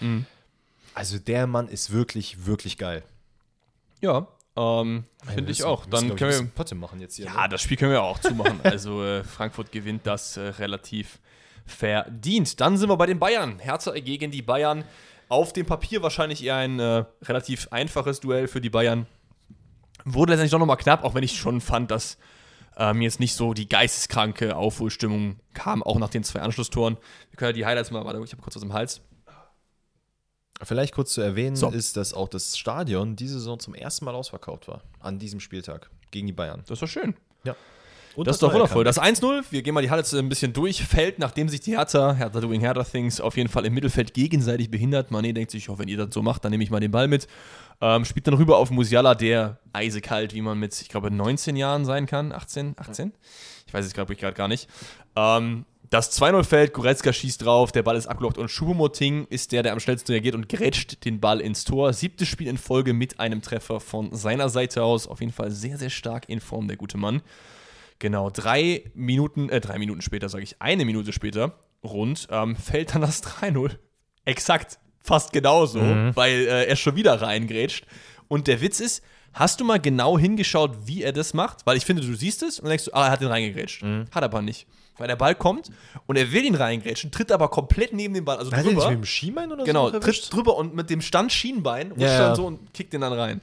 Also 0.94 1.18
der 1.18 1.48
Mann 1.48 1.68
ist 1.68 1.92
wirklich, 1.92 2.46
wirklich 2.46 2.78
geil. 2.78 3.04
Ja, 4.02 4.28
ähm, 4.56 5.06
finde 5.26 5.52
ich 5.52 5.64
auch. 5.64 5.86
Dann 5.86 6.16
können 6.16 6.32
wir. 6.32 6.52
Potte 6.54 6.76
machen 6.76 7.00
jetzt 7.00 7.16
hier. 7.16 7.26
Ja, 7.26 7.48
das 7.48 7.62
Spiel 7.62 7.78
können 7.78 7.92
wir 7.92 8.04
auch 8.04 8.20
zumachen. 8.20 8.60
Also 8.64 9.04
äh, 9.04 9.24
Frankfurt 9.24 9.72
gewinnt 9.72 10.06
das 10.06 10.38
äh, 10.38 10.42
relativ 10.42 11.20
verdient. 11.66 12.60
Dann 12.60 12.78
sind 12.78 12.90
wir 12.90 12.98
bei 12.98 13.06
den 13.06 13.20
Bayern. 13.20 13.60
Hertha 13.60 13.92
gegen 13.92 14.32
die 14.32 14.42
Bayern. 14.42 14.84
Auf 15.28 15.54
dem 15.54 15.66
Papier 15.66 16.02
wahrscheinlich 16.02 16.44
eher 16.44 16.56
ein 16.56 16.80
äh, 16.80 17.06
relativ 17.24 17.68
einfaches 17.72 18.20
Duell 18.20 18.48
für 18.48 18.62
die 18.62 18.70
Bayern. 18.70 19.06
Wurde 20.06 20.32
letztendlich 20.32 20.52
doch 20.52 20.60
nochmal 20.60 20.78
knapp, 20.78 21.04
auch 21.04 21.14
wenn 21.14 21.24
ich 21.24 21.38
schon 21.38 21.62
fand, 21.62 21.92
dass 21.92 22.18
ähm, 22.78 23.02
jetzt 23.02 23.20
nicht 23.20 23.36
so 23.36 23.54
die 23.54 23.70
geisteskranke 23.70 24.56
Aufholstimmung 24.56 25.40
kam, 25.54 25.84
auch 25.84 26.00
nach 26.00 26.10
den 26.10 26.24
zwei 26.24 26.40
Anschlusstoren. 26.42 26.98
Wir 27.30 27.38
können 27.38 27.50
ja 27.50 27.54
die 27.54 27.66
Highlights 27.66 27.92
mal, 27.92 28.04
warte, 28.06 28.22
ich 28.24 28.32
habe 28.32 28.42
kurz 28.42 28.56
was 28.56 28.64
im 28.64 28.74
Hals. 28.74 29.02
Vielleicht 30.62 30.94
kurz 30.94 31.14
zu 31.14 31.22
erwähnen 31.22 31.56
So. 31.56 31.70
ist, 31.70 31.96
dass 31.96 32.14
auch 32.14 32.28
das 32.28 32.58
Stadion 32.58 33.16
diese 33.16 33.36
Saison 33.36 33.60
zum 33.60 33.76
ersten 33.76 34.06
Mal 34.06 34.16
ausverkauft 34.16 34.68
war. 34.68 34.82
An 35.00 35.20
diesem 35.20 35.40
Spieltag 35.40 35.90
gegen 36.12 36.28
die 36.28 36.34
Bayern. 36.34 36.64
Das 36.68 36.80
doch 36.80 36.88
schön. 36.88 37.16
Ja. 37.44 37.56
Und 38.16 38.28
Das 38.28 38.38
ist 38.38 38.44
doch 38.44 38.54
wundervoll. 38.54 38.84
Das 38.84 39.00
1-0, 39.00 39.44
wir 39.50 39.62
gehen 39.62 39.74
mal 39.74 39.82
die 39.82 39.90
Highlights 39.90 40.14
ein 40.14 40.30
bisschen 40.30 40.54
durch. 40.54 40.84
Fällt, 40.84 41.20
nachdem 41.20 41.50
sich 41.50 41.62
die 41.62 41.78
Hertha, 41.78 42.14
Hertha 42.14 42.42
doing 42.42 42.62
Hertha 42.62 42.84
Things, 42.84 43.22
auf 43.22 43.38
jeden 43.38 43.50
Fall 43.50 43.66
im 43.66 43.74
Mittelfeld 43.74 44.14
gegenseitig 44.14 44.70
behindert. 44.72 45.12
Mané 45.12 45.34
denkt 45.34 45.52
sich, 45.52 45.70
oh, 45.70 45.78
wenn 45.78 45.88
ihr 45.88 45.98
das 45.98 46.14
so 46.14 46.22
macht, 46.22 46.44
dann 46.44 46.52
nehme 46.52 46.64
ich 46.64 46.72
mal 46.72 46.80
den 46.80 46.92
Ball 46.92 47.08
mit. 47.08 47.28
Ähm, 47.82 48.04
spielt 48.04 48.28
dann 48.28 48.34
rüber 48.34 48.58
auf 48.58 48.72
Musiala, 48.72 49.16
der 49.16 49.60
eisekalt, 49.72 50.34
wie 50.34 50.42
man 50.42 50.60
mit, 50.60 50.80
ich 50.82 50.90
glaube, 50.90 51.12
19 51.12 51.56
Jahren 51.56 51.86
sein 51.86 52.06
kann. 52.06 52.32
18? 52.32 52.76
18? 52.78 53.14
Ich 53.68 53.74
weiß 53.74 53.86
es, 53.86 53.94
glaube 53.94 54.14
ich, 54.14 54.20
gerade 54.20 54.36
gar 54.36 54.48
nicht. 54.48 54.68
Ähm, 55.16 55.66
das 55.90 56.20
2-0 56.22 56.44
fällt, 56.44 56.74
Goretzka 56.74 57.12
schießt 57.12 57.44
drauf, 57.44 57.72
der 57.72 57.82
Ball 57.82 57.96
ist 57.96 58.06
abgelockt 58.06 58.38
und 58.38 58.50
Schubomoting 58.50 59.26
ist 59.30 59.52
der, 59.52 59.64
der 59.64 59.74
am 59.74 59.80
schnellsten 59.80 60.12
reagiert 60.12 60.36
und 60.36 60.48
grätscht 60.48 61.04
den 61.04 61.20
Ball 61.20 61.42
ins 61.42 61.64
Tor. 61.64 61.94
Siebtes 61.94 62.28
Spiel 62.28 62.48
in 62.48 62.60
Folge 62.60 62.94
mit 62.94 63.20
einem 63.20 63.42
Treffer 63.42 63.80
von 63.80 64.16
seiner 64.16 64.50
Seite 64.50 64.84
aus. 64.84 65.08
Auf 65.08 65.20
jeden 65.20 65.32
Fall 65.32 65.50
sehr, 65.50 65.78
sehr 65.78 65.90
stark 65.90 66.30
in 66.30 66.42
Form, 66.42 66.68
der 66.68 66.78
gute 66.78 66.98
Mann. 66.98 67.22
Genau, 68.00 68.30
drei 68.30 68.84
Minuten, 68.96 69.50
äh, 69.50 69.60
drei 69.62 69.78
Minuten 69.78 70.02
später, 70.02 70.30
sage 70.30 70.44
ich, 70.44 70.62
eine 70.62 70.86
Minute 70.86 71.12
später, 71.14 71.54
rund, 71.84 72.28
ähm, 72.32 72.56
fällt 72.56 72.96
dann 72.96 73.02
das 73.02 73.22
3-0. 73.42 73.72
Exakt, 74.26 74.80
fast 75.04 75.34
genauso, 75.34 75.80
weil 75.80 76.48
äh, 76.48 76.66
er 76.66 76.76
schon 76.76 76.96
wieder 76.96 77.22
reingrätscht. 77.22 77.86
Und 78.28 78.48
der 78.48 78.62
Witz 78.62 78.80
ist, 78.80 79.04
hast 79.34 79.60
du 79.60 79.66
mal 79.66 79.80
genau 79.80 80.18
hingeschaut, 80.20 80.72
wie 80.86 81.04
er 81.04 81.12
das 81.14 81.34
macht? 81.34 81.66
Weil 81.66 81.78
ich 81.78 81.86
finde, 81.86 82.02
du 82.04 82.14
siehst 82.16 82.44
es 82.44 82.60
und 82.60 82.70
denkst 82.70 82.86
du, 82.86 82.94
ah, 82.94 83.08
er 83.08 83.12
hat 83.12 83.22
den 83.22 83.28
reingegrätscht. 83.28 83.82
Hat 83.84 84.08
er 84.16 84.24
aber 84.24 84.42
nicht. 84.42 84.68
Weil 84.98 85.08
der 85.08 85.16
Ball 85.16 85.34
kommt 85.34 85.70
und 86.08 86.18
er 86.18 86.32
will 86.34 86.44
ihn 86.44 86.56
reingrätschen, 86.56 87.10
tritt 87.10 87.32
aber 87.32 87.48
komplett 87.48 87.94
neben 87.94 88.14
den 88.14 88.26
Ball, 88.26 88.38
also 88.38 88.52
Hat 88.52 88.60
er 88.60 88.64
nicht 88.66 88.76
drüber. 88.76 88.90
mit 88.90 89.00
dem 89.00 89.06
Schienbein 89.06 89.52
oder 89.52 89.64
Genau, 89.64 89.90
so? 89.90 89.96
erwischt? 89.98 90.24
tritt 90.26 90.34
drüber 90.34 90.58
und 90.58 90.76
mit 90.76 90.90
dem 90.90 91.02
Stand 91.02 91.32
Schienbein 91.32 91.92
rutscht 91.92 92.02
Ja, 92.04 92.20
dann 92.20 92.36
so 92.36 92.46
und 92.48 92.74
kickt 92.74 92.92
den 92.94 93.02
dann 93.02 93.14
rein. 93.14 93.40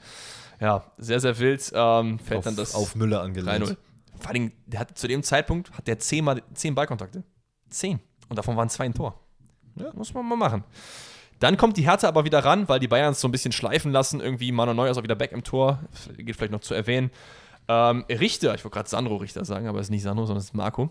Ja, 0.61 0.85
sehr, 0.99 1.19
sehr 1.19 1.39
wild. 1.39 1.71
Ähm, 1.75 2.19
fällt 2.19 2.39
auf, 2.39 2.45
dann 2.45 2.57
das 2.57 2.75
auf 2.75 2.95
Müller 2.95 3.23
angelehnt. 3.23 3.77
3-0. 4.17 4.23
Vor 4.23 4.31
allem, 4.31 4.53
der 4.67 4.81
hat 4.81 4.99
zu 4.99 5.09
dem 5.09 5.23
Zeitpunkt 5.23 5.71
hat 5.73 5.87
der 5.87 5.99
zehnmal 5.99 6.43
zehn 6.55 6.75
Ballkontakte. 6.75 7.25
Zehn. 7.69 8.01
Und 8.29 8.37
davon 8.37 8.57
waren 8.57 8.69
zwei 8.69 8.85
ein 8.85 8.95
Tor. 8.95 9.21
Ja, 9.77 9.93
muss 9.95 10.15
man 10.15 10.27
mal 10.27 10.37
machen. 10.37 10.65
Dann 11.39 11.57
kommt 11.57 11.77
die 11.77 11.87
Hertha 11.87 12.09
aber 12.09 12.25
wieder 12.25 12.45
ran, 12.45 12.69
weil 12.69 12.81
die 12.81 12.89
Bayern 12.89 13.13
es 13.13 13.21
so 13.21 13.29
ein 13.29 13.33
bisschen 13.33 13.53
schleifen 13.53 13.93
lassen. 13.93 14.21
Irgendwie 14.21 14.53
Manuel 14.53 14.75
Neuer 14.77 14.91
ist 14.91 14.97
auch 14.97 15.03
wieder 15.03 15.15
back 15.15 15.33
im 15.33 15.45
Tor. 15.45 15.81
Geht 16.17 16.37
vielleicht 16.37 16.53
noch 16.53 16.61
zu 16.61 16.75
erwähnen. 16.75 17.11
Ähm, 17.69 18.05
Richter, 18.09 18.55
ich 18.55 18.65
wollte 18.65 18.75
gerade 18.75 18.89
Sandro 18.89 19.17
Richter 19.17 19.45
sagen, 19.45 19.67
aber 19.67 19.81
es 19.81 19.87
ist 19.87 19.91
nicht 19.91 20.03
Sandro, 20.03 20.25
sondern 20.25 20.41
es 20.41 20.47
ist 20.47 20.55
Marco. 20.55 20.91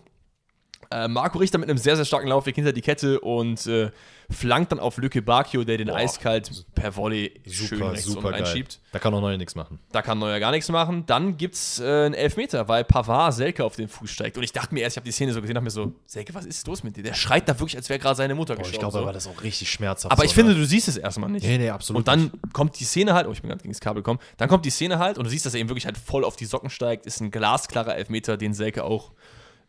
Äh, 0.90 1.08
Marco 1.08 1.38
Richter 1.38 1.58
mit 1.58 1.68
einem 1.68 1.78
sehr, 1.78 1.96
sehr 1.96 2.04
starken 2.04 2.28
Laufweg 2.28 2.54
hinter 2.54 2.72
die 2.72 2.82
Kette 2.82 3.20
und 3.20 3.66
äh, 3.66 3.90
flankt 4.30 4.72
dann 4.72 4.80
auf 4.80 4.96
Lücke 4.96 5.22
Bakio, 5.22 5.64
der 5.64 5.78
den 5.78 5.88
Boah. 5.88 5.96
eiskalt 5.96 6.64
per 6.74 6.96
Volley 6.96 7.40
super, 7.44 7.68
schön 7.68 7.82
rechts 7.82 8.04
super 8.06 8.32
reinschiebt. 8.32 8.80
Da 8.92 8.98
kann 8.98 9.14
auch 9.14 9.20
Neuer 9.20 9.36
nichts 9.36 9.54
machen. 9.54 9.78
Da 9.92 10.02
kann 10.02 10.18
Neuer 10.18 10.40
gar 10.40 10.50
nichts 10.50 10.68
machen. 10.68 11.04
Dann 11.06 11.36
gibt 11.36 11.54
es 11.54 11.80
äh, 11.80 11.84
einen 11.84 12.14
Elfmeter, 12.14 12.68
weil 12.68 12.84
Pavard 12.84 13.34
Selke 13.34 13.64
auf 13.64 13.76
den 13.76 13.88
Fuß 13.88 14.10
steigt. 14.10 14.36
Und 14.36 14.42
ich 14.42 14.52
dachte 14.52 14.74
mir 14.74 14.80
erst, 14.80 14.94
ich 14.94 14.98
habe 14.98 15.04
die 15.04 15.12
Szene 15.12 15.32
so 15.32 15.40
gesehen, 15.40 15.54
dachte 15.54 15.64
mir 15.64 15.70
so, 15.70 15.92
Selke, 16.06 16.34
was 16.34 16.46
ist 16.46 16.66
los 16.66 16.82
mit 16.82 16.96
dir? 16.96 17.02
Der 17.02 17.14
schreit 17.14 17.48
da 17.48 17.58
wirklich, 17.58 17.76
als 17.76 17.88
wäre 17.88 17.98
gerade 17.98 18.16
seine 18.16 18.34
Mutter 18.34 18.54
Boah, 18.54 18.62
gestorben. 18.62 18.74
Ich 18.74 18.80
glaube, 18.80 18.98
so. 18.98 19.06
war 19.06 19.12
das 19.12 19.26
auch 19.26 19.42
richtig 19.42 19.70
schmerzhaft. 19.70 20.12
Aber 20.12 20.24
ich 20.24 20.34
finde, 20.34 20.54
du 20.54 20.64
siehst 20.64 20.88
es 20.88 20.96
erstmal 20.96 21.30
nicht. 21.30 21.46
Nee, 21.46 21.58
nee, 21.58 21.70
absolut. 21.70 21.98
Und 21.98 22.08
dann 22.08 22.24
nicht. 22.24 22.52
kommt 22.52 22.78
die 22.80 22.84
Szene 22.84 23.14
halt, 23.14 23.26
oh, 23.26 23.32
ich 23.32 23.42
bin 23.42 23.48
gerade 23.48 23.62
gegen 23.62 23.72
das 23.72 23.80
Kabel 23.80 24.02
gekommen, 24.02 24.20
dann 24.36 24.48
kommt 24.48 24.64
die 24.64 24.70
Szene 24.70 24.98
halt 24.98 25.18
und 25.18 25.24
du 25.24 25.30
siehst, 25.30 25.46
dass 25.46 25.54
er 25.54 25.60
eben 25.60 25.68
wirklich 25.68 25.86
halt 25.86 25.98
voll 25.98 26.24
auf 26.24 26.36
die 26.36 26.46
Socken 26.46 26.70
steigt. 26.70 27.06
Ist 27.06 27.20
ein 27.20 27.30
glasklarer 27.30 27.96
Elfmeter, 27.96 28.36
den 28.36 28.54
Selke 28.54 28.84
auch 28.84 29.12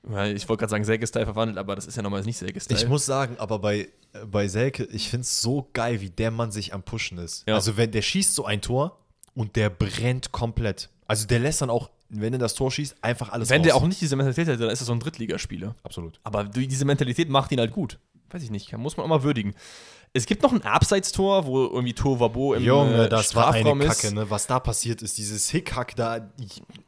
ich 0.08 0.47
wollte 0.47 0.62
gerade 0.62 0.70
sagen, 0.72 0.86
Selke-Style 0.86 1.26
verwandelt, 1.26 1.58
aber 1.58 1.76
das 1.76 1.88
ist 1.88 1.95
ja 1.95 2.01
nochmal 2.01 2.24
nicht 2.24 2.38
Selke-Style. 2.38 2.80
Ich 2.80 2.88
muss 2.88 3.05
sagen, 3.05 3.36
aber 3.38 3.60
bei, 3.60 3.89
bei 4.26 4.47
Selke, 4.47 4.86
ich 4.86 5.10
finde 5.10 5.24
es 5.24 5.41
so 5.41 5.70
geil, 5.74 6.01
wie 6.01 6.10
der 6.10 6.32
Mann 6.32 6.51
sich 6.51 6.74
am 6.74 6.84
Pushen 6.84 7.18
ist. 7.18 7.47
Ja. 7.47 7.55
Also, 7.55 7.78
wenn 7.78 7.91
der 7.91 8.01
schießt 8.01 8.34
so 8.34 8.45
ein 8.45 8.62
Tor 8.62 8.99
und 9.34 9.55
der 9.55 9.70
brennt 9.70 10.32
komplett. 10.32 10.89
Also, 11.05 11.28
der 11.28 11.39
lässt 11.39 11.62
dann 11.62 11.70
auch, 11.70 11.89
wenn 12.10 12.34
er 12.34 12.39
das 12.39 12.55
Tor 12.55 12.72
schießt, 12.72 13.03
einfach 13.03 13.32
alles 13.32 13.49
Wenn 13.49 13.62
raus. 13.62 13.66
der 13.66 13.76
auch 13.76 13.86
nicht 13.86 13.99
diese 13.99 14.16
Mentalität 14.16 14.47
hätte, 14.47 14.60
dann 14.64 14.70
ist 14.70 14.82
er 14.82 14.86
so 14.86 14.93
ein 14.93 14.99
Drittligaspieler. 14.99 15.76
Absolut. 15.84 16.20
Aber 16.24 16.45
diese 16.45 16.86
Mentalität 16.86 17.30
macht 17.30 17.51
ihn 17.51 17.60
halt 17.60 17.72
gut. 17.72 17.99
Weiß 18.30 18.43
ich 18.43 18.51
nicht, 18.51 18.76
muss 18.78 18.97
man 18.97 19.05
auch 19.05 19.10
mal 19.10 19.24
würdigen. 19.24 19.55
Es 20.18 20.26
gibt 20.26 20.43
noch 20.43 20.51
ein 20.51 20.63
Abseitstor, 20.63 21.45
wo 21.45 21.65
irgendwie 21.65 21.93
Tovabo 21.93 22.53
im 22.55 22.63
Junge, 22.63 23.05
äh, 23.05 23.09
das 23.09 23.28
Strafraum 23.28 23.65
war 23.65 23.72
eine 23.74 23.86
Kacke, 23.86 24.13
ne? 24.13 24.30
Was 24.30 24.47
da 24.47 24.59
passiert 24.59 25.01
ist, 25.01 25.18
dieses 25.18 25.49
Hickhack 25.49 25.95
da, 25.95 26.30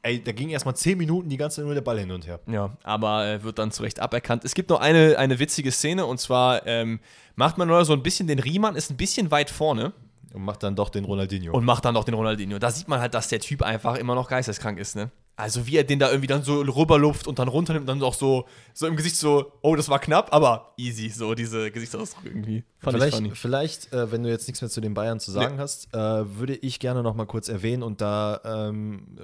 ey, 0.01 0.23
da 0.23 0.31
ging 0.31 0.49
erstmal 0.49 0.75
10 0.75 0.97
Minuten 0.97 1.29
die 1.29 1.37
ganze 1.37 1.57
Zeit 1.57 1.65
nur 1.65 1.73
der 1.73 1.81
Ball 1.81 1.99
hin 1.99 2.11
und 2.11 2.25
her. 2.27 2.39
Ja, 2.47 2.75
aber 2.83 3.27
äh, 3.27 3.43
wird 3.43 3.59
dann 3.59 3.71
zu 3.71 3.83
Recht 3.83 3.99
aberkannt. 3.99 4.43
Es 4.45 4.55
gibt 4.55 4.69
noch 4.69 4.79
eine, 4.79 5.17
eine 5.17 5.39
witzige 5.39 5.71
Szene 5.71 6.05
und 6.05 6.19
zwar 6.19 6.65
ähm, 6.65 6.99
macht 7.35 7.57
man 7.57 7.67
nur 7.67 7.85
so 7.85 7.93
ein 7.93 8.03
bisschen 8.03 8.27
den 8.27 8.39
Riemann, 8.39 8.75
ist 8.75 8.89
ein 8.89 8.97
bisschen 8.97 9.31
weit 9.31 9.49
vorne. 9.49 9.93
Und 10.33 10.43
macht 10.43 10.61
dann 10.61 10.75
doch 10.75 10.89
den 10.89 11.05
Ronaldinho. 11.05 11.53
Und 11.53 11.65
macht 11.65 11.85
dann 11.85 11.95
doch 11.95 12.03
den 12.03 12.13
Ronaldinho. 12.13 12.59
Da 12.59 12.69
sieht 12.69 12.87
man 12.87 12.99
halt, 12.99 13.13
dass 13.13 13.29
der 13.29 13.39
Typ 13.39 13.63
einfach 13.63 13.95
immer 13.95 14.13
noch 14.13 14.29
geisteskrank 14.29 14.77
ist, 14.77 14.95
ne? 14.95 15.09
Also 15.39 15.65
wie 15.67 15.77
er 15.77 15.85
den 15.85 15.99
da 15.99 16.09
irgendwie 16.09 16.27
dann 16.27 16.43
so 16.43 16.61
rüberlupft 16.61 17.25
und 17.25 17.39
dann 17.39 17.47
runternimmt 17.47 17.89
und 17.89 17.99
dann 17.99 18.05
auch 18.05 18.13
so, 18.13 18.45
so 18.73 18.87
im 18.87 18.97
Gesicht 18.97 19.15
so, 19.15 19.53
oh, 19.61 19.75
das 19.75 19.87
war 19.87 19.99
knapp, 19.99 20.33
aber 20.33 20.73
easy, 20.75 21.09
so 21.09 21.33
diese 21.33 21.71
Gesichtsausdruck 21.71 22.25
irgendwie. 22.25 22.63
Fand 22.79 22.97
vielleicht, 22.97 23.19
ich 23.21 23.39
vielleicht 23.39 23.93
äh, 23.93 24.11
wenn 24.11 24.23
du 24.23 24.29
jetzt 24.29 24.47
nichts 24.47 24.61
mehr 24.61 24.69
zu 24.69 24.81
den 24.81 24.93
Bayern 24.93 25.19
zu 25.21 25.31
sagen 25.31 25.55
nee. 25.55 25.61
hast, 25.61 25.93
äh, 25.93 25.97
würde 26.37 26.55
ich 26.55 26.79
gerne 26.79 27.03
noch 27.03 27.15
mal 27.15 27.25
kurz 27.25 27.47
erwähnen 27.47 27.83
und 27.83 28.01
da 28.01 28.41
ähm, 28.43 29.17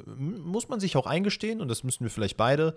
muss 0.45 0.69
man 0.69 0.79
sich 0.79 0.95
auch 0.95 1.05
eingestehen 1.05 1.59
und 1.59 1.67
das 1.67 1.83
müssen 1.83 2.05
wir 2.05 2.09
vielleicht 2.09 2.37
beide, 2.37 2.75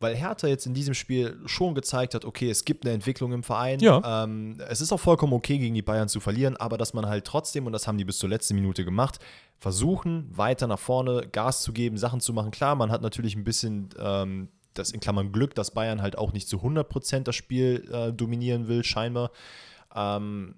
weil 0.00 0.14
Hertha 0.14 0.46
jetzt 0.46 0.66
in 0.66 0.74
diesem 0.74 0.94
Spiel 0.94 1.38
schon 1.46 1.74
gezeigt 1.74 2.14
hat, 2.14 2.24
okay, 2.24 2.48
es 2.50 2.64
gibt 2.64 2.84
eine 2.84 2.94
Entwicklung 2.94 3.32
im 3.32 3.42
Verein. 3.42 3.80
Ja. 3.80 4.24
Ähm, 4.24 4.58
es 4.68 4.80
ist 4.80 4.92
auch 4.92 5.00
vollkommen 5.00 5.32
okay, 5.32 5.58
gegen 5.58 5.74
die 5.74 5.82
Bayern 5.82 6.08
zu 6.08 6.20
verlieren, 6.20 6.56
aber 6.56 6.78
dass 6.78 6.94
man 6.94 7.06
halt 7.06 7.24
trotzdem, 7.24 7.66
und 7.66 7.72
das 7.72 7.88
haben 7.88 7.98
die 7.98 8.04
bis 8.04 8.18
zur 8.18 8.28
letzten 8.28 8.54
Minute 8.54 8.84
gemacht, 8.84 9.18
versuchen, 9.58 10.30
weiter 10.30 10.66
nach 10.68 10.78
vorne 10.78 11.26
Gas 11.32 11.62
zu 11.62 11.72
geben, 11.72 11.98
Sachen 11.98 12.20
zu 12.20 12.32
machen. 12.32 12.52
Klar, 12.52 12.76
man 12.76 12.92
hat 12.92 13.02
natürlich 13.02 13.34
ein 13.34 13.44
bisschen 13.44 13.88
ähm, 13.98 14.48
das 14.74 14.92
in 14.92 15.00
Klammern 15.00 15.32
Glück, 15.32 15.54
dass 15.54 15.72
Bayern 15.72 16.00
halt 16.00 16.16
auch 16.16 16.32
nicht 16.32 16.48
zu 16.48 16.58
100% 16.58 17.24
das 17.24 17.34
Spiel 17.34 17.88
äh, 17.92 18.12
dominieren 18.12 18.68
will, 18.68 18.84
scheinbar. 18.84 19.32
Ähm, 19.94 20.54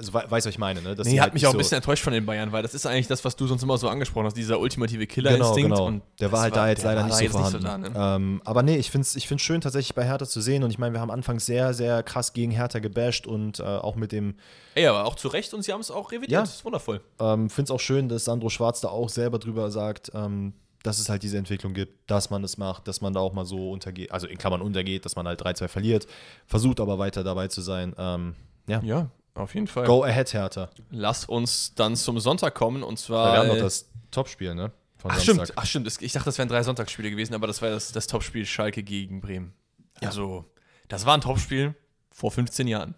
also 0.00 0.14
weißt 0.14 0.30
du, 0.30 0.34
was 0.34 0.46
ich 0.46 0.58
meine, 0.58 0.80
ne? 0.80 0.94
Dass 0.94 1.06
nee, 1.06 1.16
hat 1.18 1.24
halt 1.24 1.34
mich 1.34 1.46
auch 1.46 1.52
ein 1.52 1.58
bisschen 1.58 1.76
enttäuscht 1.76 2.02
von 2.02 2.12
den 2.12 2.24
Bayern, 2.24 2.52
weil 2.52 2.62
das 2.62 2.72
ist 2.72 2.86
eigentlich 2.86 3.06
das, 3.06 3.22
was 3.24 3.36
du 3.36 3.46
sonst 3.46 3.62
immer 3.62 3.76
so 3.76 3.88
angesprochen 3.88 4.24
hast, 4.24 4.36
dieser 4.36 4.58
ultimative 4.58 5.06
Killerinstinkt. 5.06 5.70
Genau, 5.70 5.86
genau. 5.86 6.02
der 6.18 6.32
war 6.32 6.40
halt 6.40 6.54
war, 6.54 6.62
da 6.62 6.68
jetzt 6.70 6.84
leider 6.84 7.04
nicht 7.04 7.16
so 7.16 7.28
vorhanden. 7.28 7.58
Nicht 7.58 7.70
so 7.70 7.92
da, 7.92 8.16
ne? 8.16 8.16
ähm, 8.16 8.42
aber 8.44 8.62
nee, 8.62 8.76
ich 8.76 8.90
finde 8.90 9.02
es 9.02 9.14
ich 9.14 9.28
find's 9.28 9.44
schön, 9.44 9.60
tatsächlich 9.60 9.94
bei 9.94 10.04
Hertha 10.04 10.26
zu 10.26 10.40
sehen. 10.40 10.64
Und 10.64 10.70
ich 10.70 10.78
meine, 10.78 10.94
wir 10.94 11.00
haben 11.00 11.10
anfangs 11.10 11.44
sehr, 11.44 11.74
sehr 11.74 12.02
krass 12.02 12.32
gegen 12.32 12.50
Hertha 12.50 12.78
gebasht 12.78 13.26
und 13.26 13.60
äh, 13.60 13.62
auch 13.62 13.94
mit 13.94 14.12
dem. 14.12 14.36
Ey, 14.74 14.86
aber 14.86 15.04
auch 15.04 15.16
zu 15.16 15.28
Recht 15.28 15.52
und 15.52 15.62
sie 15.62 15.72
haben 15.72 15.80
es 15.80 15.90
auch 15.90 16.12
revidiert. 16.12 16.32
Ja. 16.32 16.40
Das 16.40 16.54
ist 16.54 16.64
wundervoll. 16.64 17.02
Ähm, 17.18 17.50
finde 17.50 17.64
es 17.64 17.70
auch 17.70 17.80
schön, 17.80 18.08
dass 18.08 18.24
Sandro 18.24 18.48
Schwarz 18.48 18.80
da 18.80 18.88
auch 18.88 19.10
selber 19.10 19.38
drüber 19.38 19.70
sagt, 19.70 20.12
ähm, 20.14 20.54
dass 20.82 20.98
es 20.98 21.10
halt 21.10 21.22
diese 21.22 21.36
Entwicklung 21.36 21.74
gibt, 21.74 22.10
dass 22.10 22.30
man 22.30 22.42
es 22.42 22.56
macht, 22.56 22.88
dass 22.88 23.02
man 23.02 23.12
da 23.12 23.20
auch 23.20 23.34
mal 23.34 23.44
so 23.44 23.70
untergeht, 23.70 24.10
also 24.12 24.26
in 24.26 24.38
Klammern 24.38 24.62
untergeht, 24.62 25.04
dass 25.04 25.14
man 25.14 25.26
halt 25.26 25.42
3-2 25.42 25.68
verliert, 25.68 26.06
versucht 26.46 26.80
aber 26.80 26.98
weiter 26.98 27.22
dabei 27.22 27.48
zu 27.48 27.60
sein. 27.60 27.94
Ähm, 27.98 28.34
ja. 28.66 28.80
ja, 28.82 29.10
auf 29.34 29.54
jeden 29.54 29.66
Fall. 29.66 29.86
Go 29.86 30.04
ahead, 30.04 30.32
Hertha. 30.32 30.70
Lass 30.90 31.24
uns 31.24 31.74
dann 31.74 31.96
zum 31.96 32.18
Sonntag 32.20 32.54
kommen 32.54 32.82
und 32.82 32.98
zwar. 32.98 33.32
wir 33.32 33.38
haben 33.40 33.48
noch 33.48 33.56
äh, 33.56 33.60
das 33.60 33.88
Topspiel, 34.10 34.54
ne? 34.54 34.72
Von 34.98 35.12
ach, 35.12 35.20
stimmt, 35.20 35.52
ach, 35.56 35.64
stimmt. 35.64 36.02
Ich 36.02 36.12
dachte, 36.12 36.26
das 36.26 36.36
wären 36.36 36.48
drei 36.48 36.62
Sonntagsspiele 36.62 37.10
gewesen, 37.10 37.34
aber 37.34 37.46
das 37.46 37.62
war 37.62 37.70
das, 37.70 37.90
das 37.92 38.06
Topspiel 38.06 38.44
Schalke 38.44 38.82
gegen 38.82 39.20
Bremen. 39.20 39.54
Ja. 40.00 40.08
Also, 40.08 40.44
das 40.88 41.06
war 41.06 41.14
ein 41.14 41.22
Topspiel 41.22 41.74
vor 42.10 42.30
15 42.30 42.66
Jahren. 42.68 42.94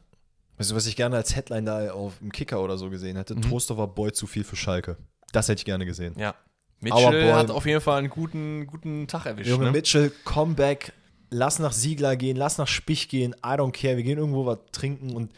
Weißt 0.59 0.73
du, 0.73 0.75
was 0.75 0.87
ich 0.87 0.97
gerne 0.97 1.17
als 1.17 1.37
Headline 1.37 1.65
da 1.65 1.93
auf 1.93 2.19
dem 2.19 2.33
Kicker 2.33 2.61
oder 2.61 2.77
so 2.77 2.91
gesehen 2.91 3.17
hätte? 3.17 3.35
Mhm. 3.35 3.43
Troster 3.43 3.77
war 3.79 3.87
Boy 3.87 4.13
zu 4.13 4.27
viel 4.27 4.43
für 4.43 4.57
Schalke. 4.57 4.97
Das 5.33 5.49
hätte 5.49 5.61
ich 5.61 5.65
gerne 5.65 5.87
gesehen. 5.87 6.15
Ja. 6.19 6.35
Mitchell 6.81 7.33
hat 7.33 7.51
auf 7.51 7.65
jeden 7.65 7.81
Fall 7.81 7.99
einen 7.99 8.11
guten, 8.11 8.67
guten 8.67 9.07
Tag 9.07 9.27
erwischt. 9.27 9.49
Junge, 9.49 9.67
ne? 9.67 9.71
Mitchell, 9.71 10.11
Comeback, 10.25 10.93
lass 11.31 11.61
nach 11.61 11.73
Siegler 11.73 12.17
gehen, 12.17 12.37
lass 12.37 12.59
nach 12.59 12.67
Spich 12.67 13.09
gehen, 13.09 13.35
I 13.45 13.51
don't 13.51 13.71
care, 13.71 13.97
wir 13.97 14.03
gehen 14.03 14.19
irgendwo 14.19 14.47
was 14.47 14.59
trinken 14.73 15.15
und 15.15 15.33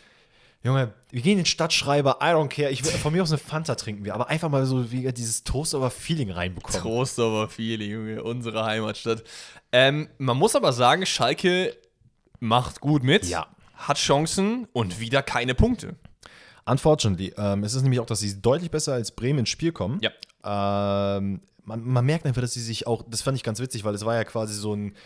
Junge, 0.65 0.95
wir 1.11 1.21
gehen 1.21 1.33
in 1.33 1.39
den 1.41 1.47
Stadtschreiber, 1.47 2.19
I 2.23 2.29
don't 2.29 2.49
care. 2.49 2.71
Ich 2.71 2.83
von 2.83 3.12
mir 3.12 3.23
aus 3.23 3.31
eine 3.31 3.39
Fanta 3.39 3.75
trinken 3.75 4.07
wir, 4.07 4.15
aber 4.15 4.31
einfach 4.31 4.49
mal 4.49 4.65
so 4.65 4.91
wie 4.91 5.12
dieses 5.12 5.45
Toast-over-Feeling 5.45 6.31
reinbekommen. 6.31 6.81
Toast-over-Feeling, 6.81 7.91
Junge, 7.91 8.23
unsere 8.23 8.65
Heimatstadt. 8.65 9.23
Ähm, 9.73 10.09
man 10.17 10.39
muss 10.39 10.57
aber 10.57 10.73
sagen, 10.73 11.05
Schalke 11.05 11.77
macht 12.41 12.81
gut 12.81 13.03
mit, 13.03 13.27
ja. 13.27 13.47
hat 13.75 13.99
Chancen 13.99 14.67
und 14.73 15.01
wieder 15.01 15.23
keine 15.23 15.55
Punkte. 15.55 15.97
Unfortunately. 16.65 17.35
Ähm, 17.37 17.62
es 17.62 17.75
ist 17.75 17.83
nämlich 17.83 18.01
auch, 18.01 18.07
dass 18.07 18.21
sie 18.21 18.41
deutlich 18.41 18.71
besser 18.71 18.95
als 18.95 19.11
Bremen 19.11 19.41
ins 19.41 19.51
Spiel 19.51 19.73
kommen. 19.73 20.01
Ja. 20.01 21.19
Ähm, 21.19 21.43
man, 21.65 21.85
man, 21.85 22.07
merkt 22.07 22.25
einfach, 22.25 22.41
dass 22.41 22.55
sie 22.55 22.62
sich 22.62 22.87
auch, 22.87 23.03
das 23.07 23.21
fand 23.21 23.37
ich 23.37 23.43
ganz 23.43 23.61
witzig, 23.61 23.85
weil 23.85 23.95
es 23.95 24.07
war 24.07 24.15
ja 24.15 24.25
quasi 24.25 24.55
so 24.55 24.75
ein 24.75 24.97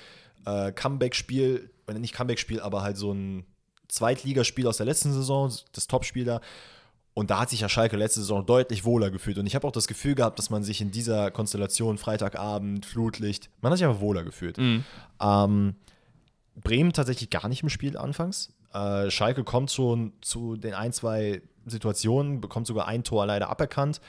äh, 0.46 0.70
Comeback-Spiel, 0.70 1.68
nicht 1.94 2.14
Comeback-Spiel, 2.14 2.60
aber 2.60 2.82
halt 2.82 2.96
so 2.96 3.12
ein 3.12 3.44
Zweitligaspiel 3.88 4.66
aus 4.66 4.76
der 4.76 4.86
letzten 4.86 5.12
Saison, 5.12 5.52
das 5.72 5.86
Topspiel 5.86 6.24
da. 6.24 6.40
Und 7.14 7.30
da 7.30 7.40
hat 7.40 7.50
sich 7.50 7.60
ja 7.60 7.68
Schalke 7.68 7.96
letzte 7.96 8.20
Saison 8.20 8.46
deutlich 8.46 8.84
wohler 8.84 9.10
gefühlt. 9.10 9.38
Und 9.38 9.46
ich 9.46 9.56
habe 9.56 9.66
auch 9.66 9.72
das 9.72 9.88
Gefühl 9.88 10.14
gehabt, 10.14 10.38
dass 10.38 10.50
man 10.50 10.62
sich 10.62 10.80
in 10.80 10.92
dieser 10.92 11.32
Konstellation 11.32 11.98
Freitagabend, 11.98 12.86
Flutlicht, 12.86 13.50
man 13.60 13.72
hat 13.72 13.78
sich 13.78 13.86
einfach 13.86 14.00
wohler 14.00 14.22
gefühlt. 14.22 14.56
Mhm. 14.56 14.84
Ähm, 15.20 15.74
Bremen 16.54 16.92
tatsächlich 16.92 17.30
gar 17.30 17.48
nicht 17.48 17.62
im 17.62 17.70
Spiel 17.70 17.96
anfangs. 17.96 18.52
Äh, 18.72 19.10
Schalke 19.10 19.42
kommt 19.42 19.72
schon 19.72 20.12
zu 20.20 20.56
den 20.56 20.74
ein, 20.74 20.92
zwei 20.92 21.42
Situationen, 21.66 22.40
bekommt 22.40 22.66
sogar 22.66 22.86
ein 22.86 23.04
Tor 23.04 23.26
leider 23.26 23.50
aberkannt. 23.50 24.00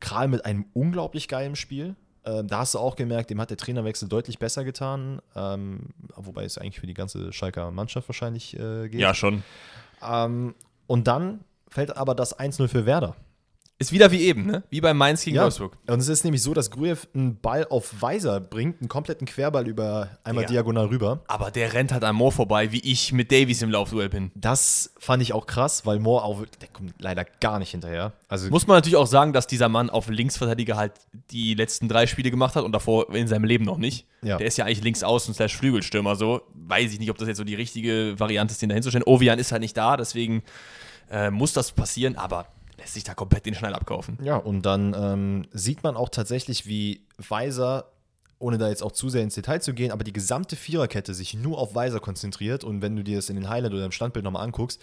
Kral 0.00 0.28
mit 0.28 0.44
einem 0.44 0.66
unglaublich 0.72 1.28
geilen 1.28 1.56
Spiel. 1.56 1.94
Ähm, 2.26 2.48
da 2.48 2.58
hast 2.58 2.74
du 2.74 2.78
auch 2.78 2.96
gemerkt, 2.96 3.30
dem 3.30 3.40
hat 3.40 3.50
der 3.50 3.56
Trainerwechsel 3.56 4.08
deutlich 4.08 4.38
besser 4.38 4.64
getan. 4.64 5.20
Ähm, 5.34 5.90
wobei 6.16 6.44
es 6.44 6.58
eigentlich 6.58 6.80
für 6.80 6.86
die 6.86 6.94
ganze 6.94 7.32
Schalker 7.32 7.70
Mannschaft 7.70 8.08
wahrscheinlich 8.08 8.58
äh, 8.58 8.88
geht. 8.88 9.00
Ja, 9.00 9.14
schon. 9.14 9.44
Ähm, 10.02 10.54
und 10.86 11.06
dann 11.06 11.40
fällt 11.68 11.96
aber 11.96 12.14
das 12.14 12.38
1-0 12.38 12.68
für 12.68 12.86
Werder. 12.86 13.16
Ist 13.78 13.92
wieder 13.92 14.10
wie 14.10 14.22
eben, 14.22 14.46
ne? 14.46 14.62
Wie 14.70 14.80
beim 14.80 14.96
Mainz 14.96 15.22
gegen 15.22 15.36
ja. 15.36 15.42
Wolfsburg. 15.42 15.76
Und 15.86 15.98
es 15.98 16.08
ist 16.08 16.24
nämlich 16.24 16.42
so, 16.42 16.54
dass 16.54 16.70
Grujew 16.70 16.96
einen 17.14 17.38
Ball 17.38 17.66
auf 17.68 18.00
Weiser 18.00 18.40
bringt, 18.40 18.80
einen 18.80 18.88
kompletten 18.88 19.26
Querball 19.26 19.68
über 19.68 20.08
einmal 20.24 20.44
ja. 20.44 20.48
diagonal 20.48 20.86
rüber. 20.86 21.20
Aber 21.28 21.50
der 21.50 21.74
rennt 21.74 21.92
halt 21.92 22.02
an 22.02 22.16
Moore 22.16 22.32
vorbei, 22.32 22.72
wie 22.72 22.80
ich 22.80 23.12
mit 23.12 23.30
Davies 23.30 23.60
im 23.60 23.70
Laufduell 23.70 24.08
bin. 24.08 24.32
Das 24.34 24.94
fand 24.98 25.22
ich 25.22 25.34
auch 25.34 25.46
krass, 25.46 25.84
weil 25.84 25.98
Moore 25.98 26.24
auch, 26.24 26.46
der 26.62 26.68
kommt 26.68 26.94
leider 26.98 27.26
gar 27.40 27.58
nicht 27.58 27.70
hinterher. 27.70 28.14
Also 28.28 28.48
Muss 28.48 28.66
man 28.66 28.78
natürlich 28.78 28.96
auch 28.96 29.06
sagen, 29.06 29.34
dass 29.34 29.46
dieser 29.46 29.68
Mann 29.68 29.90
auf 29.90 30.08
Linksverteidiger 30.08 30.78
halt 30.78 30.92
die 31.30 31.52
letzten 31.52 31.86
drei 31.86 32.06
Spiele 32.06 32.30
gemacht 32.30 32.54
hat 32.54 32.64
und 32.64 32.72
davor 32.72 33.14
in 33.14 33.28
seinem 33.28 33.44
Leben 33.44 33.66
noch 33.66 33.78
nicht. 33.78 34.06
Ja. 34.22 34.38
Der 34.38 34.46
ist 34.46 34.56
ja 34.56 34.64
eigentlich 34.64 34.82
links 34.82 35.02
außen 35.02 35.34
slash 35.34 35.54
Flügelstürmer, 35.54 36.16
so. 36.16 36.40
Weiß 36.54 36.94
ich 36.94 36.98
nicht, 36.98 37.10
ob 37.10 37.18
das 37.18 37.28
jetzt 37.28 37.36
so 37.36 37.44
die 37.44 37.54
richtige 37.54 38.18
Variante 38.18 38.52
ist, 38.52 38.62
den 38.62 38.70
da 38.70 38.74
hinzustellen. 38.74 39.04
Ovian 39.04 39.38
ist 39.38 39.52
halt 39.52 39.60
nicht 39.60 39.76
da, 39.76 39.98
deswegen 39.98 40.42
äh, 41.10 41.30
muss 41.30 41.52
das 41.52 41.72
passieren, 41.72 42.16
aber 42.16 42.46
lässt 42.86 42.94
sich 42.94 43.04
da 43.04 43.14
komplett 43.14 43.46
den 43.46 43.54
Schnell 43.54 43.74
abkaufen. 43.74 44.16
Ja, 44.22 44.36
und 44.36 44.62
dann 44.62 44.94
ähm, 44.96 45.46
sieht 45.52 45.82
man 45.82 45.96
auch 45.96 46.08
tatsächlich, 46.08 46.66
wie 46.66 47.04
Weiser, 47.18 47.90
ohne 48.38 48.58
da 48.58 48.68
jetzt 48.68 48.82
auch 48.82 48.92
zu 48.92 49.08
sehr 49.08 49.22
ins 49.22 49.34
Detail 49.34 49.60
zu 49.60 49.74
gehen, 49.74 49.90
aber 49.90 50.04
die 50.04 50.12
gesamte 50.12 50.54
Viererkette 50.54 51.12
sich 51.12 51.34
nur 51.34 51.58
auf 51.58 51.74
Weiser 51.74 51.98
konzentriert. 51.98 52.62
Und 52.62 52.82
wenn 52.82 52.94
du 52.94 53.02
dir 53.02 53.16
das 53.16 53.28
in 53.28 53.34
den 53.34 53.48
Highlight 53.48 53.72
oder 53.72 53.84
im 53.84 53.90
Standbild 53.90 54.24
nochmal 54.24 54.44
anguckst, 54.44 54.80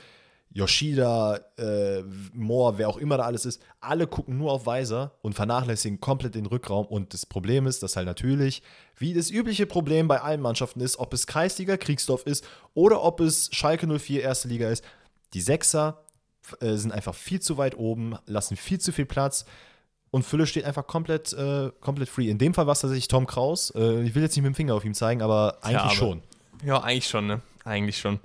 Yoshida, 0.51 1.39
äh, 1.57 2.03
Moore, 2.33 2.77
wer 2.77 2.89
auch 2.89 2.97
immer 2.97 3.17
da 3.17 3.23
alles 3.23 3.45
ist, 3.45 3.61
alle 3.79 4.05
gucken 4.05 4.37
nur 4.37 4.51
auf 4.51 4.65
Weiser 4.65 5.13
und 5.21 5.33
vernachlässigen 5.33 6.01
komplett 6.01 6.35
den 6.35 6.45
Rückraum. 6.45 6.85
Und 6.85 7.13
das 7.13 7.25
Problem 7.25 7.67
ist, 7.67 7.83
dass 7.83 7.95
halt 7.95 8.05
natürlich, 8.05 8.61
wie 8.97 9.13
das 9.13 9.31
übliche 9.31 9.65
Problem 9.65 10.09
bei 10.09 10.21
allen 10.21 10.41
Mannschaften 10.41 10.81
ist, 10.81 10.99
ob 10.99 11.13
es 11.13 11.25
Kreisliga 11.25 11.77
Kriegsdorf 11.77 12.23
ist 12.25 12.45
oder 12.73 13.01
ob 13.01 13.21
es 13.21 13.49
Schalke 13.53 13.87
04 13.87 14.21
Erste 14.21 14.49
Liga 14.49 14.69
ist, 14.69 14.83
die 15.33 15.41
Sechser 15.41 16.02
äh, 16.61 16.75
sind 16.75 16.91
einfach 16.91 17.15
viel 17.15 17.41
zu 17.41 17.57
weit 17.57 17.77
oben, 17.77 18.15
lassen 18.25 18.55
viel 18.55 18.79
zu 18.79 18.91
viel 18.91 19.05
Platz. 19.05 19.45
Und 20.11 20.23
Fülle 20.23 20.45
steht 20.45 20.65
einfach 20.65 20.85
komplett, 20.85 21.33
äh, 21.33 21.71
komplett 21.79 22.07
free. 22.07 22.29
In 22.29 22.37
dem 22.37 22.53
Fall 22.53 22.67
war 22.67 22.73
es 22.73 22.81
tatsächlich 22.81 23.07
Tom 23.07 23.25
Kraus. 23.25 23.71
Äh, 23.75 24.03
ich 24.03 24.13
will 24.13 24.21
jetzt 24.21 24.35
nicht 24.35 24.43
mit 24.43 24.53
dem 24.53 24.55
Finger 24.55 24.75
auf 24.75 24.85
ihn 24.85 24.93
zeigen, 24.93 25.23
aber 25.23 25.57
eigentlich 25.61 25.93
schon. 25.93 26.21
Ja, 26.63 26.81
eigentlich 26.83 27.07
schon, 27.07 27.25
ne? 27.25 27.41
Eigentlich 27.65 27.97
schon. 27.97 28.19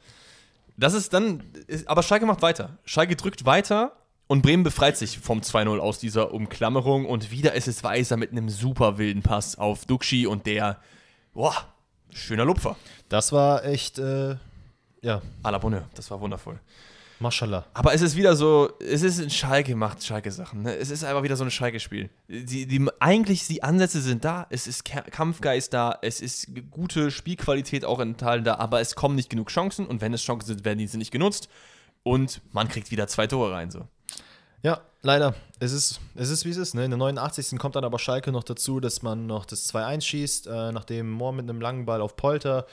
Das 0.76 0.94
ist 0.94 1.12
dann, 1.12 1.42
aber 1.86 2.02
Schalke 2.02 2.26
macht 2.26 2.42
weiter. 2.42 2.78
Schalke 2.84 3.16
drückt 3.16 3.46
weiter 3.46 3.92
und 4.28 4.42
Bremen 4.42 4.62
befreit 4.62 4.96
sich 4.96 5.18
vom 5.18 5.40
2-0 5.40 5.78
aus 5.78 5.98
dieser 5.98 6.32
Umklammerung 6.32 7.06
und 7.06 7.30
wieder 7.30 7.54
ist 7.54 7.66
es 7.66 7.82
Weiser 7.82 8.16
mit 8.16 8.30
einem 8.30 8.48
super 8.48 8.98
wilden 8.98 9.22
Pass 9.22 9.58
auf 9.58 9.86
Duxi 9.86 10.26
und 10.26 10.46
der, 10.46 10.76
boah, 11.32 11.54
schöner 12.10 12.44
Lupfer. 12.44 12.76
Das 13.08 13.32
war 13.32 13.64
echt, 13.64 13.98
äh, 13.98 14.36
ja. 15.02 15.22
A 15.42 15.50
la 15.50 15.58
Bonne, 15.58 15.86
das 15.94 16.10
war 16.10 16.20
wundervoll. 16.20 16.60
Mashallah. 17.20 17.66
Aber 17.74 17.94
es 17.94 18.02
ist 18.02 18.16
wieder 18.16 18.36
so, 18.36 18.70
es 18.80 19.02
ist 19.02 19.20
ein 19.20 19.30
Schalke 19.30 19.74
macht 19.74 20.04
Schalke-Sachen. 20.04 20.62
Ne? 20.62 20.76
Es 20.76 20.90
ist 20.90 21.04
einfach 21.04 21.22
wieder 21.22 21.36
so 21.36 21.44
ein 21.44 21.50
Schalke-Spiel. 21.50 22.10
Die, 22.28 22.66
die, 22.66 22.86
eigentlich, 23.00 23.46
die 23.46 23.62
Ansätze 23.62 24.00
sind 24.00 24.24
da, 24.24 24.46
es 24.50 24.66
ist 24.66 24.84
Kampfgeist 24.84 25.72
da, 25.74 25.98
es 26.02 26.20
ist 26.20 26.48
gute 26.70 27.10
Spielqualität 27.10 27.84
auch 27.84 27.98
enthalten 27.98 28.44
da, 28.44 28.56
aber 28.56 28.80
es 28.80 28.94
kommen 28.94 29.16
nicht 29.16 29.30
genug 29.30 29.48
Chancen 29.48 29.86
und 29.86 30.00
wenn 30.00 30.14
es 30.14 30.22
Chancen 30.22 30.46
sind, 30.46 30.64
werden 30.64 30.78
diese 30.78 30.98
nicht 30.98 31.10
genutzt 31.10 31.48
und 32.02 32.40
man 32.52 32.68
kriegt 32.68 32.90
wieder 32.90 33.08
zwei 33.08 33.26
Tore 33.26 33.52
rein. 33.52 33.70
So. 33.70 33.88
Ja, 34.62 34.80
leider. 35.02 35.34
Es 35.60 35.72
ist, 35.72 36.00
es 36.14 36.30
ist 36.30 36.44
wie 36.44 36.50
es 36.50 36.56
ist. 36.56 36.74
Ne? 36.74 36.84
In 36.84 36.90
der 36.90 36.98
89. 36.98 37.58
kommt 37.58 37.76
dann 37.76 37.84
aber 37.84 37.98
Schalke 37.98 38.32
noch 38.32 38.44
dazu, 38.44 38.80
dass 38.80 39.02
man 39.02 39.26
noch 39.26 39.44
das 39.44 39.72
2-1 39.72 40.00
schießt, 40.02 40.46
äh, 40.46 40.72
nachdem 40.72 41.10
Mohr 41.10 41.32
mit 41.32 41.48
einem 41.48 41.60
langen 41.60 41.86
Ball 41.86 42.00
auf 42.00 42.16
Polter 42.16 42.66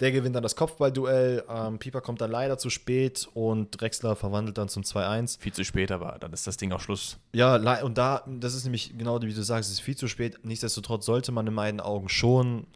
der 0.00 0.12
gewinnt 0.12 0.36
dann 0.36 0.42
das 0.42 0.56
Kopfballduell. 0.56 1.44
Ähm, 1.48 1.78
Pieper 1.78 2.00
kommt 2.00 2.20
dann 2.20 2.30
leider 2.30 2.58
zu 2.58 2.70
spät 2.70 3.28
und 3.34 3.80
Drexler 3.80 4.16
verwandelt 4.16 4.58
dann 4.58 4.68
zum 4.68 4.82
2-1. 4.82 5.40
Viel 5.40 5.52
zu 5.52 5.64
spät, 5.64 5.90
aber 5.90 6.18
dann 6.20 6.32
ist 6.32 6.46
das 6.46 6.56
Ding 6.56 6.72
auch 6.72 6.80
Schluss. 6.80 7.18
Ja, 7.32 7.56
und 7.82 7.96
da, 7.96 8.22
das 8.26 8.54
ist 8.54 8.64
nämlich 8.64 8.96
genau 8.96 9.20
wie 9.22 9.32
du 9.32 9.42
sagst, 9.42 9.70
es 9.70 9.78
ist 9.78 9.84
viel 9.84 9.96
zu 9.96 10.08
spät. 10.08 10.38
Nichtsdestotrotz 10.44 11.06
sollte 11.06 11.32
man 11.32 11.46
in 11.46 11.54
meinen 11.54 11.80
Augen 11.80 12.08
schon, 12.08 12.66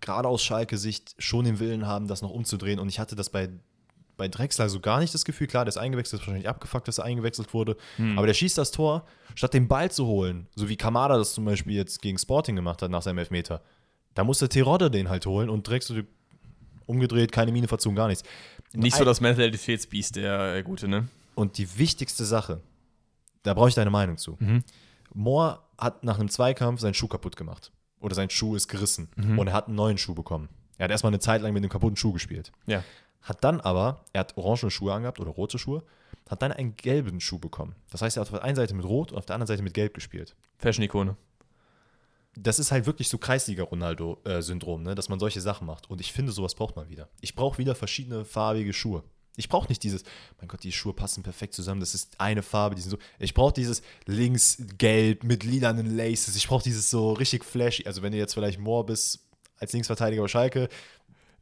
gerade 0.00 0.28
aus 0.28 0.42
Schalke-Sicht, 0.42 1.14
schon 1.18 1.44
den 1.44 1.58
Willen 1.58 1.86
haben, 1.86 2.06
das 2.06 2.22
noch 2.22 2.30
umzudrehen. 2.30 2.78
Und 2.78 2.88
ich 2.88 3.00
hatte 3.00 3.16
das 3.16 3.30
bei 3.30 3.50
bei 4.20 4.28
Drexler 4.28 4.68
so 4.68 4.80
gar 4.80 5.00
nicht 5.00 5.14
das 5.14 5.24
Gefühl, 5.24 5.46
klar, 5.46 5.64
der 5.64 5.70
ist 5.70 5.78
eingewechselt, 5.78 6.20
ist 6.20 6.26
wahrscheinlich 6.28 6.48
abgefuckt, 6.48 6.86
dass 6.86 6.98
er 6.98 7.04
eingewechselt 7.04 7.54
wurde, 7.54 7.78
hm. 7.96 8.18
aber 8.18 8.26
der 8.26 8.34
schießt 8.34 8.58
das 8.58 8.70
Tor, 8.70 9.06
statt 9.34 9.54
den 9.54 9.66
Ball 9.66 9.90
zu 9.90 10.06
holen, 10.06 10.46
so 10.54 10.68
wie 10.68 10.76
Kamada 10.76 11.16
das 11.16 11.32
zum 11.32 11.46
Beispiel 11.46 11.74
jetzt 11.74 12.02
gegen 12.02 12.18
Sporting 12.18 12.54
gemacht 12.54 12.82
hat 12.82 12.90
nach 12.90 13.00
seinem 13.00 13.16
Elfmeter. 13.16 13.62
Da 14.12 14.22
musste 14.22 14.50
Terodde 14.50 14.90
den 14.90 15.08
halt 15.08 15.24
holen 15.24 15.48
und 15.48 15.66
Drexler 15.66 16.02
umgedreht, 16.84 17.32
keine 17.32 17.50
Miene 17.50 17.66
verzogen, 17.66 17.96
gar 17.96 18.08
nichts. 18.08 18.22
Nicht 18.74 18.94
so 18.94 19.04
das 19.04 19.22
Mentalitätsbiest, 19.22 20.16
der 20.16 20.56
äh, 20.56 20.62
Gute, 20.62 20.86
ne? 20.86 21.08
Und 21.34 21.56
die 21.56 21.78
wichtigste 21.78 22.26
Sache, 22.26 22.60
da 23.42 23.54
brauche 23.54 23.70
ich 23.70 23.74
deine 23.74 23.90
Meinung 23.90 24.18
zu. 24.18 24.36
Mhm. 24.38 24.62
Moore 25.14 25.60
hat 25.78 26.04
nach 26.04 26.18
einem 26.18 26.28
Zweikampf 26.28 26.80
seinen 26.80 26.94
Schuh 26.94 27.08
kaputt 27.08 27.36
gemacht. 27.36 27.72
Oder 28.00 28.14
sein 28.14 28.28
Schuh 28.28 28.54
ist 28.54 28.68
gerissen. 28.68 29.08
Mhm. 29.16 29.38
Und 29.38 29.46
er 29.46 29.54
hat 29.54 29.68
einen 29.68 29.76
neuen 29.76 29.96
Schuh 29.96 30.14
bekommen. 30.14 30.50
Er 30.76 30.84
hat 30.84 30.90
erstmal 30.90 31.10
eine 31.10 31.20
Zeit 31.20 31.40
lang 31.40 31.52
mit 31.52 31.62
einem 31.62 31.70
kaputten 31.70 31.96
Schuh 31.96 32.12
gespielt. 32.12 32.52
Ja. 32.66 32.84
Hat 33.22 33.44
dann 33.44 33.60
aber, 33.60 34.04
er 34.12 34.20
hat 34.20 34.36
orange 34.36 34.70
Schuhe 34.70 34.92
angehabt 34.92 35.20
oder 35.20 35.30
rote 35.30 35.58
Schuhe, 35.58 35.82
hat 36.28 36.42
dann 36.42 36.52
einen 36.52 36.76
gelben 36.76 37.20
Schuh 37.20 37.38
bekommen. 37.38 37.74
Das 37.90 38.02
heißt, 38.02 38.16
er 38.16 38.22
hat 38.22 38.28
auf 38.28 38.38
der 38.38 38.44
einen 38.44 38.56
Seite 38.56 38.74
mit 38.74 38.84
Rot 38.84 39.12
und 39.12 39.18
auf 39.18 39.26
der 39.26 39.34
anderen 39.34 39.48
Seite 39.48 39.62
mit 39.62 39.74
Gelb 39.74 39.94
gespielt. 39.94 40.36
Fashion-Ikone 40.58 41.16
das 42.36 42.58
ist 42.58 42.70
halt 42.70 42.86
wirklich 42.86 43.08
so 43.08 43.18
Kreisliga-Ronaldo-Syndrom, 43.18 44.82
ne? 44.82 44.94
dass 44.94 45.08
man 45.08 45.18
solche 45.18 45.40
Sachen 45.40 45.66
macht. 45.66 45.90
Und 45.90 46.00
ich 46.00 46.12
finde, 46.12 46.32
sowas 46.32 46.54
braucht 46.54 46.76
man 46.76 46.88
wieder. 46.88 47.08
Ich 47.20 47.34
brauche 47.34 47.58
wieder 47.58 47.74
verschiedene 47.74 48.24
farbige 48.24 48.72
Schuhe. 48.72 49.02
Ich 49.36 49.48
brauche 49.48 49.68
nicht 49.68 49.82
dieses, 49.82 50.04
mein 50.38 50.48
Gott, 50.48 50.62
die 50.62 50.72
Schuhe 50.72 50.92
passen 50.92 51.22
perfekt 51.22 51.54
zusammen, 51.54 51.80
das 51.80 51.94
ist 51.94 52.20
eine 52.20 52.42
Farbe, 52.42 52.74
die 52.74 52.82
sind 52.82 52.90
so. 52.90 52.98
Ich 53.18 53.32
brauche 53.32 53.52
dieses 53.52 53.80
links 54.06 54.62
gelb 54.76 55.24
mit 55.24 55.44
lilanen 55.44 55.96
Laces. 55.96 56.36
Ich 56.36 56.46
brauche 56.46 56.62
dieses 56.62 56.90
so 56.90 57.12
richtig 57.12 57.44
flashy. 57.44 57.86
Also, 57.86 58.02
wenn 58.02 58.12
du 58.12 58.18
jetzt 58.18 58.34
vielleicht 58.34 58.58
Moore 58.58 58.84
bist 58.84 59.20
als 59.56 59.72
Linksverteidiger 59.72 60.22
bei 60.22 60.28
Schalke, 60.28 60.68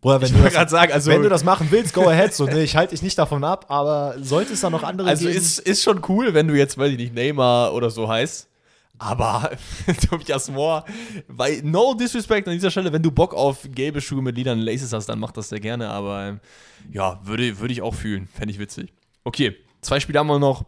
Bruder, 0.01 0.20
wenn, 0.22 0.32
du 0.32 0.49
das, 0.49 0.70
sagen, 0.70 0.92
also, 0.92 1.11
wenn 1.11 1.22
du 1.22 1.28
das 1.28 1.42
machen 1.42 1.68
willst, 1.70 1.92
go 1.92 2.09
ahead. 2.09 2.32
So, 2.32 2.44
ne, 2.44 2.62
ich 2.62 2.76
halte 2.76 2.94
dich 2.94 3.03
nicht 3.03 3.18
davon 3.18 3.42
ab, 3.42 3.66
aber 3.68 4.14
sollte 4.20 4.53
es 4.53 4.61
da 4.61 4.70
noch 4.70 4.84
andere 4.84 5.09
also 5.09 5.26
geben? 5.26 5.36
Also, 5.36 5.61
ist, 5.61 5.68
ist 5.68 5.82
schon 5.82 6.03
cool, 6.09 6.34
wenn 6.34 6.46
du 6.46 6.55
jetzt, 6.55 6.78
weiß 6.78 6.92
ich 6.92 6.99
nicht, 6.99 7.14
Neymar 7.14 7.74
oder 7.74 7.90
so 7.90 8.09
heißt. 8.09 8.49
Aber 8.99 9.51
Tobias 10.09 10.51
Moore, 10.51 10.84
weil 11.28 11.62
no 11.62 11.94
disrespect 11.94 12.49
an 12.49 12.55
dieser 12.55 12.70
Stelle, 12.70 12.92
wenn 12.92 13.03
du 13.03 13.11
Bock 13.11 13.32
auf 13.32 13.68
gelbe 13.72 14.01
Schuhe 14.01 14.22
mit 14.22 14.36
Liedern 14.36 14.59
Laces 14.59 14.92
hast, 14.92 15.09
dann 15.09 15.20
mach 15.20 15.30
das 15.30 15.49
sehr 15.49 15.61
gerne. 15.61 15.88
Aber 15.88 16.40
ja, 16.92 17.20
würde, 17.24 17.59
würde 17.59 17.72
ich 17.72 17.82
auch 17.82 17.94
fühlen. 17.94 18.28
Fände 18.34 18.53
ich 18.53 18.59
witzig. 18.59 18.92
Okay, 19.24 19.57
zwei 19.80 20.01
Spiele 20.01 20.18
haben 20.18 20.26
wir 20.26 20.38
noch. 20.38 20.64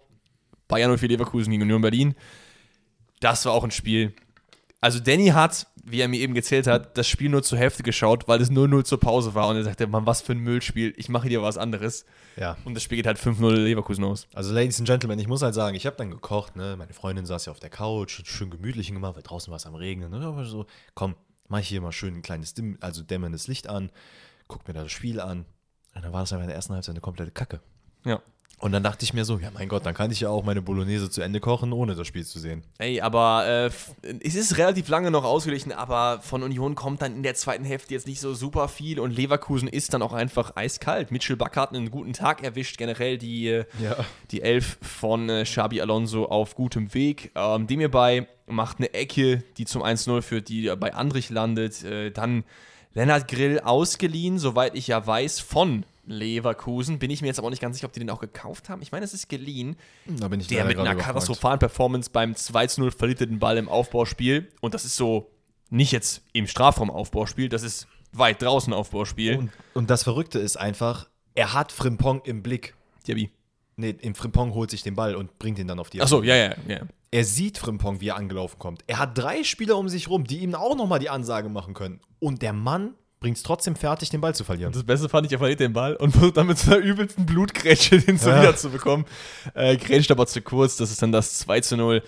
Bayern 0.69 0.97
04 0.97 1.09
Leverkusen 1.09 1.51
gegen 1.51 1.63
Union 1.63 1.83
Berlin. 1.83 2.15
Das 3.19 3.45
war 3.45 3.53
auch 3.53 3.65
ein 3.65 3.73
Spiel. 3.73 4.15
Also 4.81 5.01
Danny 5.01 5.29
hat 5.29 5.67
wie 5.85 6.01
er 6.01 6.09
mir 6.09 6.21
eben 6.21 6.35
gezählt 6.35 6.67
hat, 6.67 6.97
das 6.97 7.09
Spiel 7.09 7.29
nur 7.31 7.43
zur 7.43 7.59
Hälfte 7.59 7.83
geschaut, 7.83 8.29
weil 8.29 8.41
es 8.41 8.51
0-0 8.51 8.85
zur 8.85 9.01
Pause 9.01 9.35
war. 9.35 9.49
Und 9.49 9.57
er 9.57 9.65
sagte, 9.65 9.87
Mann, 9.87 10.07
was 10.07 10.21
für 10.21 10.33
ein 10.33 10.39
Müllspiel, 10.39 10.95
ich 10.97 11.09
mache 11.09 11.29
dir 11.29 11.43
was 11.43 11.59
anderes. 11.59 12.05
Ja. 12.37 12.57
Und 12.65 12.75
das 12.75 12.83
Spiel 12.83 12.97
geht 12.97 13.07
halt 13.07 13.19
5-0 13.19 13.51
Leverkusen 13.53 14.05
aus. 14.05 14.27
Also, 14.35 14.53
Ladies 14.53 14.79
and 14.79 14.89
Gentlemen, 14.89 15.19
ich 15.19 15.29
muss 15.29 15.43
halt 15.43 15.55
sagen, 15.55 15.77
ich 15.77 15.87
habe 15.87 15.97
dann 15.97 16.11
gekocht, 16.11 16.57
ne? 16.57 16.77
Meine 16.77 16.93
Freundin 16.93 17.27
saß 17.27 17.47
ja 17.47 17.53
auf 17.53 17.61
der 17.61 17.71
Couch, 17.71 18.23
schön 18.25 18.51
gemütlich 18.51 18.93
gemacht, 18.93 19.17
weil 19.17 19.23
draußen 19.23 19.51
war 19.51 19.57
es 19.57 19.67
am 19.67 19.75
Regnen. 19.75 20.11
Ne? 20.11 20.25
Aber 20.25 20.45
so, 20.45 20.67
komm, 20.95 21.17
mach 21.49 21.61
ich 21.61 21.69
hier 21.69 21.81
mal 21.81 21.93
schön 21.93 22.15
ein 22.15 22.23
kleines, 22.23 22.55
Dimm, 22.55 22.77
also 22.81 23.03
dämmerndes 23.03 23.49
Licht 23.49 23.69
an, 23.69 23.91
guck 24.49 24.67
mir 24.69 24.75
da 24.75 24.83
das 24.83 24.93
Spiel 24.93 25.21
an. 25.21 25.45
Und 25.95 26.05
dann 26.05 26.13
war 26.13 26.21
das 26.21 26.33
einfach 26.33 26.45
in 26.45 26.49
der 26.49 26.57
ersten 26.57 26.75
Halbzeit 26.75 26.93
eine 26.93 27.01
komplette 27.01 27.33
Kacke. 27.33 27.61
Ja. 28.05 28.21
Und 28.61 28.73
dann 28.73 28.83
dachte 28.83 29.05
ich 29.05 29.15
mir 29.15 29.25
so, 29.25 29.39
ja 29.39 29.51
mein 29.55 29.69
Gott, 29.69 29.87
dann 29.87 29.95
kann 29.95 30.11
ich 30.11 30.21
ja 30.21 30.29
auch 30.29 30.45
meine 30.45 30.61
Bolognese 30.61 31.11
zu 31.11 31.23
Ende 31.23 31.41
kochen, 31.41 31.73
ohne 31.73 31.95
das 31.95 32.07
Spiel 32.07 32.27
zu 32.27 32.39
sehen. 32.39 32.63
Ey, 32.79 33.01
aber 33.01 33.47
äh, 33.47 33.71
es 34.23 34.35
ist 34.35 34.59
relativ 34.59 34.89
lange 34.89 35.11
noch 35.11 35.25
ausgeglichen, 35.25 35.73
aber 35.73 36.21
von 36.21 36.43
Union 36.43 36.75
kommt 36.75 37.01
dann 37.01 37.17
in 37.17 37.23
der 37.23 37.35
zweiten 37.35 37.65
Hälfte 37.65 37.95
jetzt 37.95 38.07
nicht 38.07 38.21
so 38.21 38.35
super 38.35 38.69
viel 38.69 39.01
und 39.01 39.17
Leverkusen 39.17 39.67
ist 39.67 39.95
dann 39.95 40.03
auch 40.03 40.13
einfach 40.13 40.57
eiskalt. 40.57 41.11
Mitchell 41.11 41.37
Back 41.37 41.57
hat 41.57 41.75
einen 41.75 41.91
guten 41.91 42.13
Tag 42.13 42.45
erwischt, 42.45 42.77
generell 42.77 43.17
die, 43.17 43.49
äh, 43.49 43.65
ja. 43.83 43.97
die 44.31 44.43
Elf 44.43 44.77
von 44.83 45.31
äh, 45.31 45.45
Xabi 45.45 45.81
Alonso 45.81 46.27
auf 46.27 46.55
gutem 46.55 46.93
Weg. 46.93 47.33
Ähm, 47.35 47.67
dem 47.67 47.81
hierbei 47.81 48.29
macht 48.47 48.77
eine 48.79 48.93
Ecke, 48.93 49.43
die 49.57 49.65
zum 49.65 49.83
1-0 49.83 50.21
führt, 50.21 50.51
die 50.51 50.71
bei 50.79 50.93
Andrich 50.93 51.31
landet. 51.31 51.83
Äh, 51.83 52.11
dann 52.11 52.45
Lennart 52.93 53.29
Grill 53.29 53.61
ausgeliehen, 53.61 54.39
soweit 54.39 54.75
ich 54.75 54.89
ja 54.89 55.07
weiß, 55.07 55.41
von 55.41 55.85
Leverkusen. 56.11 56.99
Bin 56.99 57.11
ich 57.11 57.23
mir 57.23 57.29
jetzt 57.29 57.39
aber 57.39 57.47
auch 57.47 57.51
nicht 57.51 57.63
ganz 57.63 57.77
sicher, 57.77 57.87
ob 57.87 57.93
die 57.93 58.01
den 58.01 58.11
auch 58.11 58.21
gekauft 58.21 58.69
haben. 58.69 58.83
Ich 58.83 58.93
meine, 58.93 59.05
es 59.05 59.15
ist 59.15 59.29
geliehen. 59.29 59.77
Da 60.07 60.29
bin 60.29 60.41
ich 60.41 60.49
der 60.49 60.65
mit 60.65 60.79
einer 60.79 60.97
katastrophalen 60.97 61.59
Performance 61.59 62.11
beim 62.11 62.33
2-0 62.33 62.91
verliert 62.91 63.21
den 63.21 63.39
Ball 63.39 63.57
im 63.57 63.69
Aufbauspiel. 63.69 64.49
Und 64.61 64.75
das 64.75 64.85
ist 64.85 64.97
so 64.97 65.31
nicht 65.71 65.93
jetzt 65.93 66.23
im 66.33 66.47
Strafraum-Aufbauspiel, 66.47 67.49
das 67.49 67.63
ist 67.63 67.87
weit 68.13 68.43
draußen 68.43 68.73
Aufbauspiel. 68.73 69.37
Und, 69.37 69.51
und 69.75 69.91
das 69.91 70.03
Verrückte 70.03 70.41
ist 70.41 70.57
einfach, 70.57 71.09
er 71.35 71.55
hat 71.55 71.73
Frimpong 71.73 72.23
im 72.25 72.43
Blick. 72.43 72.75
Diaby. 73.07 73.31
Nee, 73.77 73.95
im 74.01 74.15
Frimpong 74.15 74.53
holt 74.53 74.71
sich 74.71 74.83
den 74.83 74.95
Ball 74.95 75.15
und 75.15 75.39
bringt 75.39 75.59
ihn 75.59 75.67
dann 75.67 75.79
auf 75.79 75.89
die 75.89 76.03
Achso, 76.03 76.23
ja, 76.23 76.35
ja, 76.35 76.55
ja. 76.69 76.81
Er 77.13 77.25
sieht 77.25 77.57
Frimpong, 77.57 78.01
wie 78.01 78.09
er 78.09 78.17
angelaufen 78.17 78.59
kommt. 78.59 78.85
Er 78.87 78.99
hat 78.99 79.17
drei 79.17 79.43
Spieler 79.43 79.79
um 79.79 79.89
sich 79.89 80.09
rum, 80.09 80.25
die 80.25 80.41
ihm 80.41 80.55
auch 80.55 80.77
nochmal 80.77 80.99
die 80.99 81.09
Ansage 81.09 81.49
machen 81.49 81.73
können. 81.73 82.01
Und 82.19 82.43
der 82.43 82.53
Mann 82.53 82.95
bringt 83.21 83.37
es 83.37 83.43
trotzdem 83.43 83.77
fertig, 83.77 84.09
den 84.09 84.23
Ball 84.23 84.35
zu 84.35 84.45
verlieren. 84.45 84.73
Das 84.73 84.83
Beste 84.83 85.11
fand 85.11 85.27
ich, 85.27 85.33
er 85.33 85.39
verliert 85.39 85.61
den 85.61 85.75
Ball 85.75 85.95
und 85.95 86.13
versucht 86.13 86.39
dann 86.39 86.47
mit 86.47 86.59
so 86.59 86.73
einer 86.73 86.81
übelsten 86.81 87.27
Blutgrätsche 87.27 88.01
den 88.01 88.17
ja. 88.17 88.57
zu 88.57 88.71
bekommen. 88.71 89.05
Äh, 89.55 89.77
grätscht 89.77 90.11
aber 90.11 90.27
zu 90.27 90.41
kurz, 90.41 90.79
das 90.79 90.91
ist 90.91 91.03
dann 91.03 91.13
das 91.13 91.39
2 91.39 91.61
zu 91.61 91.77
0. 91.77 92.03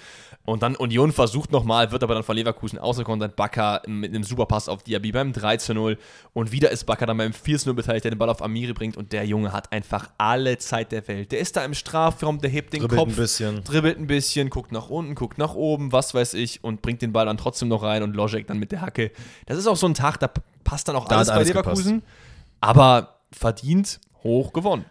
Und 0.45 0.62
dann 0.62 0.74
Union 0.74 1.12
versucht 1.12 1.53
nochmal, 1.53 1.93
wird 1.93 2.03
aber 2.03 2.14
dann 2.14 2.24
von 2.24 2.34
Leverkusen 2.34 2.78
ausgekontert. 2.78 3.36
Bakker 3.36 3.82
mit 3.86 4.11
einem 4.12 4.24
Superpass 4.24 4.68
auf 4.68 4.82
Diaby 4.82 5.12
beim 5.12 5.32
3 5.32 5.57
zu 5.59 5.72
0. 5.72 5.99
Und 6.32 6.51
wieder 6.51 6.70
ist 6.70 6.84
Bakker 6.84 7.07
dann 7.07 7.16
beim 7.16 7.32
4 7.32 7.59
zu 7.59 7.68
0 7.68 7.74
beteiligt, 7.74 8.05
der 8.05 8.11
den 8.11 8.18
Ball 8.18 8.28
auf 8.28 8.43
Amiri 8.43 8.72
bringt. 8.72 8.97
Und 8.97 9.12
der 9.12 9.24
Junge 9.24 9.53
hat 9.53 9.70
einfach 9.70 10.11
alle 10.18 10.59
Zeit 10.59 10.90
der 10.90 11.07
Welt. 11.07 11.30
Der 11.30 11.38
ist 11.38 11.57
da 11.57 11.64
im 11.64 11.74
Strafraum, 11.74 12.40
der 12.40 12.51
hebt 12.51 12.72
den 12.72 12.80
dribbelt 12.80 12.99
Kopf, 12.99 13.09
ein 13.11 13.16
bisschen. 13.16 13.62
dribbelt 13.62 13.99
ein 13.99 14.09
bisschen, 14.09 14.51
guckt 14.51 14.72
nach 14.72 14.88
unten, 14.88 15.14
guckt 15.14 15.38
nach 15.38 15.55
oben, 15.55 15.93
was 15.93 16.12
weiß 16.12 16.34
ich, 16.34 16.64
und 16.64 16.82
bringt 16.82 17.03
den 17.03 17.12
Ball 17.12 17.26
dann 17.26 17.36
trotzdem 17.36 17.68
noch 17.68 17.84
rein 17.84 18.03
und 18.03 18.16
Logic 18.16 18.45
dann 18.47 18.59
mit 18.59 18.72
der 18.72 18.80
Hacke. 18.80 19.12
Das 19.47 19.59
ist 19.59 19.68
auch 19.68 19.76
so 19.76 19.86
ein 19.86 19.95
Tag, 19.95 20.18
da 20.18 20.28
passt 20.64 20.88
dann 20.88 20.97
auch 20.97 21.07
da 21.07 21.16
alles 21.16 21.28
bei 21.28 21.34
alles 21.34 21.49
Leverkusen. 21.49 21.95
Gepasst. 22.01 22.12
Aber 22.61 23.20
verdient 23.30 24.01
hoch 24.24 24.53
gewonnen. 24.53 24.86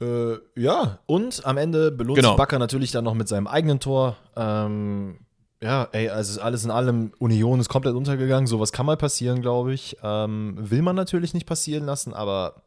Äh, 0.00 0.36
ja, 0.54 1.00
und 1.06 1.44
am 1.44 1.56
Ende 1.56 1.90
belohnt 1.90 2.16
genau. 2.16 2.30
sich 2.30 2.36
Bakker 2.36 2.58
natürlich 2.58 2.92
dann 2.92 3.04
noch 3.04 3.14
mit 3.14 3.28
seinem 3.28 3.46
eigenen 3.46 3.80
Tor. 3.80 4.16
Ähm, 4.36 5.18
ja, 5.60 5.88
ey, 5.90 6.08
also 6.08 6.40
alles 6.40 6.64
in 6.64 6.70
allem, 6.70 7.12
Union 7.18 7.58
ist 7.58 7.68
komplett 7.68 7.94
untergegangen. 7.94 8.46
Sowas 8.46 8.70
kann 8.70 8.86
mal 8.86 8.96
passieren, 8.96 9.42
glaube 9.42 9.74
ich. 9.74 9.96
Ähm, 10.02 10.54
will 10.58 10.82
man 10.82 10.94
natürlich 10.94 11.34
nicht 11.34 11.46
passieren 11.46 11.84
lassen, 11.84 12.14
aber 12.14 12.62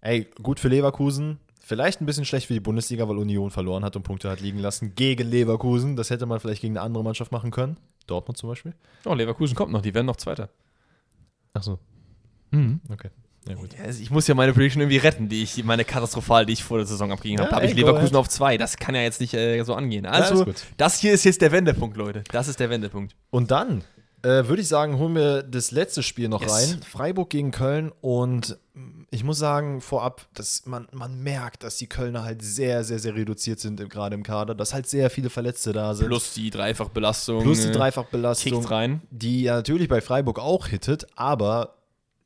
ey, 0.00 0.28
gut 0.42 0.58
für 0.58 0.68
Leverkusen. 0.68 1.38
Vielleicht 1.60 2.00
ein 2.00 2.06
bisschen 2.06 2.24
schlecht 2.24 2.46
für 2.46 2.54
die 2.54 2.60
Bundesliga, 2.60 3.08
weil 3.08 3.18
Union 3.18 3.50
verloren 3.50 3.84
hat 3.84 3.96
und 3.96 4.02
Punkte 4.02 4.30
hat 4.30 4.40
liegen 4.40 4.58
lassen 4.58 4.94
gegen 4.94 5.28
Leverkusen. 5.28 5.96
Das 5.96 6.10
hätte 6.10 6.26
man 6.26 6.40
vielleicht 6.40 6.62
gegen 6.62 6.76
eine 6.76 6.84
andere 6.84 7.02
Mannschaft 7.02 7.32
machen 7.32 7.50
können. 7.50 7.76
Dortmund 8.06 8.38
zum 8.38 8.48
Beispiel. 8.48 8.74
Oh, 9.04 9.14
Leverkusen 9.14 9.56
kommt 9.56 9.72
noch, 9.72 9.82
die 9.82 9.94
werden 9.94 10.06
noch 10.06 10.16
Zweiter. 10.16 10.48
Ach 11.54 11.62
so. 11.62 11.78
Mhm. 12.50 12.80
Okay. 12.88 13.10
Ja. 13.48 13.84
Also 13.84 14.02
ich 14.02 14.10
muss 14.10 14.26
ja 14.26 14.34
meine 14.34 14.52
Prediction 14.52 14.82
irgendwie 14.82 14.98
retten, 14.98 15.28
die 15.28 15.42
ich, 15.42 15.62
meine 15.64 15.84
katastrophal, 15.84 16.46
die 16.46 16.54
ich 16.54 16.64
vor 16.64 16.78
der 16.78 16.86
Saison 16.86 17.12
abgegeben 17.12 17.40
habe. 17.40 17.50
Ja, 17.50 17.56
habe 17.56 17.66
ich 17.66 17.74
Leverkusen 17.74 18.16
auf 18.16 18.28
zwei. 18.28 18.56
Das 18.58 18.76
kann 18.76 18.94
ja 18.94 19.02
jetzt 19.02 19.20
nicht 19.20 19.34
äh, 19.34 19.62
so 19.62 19.74
angehen. 19.74 20.06
Also, 20.06 20.44
ja, 20.44 20.52
das 20.76 20.98
hier 20.98 21.12
ist 21.12 21.24
jetzt 21.24 21.40
der 21.42 21.52
Wendepunkt, 21.52 21.96
Leute. 21.96 22.24
Das 22.32 22.48
ist 22.48 22.58
der 22.60 22.70
Wendepunkt. 22.70 23.14
Und 23.30 23.50
dann 23.50 23.84
Äh, 24.22 24.48
Würde 24.48 24.62
ich 24.62 24.68
sagen, 24.68 24.98
holen 24.98 25.14
wir 25.14 25.42
das 25.44 25.70
letzte 25.70 26.02
Spiel 26.02 26.28
noch 26.28 26.42
yes. 26.42 26.52
rein. 26.52 26.80
Freiburg 26.82 27.30
gegen 27.30 27.52
Köln. 27.52 27.92
Und 28.00 28.58
ich 29.10 29.22
muss 29.22 29.38
sagen, 29.38 29.80
vorab, 29.80 30.26
dass 30.34 30.66
man, 30.66 30.88
man 30.90 31.22
merkt, 31.22 31.62
dass 31.62 31.76
die 31.76 31.86
Kölner 31.86 32.24
halt 32.24 32.42
sehr, 32.42 32.82
sehr, 32.82 32.98
sehr 32.98 33.14
reduziert 33.14 33.60
sind, 33.60 33.88
gerade 33.88 34.16
im 34.16 34.24
Kader, 34.24 34.54
dass 34.54 34.74
halt 34.74 34.88
sehr 34.88 35.10
viele 35.10 35.30
Verletzte 35.30 35.72
da 35.72 35.94
sind. 35.94 36.08
Plus 36.08 36.34
die 36.34 36.50
Dreifachbelastung. 36.50 37.42
Plus 37.42 37.62
die 37.62 37.70
Dreifachbelastung. 37.72 38.64
rein. 38.64 39.02
Die 39.10 39.42
ja 39.42 39.56
natürlich 39.56 39.88
bei 39.88 40.00
Freiburg 40.00 40.40
auch 40.40 40.66
hittet, 40.66 41.06
aber 41.14 41.75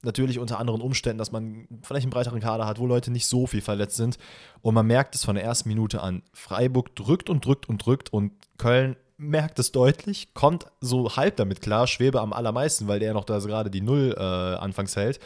natürlich 0.02 0.38
unter 0.38 0.58
anderen 0.58 0.80
Umständen, 0.80 1.18
dass 1.18 1.32
man 1.32 1.68
vielleicht 1.82 2.04
einen 2.04 2.12
breiteren 2.12 2.40
Kader 2.40 2.66
hat, 2.66 2.78
wo 2.78 2.86
Leute 2.86 3.10
nicht 3.10 3.26
so 3.26 3.46
viel 3.46 3.60
verletzt 3.60 3.96
sind. 3.96 4.18
Und 4.62 4.74
man 4.74 4.86
merkt 4.86 5.14
es 5.14 5.24
von 5.24 5.34
der 5.34 5.44
ersten 5.44 5.68
Minute 5.68 6.02
an. 6.02 6.22
Freiburg 6.32 6.94
drückt 6.96 7.28
und 7.28 7.44
drückt 7.44 7.68
und 7.68 7.84
drückt 7.84 8.12
und 8.12 8.32
Köln 8.58 8.96
merkt 9.18 9.58
es 9.58 9.70
deutlich, 9.70 10.32
kommt 10.32 10.66
so 10.80 11.14
halb 11.16 11.36
damit 11.36 11.60
klar, 11.60 11.86
Schwebe 11.86 12.20
am 12.20 12.32
allermeisten, 12.32 12.88
weil 12.88 13.00
der 13.00 13.12
noch 13.12 13.24
da 13.24 13.38
gerade 13.38 13.70
die 13.70 13.82
Null 13.82 14.14
äh, 14.16 14.22
anfangs 14.22 14.96
hält. 14.96 15.20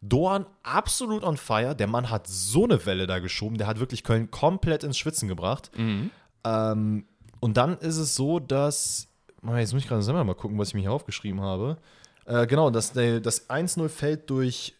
Doan 0.00 0.46
absolut 0.62 1.22
on 1.22 1.36
fire. 1.36 1.74
Der 1.74 1.86
Mann 1.86 2.10
hat 2.10 2.26
so 2.26 2.64
eine 2.64 2.84
Welle 2.86 3.06
da 3.06 3.20
geschoben. 3.20 3.56
Der 3.56 3.68
hat 3.68 3.78
wirklich 3.78 4.02
Köln 4.02 4.30
komplett 4.30 4.82
ins 4.82 4.98
Schwitzen 4.98 5.28
gebracht. 5.28 5.70
Mhm. 5.76 6.10
Ähm, 6.44 7.04
und 7.40 7.56
dann 7.56 7.78
ist 7.78 7.96
es 7.96 8.14
so, 8.14 8.40
dass. 8.40 9.08
Jetzt 9.44 9.72
muss 9.72 9.82
ich 9.82 9.88
gerade 9.88 10.02
selber 10.02 10.22
mal 10.22 10.34
gucken, 10.34 10.58
was 10.58 10.68
ich 10.68 10.74
mir 10.74 10.82
hier 10.82 10.92
aufgeschrieben 10.92 11.40
habe. 11.40 11.78
Äh, 12.26 12.46
genau, 12.46 12.70
das, 12.70 12.92
das 12.92 13.50
1-0 13.50 13.88
fällt 13.88 14.30
durch 14.30 14.74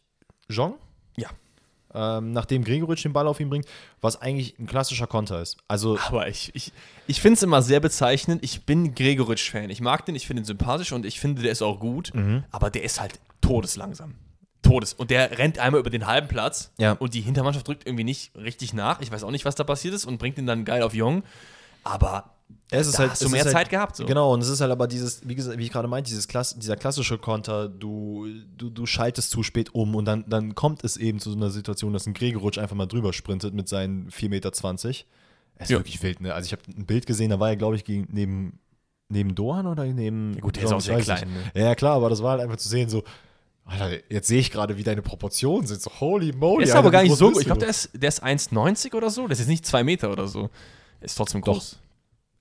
Jean. 0.49 0.74
Ja. 1.16 1.28
Ähm, 1.95 2.32
nachdem 2.32 2.64
Gregoritsch 2.64 3.05
den 3.05 3.12
Ball 3.12 3.26
auf 3.26 3.40
ihn 3.40 3.51
bringt, 3.51 3.66
was 4.01 4.20
eigentlich 4.20 4.59
ein 4.59 4.66
klassischer 4.66 5.07
Konter 5.07 5.40
ist. 5.43 5.59
Also 5.68 5.99
Aber 6.07 6.28
ich, 6.28 6.55
ich, 6.55 6.72
ich 7.07 7.20
finde 7.20 7.34
es 7.34 7.43
immer 7.43 7.61
sehr 7.61 7.80
bezeichnend. 7.80 8.43
Ich 8.43 8.64
bin 8.64 8.95
Gregoritsch-Fan. 8.95 9.68
Ich 9.70 9.80
mag 9.80 10.07
den, 10.07 10.14
ich 10.14 10.26
finde 10.26 10.43
ihn 10.43 10.47
sympathisch 10.47 10.93
und 10.93 11.05
ich 11.05 11.20
finde, 11.20 11.43
der 11.43 11.53
ist 11.53 11.62
auch 11.62 11.80
gut. 11.80 12.12
Mhm. 12.14 12.45
Aber 12.51 12.70
der 12.70 12.82
ist 12.82 13.01
halt 13.01 13.20
todeslangsam. 13.40 14.14
Todes. 14.62 14.95
Und 14.95 15.11
der 15.11 15.38
rennt 15.38 15.59
einmal 15.59 15.80
über 15.80 15.90
den 15.90 16.07
halben 16.07 16.28
Platz 16.28 16.72
ja. 16.78 16.93
und 16.93 17.14
die 17.14 17.20
Hintermannschaft 17.20 17.66
drückt 17.66 17.86
irgendwie 17.86 18.05
nicht 18.05 18.34
richtig 18.36 18.72
nach. 18.72 19.01
Ich 19.01 19.11
weiß 19.11 19.24
auch 19.24 19.30
nicht, 19.30 19.45
was 19.45 19.57
da 19.57 19.64
passiert 19.64 19.93
ist 19.93 20.07
und 20.07 20.18
bringt 20.18 20.38
ihn 20.38 20.47
dann 20.47 20.64
geil 20.64 20.82
auf 20.82 20.95
Jung. 20.95 21.24
Aber 21.84 22.30
es 22.70 22.86
ist 22.86 22.94
da 22.94 23.00
halt, 23.00 23.11
hast 23.12 23.22
du 23.22 23.28
mehr 23.28 23.44
halt, 23.44 23.53
Zeit 23.53 23.70
gehabt. 23.70 23.96
So. 23.96 24.07
Genau, 24.07 24.32
und 24.32 24.40
es 24.40 24.48
ist 24.48 24.61
halt 24.61 24.70
aber 24.70 24.86
dieses, 24.86 25.26
wie, 25.28 25.34
gesagt, 25.34 25.59
wie 25.59 25.64
ich 25.64 25.72
gerade 25.72 25.88
meinte, 25.88 26.09
dieses 26.09 26.28
Klass, 26.28 26.59
dieser 26.59 26.76
klassische 26.76 27.18
Konter, 27.18 27.68
du, 27.68 28.26
du, 28.57 28.70
du 28.70 28.86
schaltest 28.86 29.30
zu 29.30 29.42
spät 29.42 29.74
um 29.74 29.94
und 29.94 30.05
dann, 30.05 30.24
dann 30.28 30.55
kommt 30.55 30.84
es 30.84 30.96
eben 30.96 31.18
zu 31.18 31.30
so 31.30 31.36
einer 31.36 31.50
Situation, 31.50 31.92
dass 31.92 32.07
ein 32.07 32.14
Gregerutsch 32.14 32.59
einfach 32.59 32.76
mal 32.76 32.86
drüber 32.86 33.12
sprintet 33.12 33.55
mit 33.55 33.68
seinen 33.68 34.11
4,20 34.11 34.28
Meter. 34.28 34.50
Es 34.53 35.64
ist 35.64 35.70
ja. 35.70 35.78
wirklich 35.78 36.03
wild, 36.03 36.20
ne? 36.20 36.34
Also 36.34 36.46
ich 36.46 36.53
habe 36.53 36.62
ein 36.76 36.86
Bild 36.86 37.07
gesehen, 37.07 37.30
da 37.30 37.38
war 37.38 37.50
er, 37.50 37.57
glaube 37.57 37.76
ich, 37.76 37.84
gegen, 37.84 38.09
neben, 38.11 38.59
neben 39.09 39.34
Dohan 39.34 39.66
oder 39.66 39.84
neben. 39.84 40.34
Ja, 40.34 40.40
gut, 40.40 40.57
der 40.57 40.64
ist 40.64 40.72
auch 40.72 40.80
sehr 40.80 40.98
klein. 41.00 41.28
Ne? 41.55 41.62
Ja, 41.62 41.74
klar, 41.74 41.96
aber 41.96 42.09
das 42.09 42.22
war 42.22 42.32
halt 42.32 42.40
einfach 42.40 42.57
zu 42.57 42.68
sehen, 42.68 42.88
so, 42.88 43.05
Alter, 43.64 43.90
jetzt 44.11 44.28
sehe 44.28 44.40
ich 44.40 44.50
gerade, 44.50 44.76
wie 44.76 44.82
deine 44.82 45.03
Proportionen 45.03 45.66
sind. 45.66 45.80
So, 45.80 45.90
holy 46.00 46.32
moly. 46.32 46.64
Der 46.64 46.74
ist 46.74 46.78
aber 46.78 46.90
gar 46.90 47.03
nicht 47.03 47.14
so 47.14 47.30
groß. 47.30 47.40
Ich 47.40 47.46
glaube, 47.46 47.61
der 47.61 47.68
ist, 47.68 47.90
der 47.94 48.09
ist 48.09 48.24
1,90 48.24 48.94
oder 48.94 49.11
so. 49.11 49.28
Das 49.28 49.40
ist 49.40 49.48
nicht 49.48 49.64
2 49.64 49.84
Meter 49.84 50.11
oder 50.11 50.26
so. 50.26 50.50
Ist 51.00 51.16
trotzdem 51.16 51.40
groß. 51.40 51.70
Doch. 51.72 51.81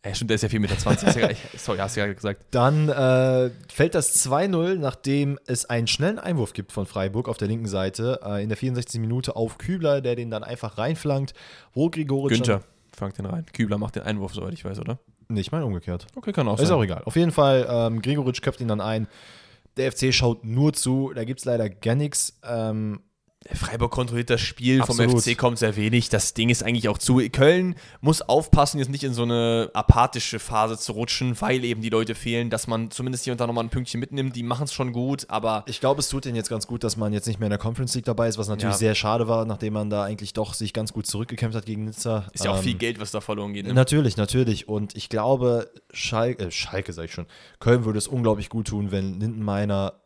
Ja, 0.03 0.15
stimmt, 0.15 0.31
der 0.31 0.35
ist 0.35 0.41
ja 0.41 0.49
4,20 0.49 0.59
Meter. 0.59 1.35
Sorry, 1.57 1.77
hast 1.77 1.95
du 1.95 1.99
ja 1.99 2.11
gesagt. 2.11 2.45
Dann 2.51 2.89
äh, 2.89 3.51
fällt 3.71 3.93
das 3.93 4.27
2-0, 4.27 4.77
nachdem 4.77 5.37
es 5.45 5.65
einen 5.65 5.85
schnellen 5.85 6.17
Einwurf 6.17 6.53
gibt 6.53 6.71
von 6.71 6.87
Freiburg 6.87 7.29
auf 7.29 7.37
der 7.37 7.47
linken 7.47 7.67
Seite. 7.67 8.19
Äh, 8.25 8.41
in 8.41 8.49
der 8.49 8.57
64. 8.57 8.99
Minute 8.99 9.35
auf 9.35 9.59
Kübler, 9.59 10.01
der 10.01 10.15
den 10.15 10.31
dann 10.31 10.43
einfach 10.43 10.79
reinflankt. 10.79 11.33
Wo 11.73 11.89
Grigoric. 11.89 12.33
Günther 12.33 12.63
flankt 12.95 13.19
den 13.19 13.27
rein. 13.27 13.45
Kübler 13.53 13.77
macht 13.77 13.95
den 13.95 14.03
Einwurf, 14.03 14.33
soweit 14.33 14.53
ich 14.53 14.65
weiß, 14.65 14.79
oder? 14.79 14.99
Ich 15.29 15.51
meine 15.51 15.65
umgekehrt. 15.65 16.07
Okay, 16.15 16.33
kann 16.33 16.47
auch 16.47 16.57
sein. 16.57 16.65
Ist 16.65 16.71
auch 16.71 16.83
egal. 16.83 17.03
Auf 17.05 17.15
jeden 17.15 17.31
Fall, 17.31 17.67
ähm, 17.69 18.01
Gregoritsch 18.01 18.41
köpft 18.41 18.59
ihn 18.59 18.67
dann 18.67 18.81
ein. 18.81 19.07
Der 19.77 19.91
FC 19.91 20.13
schaut 20.13 20.43
nur 20.43 20.73
zu. 20.73 21.13
Da 21.15 21.23
gibt 21.23 21.39
es 21.39 21.45
leider 21.45 21.69
gar 21.69 21.95
nichts. 21.95 22.39
Ähm, 22.43 23.01
Freiburg 23.53 23.91
kontrolliert 23.91 24.29
das 24.29 24.39
Spiel, 24.39 24.81
Absolut. 24.81 25.11
vom 25.11 25.19
FC 25.19 25.35
kommt 25.35 25.57
sehr 25.57 25.75
wenig. 25.75 26.09
Das 26.09 26.35
Ding 26.35 26.49
ist 26.49 26.63
eigentlich 26.63 26.89
auch 26.89 26.99
zu. 26.99 27.17
Köln 27.31 27.75
muss 27.99 28.21
aufpassen, 28.21 28.77
jetzt 28.77 28.91
nicht 28.91 29.03
in 29.03 29.13
so 29.13 29.23
eine 29.23 29.71
apathische 29.73 30.37
Phase 30.37 30.77
zu 30.77 30.91
rutschen, 30.91 31.39
weil 31.41 31.63
eben 31.63 31.81
die 31.81 31.89
Leute 31.89 32.13
fehlen, 32.13 32.51
dass 32.51 32.67
man 32.67 32.91
zumindest 32.91 33.23
hier 33.23 33.33
und 33.33 33.41
da 33.41 33.47
nochmal 33.47 33.63
ein 33.63 33.69
Pünktchen 33.69 33.99
mitnimmt. 33.99 34.35
Die 34.35 34.43
machen 34.43 34.65
es 34.65 34.73
schon 34.73 34.93
gut, 34.93 35.25
aber. 35.29 35.63
Ich 35.65 35.79
glaube, 35.79 36.01
es 36.01 36.09
tut 36.09 36.27
ihnen 36.27 36.35
jetzt 36.35 36.49
ganz 36.49 36.67
gut, 36.67 36.83
dass 36.83 36.97
man 36.97 37.13
jetzt 37.13 37.27
nicht 37.27 37.39
mehr 37.39 37.47
in 37.47 37.51
der 37.51 37.57
Conference 37.59 37.95
League 37.95 38.05
dabei 38.05 38.27
ist, 38.27 38.37
was 38.37 38.47
natürlich 38.47 38.75
ja. 38.75 38.79
sehr 38.79 38.95
schade 38.95 39.27
war, 39.27 39.45
nachdem 39.45 39.73
man 39.73 39.89
da 39.89 40.03
eigentlich 40.03 40.33
doch 40.33 40.53
sich 40.53 40.71
ganz 40.71 40.93
gut 40.93 41.07
zurückgekämpft 41.07 41.57
hat 41.57 41.65
gegen 41.65 41.85
Nizza. 41.85 42.27
Ist 42.33 42.45
ja 42.45 42.51
auch 42.51 42.57
ähm, 42.57 42.63
viel 42.63 42.75
Geld, 42.75 42.99
was 42.99 43.09
da 43.09 43.21
verloren 43.21 43.53
geht. 43.53 43.65
Ne? 43.65 43.73
Natürlich, 43.73 44.17
natürlich. 44.17 44.67
Und 44.67 44.95
ich 44.95 45.09
glaube, 45.09 45.71
Schalke, 45.91 46.45
äh, 46.45 46.51
Schalke 46.51 46.93
sag 46.93 47.05
ich 47.05 47.13
schon, 47.13 47.25
Köln 47.59 47.85
würde 47.85 47.97
es 47.97 48.07
unglaublich 48.07 48.49
gut 48.49 48.67
tun, 48.67 48.91
wenn 48.91 49.19
Lindenmeiner 49.19 50.00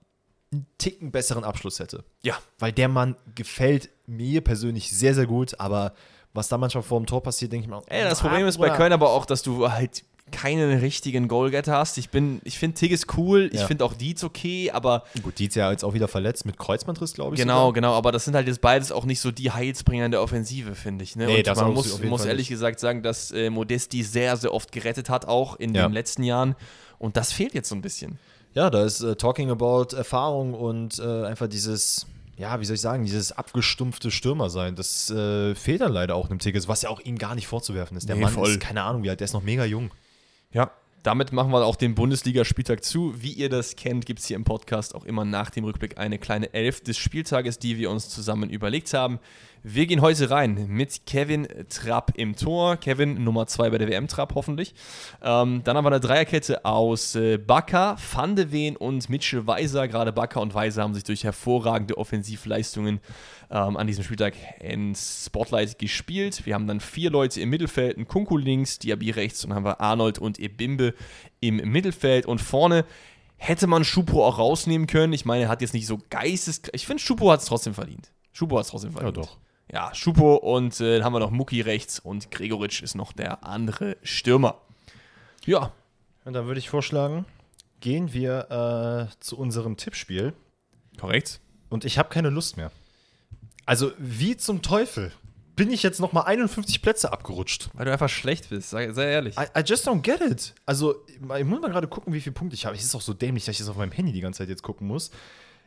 einen 0.56 0.66
Ticken 0.78 1.12
besseren 1.12 1.43
Abschluss 1.43 1.80
hätte. 1.80 2.03
Ja. 2.24 2.38
Weil 2.60 2.72
der 2.72 2.88
Mann 2.88 3.16
gefällt 3.36 3.89
mir 4.08 4.41
persönlich 4.41 4.91
sehr, 4.91 5.14
sehr 5.14 5.26
gut, 5.26 5.60
aber 5.60 5.93
was 6.34 6.47
da 6.49 6.58
manchmal 6.58 6.84
vor 6.84 6.99
dem 6.99 7.06
Tor 7.06 7.24
passiert, 7.24 7.51
denke 7.51 7.66
ich 7.66 7.70
mal. 7.70 7.82
Ey, 7.88 8.03
das 8.03 8.20
Problem 8.20 8.45
ist 8.45 8.58
bei 8.58 8.70
Köln 8.70 8.91
aber 8.91 9.10
auch, 9.12 9.26
dass 9.26 9.41
du 9.41 9.72
halt 9.72 10.03
keinen 10.32 10.80
richtigen 10.80 11.28
Goalgetter 11.28 11.78
hast. 11.78 11.97
Ich 11.97 12.10
bin, 12.10 12.41
ich 12.43 12.58
finde 12.58 12.76
Tigges 12.76 13.06
cool, 13.16 13.49
ich 13.53 13.60
ja. 13.60 13.68
finde 13.68 13.86
auch 13.86 13.93
Dietz 13.93 14.24
okay, 14.24 14.72
aber. 14.72 15.03
Gut, 15.22 15.38
Dietz 15.38 15.56
ja 15.56 15.72
jetzt 15.72 15.86
auch 15.86 15.93
wieder 15.93 16.08
verletzt 16.08 16.45
mit 16.45 16.58
Kreuzbandriss, 16.58 17.14
glaube 17.14 17.36
ich. 17.36 17.41
Genau, 17.41 17.68
sogar. 17.68 17.74
genau, 17.74 17.93
aber 17.93 18.12
das 18.12 18.26
sind 18.26 18.34
halt 18.34 18.47
jetzt 18.47 18.62
beides 18.62 18.91
auch 18.91 19.06
nicht 19.06 19.20
so 19.20 19.32
die 19.32 19.51
Heilsbringer 19.51 20.06
in 20.06 20.12
der 20.12 20.22
Offensive, 20.22 20.74
finde 20.74 21.03
ich. 21.03 21.16
Ne? 21.16 21.28
Nee, 21.28 21.47
Und 21.47 21.56
man 21.56 21.74
muss, 21.74 22.01
muss 22.01 22.26
ehrlich 22.26 22.49
gesagt 22.49 22.80
sagen, 22.80 23.03
dass 23.03 23.32
äh, 23.32 23.49
Modesti 23.49 24.03
sehr, 24.03 24.36
sehr 24.36 24.53
oft 24.53 24.72
gerettet 24.72 25.10
hat, 25.10 25.28
auch 25.28 25.58
in 25.58 25.76
ja. 25.76 25.88
den 25.88 25.93
letzten 25.93 26.24
Jahren. 26.24 26.56
Und 26.97 27.18
das 27.18 27.32
fehlt 27.32 27.53
jetzt 27.53 27.70
so 27.70 27.76
ein 27.76 27.82
bisschen. 27.82 28.18
Ja, 28.56 28.70
da 28.70 28.86
ist 28.86 29.01
äh, 29.01 29.16
Talking 29.18 29.51
About 29.51 29.95
Erfahrung 29.95 30.53
und 30.53 30.97
äh, 30.99 31.26
einfach 31.26 31.47
dieses, 31.47 32.08
ja, 32.38 32.60
wie 32.60 32.66
soll 32.66 32.76
ich 32.76 32.82
sagen, 32.82 33.03
dieses 33.03 33.34
abgestumpfte 33.34 34.12
Stürmer 34.12 34.49
sein. 34.49 34.76
Das 34.76 35.10
äh, 35.12 35.53
fehlt 35.56 35.82
dann 35.82 35.91
leider 35.91 36.16
auch 36.16 36.30
einem 36.30 36.39
Tigges, 36.39 36.70
was 36.70 36.82
ja 36.82 36.89
auch 36.89 37.01
ihm 37.01 37.18
gar 37.18 37.36
nicht 37.36 37.47
vorzuwerfen 37.47 37.97
ist. 37.97 38.08
Der 38.08 38.16
nee, 38.16 38.22
Mann 38.24 38.34
voll. 38.34 38.49
ist, 38.49 38.62
keine 38.62 38.84
Ahnung, 38.84 39.03
wie 39.03 39.10
alt, 39.10 39.20
der 39.20 39.26
ist 39.26 39.34
noch 39.34 39.43
mega 39.43 39.66
jung. 39.66 39.91
Ja, 40.53 40.72
damit 41.03 41.34
machen 41.34 41.51
wir 41.51 41.66
auch 41.66 41.76
den 41.76 41.95
Bundesligaspieltag 41.95 42.84
zu. 42.84 43.22
Wie 43.22 43.34
ihr 43.34 43.49
das 43.49 43.76
kennt, 43.76 44.06
gibt 44.06 44.22
es 44.22 44.26
hier 44.26 44.38
im 44.38 44.45
Podcast 44.45 44.95
auch 44.95 45.03
immer 45.03 45.26
nach 45.26 45.49
dem 45.49 45.66
Rückblick 45.66 45.97
eine 45.97 46.18
kleine 46.18 46.53
Elf 46.53 46.82
des 46.82 46.97
Spieltages, 46.97 47.60
die 47.60 47.78
wir 47.78 47.91
uns 47.91 48.08
zusammen 48.08 48.49
überlegt 48.49 48.93
haben. 48.93 49.20
Wir 49.68 49.88
gehen 49.88 50.01
heute 50.01 50.30
rein 50.30 50.68
mit 50.68 51.07
Kevin 51.07 51.47
Trapp 51.70 52.11
im 52.18 52.36
Tor. 52.36 52.78
Kevin 52.78 53.24
Nummer 53.24 53.47
2 53.47 53.72
bei 53.72 53.80
der 53.80 53.88
WM 53.88 54.07
Trapp 54.07 54.36
hoffentlich. 54.36 54.76
Ähm, 55.24 55.61
dann 55.63 55.76
haben 55.76 55.84
wir 55.84 55.89
eine 55.89 55.99
Dreierkette 55.99 56.66
aus 56.66 57.16
äh, 57.16 57.39
Bakker, 57.39 57.97
Van 58.13 58.36
de 58.36 58.51
Ven 58.51 58.78
und 58.78 59.09
Mitchell 59.09 59.47
Weiser. 59.47 59.88
Gerade 59.88 60.13
Bakker 60.13 60.39
und 60.39 60.53
Weiser 60.53 60.84
haben 60.84 60.93
sich 60.93 61.03
durch 61.03 61.24
hervorragende 61.24 61.97
Offensivleistungen 61.97 62.99
ähm, 63.49 63.76
an 63.76 63.88
diesem 63.88 64.03
Spieltag 64.03 64.36
ins 64.59 65.26
Spotlight 65.26 65.80
gespielt. 65.80 66.45
Wir 66.45 66.53
haben 66.53 66.68
dann 66.68 66.80
vier 66.80 67.09
Leute 67.09 67.41
im 67.41 67.49
Mittelfeld, 67.49 67.97
ein 67.97 68.07
Kunku 68.07 68.38
links, 68.38 68.78
Diaby 68.78 69.09
rechts 69.09 69.43
und 69.43 69.49
dann 69.49 69.55
haben 69.55 69.66
wir 69.66 69.82
Arnold 69.82 70.20
und 70.20 70.38
Ebimbe 70.38 70.93
im 71.39 71.55
Mittelfeld 71.55 72.28
und 72.28 72.39
vorne 72.39 72.86
hätte 73.38 73.66
man 73.66 73.84
Schupo 73.84 74.28
auch 74.28 74.38
rausnehmen 74.38 74.86
können. 74.86 75.13
Ich 75.13 75.26
meine, 75.26 75.45
er 75.45 75.49
hat 75.49 75.61
jetzt 75.61 75.74
nicht 75.74 75.88
so 75.88 75.99
geistes. 76.11 76.61
Ich 76.74 76.86
finde, 76.86 77.01
Schupo 77.01 77.32
hat 77.32 77.39
es 77.39 77.47
trotzdem 77.47 77.74
verdient. 77.74 78.11
Schupo 78.32 78.59
hat 78.59 78.66
es 78.66 78.70
trotzdem 78.70 78.91
verdient. 78.91 79.18
Ja, 79.18 79.24
doch 79.24 79.38
ja, 79.72 79.93
Schupo 79.93 80.36
und 80.36 80.80
äh, 80.80 80.97
dann 80.97 81.05
haben 81.05 81.13
wir 81.13 81.20
noch 81.20 81.32
Muki 81.32 81.61
rechts 81.61 81.99
und 81.99 82.32
Gregoritsch 82.32 82.82
ist 82.82 82.95
noch 82.95 83.13
der 83.13 83.43
andere 83.45 83.97
Stürmer. 84.03 84.61
Ja. 85.45 85.72
Und 86.24 86.34
dann 86.34 86.47
würde 86.47 86.59
ich 86.59 86.70
vorschlagen, 86.70 87.26
gehen 87.82 88.13
wir 88.13 89.09
äh, 89.11 89.20
zu 89.20 89.38
unserem 89.38 89.78
Tippspiel. 89.78 90.34
Korrekt. 90.99 91.39
Und 91.70 91.86
ich 91.86 91.97
habe 91.97 92.09
keine 92.09 92.30
Lust 92.30 92.57
mehr. 92.57 92.72
Also, 93.66 93.91
wie 93.97 94.38
zum 94.38 94.61
Teufel 94.61 95.11
bin 95.55 95.72
ich 95.72 95.84
jetzt 95.84 95.99
nochmal 95.99 96.26
51 96.26 96.82
Plätze 96.82 97.11
abgerutscht? 97.11 97.70
Weil 97.74 97.86
du 97.86 97.91
einfach 97.91 98.09
schlecht 98.09 98.49
bist, 98.49 98.70
sei, 98.70 98.91
sei 98.91 99.09
ehrlich. 99.11 99.38
I, 99.38 99.59
I, 99.59 99.63
just 99.66 99.88
don't 99.88 100.01
get 100.01 100.22
it. 100.22 100.53
Also, 100.66 101.05
ich 101.07 101.45
muss 101.45 101.61
mal 101.61 101.70
gerade 101.70 101.88
gucken, 101.88 102.13
wie 102.13 102.22
viele 102.22 102.34
Punkte 102.34 102.55
ich 102.55 102.66
habe. 102.66 102.76
Es 102.76 102.84
ist 102.84 102.95
auch 102.95 103.01
so 103.01 103.13
dämlich, 103.13 103.45
dass 103.45 103.53
ich 103.53 103.59
das 103.59 103.70
auf 103.70 103.78
meinem 103.78 103.91
Handy 103.91 104.11
die 104.11 104.22
ganze 104.22 104.39
Zeit 104.39 104.49
jetzt 104.49 104.63
gucken 104.63 104.88
muss. 104.88 105.11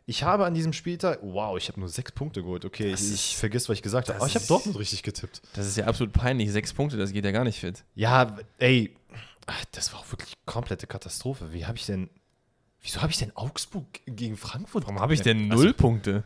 Ich 0.09 0.22
habe 0.22 0.46
an 0.46 0.54
diesem 0.54 0.72
Spieltag, 0.72 1.18
wow, 1.20 1.59
ich 1.59 1.68
habe 1.68 1.78
nur 1.78 1.90
sechs 1.90 2.12
Punkte 2.12 2.42
geholt. 2.42 2.64
Okay, 2.64 2.94
ich, 2.94 3.12
ich 3.12 3.36
vergiss, 3.36 3.68
was 3.68 3.74
ich 3.74 3.82
gesagt 3.82 4.09
habe. 4.09 4.18
Aber 4.18 4.26
ich 4.26 4.34
habe 4.36 4.46
Dortmund 4.46 4.78
richtig 4.78 5.02
getippt. 5.02 5.42
Das 5.52 5.66
ist 5.66 5.76
ja 5.76 5.84
absolut 5.84 6.14
peinlich. 6.14 6.50
Sechs 6.50 6.72
Punkte, 6.72 6.96
das 6.96 7.12
geht 7.12 7.26
ja 7.26 7.30
gar 7.30 7.44
nicht 7.44 7.61
fit. 7.61 7.84
Ja, 7.94 8.38
ey, 8.56 8.96
das 9.72 9.92
war 9.92 10.00
auch 10.00 10.11
wirklich 10.11 10.32
komplette 10.46 10.86
Katastrophe. 10.86 11.52
Wie 11.52 11.66
habe 11.66 11.76
ich 11.76 11.84
denn, 11.84 12.09
wieso 12.80 13.02
habe 13.02 13.12
ich 13.12 13.18
denn 13.18 13.36
Augsburg 13.36 13.84
gegen 14.06 14.38
Frankfurt? 14.38 14.84
Warum 14.84 14.98
habe 14.98 15.12
ich 15.12 15.20
denn 15.20 15.48
null 15.48 15.66
also, 15.66 15.74
Punkte? 15.74 16.24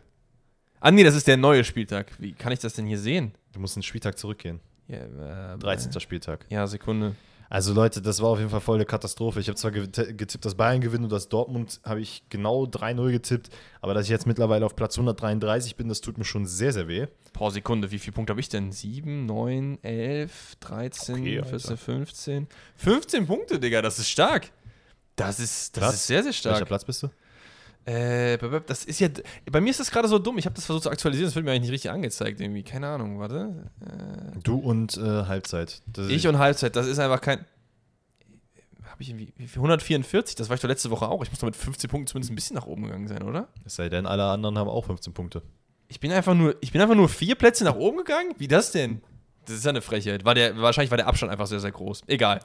Ah, 0.78 0.93
nee, 0.93 1.03
das 1.03 1.16
ist 1.16 1.26
der 1.26 1.37
neue 1.37 1.64
Spieltag. 1.64 2.12
Wie 2.20 2.35
kann 2.35 2.53
ich 2.53 2.61
das 2.61 2.74
denn 2.74 2.87
hier 2.87 3.01
sehen? 3.01 3.35
Du 3.53 3.59
musst 3.59 3.76
einen 3.76 3.83
Spieltag 3.83 4.16
zurückgehen. 4.16 4.61
Ja, 4.87 5.55
äh, 5.55 5.59
13. 5.59 5.99
Spieltag. 5.99 6.47
Ja, 6.51 6.68
Sekunde. 6.68 7.16
Also 7.49 7.74
Leute, 7.74 8.01
das 8.01 8.22
war 8.22 8.30
auf 8.30 8.38
jeden 8.38 8.51
Fall 8.51 8.61
voll 8.61 8.76
eine 8.76 8.86
Katastrophe. 8.86 9.40
Ich 9.40 9.49
habe 9.49 9.57
zwar 9.57 9.70
getippt, 9.70 10.45
dass 10.45 10.55
Bayern 10.55 10.80
gewinnt 10.80 11.05
und 11.05 11.12
dass 11.12 11.28
Dortmund 11.28 11.80
habe 11.84 12.01
ich 12.01 12.24
genau 12.30 12.64
3-0 12.64 13.11
getippt, 13.11 13.51
aber 13.80 13.93
dass 13.95 14.05
ich 14.05 14.11
jetzt 14.11 14.26
mittlerweile 14.26 14.64
auf 14.64 14.74
Platz 14.74 14.97
133 14.97 15.76
bin, 15.76 15.88
das 15.88 16.01
tut 16.01 16.16
mir 16.16 16.24
schon 16.24 16.47
sehr, 16.47 16.72
sehr 16.72 16.88
weh. 16.88 17.07
Paar 17.32 17.51
Sekunde, 17.51 17.90
wie 17.90 17.99
viele 17.99 18.14
Punkte 18.14 18.32
habe 18.32 18.40
ich 18.40 18.49
denn? 18.49 18.72
7, 18.72 19.26
9, 19.26 19.78
11, 19.82 20.57
13, 20.61 21.14
okay, 21.14 21.43
14, 21.43 21.76
15. 21.76 22.49
15 22.76 23.26
Punkte, 23.26 23.61
Digga, 23.61 23.82
das 23.82 23.99
ist 23.99 24.09
stark. 24.09 24.51
Das 25.16 25.38
ist, 25.38 25.76
das 25.76 25.95
ist 25.95 26.07
sehr, 26.07 26.22
sehr 26.22 26.32
stark. 26.32 26.55
Welcher 26.55 26.66
Platz 26.66 26.84
bist 26.84 27.03
du? 27.03 27.11
Äh, 27.85 28.39
das 28.66 28.85
ist 28.85 29.01
ja. 29.01 29.09
Bei 29.51 29.61
mir 29.61 29.70
ist 29.70 29.80
das 29.80 29.91
gerade 29.91 30.07
so 30.07 30.18
dumm. 30.18 30.39
Ich 30.39 30.47
habe 30.47 30.55
das 30.55 30.66
versucht 30.66 30.85
zu 30.85 30.91
aktualisieren, 30.91 31.26
das 31.26 31.35
wird 31.35 31.45
mir 31.45 31.51
eigentlich 31.51 31.62
nicht 31.62 31.72
richtig 31.72 31.91
angezeigt, 31.91 32.41
irgendwie. 32.41 32.62
Keine 32.62 32.89
Ahnung, 32.89 33.18
warte. 33.18 33.70
Äh, 33.80 34.39
du 34.43 34.57
und 34.57 34.97
äh, 34.97 35.01
Halbzeit. 35.01 35.83
ich 36.09 36.28
und 36.28 36.39
Halbzeit, 36.39 36.76
das 36.76 36.87
ist 36.87 36.99
einfach 37.01 37.20
kein. 37.20 37.45
Habe 38.85 39.03
ich 39.03 39.11
irgendwie. 39.11 39.33
144, 39.39 40.37
das 40.37 40.49
war 40.49 40.55
ich 40.55 40.61
doch 40.61 40.68
letzte 40.68 40.91
Woche 40.91 41.09
auch. 41.09 41.24
Ich 41.24 41.30
muss 41.30 41.41
doch 41.41 41.47
mit 41.47 41.57
15 41.57 41.91
Punkten 41.91 42.07
zumindest 42.07 42.30
ein 42.30 42.37
bisschen 42.37 42.55
nach 42.55 42.66
oben 42.66 42.85
gegangen 42.85 43.09
sein, 43.09 43.22
oder? 43.22 43.49
Es 43.64 43.74
sei 43.74 43.89
denn, 43.89 44.07
alle 44.07 44.24
anderen 44.24 44.59
haben 44.59 44.68
auch 44.68 44.85
15 44.85 45.12
Punkte. 45.12 45.43
Ich 45.89 45.99
bin 45.99 46.12
einfach 46.12 46.35
nur, 46.35 46.55
ich 46.61 46.70
bin 46.72 46.80
einfach 46.80 46.95
nur 46.95 47.09
vier 47.09 47.35
Plätze 47.35 47.64
nach 47.64 47.74
oben 47.74 47.99
gegangen? 47.99 48.35
Wie 48.39 48.49
das 48.49 48.70
denn? 48.70 49.03
Das 49.47 49.57
ist 49.57 49.64
ja 49.64 49.70
eine 49.70 49.83
Frechheit. 49.83 50.24
War 50.24 50.35
der, 50.35 50.57
wahrscheinlich 50.57 50.91
war 50.91 50.99
der 50.99 51.09
Abstand 51.09 51.33
einfach 51.33 51.47
sehr, 51.47 51.61
sehr 51.61 51.72
groß. 51.72 52.03
Egal. 52.07 52.41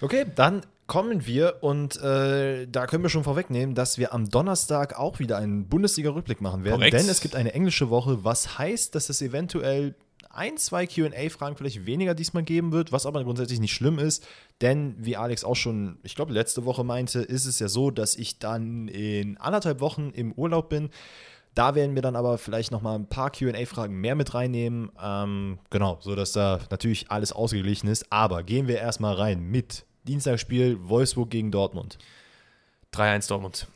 Okay, 0.00 0.26
dann 0.34 0.62
kommen 0.86 1.26
wir 1.26 1.62
und 1.62 2.00
äh, 2.02 2.66
da 2.66 2.86
können 2.86 3.02
wir 3.02 3.08
schon 3.08 3.24
vorwegnehmen, 3.24 3.74
dass 3.74 3.96
wir 3.96 4.12
am 4.12 4.28
Donnerstag 4.28 4.98
auch 4.98 5.18
wieder 5.18 5.38
einen 5.38 5.66
Bundesliga-Rückblick 5.68 6.40
machen 6.40 6.64
werden. 6.64 6.76
Korrekt. 6.76 6.94
Denn 6.94 7.08
es 7.08 7.20
gibt 7.20 7.36
eine 7.36 7.54
englische 7.54 7.88
Woche, 7.88 8.22
was 8.22 8.58
heißt, 8.58 8.94
dass 8.94 9.08
es 9.08 9.22
eventuell 9.22 9.94
ein, 10.34 10.56
zwei 10.56 10.86
QA-Fragen 10.86 11.56
vielleicht 11.56 11.86
weniger 11.86 12.14
diesmal 12.14 12.42
geben 12.42 12.72
wird, 12.72 12.92
was 12.92 13.06
aber 13.06 13.22
grundsätzlich 13.24 13.60
nicht 13.60 13.72
schlimm 13.72 13.98
ist. 13.98 14.26
Denn, 14.60 14.96
wie 14.98 15.16
Alex 15.16 15.44
auch 15.44 15.56
schon, 15.56 15.98
ich 16.02 16.14
glaube, 16.16 16.32
letzte 16.32 16.64
Woche 16.64 16.84
meinte, 16.84 17.20
ist 17.20 17.46
es 17.46 17.58
ja 17.60 17.68
so, 17.68 17.90
dass 17.90 18.16
ich 18.16 18.38
dann 18.38 18.88
in 18.88 19.36
anderthalb 19.38 19.80
Wochen 19.80 20.10
im 20.10 20.32
Urlaub 20.32 20.68
bin. 20.68 20.90
Da 21.54 21.74
werden 21.74 21.94
wir 21.94 22.02
dann 22.02 22.16
aber 22.16 22.36
vielleicht 22.38 22.72
nochmal 22.72 22.96
ein 22.96 23.06
paar 23.06 23.30
QA-Fragen 23.30 23.94
mehr 23.94 24.16
mit 24.16 24.34
reinnehmen. 24.34 24.90
Ähm, 25.00 25.58
genau, 25.70 25.98
sodass 26.00 26.32
da 26.32 26.58
natürlich 26.70 27.10
alles 27.10 27.32
ausgeglichen 27.32 27.88
ist. 27.88 28.10
Aber 28.10 28.42
gehen 28.42 28.66
wir 28.66 28.78
erstmal 28.78 29.14
rein 29.14 29.40
mit 29.40 29.84
Dienstagsspiel 30.04 30.78
Wolfsburg 30.82 31.30
gegen 31.30 31.50
Dortmund. 31.52 31.98
3-1 32.92 33.28
Dortmund. 33.28 33.68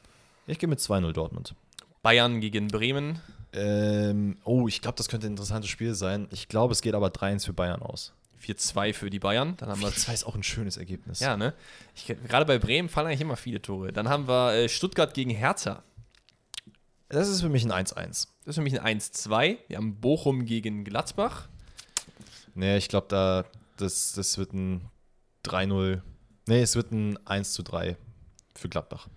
Ich 0.47 0.59
gehe 0.59 0.69
mit 0.69 0.81
2-0 0.81 1.13
Dortmund. 1.13 1.55
Bayern 2.03 2.41
gegen 2.41 2.69
Bremen. 2.69 3.21
Ähm, 3.53 4.37
oh, 4.45 4.69
ich 4.69 4.83
glaube, 4.83 4.97
das 4.97 5.09
könnte 5.09 5.27
ein 5.27 5.33
interessantes 5.33 5.71
Spiel 5.71 5.95
sein. 5.95 6.29
Ich 6.31 6.49
glaube, 6.49 6.73
es 6.73 6.83
geht 6.83 6.95
aber 6.95 7.09
3-1 7.09 7.47
für 7.47 7.53
Bayern 7.53 7.83
aus. 7.83 8.13
4-2 8.45 8.93
für 8.93 9.11
die 9.11 9.19
Bayern. 9.19 9.57
Dann 9.57 9.69
haben 9.69 9.81
4-2 9.83 10.13
ist 10.13 10.25
auch 10.25 10.35
ein 10.35 10.43
schönes 10.43 10.77
Ergebnis. 10.77 11.21
Ja, 11.21 11.37
ne? 11.37 11.55
Ich, 11.95 12.07
gerade 12.07 12.45
bei 12.45 12.59
Bremen 12.59 12.89
fallen 12.89 13.09
eigentlich 13.09 13.21
immer 13.21 13.37
viele 13.37 13.61
Tore. 13.61 13.93
Dann 13.93 14.09
haben 14.09 14.29
wir 14.29 14.55
äh, 14.55 14.69
Stuttgart 14.69 15.13
gegen 15.15 15.31
Hertha. 15.31 15.83
Das 17.09 17.29
ist 17.29 17.41
für 17.41 17.49
mich 17.49 17.65
ein 17.65 17.87
1-1. 17.87 17.95
Das 17.97 18.29
ist 18.45 18.55
für 18.57 18.63
mich 18.63 18.81
ein 18.81 19.01
1-2. 19.01 19.59
Wir 19.69 19.77
haben 19.77 20.01
Bochum 20.01 20.45
gegen 20.45 20.85
Gladbach. 20.85 21.49
Nee, 22.55 22.77
ich 22.77 22.89
glaube, 22.89 23.07
da, 23.09 23.45
das, 23.77 24.13
das 24.13 24.37
wird 24.37 24.53
ein 24.53 24.91
3-0 25.45 26.03
Nee, 26.49 26.63
es 26.63 26.77
wird 26.77 26.93
ein 26.93 27.19
1 27.27 27.53
zu 27.53 27.63
3 27.63 27.99
für 28.55 28.71
Gladbach. 28.71 29.09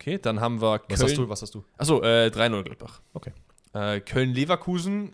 Okay, 0.00 0.18
dann 0.18 0.40
haben 0.40 0.62
wir 0.62 0.78
Köln. 0.78 0.90
Was 0.90 1.02
hast 1.02 1.18
du? 1.18 1.28
Was 1.28 1.42
hast 1.42 1.54
du? 1.54 1.62
Achso, 1.76 2.02
äh, 2.02 2.30
3-0 2.32 2.62
Gladbach. 2.62 3.02
Okay. 3.12 3.32
Äh, 3.74 4.00
Köln-Leverkusen. 4.00 5.12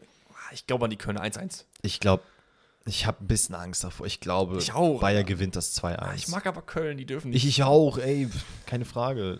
Ich 0.52 0.68
glaube 0.68 0.84
an 0.84 0.90
die 0.90 0.96
Köln 0.96 1.18
1-1. 1.18 1.64
Ich 1.82 1.98
glaube, 1.98 2.22
ich 2.86 3.06
habe 3.06 3.24
ein 3.24 3.26
bisschen 3.26 3.56
Angst 3.56 3.82
davor. 3.82 4.06
Ich 4.06 4.20
glaube, 4.20 4.58
ich 4.58 4.72
auch, 4.72 5.00
Bayer 5.00 5.18
ja. 5.18 5.22
gewinnt 5.22 5.56
das 5.56 5.76
2-1. 5.82 5.96
Ah, 5.98 6.14
ich 6.14 6.28
mag 6.28 6.46
aber 6.46 6.62
Köln, 6.62 6.96
die 6.96 7.06
dürfen 7.06 7.30
nicht. 7.30 7.42
Ich, 7.42 7.48
ich 7.48 7.64
auch, 7.64 7.98
ey, 7.98 8.28
keine 8.66 8.84
Frage. 8.84 9.38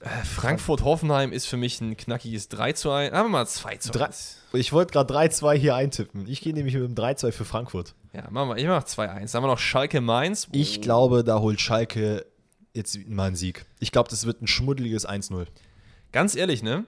Frankfurt-Hoffenheim 0.00 1.32
ist 1.32 1.46
für 1.46 1.56
mich 1.56 1.80
ein 1.80 1.96
knackiges 1.96 2.48
3 2.48 2.72
zu 2.74 2.90
1. 2.90 3.14
Haben 3.14 3.26
wir 3.26 3.30
mal 3.30 3.46
2 3.46 3.76
zu 3.78 3.98
1. 3.98 4.38
Ich 4.52 4.72
wollte 4.72 4.92
gerade 4.92 5.12
3-2 5.12 5.54
hier 5.54 5.74
eintippen. 5.74 6.28
Ich 6.28 6.42
gehe 6.42 6.52
nämlich 6.52 6.74
mit 6.74 6.84
dem 6.84 6.94
3-2 6.94 7.32
für 7.32 7.44
Frankfurt. 7.44 7.94
Ja, 8.12 8.30
machen 8.30 8.50
wir. 8.50 8.56
Ich 8.56 8.66
mache 8.66 8.86
2-1. 8.86 8.96
Dann 8.96 9.08
haben 9.10 9.44
wir 9.44 9.48
noch 9.48 9.58
Schalke 9.58 10.00
Mainz. 10.00 10.48
Oh. 10.48 10.50
Ich 10.52 10.80
glaube, 10.80 11.24
da 11.24 11.40
holt 11.40 11.60
Schalke 11.60 12.26
jetzt 12.74 12.98
mal 13.08 13.28
einen 13.28 13.36
Sieg. 13.36 13.64
Ich 13.80 13.90
glaube, 13.90 14.10
das 14.10 14.26
wird 14.26 14.42
ein 14.42 14.46
schmuddeliges 14.46 15.08
1-0. 15.08 15.46
Ganz 16.12 16.36
ehrlich, 16.36 16.62
ne? 16.62 16.84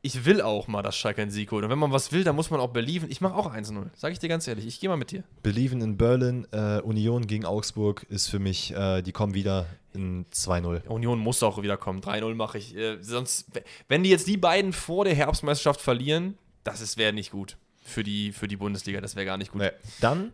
Ich 0.00 0.24
will 0.24 0.40
auch 0.40 0.68
mal, 0.68 0.82
dass 0.82 0.96
Schalke 0.96 1.22
einen 1.22 1.30
Sieg 1.30 1.50
holt. 1.50 1.64
Und 1.64 1.70
wenn 1.70 1.78
man 1.78 1.90
was 1.90 2.12
will, 2.12 2.22
dann 2.22 2.36
muss 2.36 2.50
man 2.50 2.60
auch 2.60 2.70
believen. 2.70 3.10
Ich 3.10 3.20
mache 3.20 3.34
auch 3.34 3.52
1-0. 3.52 3.90
Sag 3.94 4.12
ich 4.12 4.18
dir 4.18 4.28
ganz 4.28 4.46
ehrlich. 4.46 4.66
Ich 4.66 4.80
gehe 4.80 4.88
mal 4.88 4.96
mit 4.96 5.10
dir. 5.10 5.24
Believen 5.42 5.80
in 5.80 5.96
Berlin, 5.96 6.46
äh, 6.52 6.80
Union 6.80 7.26
gegen 7.26 7.44
Augsburg 7.44 8.06
ist 8.08 8.28
für 8.28 8.38
mich, 8.38 8.72
äh, 8.72 9.02
die 9.02 9.12
kommen 9.12 9.34
wieder 9.34 9.66
in 9.92 10.26
2-0. 10.30 10.86
Union 10.86 11.18
muss 11.18 11.42
auch 11.42 11.60
wieder 11.60 11.76
kommen. 11.76 12.00
3-0 12.00 12.34
mache 12.34 12.58
ich. 12.58 12.76
Äh, 12.76 13.02
sonst, 13.02 13.46
wenn 13.88 14.04
die 14.04 14.10
jetzt 14.10 14.28
die 14.28 14.36
beiden 14.36 14.72
vor 14.72 15.04
der 15.04 15.14
Herbstmeisterschaft 15.14 15.80
verlieren, 15.80 16.38
das 16.62 16.96
wäre 16.96 17.12
nicht 17.12 17.32
gut 17.32 17.56
für 17.82 18.04
die, 18.04 18.32
für 18.32 18.46
die 18.46 18.56
Bundesliga. 18.56 19.00
Das 19.00 19.16
wäre 19.16 19.26
gar 19.26 19.36
nicht 19.36 19.50
gut. 19.50 19.62
Nee. 19.62 19.70
Dann 20.00 20.32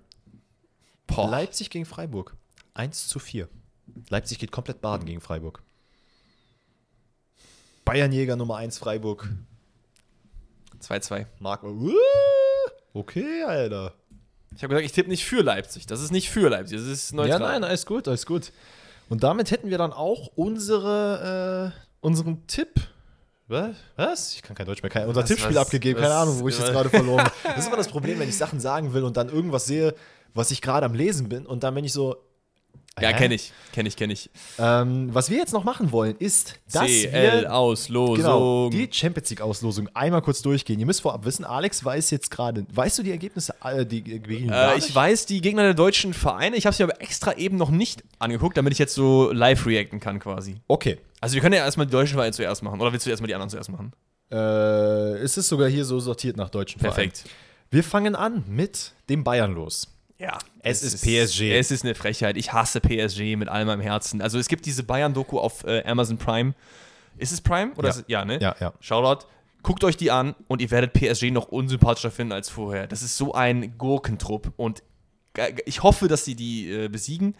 Boah. 1.07 1.31
Leipzig 1.31 1.71
gegen 1.71 1.85
Freiburg. 1.85 2.37
1 2.75 3.09
zu 3.09 3.19
4. 3.19 3.49
Leipzig 4.09 4.39
geht 4.39 4.51
komplett 4.51 4.81
baden 4.81 5.07
gegen 5.07 5.21
Freiburg. 5.21 5.63
Bayernjäger 7.85 8.37
Nummer 8.37 8.57
1 8.57 8.79
Freiburg 8.79 9.29
2-2. 10.85 11.27
Marc. 11.41 11.63
Okay, 12.93 13.43
Alter. 13.45 13.95
Ich 14.57 14.63
habe 14.63 14.69
gesagt, 14.69 14.87
ich 14.87 14.93
tippe 14.93 15.09
nicht 15.09 15.25
für 15.25 15.43
Leipzig. 15.43 15.87
Das 15.87 16.01
ist 16.01 16.13
nicht 16.13 16.31
für 16.31 16.49
Leipzig, 16.49 16.79
das 16.79 16.87
ist 16.87 17.13
neutral. 17.13 17.41
Ja, 17.41 17.47
nein, 17.47 17.65
alles 17.65 17.87
gut, 17.87 18.07
alles 18.07 18.25
gut. 18.25 18.53
Und 19.09 19.23
damit 19.23 19.51
hätten 19.51 19.71
wir 19.71 19.79
dann 19.79 19.93
auch 19.93 20.31
unsere, 20.37 21.73
äh, 21.75 21.81
unseren 22.01 22.47
Tipp. 22.47 22.81
Was? 23.49 23.77
Was? 23.97 24.35
Ich 24.35 24.43
kann 24.43 24.57
kein 24.57 24.67
Deutsch 24.67 24.83
mehr. 24.83 24.91
Kein, 24.91 25.07
unser 25.07 25.23
was, 25.23 25.29
Tippspiel 25.29 25.57
was, 25.57 25.67
abgegeben. 25.67 26.01
Was, 26.01 26.09
Keine 26.09 26.21
Ahnung, 26.21 26.41
wo 26.41 26.49
ich 26.49 26.59
jetzt 26.59 26.73
gerade 26.73 26.89
verloren 26.89 27.25
habe. 27.25 27.33
Das 27.43 27.59
ist 27.59 27.67
immer 27.67 27.77
das 27.77 27.89
Problem, 27.91 28.19
wenn 28.19 28.29
ich 28.29 28.39
Sachen 28.39 28.61
sagen 28.61 28.95
will 28.95 29.05
und 29.05 29.17
dann 29.17 29.29
irgendwas 29.29 29.67
sehe, 29.67 29.95
was 30.33 30.51
ich 30.51 30.63
gerade 30.63 30.87
am 30.87 30.95
Lesen 30.95 31.29
bin 31.29 31.47
und 31.47 31.63
dann 31.63 31.75
bin 31.75 31.85
ich 31.85 31.93
so, 31.93 32.17
ja, 33.01 33.13
kenne 33.13 33.35
ich, 33.35 33.53
kenne 33.73 33.89
ich, 33.89 33.97
kenne 33.97 34.13
ich. 34.13 34.31
Ähm, 34.57 35.13
was 35.13 35.29
wir 35.29 35.37
jetzt 35.37 35.53
noch 35.53 35.65
machen 35.65 35.91
wollen, 35.91 36.15
ist, 36.17 36.61
dass 36.73 36.87
CL-Auslosung. 36.87 38.17
Genau, 38.17 38.71
die 38.71 38.89
Champions 38.91 39.31
League-Auslosung 39.31 39.89
einmal 39.95 40.23
kurz 40.23 40.43
durchgehen. 40.43 40.79
Ihr 40.79 40.87
müsst 40.87 41.01
vorab 41.01 41.25
wissen, 41.25 41.45
Alex 41.45 41.85
weiß 41.85 42.11
jetzt 42.11 42.31
gerade, 42.31 42.65
weißt 42.73 42.99
du 42.99 43.03
die 43.03 43.11
Ergebnisse? 43.11 43.55
Äh, 43.65 43.85
die, 43.85 43.99
äh, 44.13 44.79
ich 44.79 44.95
weiß 44.95 45.27
die 45.27 45.41
Gegner 45.41 45.63
der 45.63 45.75
deutschen 45.75 46.15
Vereine, 46.15 46.57
ich 46.57 46.67
habe 46.67 46.77
sie 46.77 46.85
aber 46.85 47.01
extra 47.01 47.33
eben 47.37 47.57
noch 47.57 47.71
nicht 47.71 48.05
angeguckt, 48.21 48.57
damit 48.57 48.73
ich 48.73 48.79
jetzt 48.79 48.95
so 48.95 49.33
live 49.33 49.67
reacten 49.67 49.99
kann 49.99 50.21
quasi. 50.21 50.57
Okay. 50.69 50.99
Also 51.21 51.35
wir 51.35 51.43
können 51.43 51.55
ja 51.55 51.65
erstmal 51.65 51.87
die 51.87 51.93
deutschen 51.93 52.15
Vereine 52.15 52.33
zuerst 52.33 52.63
machen, 52.63 52.81
oder 52.81 52.93
willst 52.93 53.07
du 53.07 53.11
erstmal 53.11 53.29
die 53.29 53.35
anderen 53.35 53.51
zuerst 53.51 53.71
machen? 53.71 53.93
Äh, 54.31 54.37
es 55.17 55.37
ist 55.37 55.49
sogar 55.49 55.69
hier 55.69 55.85
so 55.85 55.99
sortiert 55.99 56.37
nach 56.37 56.49
deutschen 56.49 56.81
Vereinen. 56.81 56.95
Perfekt. 56.95 57.25
Wir 57.71 57.83
fangen 57.83 58.15
an 58.15 58.45
mit 58.47 58.93
dem 59.09 59.25
Bayern 59.25 59.53
los. 59.53 59.89
Ja, 60.25 60.39
es, 60.61 60.83
es 60.83 60.95
ist 60.95 61.05
PSG. 61.05 61.53
Es 61.53 61.71
ist 61.71 61.85
eine 61.85 61.95
Frechheit. 61.95 62.39
Ich 62.39 62.51
hasse 62.51 62.81
PSG 62.81 63.37
mit 63.37 63.51
all 63.51 63.67
meinem 63.67 63.83
Herzen. 63.83 64.23
Also 64.23 64.39
es 64.39 64.49
gibt 64.49 64.65
diese 64.65 64.83
Bayern-Doku 64.83 65.39
auf 65.39 65.65
äh, 65.65 65.85
Amazon 65.85 66.17
Prime. 66.17 66.55
Ist 67.19 67.31
es 67.31 67.43
Prime? 67.43 67.73
Oder 67.77 67.91
ja. 67.91 67.95
Es, 67.95 68.05
ja, 68.07 68.25
ne? 68.25 68.41
Ja, 68.41 68.57
ja. 68.59 68.73
Shoutout. 68.81 69.27
Guckt 69.63 69.85
euch 69.85 69.99
die 69.99 70.11
an 70.11 70.35
und 70.49 70.63
ihr 70.63 70.71
werdet 70.71 70.95
PSG 70.95 71.31
noch 71.31 71.49
unsympathischer 71.49 72.11
finden 72.11 72.33
als 72.33 72.49
vorher. 72.49 72.87
Das 72.87 73.03
ist 73.03 73.19
so 73.19 73.35
ein 73.35 73.77
Gurkentrupp 73.77 74.53
und 74.57 74.83
ich 75.67 75.83
hoffe, 75.83 76.09
dass 76.09 76.25
sie 76.25 76.37
die 76.37 76.71
äh, 76.71 76.89
besiegen. 76.89 77.35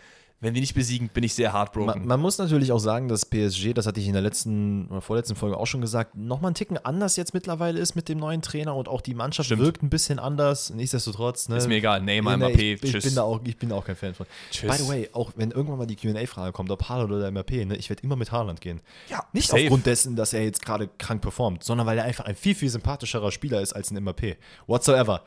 Wenn 0.45 0.53
wir 0.53 0.61
nicht 0.61 0.75
besiegen, 0.75 1.09
bin 1.09 1.25
ich 1.25 1.33
sehr 1.33 1.55
heartbroken. 1.55 2.01
Man, 2.01 2.07
man, 2.07 2.21
muss 2.21 2.37
natürlich 2.37 2.71
auch 2.71 2.79
sagen, 2.79 3.09
dass 3.09 3.25
PSG, 3.25 3.73
das 3.73 3.87
hatte 3.87 3.99
ich 3.99 4.07
in 4.07 4.13
der 4.13 4.21
letzten 4.21 4.89
oder 4.89 5.01
vorletzten 5.01 5.37
Folge 5.37 5.57
auch 5.57 5.67
schon 5.67 5.81
gesagt, 5.81 6.17
nochmal 6.17 6.51
einen 6.51 6.55
Ticken 6.55 6.77
anders 6.77 7.17
jetzt 7.17 7.33
mittlerweile 7.33 7.81
ist 7.81 7.97
mit 7.97 8.11
dem 8.11 8.19
neuen 8.19 8.43
Trainer 8.43 8.77
und 8.77 8.87
auch 8.87 9.01
die 9.01 9.15
Mannschaft 9.15 9.47
Stimmt. 9.47 9.63
wirkt 9.63 9.83
ein 9.83 9.89
bisschen 9.89 10.19
anders. 10.19 10.69
Nichtsdestotrotz, 10.69 11.49
ne? 11.49 11.57
Ist 11.57 11.67
mir 11.67 11.77
egal. 11.77 12.03
Neymar, 12.03 12.37
MAP, 12.37 12.59
ich, 12.59 12.85
ich, 12.85 13.03
bin 13.03 13.15
da 13.15 13.23
auch, 13.23 13.41
ich 13.43 13.57
bin 13.57 13.71
da 13.71 13.77
auch 13.77 13.87
kein 13.87 13.97
Fan 13.97 14.13
von. 14.13 14.27
Tschüss. 14.51 14.71
By 14.71 14.83
the 14.83 14.87
way, 14.87 15.09
auch 15.15 15.33
wenn 15.35 15.51
irgendwann 15.51 15.79
mal 15.79 15.87
die 15.87 15.97
QA-Frage 15.97 16.53
kommt, 16.53 16.71
ob 16.71 16.91
Haaland 16.91 17.11
oder 17.11 17.31
MAP, 17.31 17.53
ne, 17.53 17.77
ich 17.77 17.89
werde 17.89 18.03
immer 18.03 18.17
mit 18.17 18.31
Haaland 18.31 18.61
gehen. 18.61 18.83
Ja, 19.09 19.25
nicht 19.33 19.49
safe. 19.49 19.63
aufgrund 19.63 19.87
dessen, 19.87 20.15
dass 20.15 20.35
er 20.35 20.45
jetzt 20.45 20.63
gerade 20.63 20.91
krank 20.99 21.23
performt, 21.23 21.65
sondern 21.65 21.87
weil 21.87 21.97
er 21.97 22.05
einfach 22.05 22.27
ein 22.27 22.35
viel, 22.35 22.55
viel 22.55 22.69
sympathischerer 22.69 23.33
Spieler 23.33 23.63
ist 23.63 23.73
als 23.73 23.91
ein 23.91 24.05
MAP. 24.05 24.37
Whatsoever. 24.67 25.23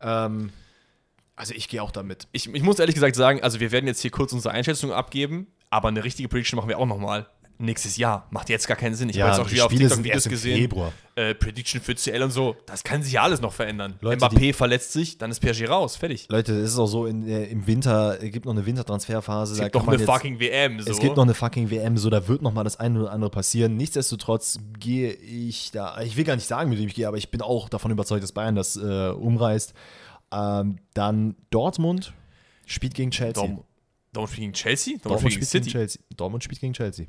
Ähm, 0.00 0.50
also 1.36 1.54
ich 1.54 1.68
gehe 1.68 1.82
auch 1.82 1.90
damit. 1.90 2.28
Ich, 2.32 2.52
ich 2.52 2.62
muss 2.62 2.78
ehrlich 2.78 2.94
gesagt 2.94 3.16
sagen, 3.16 3.42
also 3.42 3.60
wir 3.60 3.72
werden 3.72 3.86
jetzt 3.86 4.00
hier 4.00 4.10
kurz 4.10 4.32
unsere 4.32 4.54
Einschätzung 4.54 4.92
abgeben, 4.92 5.46
aber 5.70 5.88
eine 5.88 6.04
richtige 6.04 6.28
Prediction 6.28 6.56
machen 6.56 6.68
wir 6.68 6.78
auch 6.78 6.86
nochmal 6.86 7.26
nächstes 7.62 7.96
Jahr. 7.96 8.26
Macht 8.30 8.48
jetzt 8.48 8.66
gar 8.66 8.76
keinen 8.76 8.94
Sinn. 8.94 9.08
Ich 9.08 9.16
ja, 9.16 9.26
habe 9.26 9.36
jetzt 9.36 9.46
auch 9.46 9.50
wieder 9.50 9.66
auf 9.66 9.72
TikTok 9.72 10.04
Videos 10.04 10.24
gesehen. 10.24 10.70
Äh, 11.14 11.34
Prediction 11.34 11.80
für 11.80 11.94
CL 11.94 12.22
und 12.22 12.30
so. 12.30 12.56
Das 12.66 12.82
kann 12.84 13.02
sich 13.02 13.12
ja 13.12 13.22
alles 13.22 13.40
noch 13.40 13.52
verändern. 13.52 13.94
Leute, 14.00 14.24
Mbappé 14.24 14.54
verletzt 14.54 14.92
sich, 14.92 15.18
dann 15.18 15.30
ist 15.30 15.40
PSG 15.40 15.68
raus. 15.68 15.96
Fertig. 15.96 16.26
Leute, 16.28 16.54
es 16.54 16.72
ist 16.72 16.78
auch 16.78 16.86
so, 16.86 17.06
in, 17.06 17.26
äh, 17.28 17.44
im 17.44 17.66
Winter, 17.66 18.18
es 18.20 18.30
gibt 18.30 18.46
noch 18.46 18.52
eine 18.52 18.66
Wintertransferphase. 18.66 19.54
Es 19.54 19.60
gibt 19.60 19.74
noch 19.74 19.86
eine 19.86 19.98
jetzt, 19.98 20.06
fucking 20.06 20.40
WM. 20.40 20.80
So. 20.80 20.90
Es 20.90 20.98
gibt 20.98 21.16
noch 21.16 21.24
eine 21.24 21.34
fucking 21.34 21.70
WM, 21.70 21.96
so 21.96 22.10
da 22.10 22.26
wird 22.28 22.42
noch 22.42 22.52
mal 22.52 22.64
das 22.64 22.80
eine 22.80 23.00
oder 23.00 23.12
andere 23.12 23.30
passieren. 23.30 23.76
Nichtsdestotrotz 23.76 24.58
gehe 24.78 25.12
ich 25.12 25.70
da, 25.70 26.00
ich 26.00 26.16
will 26.16 26.24
gar 26.24 26.36
nicht 26.36 26.48
sagen, 26.48 26.70
mit 26.70 26.78
wem 26.78 26.88
ich 26.88 26.94
gehe, 26.94 27.06
aber 27.06 27.18
ich 27.18 27.30
bin 27.30 27.42
auch 27.42 27.68
davon 27.68 27.90
überzeugt, 27.90 28.22
dass 28.22 28.32
Bayern 28.32 28.54
das 28.54 28.76
äh, 28.76 29.10
umreißt. 29.10 29.74
Ähm, 30.32 30.78
dann 30.94 31.36
Dortmund 31.50 32.12
spielt 32.66 32.94
gegen 32.94 33.10
Chelsea. 33.10 33.34
Dortmund, 33.42 33.66
Dortmund 34.12 34.32
spielt 34.32 34.42
gegen 34.42 34.52
Chelsea? 34.54 34.94
Dortmund, 34.94 35.10
Dortmund 35.10 35.32
spielt 35.34 35.50
gegen 35.50 35.66
Chelsea. 35.66 36.02
Dortmund 36.16 36.44
spielt 36.44 36.60
gegen 36.60 36.72
Chelsea. 36.72 37.06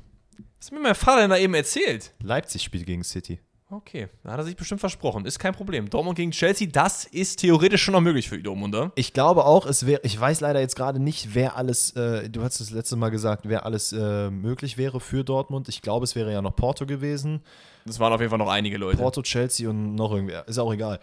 Was 0.58 0.66
hat 0.66 0.74
mir 0.74 0.80
mein 0.80 0.94
Vater 0.94 1.22
denn 1.22 1.30
da 1.30 1.36
eben 1.36 1.54
erzählt? 1.54 2.14
Leipzig 2.22 2.62
spielt 2.62 2.86
gegen 2.86 3.04
City. 3.04 3.40
Okay, 3.70 4.08
da 4.22 4.32
hat 4.32 4.38
er 4.38 4.44
sich 4.44 4.56
bestimmt 4.56 4.80
versprochen. 4.80 5.24
Ist 5.24 5.38
kein 5.38 5.54
Problem. 5.54 5.90
Dortmund 5.90 6.16
gegen 6.16 6.30
Chelsea, 6.30 6.68
das 6.70 7.06
ist 7.06 7.40
theoretisch 7.40 7.82
schon 7.82 7.92
noch 7.92 8.00
möglich 8.00 8.28
für 8.28 8.36
die 8.36 8.42
Dortmunder. 8.42 8.92
Ich 8.94 9.12
glaube 9.12 9.44
auch, 9.46 9.66
es 9.66 9.86
wäre, 9.86 10.00
ich 10.04 10.18
weiß 10.20 10.40
leider 10.40 10.60
jetzt 10.60 10.76
gerade 10.76 11.00
nicht, 11.00 11.34
wer 11.34 11.56
alles, 11.56 11.90
äh, 11.96 12.28
du 12.28 12.42
hast 12.42 12.60
das 12.60 12.70
letzte 12.70 12.96
Mal 12.96 13.08
gesagt, 13.08 13.48
wer 13.48 13.64
alles 13.66 13.92
äh, 13.92 14.30
möglich 14.30 14.76
wäre 14.78 15.00
für 15.00 15.24
Dortmund. 15.24 15.68
Ich 15.68 15.82
glaube, 15.82 16.04
es 16.04 16.14
wäre 16.14 16.30
ja 16.30 16.40
noch 16.42 16.54
Porto 16.54 16.86
gewesen. 16.86 17.40
Das 17.84 17.98
waren 17.98 18.12
auf 18.12 18.20
jeden 18.20 18.30
Fall 18.30 18.38
noch 18.38 18.48
einige 18.48 18.76
Leute. 18.76 18.98
Porto, 18.98 19.22
Chelsea 19.22 19.68
und 19.68 19.94
noch 19.94 20.12
irgendwer. 20.12 20.46
Ist 20.46 20.58
auch 20.58 20.72
egal. 20.72 21.00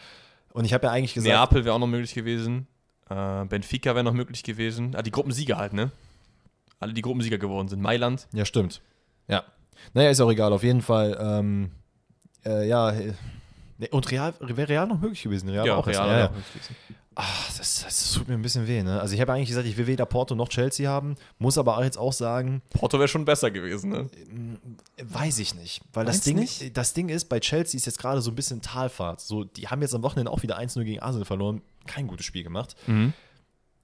Und 0.53 0.65
ich 0.65 0.73
habe 0.73 0.87
ja 0.87 0.91
eigentlich 0.91 1.13
gesagt. 1.13 1.33
Neapel 1.33 1.65
wäre 1.65 1.75
auch 1.75 1.79
noch 1.79 1.87
möglich 1.87 2.13
gewesen. 2.13 2.67
Äh, 3.09 3.45
Benfica 3.45 3.93
wäre 3.93 4.03
noch 4.03 4.13
möglich 4.13 4.43
gewesen. 4.43 4.95
Ah, 4.95 5.01
die 5.01 5.11
Gruppensieger 5.11 5.57
halt, 5.57 5.73
ne? 5.73 5.91
Alle, 6.79 6.93
die 6.93 7.01
Gruppensieger 7.01 7.37
geworden 7.37 7.67
sind. 7.67 7.81
Mailand. 7.81 8.27
Ja, 8.33 8.45
stimmt. 8.45 8.81
Ja. 9.27 9.43
Naja, 9.93 10.09
ist 10.09 10.21
auch 10.21 10.31
egal. 10.31 10.51
Auf 10.53 10.63
jeden 10.63 10.81
Fall, 10.81 11.17
ähm, 11.21 11.71
äh, 12.45 12.67
ja. 12.67 12.93
Und 13.91 14.11
Real, 14.11 14.33
wäre 14.39 14.69
Real 14.69 14.87
noch 14.87 14.99
möglich 14.99 15.23
gewesen? 15.23 15.49
Real 15.49 15.65
ja, 15.65 15.75
auch 15.75 15.87
Real 15.87 16.07
ja, 16.07 16.19
ja. 16.19 16.31
Ach, 17.15 17.57
das, 17.57 17.83
das, 17.83 18.13
tut 18.13 18.29
mir 18.29 18.35
ein 18.35 18.41
bisschen 18.41 18.67
weh, 18.67 18.81
ne? 18.83 19.01
Also 19.01 19.13
ich 19.15 19.21
habe 19.21 19.33
eigentlich 19.33 19.49
gesagt, 19.49 19.67
ich 19.67 19.75
will 19.75 19.85
weder 19.85 20.05
Porto 20.05 20.33
noch 20.33 20.47
Chelsea 20.47 20.89
haben, 20.89 21.17
muss 21.39 21.57
aber 21.57 21.83
jetzt 21.83 21.97
auch 21.97 22.13
sagen. 22.13 22.61
Porto 22.69 22.97
wäre 22.99 23.09
schon 23.09 23.25
besser 23.25 23.51
gewesen, 23.51 23.89
ne? 23.91 24.09
Weiß 25.03 25.39
ich 25.39 25.53
nicht. 25.53 25.81
Weil 25.91 26.05
das 26.05 26.21
Ding, 26.21 26.37
nicht? 26.37 26.77
das 26.77 26.93
Ding 26.93 27.09
ist, 27.09 27.25
bei 27.25 27.41
Chelsea 27.41 27.77
ist 27.77 27.85
jetzt 27.85 27.99
gerade 27.99 28.21
so 28.21 28.31
ein 28.31 28.35
bisschen 28.35 28.61
Talfahrt. 28.61 29.19
So, 29.19 29.43
die 29.43 29.67
haben 29.67 29.81
jetzt 29.81 29.93
am 29.93 30.03
Wochenende 30.03 30.31
auch 30.31 30.41
wieder 30.41 30.57
1-0 30.57 30.83
gegen 30.85 31.01
Arsenal 31.01 31.25
verloren. 31.25 31.61
Kein 31.85 32.07
gutes 32.07 32.25
Spiel 32.25 32.43
gemacht. 32.43 32.75
Mhm. 32.87 33.13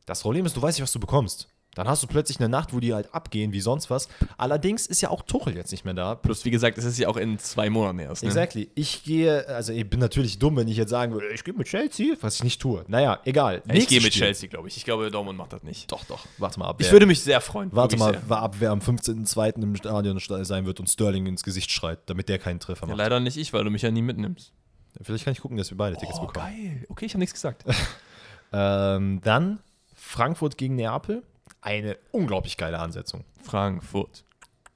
Das 0.06 0.22
Problem 0.22 0.46
ist, 0.46 0.56
du 0.56 0.62
weißt 0.62 0.78
nicht, 0.78 0.84
was 0.84 0.94
du 0.94 1.00
bekommst. 1.00 1.50
Dann 1.78 1.88
hast 1.88 2.02
du 2.02 2.08
plötzlich 2.08 2.40
eine 2.40 2.50
Nacht, 2.50 2.74
wo 2.74 2.80
die 2.80 2.96
halt 2.96 3.14
abgehen 3.14 3.54
wie 3.54 3.62
sonst 3.62 3.92
was. 3.92 4.10
Allerdings 4.36 4.88
ist 4.88 5.02
ja 5.02 5.12
auch 5.12 5.22
Tuchel 5.22 5.56
jetzt 5.56 5.72
nicht 5.72 5.86
mehr 5.86 5.94
da. 5.94 6.16
Plus, 6.16 6.44
wie 6.44 6.50
gesagt, 6.50 6.80
es 6.80 6.86
ist 6.86 6.98
ja 6.98 7.08
auch 7.08 7.18
in 7.18 7.38
zwei 7.38 7.70
Monaten 7.70 8.00
erst. 8.00 8.24
Ne? 8.24 8.30
Exactly. 8.30 8.72
Ich 8.74 9.04
gehe, 9.04 9.48
also 9.48 9.74
ich 9.74 9.88
bin 9.88 10.00
natürlich 10.00 10.40
dumm, 10.40 10.56
wenn 10.56 10.68
ich 10.68 10.78
jetzt 10.78 10.90
sagen 10.90 11.14
würde, 11.14 11.28
ich 11.28 11.44
gehe 11.44 11.54
mit 11.54 11.68
Chelsea, 11.68 12.16
was 12.22 12.38
ich 12.38 12.44
nicht 12.44 12.60
tue. 12.60 12.84
Naja, 12.88 13.20
egal. 13.26 13.62
Ich 13.72 13.88
gehe 13.88 14.02
mit 14.02 14.12
Spiel. 14.12 14.26
Chelsea, 14.26 14.50
glaube 14.50 14.70
ich. 14.70 14.78
Ich 14.78 14.86
glaube, 14.86 15.12
Dortmund 15.12 15.38
macht 15.38 15.54
das 15.54 15.62
nicht. 15.62 15.92
Doch, 15.92 16.04
doch. 16.06 16.26
Warte 16.40 16.58
mal 16.60 16.68
ab. 16.68 16.78
Ich 16.80 16.92
würde 16.92 17.06
mich 17.06 17.22
sehr 17.22 17.42
freuen. 17.42 17.70
Warte 17.72 17.96
mal 17.96 18.20
sehr. 18.28 18.38
ab, 18.38 18.56
wer 18.58 18.72
am 18.72 18.80
15.02. 18.80 19.62
im 19.62 19.76
Stadion 19.76 20.20
sein 20.46 20.66
wird 20.66 20.80
und 20.80 20.88
Sterling 20.88 21.28
ins 21.28 21.44
Gesicht 21.44 21.70
schreit, 21.70 22.00
damit 22.08 22.28
der 22.28 22.40
keinen 22.40 22.60
Treffer 22.60 22.88
macht. 22.88 22.98
Ja, 22.98 23.04
leider 23.04 23.20
nicht 23.20 23.38
ich, 23.38 23.54
weil 23.54 23.64
du 23.64 23.70
mich 23.70 23.84
ja 23.84 23.92
nie 23.92 24.02
mitnimmst. 24.02 24.52
Vielleicht 25.00 25.26
kann 25.26 25.34
ich 25.34 25.42
gucken, 25.42 25.58
dass 25.58 25.70
wir 25.70 25.78
beide 25.78 25.96
Tickets 25.96 26.18
oh, 26.18 26.26
bekommen. 26.26 26.48
Geil. 26.48 26.86
Okay, 26.90 27.06
ich 27.06 27.14
habe 27.14 27.20
nichts 27.20 27.34
gesagt. 27.34 27.66
ähm, 28.52 29.22
dann 29.24 29.60
Frankfurt 29.94 30.58
gegen 30.58 30.76
Neapel 30.76 31.22
eine 31.68 31.98
unglaublich 32.12 32.56
geile 32.56 32.80
Ansetzung. 32.80 33.26
Frankfurt. 33.44 34.24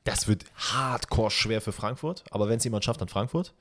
Das 0.03 0.27
wird 0.27 0.43
hardcore 0.57 1.31
schwer 1.31 1.61
für 1.61 1.71
Frankfurt, 1.71 2.25
aber 2.31 2.49
wenn 2.49 2.57
es 2.57 2.65
jemand 2.65 2.83
schafft, 2.83 2.99
dann 2.99 3.07
Frankfurt. 3.07 3.53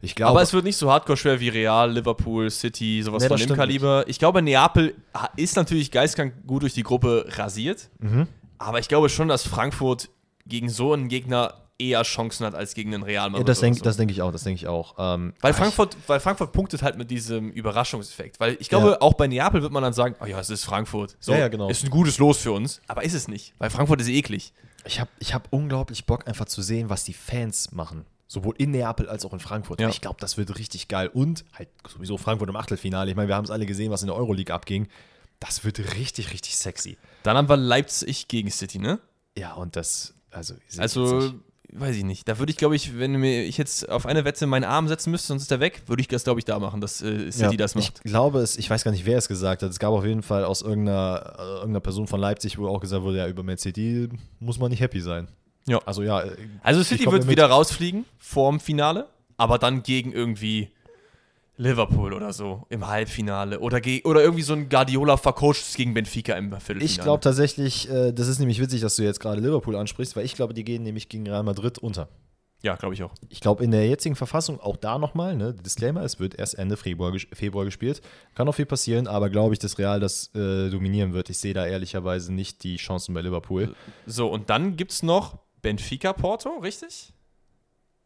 Ich 0.00 0.14
glaube, 0.14 0.30
aber 0.30 0.42
es 0.42 0.54
wird 0.54 0.64
nicht 0.64 0.78
so 0.78 0.90
hardcore 0.90 1.18
schwer 1.18 1.38
wie 1.38 1.50
Real, 1.50 1.92
Liverpool, 1.92 2.50
City, 2.50 3.02
sowas 3.02 3.22
nee, 3.22 3.28
von 3.28 3.36
dem 3.36 3.54
Kaliber. 3.54 3.98
Nicht. 3.98 4.10
Ich 4.10 4.18
glaube, 4.18 4.40
Neapel 4.40 4.94
ist 5.36 5.54
natürlich 5.54 5.90
geistkrank 5.90 6.32
gut 6.46 6.62
durch 6.62 6.72
die 6.72 6.82
Gruppe 6.82 7.26
rasiert. 7.28 7.90
Mhm. 7.98 8.26
Aber 8.58 8.78
ich 8.78 8.88
glaube 8.88 9.10
schon, 9.10 9.28
dass 9.28 9.46
Frankfurt 9.46 10.08
gegen 10.46 10.70
so 10.70 10.94
einen 10.94 11.08
Gegner 11.08 11.54
eher 11.82 12.02
Chancen 12.02 12.46
hat 12.46 12.54
als 12.54 12.74
gegen 12.74 12.90
den 12.90 13.02
Real 13.02 13.30
Madrid. 13.30 13.46
Ja, 13.46 13.50
das 13.50 13.60
denke 13.60 13.78
so. 13.82 13.98
denk 13.98 14.10
ich 14.10 14.22
auch, 14.22 14.32
das 14.32 14.44
denke 14.44 14.60
ich 14.60 14.68
auch. 14.68 14.94
Ähm, 14.98 15.34
weil, 15.40 15.52
Frankfurt, 15.54 15.96
weil 16.06 16.20
Frankfurt 16.20 16.52
punktet 16.52 16.82
halt 16.82 16.96
mit 16.96 17.10
diesem 17.10 17.50
Überraschungseffekt. 17.50 18.40
Weil 18.40 18.56
ich 18.60 18.68
glaube, 18.68 18.90
ja. 18.90 19.00
auch 19.00 19.14
bei 19.14 19.26
Neapel 19.26 19.62
wird 19.62 19.72
man 19.72 19.82
dann 19.82 19.92
sagen, 19.92 20.14
oh 20.20 20.26
ja, 20.26 20.38
es 20.38 20.50
ist 20.50 20.64
Frankfurt. 20.64 21.16
So, 21.20 21.32
ja, 21.32 21.40
ja, 21.40 21.48
genau. 21.48 21.68
Ist 21.68 21.84
ein 21.84 21.90
gutes 21.90 22.18
Los 22.18 22.38
für 22.38 22.52
uns. 22.52 22.80
Aber 22.86 23.02
ist 23.02 23.14
es 23.14 23.28
nicht, 23.28 23.54
weil 23.58 23.70
Frankfurt 23.70 24.00
ist 24.00 24.08
eklig. 24.08 24.52
Ich 24.84 25.00
habe 25.00 25.10
ich 25.18 25.34
hab 25.34 25.48
unglaublich 25.50 26.06
Bock, 26.06 26.26
einfach 26.26 26.46
zu 26.46 26.62
sehen, 26.62 26.90
was 26.90 27.04
die 27.04 27.14
Fans 27.14 27.72
machen. 27.72 28.04
Sowohl 28.26 28.54
in 28.56 28.70
Neapel 28.70 29.08
als 29.08 29.26
auch 29.26 29.32
in 29.34 29.40
Frankfurt. 29.40 29.80
Ja. 29.80 29.90
Ich 29.90 30.00
glaube, 30.00 30.16
das 30.18 30.38
wird 30.38 30.58
richtig 30.58 30.88
geil. 30.88 31.08
Und 31.12 31.44
halt 31.52 31.68
sowieso 31.86 32.16
Frankfurt 32.16 32.48
im 32.48 32.56
Achtelfinale. 32.56 33.10
Ich 33.10 33.16
meine, 33.16 33.28
wir 33.28 33.36
haben 33.36 33.44
es 33.44 33.50
alle 33.50 33.66
gesehen, 33.66 33.90
was 33.90 34.02
in 34.02 34.06
der 34.06 34.16
Euroleague 34.16 34.54
abging. 34.54 34.88
Das 35.38 35.64
wird 35.64 35.78
richtig, 35.96 36.32
richtig 36.32 36.56
sexy. 36.56 36.96
Dann 37.24 37.36
haben 37.36 37.48
wir 37.48 37.56
Leipzig 37.56 38.28
gegen 38.28 38.50
City, 38.50 38.78
ne? 38.78 39.00
Ja, 39.36 39.54
und 39.54 39.76
das, 39.76 40.14
also. 40.30 40.54
Also, 40.78 41.34
weiß 41.72 41.96
ich 41.96 42.04
nicht. 42.04 42.28
Da 42.28 42.38
würde 42.38 42.50
ich, 42.50 42.56
glaube 42.56 42.76
ich, 42.76 42.98
wenn 42.98 43.12
mir 43.12 43.44
ich 43.44 43.56
jetzt 43.56 43.88
auf 43.88 44.06
eine 44.06 44.24
Wette 44.24 44.46
meinen 44.46 44.64
Arm 44.64 44.88
setzen 44.88 45.10
müsste, 45.10 45.28
sonst 45.28 45.42
ist 45.42 45.52
er 45.52 45.60
weg, 45.60 45.82
würde 45.86 46.00
ich 46.00 46.08
das, 46.08 46.24
glaube 46.24 46.38
ich, 46.38 46.44
da 46.44 46.58
machen, 46.58 46.80
dass 46.80 47.00
äh, 47.02 47.30
City 47.32 47.52
ja, 47.52 47.56
das 47.56 47.74
macht. 47.74 48.00
Ich 48.04 48.10
glaube 48.10 48.40
es, 48.40 48.56
ich 48.56 48.68
weiß 48.68 48.84
gar 48.84 48.90
nicht, 48.90 49.06
wer 49.06 49.18
es 49.18 49.28
gesagt 49.28 49.62
hat. 49.62 49.70
Es 49.70 49.78
gab 49.78 49.92
auf 49.92 50.04
jeden 50.04 50.22
Fall 50.22 50.44
aus 50.44 50.62
irgendeiner, 50.62 51.34
äh, 51.38 51.42
irgendeiner 51.42 51.80
Person 51.80 52.06
von 52.06 52.20
Leipzig, 52.20 52.58
wo 52.58 52.68
auch 52.68 52.80
gesagt 52.80 53.02
wurde, 53.02 53.18
ja, 53.18 53.28
über 53.28 53.42
Man 53.42 53.58
City 53.58 54.08
muss 54.38 54.58
man 54.58 54.70
nicht 54.70 54.80
happy 54.80 55.00
sein. 55.00 55.28
Ja. 55.66 55.80
Also 55.86 56.02
ja. 56.02 56.22
Äh, 56.22 56.36
also 56.62 56.82
City 56.82 57.10
wird 57.10 57.28
wieder 57.28 57.46
rausfliegen 57.46 58.04
vorm 58.18 58.60
Finale, 58.60 59.06
aber 59.36 59.58
dann 59.58 59.82
gegen 59.82 60.12
irgendwie 60.12 60.70
Liverpool 61.56 62.12
oder 62.12 62.32
so 62.32 62.66
im 62.70 62.86
Halbfinale 62.86 63.60
oder, 63.60 63.80
oder 64.04 64.22
irgendwie 64.22 64.42
so 64.42 64.54
ein 64.54 64.68
Guardiola 64.68 65.16
vercoacht 65.16 65.76
gegen 65.76 65.94
Benfica 65.94 66.34
im 66.34 66.50
Viertelfinale. 66.50 66.84
Ich 66.84 66.98
glaube 66.98 67.20
tatsächlich, 67.20 67.90
äh, 67.90 68.12
das 68.12 68.28
ist 68.28 68.38
nämlich 68.38 68.60
witzig, 68.60 68.80
dass 68.80 68.96
du 68.96 69.02
jetzt 69.02 69.20
gerade 69.20 69.40
Liverpool 69.40 69.76
ansprichst, 69.76 70.16
weil 70.16 70.24
ich 70.24 70.34
glaube, 70.34 70.54
die 70.54 70.64
gehen 70.64 70.82
nämlich 70.82 71.08
gegen 71.08 71.26
Real 71.26 71.42
Madrid 71.42 71.78
unter. 71.78 72.08
Ja, 72.62 72.76
glaube 72.76 72.94
ich 72.94 73.02
auch. 73.02 73.12
Ich 73.28 73.40
glaube, 73.40 73.64
in 73.64 73.72
der 73.72 73.88
jetzigen 73.88 74.14
Verfassung, 74.14 74.60
auch 74.60 74.76
da 74.76 74.96
nochmal, 74.96 75.36
ne, 75.36 75.52
Disclaimer, 75.52 76.02
es 76.02 76.20
wird 76.20 76.36
erst 76.36 76.56
Ende 76.56 76.76
Februar, 76.76 77.12
Februar 77.32 77.64
gespielt. 77.64 78.00
Kann 78.36 78.48
auch 78.48 78.54
viel 78.54 78.66
passieren, 78.66 79.08
aber 79.08 79.30
glaube 79.30 79.52
ich, 79.52 79.58
dass 79.58 79.78
Real 79.78 79.98
das 79.98 80.32
äh, 80.34 80.70
dominieren 80.70 81.12
wird. 81.12 81.28
Ich 81.28 81.38
sehe 81.38 81.54
da 81.54 81.66
ehrlicherweise 81.66 82.32
nicht 82.32 82.62
die 82.62 82.76
Chancen 82.76 83.14
bei 83.14 83.20
Liverpool. 83.20 83.74
So, 84.06 84.28
und 84.28 84.48
dann 84.48 84.76
gibt 84.76 84.92
es 84.92 85.02
noch 85.02 85.38
Benfica 85.60 86.12
Porto, 86.12 86.50
richtig? 86.60 87.12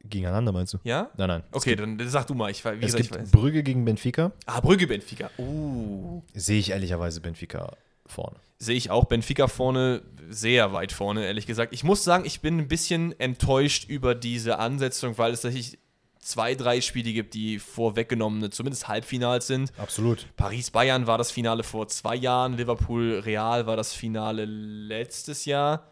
Gegeneinander 0.09 0.53
meinst 0.53 0.75
du? 0.75 0.79
Ja? 0.85 1.11
Nein, 1.17 1.29
nein. 1.29 1.43
Okay, 1.53 1.77
dann 1.77 1.99
sag 2.09 2.27
du 2.27 2.35
mal. 2.35 2.51
Ich, 2.51 2.65
wie 2.65 2.69
es 2.69 2.81
gesagt, 2.81 3.03
gibt 3.03 3.15
ich 3.17 3.23
weiß. 3.23 3.31
Brügge 3.31 3.63
gegen 3.63 3.85
Benfica. 3.85 4.33
Ah, 4.47 4.61
Brügge 4.61 4.87
Benfica. 4.87 5.31
Uh. 5.39 6.23
Sehe 6.35 6.59
ich 6.59 6.71
ehrlicherweise 6.71 7.21
Benfica 7.21 7.73
vorne. 8.07 8.37
Sehe 8.59 8.77
ich 8.77 8.91
auch 8.91 9.05
Benfica 9.05 9.49
vorne, 9.49 10.03
sehr 10.31 10.73
weit 10.73 10.93
vorne, 10.93 11.27
ehrlich 11.27 11.47
gesagt. 11.47 11.73
Ich 11.75 11.85
muss 11.85 12.05
sagen, 12.05 12.25
ich 12.25 12.41
bin 12.41 12.59
ein 12.59 12.69
bisschen 12.69 13.19
enttäuscht 13.21 13.89
über 13.89 14.15
diese 14.15 14.59
Ansetzung, 14.59 15.19
weil 15.19 15.33
es 15.33 15.43
tatsächlich 15.43 15.79
zwei, 16.21 16.55
drei 16.55 16.81
Spiele 16.81 17.13
gibt, 17.13 17.35
die 17.35 17.59
vorweggenommene, 17.59 18.51
zumindest 18.51 18.89
Halbfinals 18.89 19.47
sind. 19.47 19.73
Absolut. 19.79 20.27
Paris-Bayern 20.37 21.07
war 21.07 21.19
das 21.19 21.31
Finale 21.31 21.63
vor 21.63 21.89
zwei 21.89 22.17
Jahren, 22.17 22.55
Liverpool-Real 22.57 23.67
war 23.67 23.77
das 23.77 23.93
Finale 23.93 24.45
letztes 24.45 25.45
Jahr. 25.45 25.91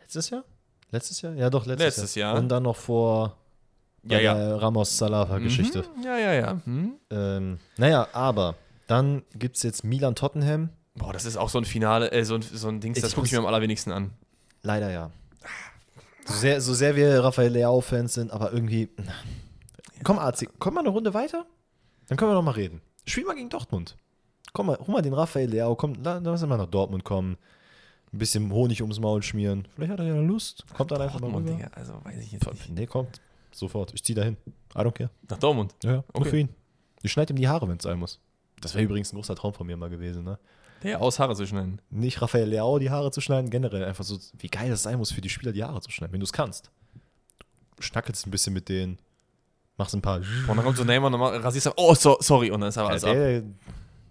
Letztes 0.00 0.30
Jahr? 0.30 0.44
Letztes 0.92 1.22
Jahr? 1.22 1.34
Ja, 1.34 1.48
doch, 1.48 1.64
letztes, 1.64 1.96
letztes 1.96 2.14
Jahr. 2.14 2.34
Jahr. 2.34 2.40
Und 2.40 2.48
dann 2.48 2.62
noch 2.62 2.76
vor 2.76 3.36
ja, 4.04 4.20
ja. 4.20 4.34
der 4.34 4.62
Ramos-Salafa-Geschichte. 4.62 5.84
Mhm. 5.96 6.02
Ja, 6.04 6.18
ja, 6.18 6.32
ja. 6.34 6.60
Mhm. 6.64 6.92
Ähm, 7.10 7.58
naja, 7.78 8.08
aber 8.12 8.56
dann 8.86 9.22
gibt 9.34 9.56
es 9.56 9.62
jetzt 9.62 9.84
Milan-Tottenham. 9.84 10.68
Boah, 10.94 11.14
das 11.14 11.24
ist 11.24 11.38
auch 11.38 11.48
so 11.48 11.58
ein 11.58 11.64
Finale, 11.64 12.12
äh, 12.12 12.24
so 12.24 12.34
ein, 12.34 12.42
so 12.42 12.68
ein 12.68 12.80
Ding, 12.80 12.92
das 12.92 13.14
gucke 13.14 13.26
ich 13.26 13.32
mir 13.32 13.38
am 13.38 13.46
allerwenigsten 13.46 13.90
an. 13.90 14.10
Leider 14.60 14.90
ja. 14.90 15.10
So 16.26 16.34
sehr, 16.34 16.60
so 16.60 16.74
sehr 16.74 16.94
wir 16.94 17.24
Rafael 17.24 17.50
Leao-Fans 17.50 18.12
sind, 18.12 18.30
aber 18.30 18.52
irgendwie. 18.52 18.90
Komm, 20.04 20.18
Arzi, 20.18 20.48
komm 20.58 20.74
mal 20.74 20.80
eine 20.80 20.90
Runde 20.90 21.14
weiter. 21.14 21.46
Dann 22.08 22.18
können 22.18 22.30
wir 22.30 22.34
noch 22.34 22.42
mal 22.42 22.52
reden. 22.52 22.82
Spiel 23.06 23.24
mal 23.24 23.34
gegen 23.34 23.48
Dortmund. 23.48 23.96
Komm 24.52 24.66
mal, 24.66 24.78
hol 24.78 24.88
mal 24.88 25.02
den 25.02 25.14
Rafael 25.14 25.48
Leao, 25.48 25.74
komm, 25.74 25.94
lass 26.02 26.46
mal 26.46 26.58
nach 26.58 26.66
Dortmund 26.66 27.04
kommen 27.04 27.38
ein 28.12 28.18
bisschen 28.18 28.52
Honig 28.52 28.82
ums 28.82 29.00
Maul 29.00 29.22
schmieren. 29.22 29.66
Vielleicht 29.74 29.92
hat 29.92 30.00
er 30.00 30.06
ja 30.06 30.20
Lust. 30.20 30.64
Kommt 30.74 30.90
dann 30.90 31.00
einfach 31.00 31.20
mal 31.20 31.30
rüber. 31.30 31.52
Digga, 31.52 31.68
also 31.72 31.94
weiß 32.04 32.18
ich 32.18 32.32
jetzt 32.32 32.46
nicht. 32.46 32.70
Nee, 32.70 32.86
kommt. 32.86 33.20
Sofort. 33.50 33.92
Ich 33.94 34.04
zieh 34.04 34.14
da 34.14 34.22
hin. 34.22 34.36
I 34.74 34.78
don't 34.78 34.92
care. 34.92 35.10
Nach 35.28 35.38
Dortmund? 35.38 35.74
Ja, 35.82 35.92
ja. 35.92 36.04
Okay. 36.12 36.28
für 36.28 36.38
ihn. 36.38 36.48
Ich 37.02 37.12
schneide 37.12 37.32
ihm 37.32 37.36
die 37.36 37.48
Haare, 37.48 37.68
wenn 37.68 37.76
es 37.76 37.82
sein 37.82 37.98
muss. 37.98 38.20
Das 38.60 38.74
wäre 38.74 38.84
übrigens 38.84 39.12
ein 39.12 39.16
großer 39.16 39.34
Traum 39.34 39.52
von 39.52 39.66
mir 39.66 39.76
mal 39.76 39.90
gewesen, 39.90 40.24
ne? 40.24 40.38
Ja, 40.82 40.98
aus 40.98 41.18
Haare 41.18 41.34
zu 41.36 41.46
schneiden. 41.46 41.80
Nicht 41.90 42.20
Raphael 42.20 42.48
Leao 42.48 42.78
die 42.78 42.90
Haare 42.90 43.10
zu 43.10 43.20
schneiden, 43.20 43.50
generell 43.50 43.84
einfach 43.84 44.04
so, 44.04 44.18
wie 44.38 44.48
geil 44.48 44.68
das 44.68 44.82
sein 44.82 44.98
muss 44.98 45.12
für 45.12 45.20
die 45.20 45.28
Spieler, 45.28 45.52
die 45.52 45.62
Haare 45.62 45.80
zu 45.80 45.90
schneiden, 45.90 46.12
wenn 46.12 46.20
du 46.20 46.24
es 46.24 46.32
kannst. 46.32 46.70
Du 47.76 47.82
schnackelst 47.82 48.26
ein 48.26 48.30
bisschen 48.30 48.52
mit 48.52 48.68
denen, 48.68 48.98
machst 49.76 49.94
ein 49.94 50.02
paar. 50.02 50.18
Und 50.18 50.48
dann 50.48 50.64
kommt 50.64 50.76
so 50.76 50.84
Neymar 50.84 51.12
und 51.12 51.20
dann 51.20 51.42
rasierst 51.42 51.66
du, 51.66 51.72
oh, 51.76 51.94
so, 51.94 52.16
sorry, 52.20 52.50
und 52.50 52.60
dann 52.60 52.68
ist 52.68 52.78
aber 52.78 52.90
alles 52.90 53.02
ja, 53.02 53.38
ab. 53.38 53.44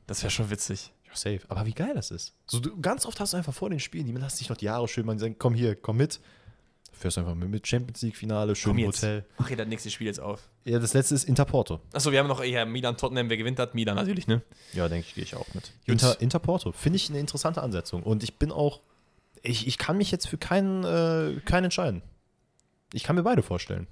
Das 0.08 0.22
wäre 0.24 0.32
schon 0.32 0.50
witzig. 0.50 0.94
Ja, 1.12 1.18
safe. 1.18 1.42
Aber 1.48 1.66
wie 1.66 1.74
geil 1.74 1.94
das 1.94 2.12
ist. 2.12 2.34
So, 2.48 2.60
du, 2.60 2.80
ganz 2.80 3.06
oft 3.06 3.20
hast 3.20 3.34
du 3.34 3.38
einfach 3.38 3.54
vor 3.54 3.70
den 3.70 3.80
Spielen, 3.80 4.06
die 4.06 4.14
lassen 4.14 4.38
sich 4.38 4.50
noch 4.50 4.58
die 4.58 4.70
Haare 4.70 4.88
schön 4.88 5.06
machen, 5.06 5.20
sagen, 5.20 5.36
komm 5.38 5.54
hier, 5.54 5.76
komm 5.76 5.98
mit. 5.98 6.20
Fährst 6.94 7.18
einfach 7.18 7.34
mit, 7.34 7.66
Champions 7.66 8.02
League-Finale, 8.04 8.56
schön 8.56 8.78
im 8.78 8.88
Hotel. 8.88 9.26
Mach 9.40 9.48
hier 9.48 9.58
das 9.58 9.68
nächste 9.68 9.90
Spiel 9.90 10.08
jetzt 10.08 10.20
auf. 10.20 10.50
Ja, 10.66 10.78
das 10.78 10.94
letzte 10.94 11.16
ist 11.16 11.24
Interporto. 11.24 11.80
Achso, 11.94 12.12
wir 12.12 12.20
haben 12.20 12.28
noch 12.28 12.44
eher 12.44 12.66
Milan-Tottenham, 12.66 13.30
wer 13.30 13.38
gewinnt 13.38 13.58
hat? 13.58 13.74
Milan 13.74 13.96
natürlich, 13.96 14.28
ne? 14.28 14.42
Ja, 14.74 14.88
denke 14.88 15.08
ich, 15.08 15.16
gehe 15.16 15.24
ich 15.24 15.36
auch 15.36 15.48
mit. 15.56 15.72
Inter, 15.86 16.22
Interporto, 16.22 16.72
finde 16.74 16.98
ich 16.98 17.10
eine 17.10 17.20
interessante 17.20 17.64
Ansetzung. 17.64 18.04
Und 18.04 18.22
ich 18.24 18.38
bin 18.38 18.52
auch, 18.52 18.82
ich, 19.42 19.66
ich 19.68 19.80
kann 19.80 19.98
mich 19.98 20.12
jetzt 20.12 20.28
für 20.28 20.38
keinen, 20.38 20.84
äh, 20.84 21.40
keinen 21.42 21.66
entscheiden. 21.66 22.04
Ich 22.94 23.04
kann 23.04 23.16
mir 23.16 23.24
beide 23.24 23.42
vorstellen. 23.42 23.88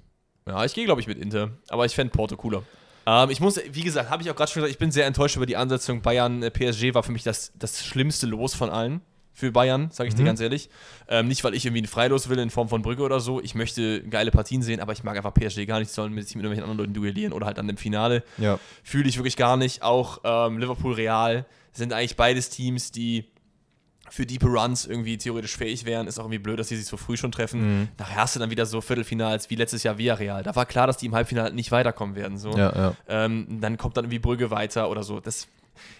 Ja, 0.46 0.64
ich 0.64 0.74
gehe, 0.74 0.84
glaube 0.84 1.00
ich, 1.00 1.06
mit 1.06 1.18
Inter. 1.18 1.50
Aber 1.68 1.86
ich 1.86 1.94
fände 1.94 2.12
Porto 2.12 2.36
cooler. 2.36 2.62
Ähm, 3.06 3.30
ich 3.30 3.40
muss, 3.40 3.60
wie 3.72 3.82
gesagt, 3.82 4.10
habe 4.10 4.22
ich 4.22 4.30
auch 4.30 4.36
gerade 4.36 4.50
schon 4.50 4.60
gesagt, 4.60 4.72
ich 4.72 4.78
bin 4.78 4.90
sehr 4.90 5.06
enttäuscht 5.06 5.36
über 5.36 5.46
die 5.46 5.56
Ansetzung. 5.56 6.02
Bayern, 6.02 6.42
äh, 6.42 6.50
PSG 6.50 6.94
war 6.94 7.02
für 7.02 7.12
mich 7.12 7.22
das, 7.22 7.52
das 7.58 7.84
schlimmste 7.84 8.26
Los 8.26 8.54
von 8.54 8.70
allen. 8.70 9.00
für 9.32 9.52
Bayern, 9.52 9.90
sage 9.90 10.08
ich 10.08 10.14
mhm. 10.14 10.18
dir 10.18 10.24
ganz 10.24 10.40
ehrlich. 10.40 10.68
Ähm, 11.08 11.26
nicht, 11.28 11.42
weil 11.44 11.54
ich 11.54 11.64
irgendwie 11.64 11.82
ein 11.82 11.86
Freilos 11.86 12.28
will 12.28 12.38
in 12.38 12.50
Form 12.50 12.68
von 12.68 12.82
Brücke 12.82 13.02
oder 13.02 13.20
so. 13.20 13.40
Ich 13.40 13.54
möchte 13.54 14.02
geile 14.02 14.30
Partien 14.30 14.62
sehen, 14.62 14.80
aber 14.80 14.92
ich 14.92 15.02
mag 15.02 15.16
einfach 15.16 15.32
PSG 15.32 15.66
gar 15.66 15.78
nicht. 15.78 15.90
Sollen 15.90 16.12
mit 16.12 16.26
sich 16.26 16.36
mit 16.36 16.44
irgendwelchen 16.44 16.70
anderen 16.70 16.78
Leuten 16.78 16.94
duellieren 16.94 17.32
oder 17.32 17.46
halt 17.46 17.56
dann 17.56 17.68
im 17.68 17.78
Finale. 17.78 18.22
Ja. 18.36 18.58
Fühle 18.82 19.08
ich 19.08 19.16
wirklich 19.16 19.36
gar 19.36 19.56
nicht. 19.56 19.82
Auch 19.82 20.20
ähm, 20.24 20.58
Liverpool 20.58 20.92
Real 20.92 21.46
sind 21.72 21.92
eigentlich 21.92 22.16
beides 22.16 22.50
Teams, 22.50 22.92
die 22.92 23.30
für 24.10 24.26
Deep 24.26 24.44
Runs 24.44 24.86
irgendwie 24.86 25.16
theoretisch 25.16 25.56
fähig 25.56 25.84
wären. 25.84 26.06
Ist 26.06 26.18
auch 26.18 26.24
irgendwie 26.24 26.38
blöd, 26.38 26.58
dass 26.58 26.68
sie 26.68 26.76
sich 26.76 26.86
so 26.86 26.96
früh 26.96 27.16
schon 27.16 27.32
treffen. 27.32 27.80
Mhm. 27.80 27.88
Nachher 27.98 28.16
hast 28.16 28.36
du 28.36 28.40
dann 28.40 28.50
wieder 28.50 28.66
so 28.66 28.80
Viertelfinals 28.80 29.50
wie 29.50 29.54
letztes 29.54 29.82
Jahr 29.82 29.98
Villarreal. 29.98 30.42
Da 30.42 30.54
war 30.56 30.66
klar, 30.66 30.86
dass 30.86 30.96
die 30.96 31.06
im 31.06 31.14
Halbfinale 31.14 31.52
nicht 31.52 31.72
weiterkommen 31.72 32.16
werden. 32.16 32.38
So. 32.38 32.50
Ja, 32.50 32.74
ja. 32.74 32.94
Ähm, 33.08 33.60
dann 33.60 33.76
kommt 33.76 33.96
dann 33.96 34.04
irgendwie 34.04 34.18
Brügge 34.18 34.50
weiter 34.50 34.90
oder 34.90 35.02
so. 35.02 35.20
Das, 35.20 35.48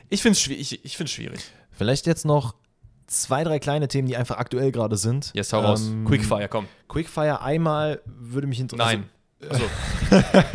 ich 0.08 0.22
finde 0.22 0.32
es 0.32 0.40
schwierig. 0.40 0.72
Ich, 0.72 1.00
ich 1.00 1.10
schwierig. 1.10 1.40
Vielleicht 1.70 2.06
jetzt 2.06 2.24
noch 2.24 2.54
zwei, 3.06 3.44
drei 3.44 3.58
kleine 3.58 3.88
Themen, 3.88 4.08
die 4.08 4.16
einfach 4.16 4.38
aktuell 4.38 4.72
gerade 4.72 4.96
sind. 4.96 5.30
Yes, 5.34 5.52
hau 5.52 5.60
raus. 5.60 5.88
Ähm, 5.88 6.04
Quickfire, 6.04 6.48
komm. 6.48 6.66
Quickfire 6.88 7.42
einmal 7.42 8.00
würde 8.04 8.46
mich 8.46 8.60
interessieren. 8.60 9.06
Nein. 9.40 9.50
Also, 9.50 9.64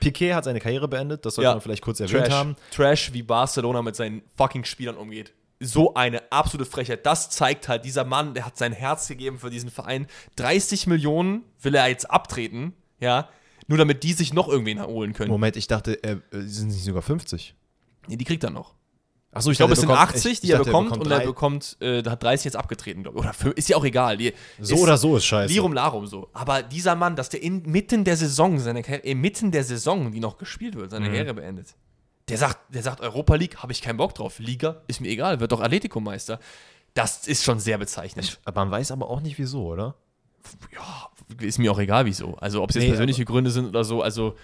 Piquet 0.00 0.34
hat 0.34 0.44
seine 0.44 0.60
Karriere 0.60 0.88
beendet, 0.88 1.24
das 1.26 1.34
sollte 1.34 1.46
ja. 1.46 1.54
man 1.54 1.60
vielleicht 1.60 1.82
kurz 1.82 2.00
erwähnt 2.00 2.26
Trash. 2.26 2.34
haben. 2.34 2.56
Trash, 2.70 3.12
wie 3.12 3.22
Barcelona 3.22 3.82
mit 3.82 3.96
seinen 3.96 4.22
fucking 4.36 4.64
Spielern 4.64 4.96
umgeht. 4.96 5.32
So 5.64 5.94
eine 5.94 6.30
absolute 6.32 6.68
Frechheit. 6.68 7.06
Das 7.06 7.30
zeigt 7.30 7.68
halt, 7.68 7.84
dieser 7.84 8.04
Mann, 8.04 8.34
der 8.34 8.46
hat 8.46 8.58
sein 8.58 8.72
Herz 8.72 9.08
gegeben 9.08 9.38
für 9.38 9.50
diesen 9.50 9.70
Verein. 9.70 10.06
30 10.36 10.86
Millionen 10.86 11.44
will 11.60 11.74
er 11.74 11.88
jetzt 11.88 12.10
abtreten, 12.10 12.74
ja, 13.00 13.28
nur 13.68 13.78
damit 13.78 14.02
die 14.02 14.12
sich 14.12 14.34
noch 14.34 14.48
irgendwen 14.48 14.78
erholen 14.78 15.12
können. 15.12 15.30
Moment, 15.30 15.56
ich 15.56 15.66
dachte, 15.66 16.02
äh, 16.02 16.16
sind 16.32 16.68
nicht 16.68 16.84
sogar 16.84 17.02
50? 17.02 17.54
Nee, 18.08 18.16
die 18.16 18.24
kriegt 18.24 18.42
er 18.44 18.50
noch. 18.50 18.74
Achso, 19.34 19.48
ich, 19.48 19.54
ich 19.54 19.58
glaube, 19.58 19.72
es 19.72 19.80
sind 19.80 19.90
80, 19.90 20.40
die 20.40 20.50
er 20.50 20.58
bekommt, 20.58 20.90
bekommt 20.90 21.06
und 21.06 21.10
er 21.10 21.20
bekommt, 21.20 21.76
äh, 21.80 22.02
hat 22.04 22.22
30 22.22 22.44
jetzt 22.44 22.56
abgetreten, 22.56 23.02
glaube 23.02 23.18
ich. 23.18 23.24
Oder 23.24 23.32
für, 23.32 23.50
ist 23.50 23.66
ja 23.66 23.78
auch 23.78 23.84
egal. 23.84 24.18
Die, 24.18 24.34
so 24.60 24.76
oder 24.76 24.98
so 24.98 25.16
ist 25.16 25.24
scheiße. 25.24 25.52
Lirum 25.52 25.72
Larum 25.72 26.06
so. 26.06 26.28
Aber 26.34 26.62
dieser 26.62 26.96
Mann, 26.96 27.16
dass 27.16 27.30
der 27.30 27.42
inmitten 27.42 28.04
der 28.04 28.18
Saison, 28.18 28.58
seine 28.58 28.80
inmitten 28.80 29.50
der 29.50 29.64
Saison, 29.64 30.12
die 30.12 30.20
noch 30.20 30.36
gespielt 30.36 30.74
wird, 30.74 30.90
seine 30.90 31.06
mhm. 31.06 31.14
Karriere 31.14 31.34
beendet. 31.34 31.74
Der 32.32 32.38
sagt, 32.38 32.74
der 32.74 32.82
sagt, 32.82 33.02
Europa 33.02 33.34
League, 33.34 33.58
habe 33.58 33.72
ich 33.72 33.82
keinen 33.82 33.98
Bock 33.98 34.14
drauf. 34.14 34.38
Liga, 34.38 34.80
ist 34.86 35.02
mir 35.02 35.08
egal, 35.08 35.38
wird 35.38 35.52
doch 35.52 35.60
Atletico-Meister. 35.60 36.40
Das 36.94 37.26
ist 37.26 37.44
schon 37.44 37.60
sehr 37.60 37.76
bezeichnend. 37.76 38.26
Ich, 38.26 38.54
man 38.54 38.70
weiß 38.70 38.90
aber 38.90 39.10
auch 39.10 39.20
nicht 39.20 39.38
wieso, 39.38 39.66
oder? 39.66 39.96
Ja, 40.72 41.10
ist 41.46 41.58
mir 41.58 41.70
auch 41.70 41.78
egal 41.78 42.06
wieso. 42.06 42.36
Also, 42.36 42.62
ob 42.62 42.70
es 42.70 42.76
jetzt 42.76 42.84
nee, 42.84 42.88
persönliche 42.88 43.26
Gründe 43.26 43.50
sind 43.50 43.66
oder 43.66 43.84
so. 43.84 44.00
Also, 44.00 44.34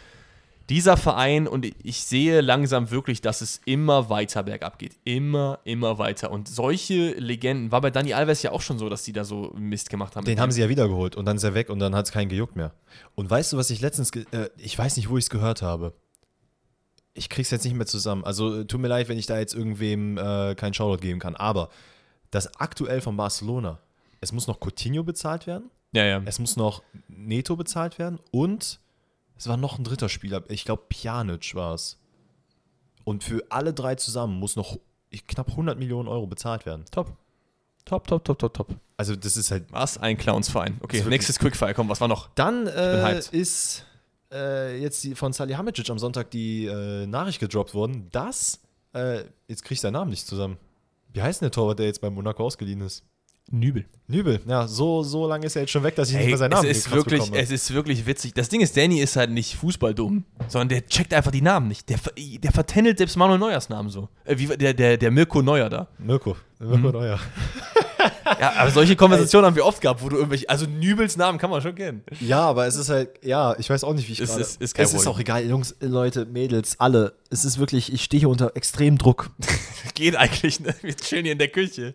dieser 0.69 0.99
Verein 0.99 1.49
und 1.49 1.65
ich 1.65 2.05
sehe 2.05 2.43
langsam 2.43 2.91
wirklich, 2.91 3.23
dass 3.23 3.41
es 3.41 3.63
immer 3.65 4.11
weiter 4.11 4.43
bergab 4.43 4.79
geht. 4.79 4.99
Immer, 5.05 5.61
immer 5.65 5.97
weiter. 5.97 6.31
Und 6.31 6.47
solche 6.47 7.13
Legenden, 7.13 7.73
war 7.73 7.81
bei 7.81 7.91
Dani 7.91 8.13
Alves 8.13 8.43
ja 8.43 8.53
auch 8.53 8.61
schon 8.61 8.79
so, 8.79 8.91
dass 8.91 9.03
die 9.03 9.15
da 9.15 9.25
so 9.25 9.55
Mist 9.57 9.89
gemacht 9.89 10.15
haben. 10.15 10.27
Den 10.27 10.41
haben 10.41 10.53
sie 10.53 10.61
ja 10.61 10.69
wiedergeholt 10.69 11.17
und 11.17 11.25
dann 11.25 11.39
ist 11.39 11.45
er 11.45 11.55
weg 11.55 11.71
und 11.71 11.79
dann 11.79 11.95
hat 11.95 12.05
es 12.05 12.13
keinen 12.13 12.29
gejuckt 12.29 12.55
mehr. 12.55 12.75
Und 13.15 13.31
weißt 13.31 13.55
du, 13.55 13.57
was 13.57 13.71
ich 13.71 13.81
letztens, 13.81 14.11
äh, 14.11 14.51
ich 14.59 14.79
weiß 14.79 14.99
nicht, 14.99 15.09
wo 15.09 15.17
ich 15.17 15.25
es 15.25 15.31
gehört 15.31 15.63
habe. 15.63 15.95
Ich 17.19 17.29
krieg's 17.29 17.51
jetzt 17.51 17.65
nicht 17.65 17.75
mehr 17.75 17.87
zusammen. 17.87 18.25
Also 18.25 18.65
tut 18.65 18.81
mir 18.81 18.89
leid, 18.89 19.09
wenn 19.09 19.19
ich 19.19 19.27
da 19.27 19.39
jetzt 19.39 19.55
irgendwem 19.55 20.17
äh, 20.19 20.55
keinen 20.55 20.75
Shoutout 20.75 21.01
geben 21.01 21.19
kann. 21.19 21.37
Aber 21.37 21.69
das 22.31 22.55
aktuell 22.61 23.01
von 23.01 23.17
Barcelona, 23.17 23.79
es 24.21 24.33
muss 24.33 24.47
noch 24.47 24.61
Coutinho 24.61 25.03
bezahlt 25.03 25.47
werden. 25.47 25.71
Ja, 25.93 26.05
ja. 26.05 26.23
Es 26.25 26.39
muss 26.39 26.57
noch 26.57 26.83
Neto 27.09 27.57
bezahlt 27.57 27.99
werden 27.99 28.19
und 28.31 28.81
es 29.37 29.49
war 29.49 29.57
noch 29.57 29.79
ein 29.79 29.85
dritter 29.85 30.09
Spieler. 30.09 30.43
Ich 30.49 30.65
glaube, 30.65 30.85
Pjanic 30.89 31.55
war 31.55 31.75
es. 31.75 31.99
Und 33.05 33.25
für 33.25 33.43
alle 33.49 33.73
drei 33.73 33.95
zusammen 33.95 34.39
muss 34.39 34.57
noch 34.57 34.79
knapp 35.27 35.49
100 35.49 35.79
Millionen 35.79 36.09
Euro 36.09 36.27
bezahlt 36.27 36.67
werden. 36.67 36.85
Top. 36.91 37.17
Top, 37.85 38.07
top, 38.07 38.25
top, 38.25 38.39
top, 38.39 38.53
top. 38.53 38.69
Also, 38.99 39.17
das 39.17 39.37
ist 39.37 39.51
halt. 39.51 39.65
Was 39.71 39.97
ein 39.97 40.19
Clownsverein. 40.19 40.79
Okay, 40.83 41.03
nächstes 41.09 41.39
Quickfire. 41.39 41.73
Komm, 41.73 41.89
was 41.89 42.01
war 42.01 42.09
noch? 42.09 42.29
Dann 42.35 42.67
äh, 42.67 43.19
ist 43.31 43.87
äh, 44.33 44.81
jetzt 44.81 45.05
die, 45.05 45.15
von 45.15 45.33
Salihamidzic 45.33 45.89
am 45.91 45.99
Sonntag 45.99 46.31
die 46.31 46.67
äh, 46.67 47.07
Nachricht 47.07 47.41
gedroppt 47.41 47.75
worden, 47.75 48.09
dass. 48.13 48.61
Äh, 48.95 49.25
jetzt 49.49 49.63
kriege 49.65 49.75
ich 49.75 49.81
seinen 49.81 49.95
Namen 49.95 50.11
nicht 50.11 50.27
zusammen. 50.27 50.57
Wie 51.13 51.23
heißt 51.23 51.41
denn 51.41 51.47
der 51.47 51.53
Torwart, 51.53 51.79
der 51.79 51.87
jetzt 51.87 52.01
bei 52.01 52.11
Monaco 52.11 52.45
ausgeliehen 52.45 52.81
ist? 52.81 53.05
Nübel. 53.51 53.87
Nübel, 54.07 54.41
ja, 54.47 54.67
so, 54.67 55.03
so 55.03 55.27
lange 55.27 55.47
ist 55.47 55.57
er 55.57 55.63
jetzt 55.63 55.71
schon 55.71 55.83
weg, 55.83 55.95
dass 55.95 56.11
ich 56.11 56.17
Ey, 56.17 56.21
nicht 56.21 56.29
mehr 56.29 56.39
seinen 56.39 56.51
Namen 56.51 56.69
es 56.69 56.79
ist 56.79 56.91
wirklich, 56.91 57.21
bekomme. 57.21 57.39
Es 57.39 57.51
ist 57.51 57.73
wirklich 57.73 58.07
witzig. 58.07 58.35
Das 58.35 58.51
Ding 58.51 58.61
ist, 58.61 58.77
Danny 58.77 59.01
ist 59.01 59.17
halt 59.17 59.31
nicht 59.31 59.57
fußballdumm, 59.57 60.25
sondern 60.49 60.69
der 60.69 60.87
checkt 60.87 61.15
einfach 61.15 61.31
die 61.31 61.41
Namen 61.41 61.69
nicht. 61.69 61.89
Der, 61.89 61.99
der 62.17 62.53
vertändelt 62.53 62.99
selbst 62.99 63.17
Manuel 63.17 63.39
Neuers 63.39 63.71
Namen 63.71 63.89
so. 63.89 64.09
Äh, 64.25 64.39
wie, 64.39 64.47
der, 64.49 64.75
der, 64.75 64.99
der 64.99 65.11
Mirko 65.11 65.41
Neuer 65.41 65.71
da. 65.71 65.89
Mirko, 65.99 66.37
Mirko 66.59 66.77
mhm. 66.77 66.93
Neuer. 66.93 67.19
Ja, 68.41 68.53
aber 68.57 68.71
solche 68.71 68.97
Konversationen 68.97 69.47
haben 69.47 69.57
wir 69.57 69.65
oft 69.65 69.81
gehabt, 69.81 70.03
wo 70.03 70.09
du 70.09 70.17
irgendwelche, 70.17 70.49
also 70.49 70.67
Nübels 70.67 71.17
Namen 71.17 71.39
kann 71.39 71.51
man 71.51 71.63
schon 71.63 71.75
kennen. 71.75 72.03
Ja, 72.21 72.41
aber 72.41 72.67
es 72.67 72.77
ist 72.77 72.89
halt, 72.89 73.11
ja, 73.23 73.55
ich 73.59 73.69
weiß 73.71 73.85
auch 73.85 73.95
nicht, 73.95 74.09
wie 74.09 74.13
ich 74.13 74.21
es 74.21 74.37
ist. 74.37 74.61
Ist 74.61 74.79
es 74.79 74.95
ist 74.95 75.07
auch 75.07 75.19
egal, 75.19 75.45
Jungs, 75.45 75.77
Leute, 75.81 76.27
Mädels, 76.27 76.79
alle. 76.79 77.15
Es 77.31 77.45
ist 77.45 77.59
wirklich, 77.59 77.93
ich 77.93 78.05
stehe 78.05 78.21
hier 78.21 78.29
unter 78.29 78.57
extrem 78.57 78.97
Druck. 78.99 79.31
Geht 79.95 80.17
eigentlich, 80.17 80.61
ne? 80.61 80.75
Wir 80.81 80.97
chillen 80.97 81.25
hier 81.25 81.33
in 81.33 81.39
der 81.39 81.49
Küche. 81.49 81.95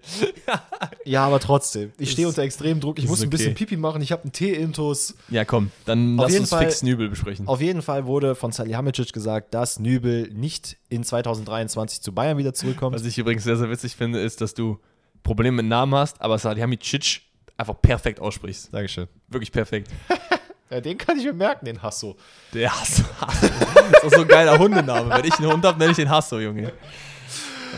ja, 1.05 1.25
aber 1.25 1.39
trotzdem. 1.39 1.91
Ich 1.97 2.11
stehe 2.11 2.27
unter 2.27 2.43
extrem 2.43 2.79
Druck. 2.79 2.99
Ich 2.99 3.07
muss 3.07 3.19
okay. 3.19 3.27
ein 3.27 3.29
bisschen 3.29 3.55
Pipi 3.55 3.77
machen. 3.77 4.01
Ich 4.01 4.11
habe 4.11 4.23
einen 4.23 4.31
Tee-Intus. 4.31 5.15
Ja, 5.29 5.45
komm, 5.45 5.71
dann 5.85 6.19
auf 6.19 6.29
lass 6.29 6.39
uns 6.39 6.49
Fall, 6.49 6.65
fix 6.65 6.83
Nübel 6.83 7.09
besprechen. 7.09 7.47
Auf 7.47 7.61
jeden 7.61 7.81
Fall 7.81 8.05
wurde 8.05 8.35
von 8.35 8.51
Salihamidzic 8.51 9.11
gesagt, 9.13 9.53
dass 9.53 9.79
Nübel 9.79 10.29
nicht 10.33 10.77
in 10.89 11.03
2023 11.03 12.01
zu 12.01 12.13
Bayern 12.13 12.37
wieder 12.37 12.53
zurückkommt. 12.53 12.95
Was 12.95 13.05
ich 13.05 13.17
übrigens 13.17 13.43
sehr, 13.43 13.57
sehr 13.57 13.69
witzig 13.69 13.95
finde, 13.95 14.19
ist, 14.21 14.41
dass 14.41 14.53
du 14.53 14.79
Probleme 15.23 15.57
mit 15.57 15.65
Namen 15.65 15.95
hast, 15.95 16.21
aber 16.21 16.37
Salihamidzic 16.37 17.21
einfach 17.57 17.81
perfekt 17.81 18.19
aussprichst. 18.19 18.73
Dankeschön. 18.73 19.07
Wirklich 19.27 19.51
perfekt. 19.51 19.89
ja, 20.69 20.81
den 20.81 20.97
kann 20.97 21.17
ich 21.17 21.25
mir 21.25 21.33
merken, 21.33 21.65
den 21.65 21.81
Hasso. 21.81 22.15
Der 22.53 22.71
Hasso. 22.71 23.03
Hasso. 23.21 23.47
das 23.91 24.03
ist 24.03 24.15
so 24.15 24.21
ein 24.21 24.27
geiler 24.27 24.57
Hundename. 24.59 25.09
Wenn 25.09 25.25
ich 25.25 25.37
einen 25.39 25.51
Hund 25.51 25.65
habe, 25.65 25.79
nenne 25.79 25.91
ich 25.91 25.97
den 25.97 26.09
Hasso, 26.09 26.39
Junge. 26.39 26.73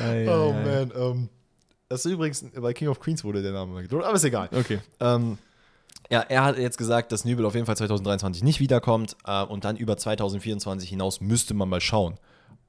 Ei, 0.04 0.28
oh 0.28 0.52
man. 0.52 0.92
Ähm, 0.96 1.30
das 1.88 2.06
ist 2.06 2.12
übrigens, 2.12 2.44
bei 2.56 2.74
King 2.74 2.88
of 2.88 3.00
Queens 3.00 3.24
wurde 3.24 3.42
der 3.42 3.54
Name 3.54 3.82
gedruckt, 3.82 4.06
aber 4.06 4.16
ist 4.16 4.24
egal. 4.24 4.50
Okay. 4.52 4.80
Ähm, 5.00 5.38
ja, 6.10 6.22
er 6.22 6.44
hat 6.44 6.58
jetzt 6.58 6.78
gesagt, 6.78 7.12
dass 7.12 7.26
Nübel 7.26 7.46
auf 7.46 7.54
jeden 7.54 7.66
Fall 7.66 7.78
2023 7.78 8.44
nicht 8.44 8.60
wiederkommt 8.60 9.16
äh, 9.26 9.44
und 9.44 9.66
dann 9.66 9.78
über 9.78 9.98
2024 9.98 10.90
hinaus 10.90 11.22
müsste 11.22 11.54
man 11.54 11.70
mal 11.70 11.82
schauen. 11.82 12.18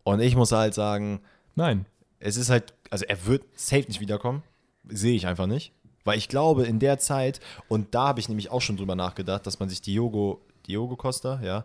Und 0.04 0.20
ich 0.20 0.36
muss 0.36 0.52
halt 0.52 0.74
sagen, 0.74 1.20
nein. 1.54 1.86
Es 2.18 2.36
ist 2.36 2.48
halt, 2.48 2.72
also 2.90 3.04
er 3.04 3.26
wird 3.26 3.44
safe 3.54 3.84
nicht 3.88 4.00
wiederkommen 4.00 4.42
sehe 4.88 5.14
ich 5.14 5.26
einfach 5.26 5.46
nicht. 5.46 5.72
Weil 6.04 6.18
ich 6.18 6.28
glaube, 6.28 6.64
in 6.64 6.78
der 6.78 6.98
Zeit, 6.98 7.40
und 7.68 7.94
da 7.94 8.08
habe 8.08 8.20
ich 8.20 8.28
nämlich 8.28 8.50
auch 8.50 8.60
schon 8.60 8.76
drüber 8.76 8.94
nachgedacht, 8.94 9.46
dass 9.46 9.58
man 9.58 9.68
sich 9.68 9.82
Diogo, 9.82 10.40
Diogo 10.68 10.96
Costa, 10.96 11.40
ja, 11.42 11.64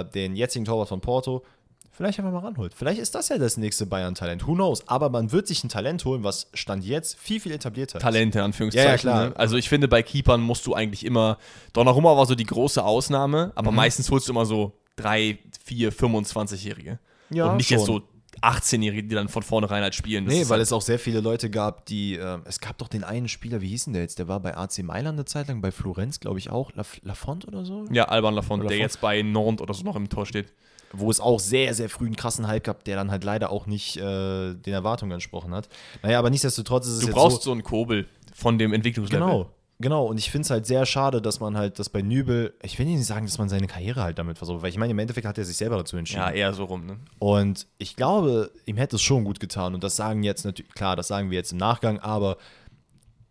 äh, 0.00 0.04
den 0.04 0.34
jetzigen 0.34 0.64
Torwart 0.64 0.88
von 0.88 1.00
Porto, 1.00 1.44
vielleicht 1.92 2.18
einfach 2.18 2.32
mal 2.32 2.40
ranholt. 2.40 2.74
Vielleicht 2.74 3.00
ist 3.00 3.14
das 3.14 3.28
ja 3.28 3.38
das 3.38 3.56
nächste 3.56 3.86
Bayern-Talent. 3.86 4.46
Who 4.46 4.54
knows? 4.54 4.88
Aber 4.88 5.10
man 5.10 5.30
wird 5.30 5.46
sich 5.46 5.62
ein 5.62 5.68
Talent 5.68 6.04
holen, 6.04 6.24
was 6.24 6.48
Stand 6.54 6.84
jetzt 6.84 7.18
viel, 7.18 7.38
viel 7.38 7.52
etablierter 7.52 7.98
ist. 7.98 8.02
Talente, 8.02 8.42
Anführungszeichen. 8.42 8.86
Ja, 8.86 8.92
ja, 8.92 8.98
klar. 8.98 9.28
Ne? 9.28 9.36
Also 9.36 9.56
ich 9.56 9.68
finde, 9.68 9.86
bei 9.86 10.02
Keepern 10.02 10.40
musst 10.40 10.66
du 10.66 10.74
eigentlich 10.74 11.04
immer, 11.04 11.38
Donnarumma 11.72 12.16
war 12.16 12.26
so 12.26 12.34
die 12.34 12.46
große 12.46 12.82
Ausnahme, 12.82 13.52
aber 13.54 13.70
mhm. 13.70 13.76
meistens 13.76 14.10
holst 14.10 14.26
du 14.26 14.32
immer 14.32 14.46
so 14.46 14.72
drei, 14.96 15.38
vier, 15.64 15.92
25-Jährige. 15.92 16.98
Ja, 17.30 17.50
und 17.50 17.58
nicht 17.58 17.68
schon. 17.68 17.78
jetzt 17.78 17.86
so 17.86 18.02
18-Jährige, 18.42 19.04
die 19.04 19.14
dann 19.14 19.28
von 19.28 19.42
vornherein 19.42 19.82
halt 19.82 19.94
spielen. 19.94 20.26
Das 20.26 20.34
nee, 20.34 20.42
weil 20.42 20.58
halt 20.58 20.62
es 20.62 20.72
auch 20.72 20.82
sehr 20.82 20.98
viele 20.98 21.20
Leute 21.20 21.50
gab, 21.50 21.86
die. 21.86 22.16
Äh, 22.16 22.38
es 22.44 22.60
gab 22.60 22.78
doch 22.78 22.88
den 22.88 23.04
einen 23.04 23.28
Spieler, 23.28 23.60
wie 23.60 23.68
hieß 23.68 23.84
denn 23.84 23.94
der 23.94 24.02
jetzt? 24.02 24.18
Der 24.18 24.28
war 24.28 24.40
bei 24.40 24.56
AC 24.56 24.82
Mailand 24.82 25.16
eine 25.16 25.24
Zeit 25.24 25.48
lang, 25.48 25.60
bei 25.60 25.70
Florenz, 25.70 26.20
glaube 26.20 26.38
ich 26.38 26.50
auch. 26.50 26.72
Lafont 27.02 27.46
oder 27.46 27.64
so? 27.64 27.84
Ja, 27.90 28.06
Alban 28.06 28.34
Lafont, 28.34 28.68
der 28.68 28.78
jetzt 28.78 29.00
bei 29.00 29.22
Nantes 29.22 29.62
oder 29.62 29.74
so 29.74 29.84
noch 29.84 29.96
im 29.96 30.08
Tor 30.08 30.26
steht. 30.26 30.52
Wo 30.94 31.10
es 31.10 31.20
auch 31.20 31.40
sehr, 31.40 31.72
sehr 31.72 31.88
früh 31.88 32.04
einen 32.04 32.16
krassen 32.16 32.46
Hype 32.46 32.64
gab, 32.64 32.84
der 32.84 32.96
dann 32.96 33.10
halt 33.10 33.24
leider 33.24 33.50
auch 33.50 33.66
nicht 33.66 33.96
äh, 33.96 34.54
den 34.54 34.74
Erwartungen 34.74 35.12
entsprochen 35.12 35.54
hat. 35.54 35.70
Naja, 36.02 36.18
aber 36.18 36.28
nichtsdestotrotz 36.28 36.86
ist 36.86 36.94
es. 36.94 37.00
Du 37.06 37.12
brauchst 37.12 37.42
so, 37.42 37.44
so 37.44 37.52
einen 37.52 37.62
Kobel 37.62 38.06
von 38.34 38.58
dem 38.58 38.74
Entwicklungslevel. 38.74 39.26
Genau. 39.26 39.50
Genau, 39.82 40.06
und 40.06 40.16
ich 40.16 40.30
finde 40.30 40.46
es 40.46 40.50
halt 40.50 40.64
sehr 40.64 40.86
schade, 40.86 41.20
dass 41.20 41.40
man 41.40 41.56
halt 41.56 41.80
das 41.80 41.88
bei 41.88 42.02
Nübel, 42.02 42.54
ich 42.62 42.78
will 42.78 42.86
nicht 42.86 43.04
sagen, 43.04 43.26
dass 43.26 43.36
man 43.38 43.48
seine 43.48 43.66
Karriere 43.66 44.02
halt 44.02 44.16
damit 44.16 44.38
versucht, 44.38 44.62
weil 44.62 44.70
ich 44.70 44.78
meine, 44.78 44.92
im 44.92 44.98
Endeffekt 45.00 45.26
hat 45.26 45.38
er 45.38 45.44
sich 45.44 45.56
selber 45.56 45.76
dazu 45.76 45.96
entschieden. 45.96 46.22
Ja, 46.22 46.30
eher 46.30 46.54
so 46.54 46.64
rum, 46.64 46.86
ne? 46.86 46.98
Und 47.18 47.66
ich 47.78 47.96
glaube, 47.96 48.52
ihm 48.64 48.76
hätte 48.76 48.94
es 48.96 49.02
schon 49.02 49.24
gut 49.24 49.40
getan. 49.40 49.74
Und 49.74 49.82
das 49.82 49.96
sagen 49.96 50.22
jetzt 50.22 50.44
natürlich, 50.44 50.72
klar, 50.72 50.94
das 50.94 51.08
sagen 51.08 51.30
wir 51.30 51.36
jetzt 51.36 51.50
im 51.50 51.58
Nachgang, 51.58 51.98
aber 51.98 52.36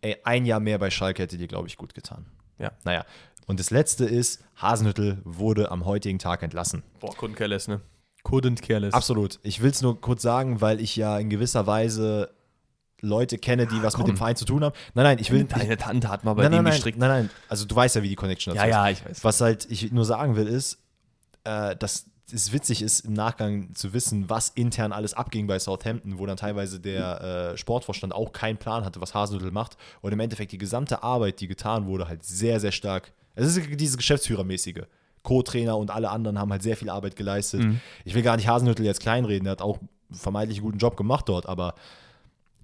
ey, 0.02 0.18
ein 0.26 0.46
Jahr 0.46 0.60
mehr 0.60 0.78
bei 0.78 0.90
Schalke 0.90 1.24
hätte 1.24 1.38
dir, 1.38 1.48
glaube 1.48 1.70
ich, 1.70 1.78
gut 1.78 1.94
getan. 1.94 2.26
Ja. 2.60 2.72
Naja. 2.84 3.06
Und 3.48 3.60
das 3.60 3.70
letzte 3.70 4.04
ist, 4.06 4.44
Hasenhüttel 4.58 5.22
wurde 5.24 5.72
am 5.72 5.86
heutigen 5.86 6.20
Tag 6.20 6.44
entlassen. 6.44 6.84
Boah, 7.00 7.14
couldn't 7.16 7.36
careless, 7.36 7.70
ne? 7.70 7.80
Couldn't 8.26 8.62
careless. 8.62 8.94
Absolut. 8.94 9.40
Ich 9.42 9.62
will 9.62 9.72
es 9.72 9.82
nur 9.82 10.00
kurz 10.00 10.22
sagen, 10.22 10.60
weil 10.60 10.82
ich 10.82 10.98
ja 10.98 11.18
in 11.18 11.30
gewisser 11.30 11.66
Weise 11.66 12.30
Leute 13.02 13.38
kenne, 13.38 13.68
die 13.68 13.78
ja, 13.78 13.84
was 13.84 13.96
komm. 13.96 14.04
mit 14.04 14.10
dem 14.10 14.18
Verein 14.18 14.36
zu 14.36 14.46
tun 14.46 14.64
haben. 14.64 14.76
Nein, 14.94 15.04
nein, 15.04 15.18
ich 15.20 15.32
will. 15.32 15.44
Deine 15.44 15.78
Tante 15.78 16.10
hat 16.10 16.24
mal 16.24 16.34
bei 16.34 16.44
nein, 16.44 16.52
dem 16.52 16.64
nein, 16.64 16.74
gestrickt. 16.74 16.98
Nein, 16.98 17.10
nein, 17.10 17.30
also 17.50 17.66
du 17.66 17.76
weißt 17.76 17.96
ja, 17.96 18.04
wie 18.04 18.10
die 18.10 18.16
Connection 18.16 18.56
dazu 18.56 18.68
ja, 18.68 18.88
ist. 18.88 19.00
Ja, 19.00 19.06
ich 19.06 19.10
weiß. 19.10 19.24
Was 19.24 19.42
halt 19.42 19.68
ich 19.70 19.92
nur 19.92 20.06
sagen 20.06 20.36
will, 20.36 20.48
ist, 20.48 20.80
äh, 21.44 21.76
dass 21.76 22.06
es 22.34 22.54
witzig 22.54 22.82
ist, 22.82 23.02
im 23.02 23.14
Nachgang 23.14 23.74
zu 23.76 23.94
wissen, 23.94 24.30
was 24.30 24.50
intern 24.50 24.92
alles 24.92 25.14
abging 25.14 25.48
bei 25.48 25.60
Southampton, 25.60 26.18
wo 26.18 26.26
dann 26.26 26.38
teilweise 26.38 26.80
der 26.80 27.52
äh, 27.54 27.58
Sportvorstand 27.58 28.14
auch 28.14 28.32
keinen 28.32 28.58
Plan 28.58 28.86
hatte, 28.86 29.02
was 29.02 29.14
Hasenhüttl 29.14 29.52
macht. 29.52 29.78
Und 30.02 30.12
im 30.14 30.20
Endeffekt 30.20 30.52
die 30.52 30.58
gesamte 30.58 31.04
Arbeit, 31.04 31.42
die 31.42 31.48
getan 31.48 31.86
wurde, 31.86 32.08
halt 32.08 32.24
sehr, 32.24 32.60
sehr 32.60 32.72
stark. 32.72 33.12
Es 33.36 33.56
ist 33.56 33.80
dieses 33.80 33.98
Geschäftsführermäßige. 33.98 34.84
Co-Trainer 35.24 35.78
und 35.78 35.92
alle 35.92 36.10
anderen 36.10 36.40
haben 36.40 36.52
halt 36.52 36.64
sehr 36.64 36.76
viel 36.76 36.90
Arbeit 36.90 37.16
geleistet. 37.16 37.62
Mhm. 37.62 37.80
Ich 38.06 38.16
will 38.16 38.24
gar 38.24 38.38
nicht 38.38 38.48
Hasenhüttl 38.48 38.84
jetzt 38.84 39.02
kleinreden, 39.02 39.44
der 39.44 39.52
hat 39.52 39.62
auch 39.62 39.78
vermeintlich 40.12 40.60
einen 40.60 40.66
guten 40.66 40.80
Job 40.80 40.98
gemacht 40.98 41.30
dort, 41.30 41.48
aber 41.48 41.76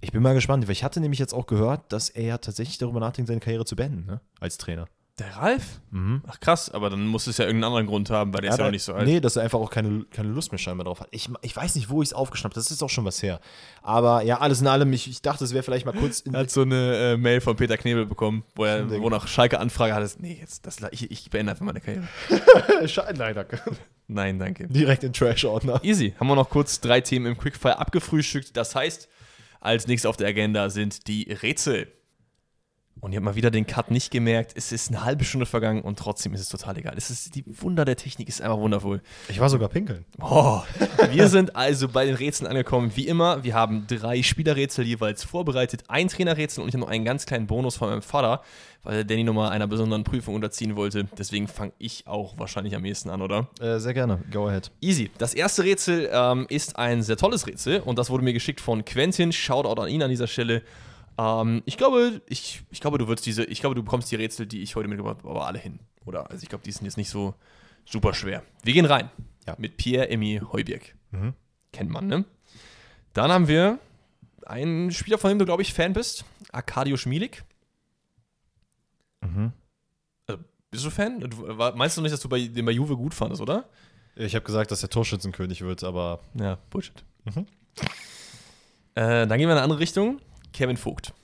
ich 0.00 0.12
bin 0.12 0.22
mal 0.22 0.34
gespannt, 0.34 0.66
weil 0.66 0.72
ich 0.72 0.84
hatte 0.84 1.00
nämlich 1.00 1.18
jetzt 1.18 1.34
auch 1.34 1.46
gehört, 1.46 1.92
dass 1.92 2.08
er 2.08 2.24
ja 2.24 2.38
tatsächlich 2.38 2.78
darüber 2.78 3.00
nachdenkt, 3.00 3.28
seine 3.28 3.40
Karriere 3.40 3.64
zu 3.64 3.76
beenden, 3.76 4.06
ne? 4.06 4.20
als 4.40 4.58
Trainer. 4.58 4.86
Der 5.18 5.36
Ralf? 5.36 5.80
Mhm. 5.90 6.22
Ach 6.28 6.38
krass, 6.38 6.70
aber 6.70 6.90
dann 6.90 7.04
muss 7.08 7.26
es 7.26 7.38
ja 7.38 7.44
irgendeinen 7.44 7.72
anderen 7.72 7.86
Grund 7.88 8.08
haben, 8.08 8.32
weil 8.32 8.42
der 8.42 8.50
ja, 8.50 8.54
ist 8.54 8.60
ja 8.60 8.66
auch 8.66 8.70
nicht 8.70 8.84
so 8.84 8.94
alt. 8.94 9.04
Nee, 9.04 9.18
dass 9.18 9.34
er 9.34 9.42
einfach 9.42 9.58
auch 9.58 9.70
keine, 9.70 10.04
keine 10.12 10.28
Lust 10.28 10.52
mehr 10.52 10.60
scheinbar 10.60 10.84
drauf 10.84 11.00
hat. 11.00 11.08
Ich, 11.10 11.28
ich 11.42 11.56
weiß 11.56 11.74
nicht, 11.74 11.90
wo 11.90 12.02
ich 12.02 12.10
es 12.10 12.12
aufgeschnappt 12.12 12.54
habe, 12.54 12.60
das 12.60 12.70
ist 12.70 12.84
auch 12.84 12.90
schon 12.90 13.04
was 13.04 13.20
her. 13.20 13.40
Aber 13.82 14.22
ja, 14.22 14.38
alles 14.38 14.60
in 14.60 14.68
allem, 14.68 14.92
ich, 14.92 15.08
ich 15.10 15.20
dachte, 15.20 15.42
es 15.42 15.52
wäre 15.52 15.64
vielleicht 15.64 15.86
mal 15.86 15.92
kurz. 15.92 16.22
er 16.32 16.38
hat 16.38 16.50
so 16.50 16.62
eine 16.62 17.14
äh, 17.14 17.16
Mail 17.16 17.40
von 17.40 17.56
Peter 17.56 17.76
Knebel 17.76 18.06
bekommen, 18.06 18.44
wo 18.54 18.64
er 18.64 18.88
wo 18.88 19.10
nach 19.10 19.26
Schalke 19.26 19.58
Anfrage 19.58 19.92
hatte. 19.92 20.08
Nee, 20.20 20.38
jetzt, 20.40 20.66
das, 20.66 20.76
ich, 20.92 21.10
ich 21.10 21.30
beende 21.30 21.50
einfach 21.50 21.64
meine 21.64 21.80
Karriere. 21.80 22.06
Nein, 23.16 23.34
danke. 23.34 23.60
Nein, 24.06 24.38
danke. 24.38 24.68
Direkt 24.68 25.02
in 25.02 25.12
Trash-Ordner. 25.12 25.80
Easy. 25.82 26.14
Haben 26.20 26.28
wir 26.28 26.36
noch 26.36 26.48
kurz 26.48 26.80
drei 26.80 27.00
Themen 27.00 27.26
im 27.26 27.36
Quickfire 27.36 27.78
abgefrühstückt. 27.78 28.56
Das 28.56 28.76
heißt, 28.76 29.08
als 29.60 29.86
nächstes 29.86 30.08
auf 30.08 30.16
der 30.16 30.28
Agenda 30.28 30.70
sind 30.70 31.06
die 31.08 31.32
Rätsel. 31.32 31.97
Und 33.00 33.12
ich 33.12 33.16
habe 33.16 33.24
mal 33.24 33.34
wieder 33.34 33.50
den 33.50 33.66
Cut 33.66 33.90
nicht 33.90 34.10
gemerkt. 34.10 34.52
Es 34.56 34.72
ist 34.72 34.90
eine 34.90 35.04
halbe 35.04 35.24
Stunde 35.24 35.46
vergangen 35.46 35.82
und 35.82 35.98
trotzdem 35.98 36.34
ist 36.34 36.40
es 36.40 36.48
total 36.48 36.76
egal. 36.78 36.94
Es 36.96 37.10
ist, 37.10 37.34
die 37.34 37.44
Wunder 37.46 37.84
der 37.84 37.96
Technik 37.96 38.28
ist 38.28 38.42
einfach 38.42 38.58
wundervoll. 38.58 39.00
Ich 39.28 39.40
war 39.40 39.48
sogar 39.48 39.68
pinkeln. 39.68 40.04
Oh, 40.20 40.60
wir 41.10 41.28
sind 41.28 41.54
also 41.54 41.88
bei 41.88 42.06
den 42.06 42.14
Rätseln 42.14 42.48
angekommen. 42.48 42.92
Wie 42.94 43.06
immer, 43.06 43.44
wir 43.44 43.54
haben 43.54 43.86
drei 43.86 44.22
Spielerrätsel 44.22 44.84
jeweils 44.84 45.24
vorbereitet, 45.24 45.84
ein 45.88 46.08
Trainerrätsel 46.08 46.62
und 46.62 46.68
ich 46.68 46.74
habe 46.74 46.80
noch 46.80 46.90
einen 46.90 47.04
ganz 47.04 47.26
kleinen 47.26 47.46
Bonus 47.46 47.76
von 47.76 47.90
meinem 47.90 48.02
Vater, 48.02 48.42
weil 48.82 49.04
Danny 49.04 49.24
nochmal 49.24 49.50
einer 49.50 49.66
besonderen 49.66 50.04
Prüfung 50.04 50.34
unterziehen 50.34 50.74
wollte. 50.76 51.04
Deswegen 51.16 51.46
fange 51.46 51.72
ich 51.78 52.06
auch 52.06 52.38
wahrscheinlich 52.38 52.74
am 52.74 52.84
ehesten 52.84 53.10
an, 53.10 53.22
oder? 53.22 53.48
Äh, 53.60 53.78
sehr 53.78 53.94
gerne. 53.94 54.18
Go 54.32 54.48
ahead. 54.48 54.70
Easy. 54.80 55.10
Das 55.18 55.34
erste 55.34 55.64
Rätsel 55.64 56.08
ähm, 56.12 56.46
ist 56.48 56.76
ein 56.78 57.02
sehr 57.02 57.16
tolles 57.16 57.46
Rätsel 57.46 57.80
und 57.80 57.98
das 57.98 58.10
wurde 58.10 58.24
mir 58.24 58.32
geschickt 58.32 58.60
von 58.60 58.84
Quentin. 58.84 59.32
Shoutout 59.32 59.80
an 59.80 59.88
ihn 59.88 60.02
an 60.02 60.10
dieser 60.10 60.26
Stelle. 60.26 60.62
Ähm, 61.18 61.62
ich 61.66 61.76
glaube, 61.76 62.22
ich, 62.26 62.62
ich 62.70 62.80
glaube, 62.80 62.98
du 62.98 63.08
würdest 63.08 63.26
diese, 63.26 63.44
ich 63.44 63.60
glaube, 63.60 63.74
du 63.74 63.82
bekommst 63.82 64.10
die 64.10 64.16
Rätsel, 64.16 64.46
die 64.46 64.62
ich 64.62 64.76
heute 64.76 64.88
mitgebracht 64.88 65.18
habe, 65.18 65.30
aber 65.30 65.46
alle 65.46 65.58
hin. 65.58 65.80
Oder? 66.06 66.30
Also 66.30 66.42
ich 66.42 66.48
glaube, 66.48 66.64
die 66.64 66.72
sind 66.72 66.84
jetzt 66.84 66.96
nicht 66.96 67.10
so 67.10 67.34
super 67.84 68.14
schwer. 68.14 68.42
Wir 68.62 68.72
gehen 68.72 68.86
rein. 68.86 69.10
Ja. 69.46 69.56
Mit 69.58 69.76
Pierre-Emmy 69.76 70.40
Heuberg. 70.52 70.94
Mhm. 71.10 71.34
Kennt 71.72 71.90
man, 71.90 72.06
ne? 72.06 72.24
Dann 73.12 73.30
haben 73.32 73.48
wir 73.48 73.78
einen 74.46 74.90
Spieler, 74.92 75.18
von 75.18 75.30
dem 75.30 75.38
du, 75.38 75.44
glaube 75.44 75.62
ich, 75.62 75.74
Fan 75.74 75.92
bist. 75.92 76.24
Arkadio 76.52 76.96
Schmielig. 76.96 77.44
Mhm. 79.20 79.52
Also, 80.26 80.42
bist 80.70 80.84
du 80.84 80.90
Fan? 80.90 81.20
Du, 81.20 81.36
meinst 81.74 81.96
du 81.96 82.02
nicht, 82.02 82.12
dass 82.12 82.20
du 82.20 82.28
bei, 82.28 82.46
den 82.46 82.64
bei 82.64 82.72
Juve 82.72 82.96
gut 82.96 83.14
fandest, 83.14 83.42
oder? 83.42 83.68
Ich 84.16 84.34
habe 84.34 84.44
gesagt, 84.44 84.70
dass 84.70 84.82
er 84.82 84.90
Torschützenkönig 84.90 85.62
wird, 85.62 85.84
aber. 85.84 86.20
Ja, 86.34 86.58
Bullshit. 86.70 87.04
Mhm. 87.24 87.46
Äh, 88.94 89.26
dann 89.26 89.38
gehen 89.38 89.40
wir 89.40 89.44
in 89.46 89.50
eine 89.50 89.62
andere 89.62 89.80
Richtung. 89.80 90.20
Kevin 90.58 90.76
Vogt. 90.76 91.14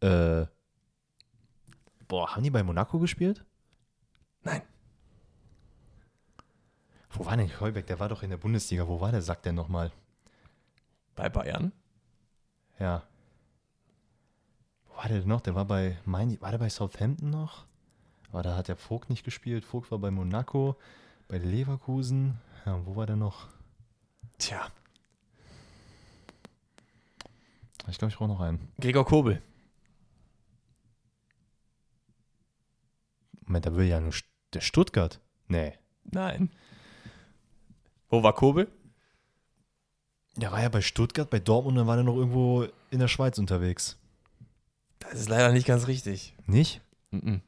Äh. 0.00 0.46
Boah, 2.08 2.34
haben 2.34 2.42
die 2.42 2.50
bei 2.50 2.64
Monaco 2.64 2.98
gespielt? 2.98 3.44
Nein. 4.42 4.62
Wo 7.10 7.24
war 7.24 7.36
denn 7.36 7.60
Heubeck? 7.60 7.86
Der 7.86 8.00
war 8.00 8.08
doch 8.08 8.24
in 8.24 8.30
der 8.30 8.36
Bundesliga. 8.36 8.88
Wo 8.88 9.00
war 9.00 9.12
der, 9.12 9.22
sagt 9.22 9.44
der 9.44 9.52
nochmal? 9.52 9.92
Bei 11.14 11.28
Bayern? 11.28 11.70
Ja. 12.80 13.04
Wo 14.86 14.96
war 14.96 15.06
der 15.06 15.20
denn 15.20 15.28
noch? 15.28 15.40
Der 15.40 15.54
war 15.54 15.66
bei, 15.66 15.98
mein, 16.04 16.40
war 16.40 16.50
der 16.50 16.58
bei 16.58 16.68
Southampton 16.68 17.30
noch? 17.30 17.66
Aber 18.32 18.42
da 18.42 18.56
hat 18.56 18.66
der 18.66 18.76
Vogt 18.76 19.08
nicht 19.08 19.22
gespielt. 19.22 19.64
Vogt 19.64 19.92
war 19.92 20.00
bei 20.00 20.10
Monaco, 20.10 20.74
bei 21.28 21.38
Leverkusen. 21.38 22.40
Ja, 22.64 22.86
wo 22.86 22.96
war 22.96 23.06
der 23.06 23.16
noch? 23.16 23.48
Tja. 24.38 24.70
Ich 27.88 27.98
glaube, 27.98 28.12
ich 28.12 28.18
brauche 28.18 28.28
noch 28.28 28.40
einen. 28.40 28.72
Gregor 28.80 29.04
Kobel. 29.04 29.42
Moment, 33.44 33.66
da 33.66 33.74
will 33.74 33.86
ja 33.86 34.00
nur 34.00 34.14
der 34.54 34.60
Stuttgart. 34.60 35.20
Nee. 35.48 35.74
Nein. 36.04 36.50
Wo 38.08 38.22
war 38.22 38.34
Kobel? 38.34 38.68
Der 40.36 40.52
war 40.52 40.62
ja 40.62 40.68
bei 40.68 40.80
Stuttgart, 40.80 41.28
bei 41.28 41.40
Dortmund, 41.40 41.76
dann 41.76 41.86
war 41.86 41.96
er 41.96 42.02
noch 42.02 42.16
irgendwo 42.16 42.66
in 42.90 42.98
der 42.98 43.08
Schweiz 43.08 43.38
unterwegs. 43.38 43.98
Das 45.00 45.14
ist 45.14 45.28
leider 45.28 45.52
nicht 45.52 45.66
ganz 45.66 45.88
richtig. 45.88 46.34
Nicht? 46.46 46.80
Mhm. 47.10 47.42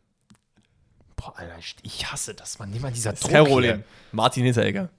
Boah, 1.16 1.38
Alter, 1.38 1.56
ich 1.82 2.12
hasse 2.12 2.34
das, 2.34 2.58
man. 2.58 2.70
Nimm 2.70 2.82
dieser 2.92 3.12
das 3.12 3.20
Druck 3.20 3.30
kein 3.30 3.44
Problem. 3.46 3.84
Martin 4.12 4.44
Hinteregger. 4.44 4.90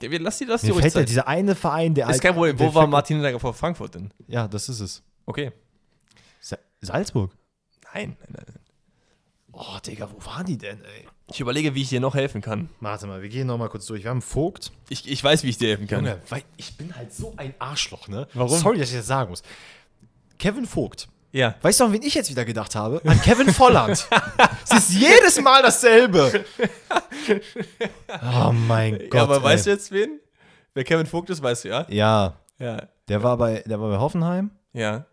Lass 0.00 0.38
die, 0.38 0.44
lass 0.44 0.60
die 0.62 0.72
Mir 0.72 0.80
fällt 0.80 0.94
ja 0.94 1.02
dieser 1.02 1.28
eine 1.28 1.54
Verein, 1.54 1.94
der 1.94 2.08
Ist 2.10 2.20
kein 2.20 2.34
Problem. 2.34 2.58
Wo 2.58 2.74
war 2.74 2.86
Martin 2.86 3.16
Hinteregger 3.16 3.40
vor 3.40 3.54
Frankfurt 3.54 3.94
denn? 3.94 4.12
Ja, 4.26 4.48
das 4.48 4.68
ist 4.68 4.80
es. 4.80 5.02
Okay. 5.24 5.52
Sa 6.40 6.58
Salzburg? 6.80 7.32
Nein, 7.94 8.16
nein, 8.20 8.44
nein. 8.46 8.58
Oh, 9.52 9.78
Digga, 9.86 10.10
wo 10.10 10.26
waren 10.26 10.46
die 10.46 10.58
denn, 10.58 10.82
ey? 10.84 11.06
Ich 11.28 11.40
überlege, 11.40 11.74
wie 11.74 11.82
ich 11.82 11.88
dir 11.88 12.00
noch 12.00 12.14
helfen 12.14 12.40
kann. 12.40 12.68
Warte 12.80 13.06
mal, 13.06 13.22
wir 13.22 13.28
gehen 13.28 13.46
noch 13.46 13.56
mal 13.56 13.68
kurz 13.68 13.86
durch. 13.86 14.02
Wir 14.02 14.10
haben 14.10 14.20
Vogt. 14.20 14.72
Ich, 14.88 15.08
ich 15.08 15.22
weiß, 15.22 15.44
wie 15.44 15.48
ich 15.48 15.58
dir 15.58 15.68
helfen 15.68 15.86
kann. 15.86 16.04
Junge, 16.04 16.20
weil 16.28 16.42
ich 16.56 16.76
bin 16.76 16.94
halt 16.96 17.14
so 17.14 17.32
ein 17.36 17.54
Arschloch, 17.60 18.08
ne? 18.08 18.26
Warum? 18.34 18.58
Sorry, 18.58 18.78
dass 18.78 18.90
ich 18.90 18.96
das 18.96 19.06
sagen 19.06 19.30
muss. 19.30 19.42
Kevin 20.38 20.66
Vogt 20.66 21.08
ja. 21.34 21.54
Weißt 21.60 21.80
du, 21.80 21.84
an 21.84 21.92
wen 21.92 22.02
ich 22.02 22.14
jetzt 22.14 22.30
wieder 22.30 22.44
gedacht 22.44 22.74
habe? 22.74 23.02
An 23.04 23.20
Kevin 23.20 23.52
Volland. 23.52 24.08
es 24.64 24.78
ist 24.78 24.92
jedes 24.94 25.40
Mal 25.40 25.62
dasselbe. 25.62 26.44
Oh 28.22 28.52
mein 28.52 28.98
Gott. 28.98 29.14
Ja, 29.14 29.22
aber 29.22 29.36
ey. 29.36 29.42
weißt 29.42 29.66
du 29.66 29.70
jetzt 29.70 29.90
wen? 29.90 30.20
Wer 30.74 30.84
Kevin 30.84 31.06
Vogt 31.06 31.30
ist, 31.30 31.42
weißt 31.42 31.64
du, 31.64 31.68
ja? 31.68 31.86
Ja. 31.88 32.34
Ja. 32.58 32.82
Der 33.08 33.22
war 33.22 33.36
bei, 33.38 33.62
der 33.66 33.80
war 33.80 33.90
bei 33.90 33.98
Hoffenheim. 33.98 34.50
Ja. 34.72 35.06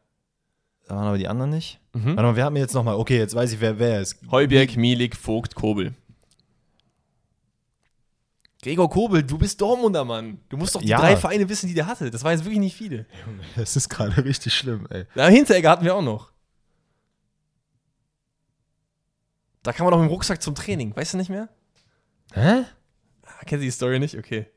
Da 0.88 0.96
waren 0.96 1.08
aber 1.08 1.18
die 1.18 1.28
anderen 1.28 1.52
nicht. 1.52 1.80
Mhm. 1.94 2.18
Warte 2.18 2.24
mal, 2.24 2.36
wer 2.36 2.46
hat 2.46 2.54
mir 2.54 2.60
jetzt 2.60 2.74
nochmal? 2.74 2.96
Okay, 2.96 3.18
jetzt 3.18 3.34
weiß 3.36 3.54
ich, 3.54 3.62
wer 3.62 3.80
wer 3.80 4.02
ist. 4.02 4.18
Heuberg, 4.30 4.76
Milik, 4.76 5.16
Vogt, 5.16 5.56
Kobel. 5.56 5.94
Gregor 8.64 8.90
Kobel, 8.90 9.24
du 9.24 9.40
bist 9.40 9.60
Dortmunder, 9.60 10.06
Mann. 10.06 10.40
Du 10.50 10.56
musst 10.56 10.76
doch 10.76 10.82
die 10.82 10.88
ja. 10.88 11.00
drei 11.00 11.18
Vereine 11.18 11.50
wissen, 11.50 11.68
die 11.68 11.74
der 11.74 11.88
hatte. 11.88 12.12
Das 12.12 12.24
waren 12.24 12.34
jetzt 12.34 12.44
wirklich 12.44 12.60
nicht 12.60 12.76
viele. 12.76 13.08
Junge, 13.26 13.42
das 13.56 13.76
ist 13.76 13.90
gerade 13.90 14.24
richtig 14.24 14.54
schlimm, 14.54 14.88
ey. 14.92 15.06
Ja, 15.16 15.28
Hinteregger 15.28 15.72
hatten 15.72 15.84
wir 15.84 15.96
auch 15.96 16.04
noch. 16.04 16.32
Da 19.64 19.74
kam 19.74 19.86
man 19.86 19.92
doch 19.92 20.00
mit 20.00 20.10
dem 20.10 20.12
Rucksack 20.14 20.42
zum 20.42 20.54
Training. 20.54 20.96
Weißt 20.96 21.14
du 21.14 21.18
nicht 21.18 21.30
mehr? 21.30 21.50
Hä? 22.34 22.64
Ah, 23.26 23.44
kennst 23.46 23.62
du 23.62 23.66
die 23.66 23.72
Story 23.72 24.00
nicht? 24.00 24.18
Okay. 24.18 24.48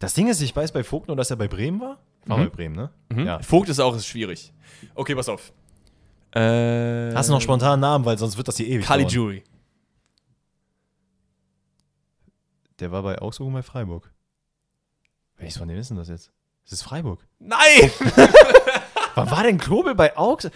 Das 0.00 0.14
Ding 0.14 0.28
ist, 0.28 0.40
ich 0.40 0.54
weiß 0.54 0.72
bei 0.72 0.82
Vogt 0.82 1.06
nur, 1.06 1.16
dass 1.16 1.30
er 1.30 1.36
bei 1.36 1.46
Bremen 1.46 1.80
war. 1.80 2.00
War 2.26 2.38
mhm. 2.38 2.44
bei 2.44 2.50
Bremen, 2.50 2.74
ne? 2.74 2.90
Mhm. 3.08 3.26
Ja. 3.26 3.40
Vogt 3.40 3.68
ist 3.68 3.78
auch 3.78 3.94
ist 3.94 4.06
schwierig. 4.06 4.52
Okay, 4.96 5.14
pass 5.14 5.28
auf. 5.28 5.52
Äh, 6.34 7.14
Hast 7.14 7.28
du 7.28 7.34
noch 7.34 7.40
spontan 7.40 7.78
Namen, 7.78 8.04
weil 8.04 8.18
sonst 8.18 8.36
wird 8.36 8.48
das 8.48 8.56
hier 8.56 8.66
ewig. 8.66 8.84
Kali 8.84 9.04
Jury. 9.04 9.44
Der 12.82 12.90
war 12.90 13.04
bei 13.04 13.16
Augsburg 13.22 13.46
und 13.46 13.54
bei 13.54 13.62
Freiburg. 13.62 14.10
Welches 15.36 15.56
von 15.56 15.68
denen 15.68 15.78
ist 15.78 15.90
denn 15.90 15.98
das 15.98 16.08
jetzt? 16.08 16.32
Das 16.64 16.72
ist 16.72 16.82
Freiburg. 16.82 17.20
Nein! 17.38 17.92
Wann 19.14 19.30
war 19.30 19.44
denn 19.44 19.56
Kobel 19.56 19.94
bei 19.94 20.16
Augsburg? 20.16 20.52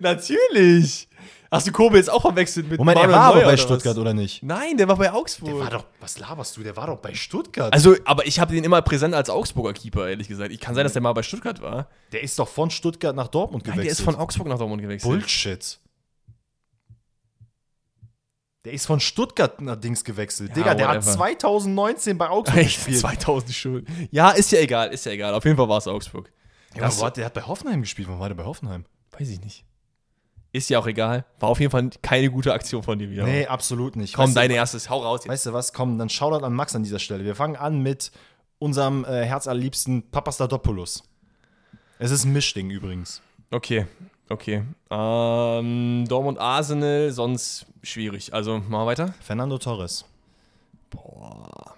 Natürlich! 0.00 1.08
Hast 1.52 1.68
du 1.68 1.72
Kobel 1.72 1.98
jetzt 1.98 2.10
auch 2.10 2.22
verwechselt 2.22 2.68
mit 2.68 2.80
Moment, 2.80 2.98
er 2.98 3.08
war 3.12 3.20
aber 3.20 3.42
bei 3.42 3.46
oder 3.46 3.56
Stuttgart 3.56 3.94
was? 3.94 4.00
oder 4.00 4.12
nicht? 4.12 4.42
Nein, 4.42 4.76
der 4.76 4.88
war 4.88 4.96
bei 4.96 5.12
Augsburg. 5.12 5.50
Der 5.50 5.60
war 5.60 5.70
doch, 5.70 5.84
was 6.00 6.18
laberst 6.18 6.56
du? 6.56 6.64
Der 6.64 6.74
war 6.74 6.88
doch 6.88 6.98
bei 6.98 7.14
Stuttgart. 7.14 7.72
Also, 7.72 7.94
aber 8.04 8.26
ich 8.26 8.40
habe 8.40 8.52
den 8.52 8.64
immer 8.64 8.82
präsent 8.82 9.14
als 9.14 9.30
Augsburger 9.30 9.72
Keeper, 9.72 10.08
ehrlich 10.08 10.26
gesagt. 10.26 10.50
Ich 10.50 10.58
kann 10.58 10.74
sein, 10.74 10.82
dass 10.82 10.94
der 10.94 11.02
mal 11.02 11.12
bei 11.12 11.22
Stuttgart 11.22 11.62
war. 11.62 11.86
Der 12.10 12.24
ist 12.24 12.36
doch 12.40 12.48
von 12.48 12.70
Stuttgart 12.70 13.14
nach 13.14 13.28
Dortmund 13.28 13.62
gewechselt. 13.62 13.76
Nein, 13.78 13.84
der 13.84 13.92
ist 13.92 14.00
von 14.00 14.16
Augsburg 14.16 14.48
nach 14.48 14.58
Dortmund 14.58 14.82
gewechselt. 14.82 15.08
Bullshit. 15.08 15.78
Der 18.64 18.72
ist 18.72 18.86
von 18.86 19.00
Stuttgart 19.00 19.60
nach 19.60 19.76
Dings 19.76 20.04
gewechselt. 20.04 20.50
Ja, 20.50 20.54
Digga, 20.56 20.74
der 20.74 20.88
whatever. 20.88 21.06
hat 21.06 21.14
2019 21.14 22.18
bei 22.18 22.28
Augsburg 22.28 22.58
Echt? 22.58 22.76
gespielt. 22.76 22.98
2000 22.98 23.54
schon. 23.54 23.86
Ja, 24.10 24.30
ist 24.30 24.50
ja 24.50 24.58
egal, 24.58 24.92
ist 24.92 25.06
ja 25.06 25.12
egal. 25.12 25.32
Auf 25.34 25.44
jeden 25.44 25.56
Fall 25.56 25.68
war 25.68 25.78
es 25.78 25.86
Augsburg. 25.86 26.30
Ja, 26.74 26.82
das, 26.82 26.98
der 27.14 27.24
hat 27.24 27.34
bei 27.34 27.42
Hoffenheim 27.42 27.80
gespielt. 27.80 28.08
Wann 28.08 28.18
war 28.18 28.28
der 28.28 28.34
bei 28.34 28.44
Hoffenheim? 28.44 28.84
Weiß 29.16 29.28
ich 29.28 29.40
nicht. 29.40 29.64
Ist 30.52 30.70
ja 30.70 30.78
auch 30.78 30.86
egal. 30.86 31.24
War 31.40 31.50
auf 31.50 31.60
jeden 31.60 31.70
Fall 31.70 31.90
keine 32.02 32.30
gute 32.30 32.52
Aktion 32.52 32.82
von 32.82 32.98
dir 32.98 33.10
wieder. 33.10 33.24
Nee, 33.24 33.46
absolut 33.46 33.96
nicht. 33.96 34.14
Komm, 34.14 34.26
weißt 34.26 34.36
dein 34.36 34.50
erstes. 34.50 34.88
Hau 34.88 35.02
raus 35.02 35.20
jetzt. 35.24 35.28
Weißt 35.28 35.46
du 35.46 35.52
was? 35.52 35.72
Komm, 35.72 35.98
dann 35.98 36.08
schau 36.08 36.30
dann 36.30 36.42
an 36.44 36.54
Max 36.54 36.74
an 36.74 36.82
dieser 36.82 36.98
Stelle. 36.98 37.24
Wir 37.24 37.34
fangen 37.34 37.56
an 37.56 37.80
mit 37.80 38.10
unserem 38.58 39.04
äh, 39.04 39.24
herzallerliebsten 39.24 40.10
Papastadopoulos. 40.10 41.04
Es 41.98 42.10
ist 42.10 42.24
ein 42.24 42.32
Mischding 42.32 42.70
übrigens. 42.70 43.20
Okay, 43.50 43.86
okay. 44.28 44.64
Ähm, 44.90 46.04
Dortmund 46.08 46.38
Arsenal, 46.38 47.10
sonst 47.10 47.66
schwierig. 47.82 48.32
Also, 48.34 48.58
machen 48.58 48.70
wir 48.70 48.86
weiter. 48.86 49.14
Fernando 49.20 49.58
Torres. 49.58 50.04
Boah. 50.90 51.74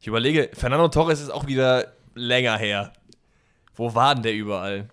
Ich 0.00 0.06
überlege, 0.06 0.50
Fernando 0.54 0.88
Torres 0.88 1.20
ist 1.20 1.30
auch 1.30 1.46
wieder 1.46 1.92
länger 2.14 2.56
her. 2.56 2.92
Wo 3.74 3.94
war 3.94 4.14
denn 4.14 4.22
der 4.22 4.34
überall? 4.34 4.88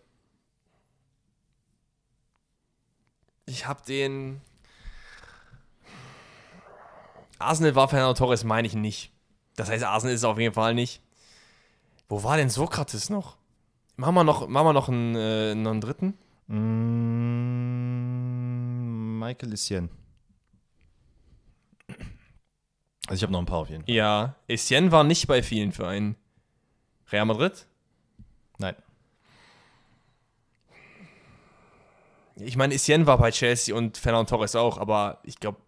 Ich 3.46 3.68
hab 3.68 3.86
den. 3.86 4.42
Arsenal 7.38 7.76
war 7.76 7.88
Fernando 7.88 8.14
Torres, 8.14 8.44
meine 8.44 8.68
ich 8.68 8.74
nicht. 8.74 9.12
Das 9.56 9.70
heißt, 9.70 9.84
Arsenal 9.84 10.14
ist 10.14 10.22
es 10.22 10.26
auf 10.26 10.40
jeden 10.40 10.54
Fall 10.54 10.74
nicht. 10.74 11.02
Wo 12.08 12.24
war 12.24 12.38
denn 12.38 12.50
Sokrates 12.50 13.10
noch? 13.10 13.38
Machen 13.98 14.16
wir 14.16 14.24
noch, 14.24 14.48
machen 14.48 14.68
wir 14.68 14.74
noch 14.74 14.90
einen, 14.90 15.16
äh, 15.16 15.56
noch 15.56 15.72
einen 15.72 15.82
dritten? 15.82 16.14
Mm, 16.48 17.86
Michael 19.20 19.54
Essien. 19.54 19.90
Also 23.08 23.18
ich 23.20 23.24
habe 23.24 23.32
noch 23.34 23.40
ein 23.40 23.46
paar 23.46 23.60
auf 23.60 23.70
jeden 23.70 23.86
Fall. 23.86 23.94
Ja, 23.94 24.36
Essien 24.48 24.92
war 24.92 25.04
nicht 25.04 25.28
bei 25.28 25.44
vielen 25.44 25.72
Vereinen. 25.72 26.16
Real 27.12 27.26
Madrid? 27.26 27.68
Nein. 28.58 28.76
Ich 32.38 32.58
meine, 32.58 32.74
Essien 32.74 33.06
war 33.06 33.18
bei 33.18 33.32
Chelsea 33.32 33.74
und 33.76 33.98
Fernando 33.98 34.30
Torres 34.30 34.56
auch, 34.56 34.78
aber 34.78 35.20
ich 35.24 35.40
glaube, 35.40 35.60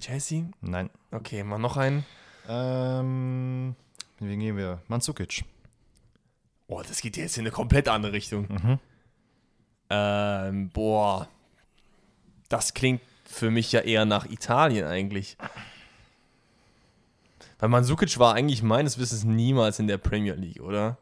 Chelsea? 0.00 0.44
Nein. 0.60 0.90
Okay, 1.10 1.42
mal 1.42 1.58
noch 1.58 1.76
einen. 1.76 2.04
Ähm, 2.48 3.74
wen 4.18 4.40
gehen 4.40 4.56
wir? 4.56 4.82
Manzukic. 4.88 5.44
Oh, 6.66 6.82
das 6.86 7.00
geht 7.00 7.16
jetzt 7.16 7.36
in 7.36 7.42
eine 7.42 7.50
komplett 7.50 7.88
andere 7.88 8.12
Richtung. 8.12 8.48
Mhm. 8.48 8.78
Ähm, 9.90 10.70
boah. 10.70 11.28
Das 12.48 12.74
klingt 12.74 13.02
für 13.24 13.50
mich 13.50 13.72
ja 13.72 13.80
eher 13.80 14.04
nach 14.04 14.26
Italien 14.26 14.86
eigentlich. 14.86 15.36
Weil 17.58 17.68
Mansukic 17.68 18.18
war 18.18 18.34
eigentlich 18.34 18.62
meines 18.62 18.98
Wissens 18.98 19.24
niemals 19.24 19.78
in 19.78 19.86
der 19.86 19.98
Premier 19.98 20.34
League, 20.34 20.60
oder? 20.60 20.98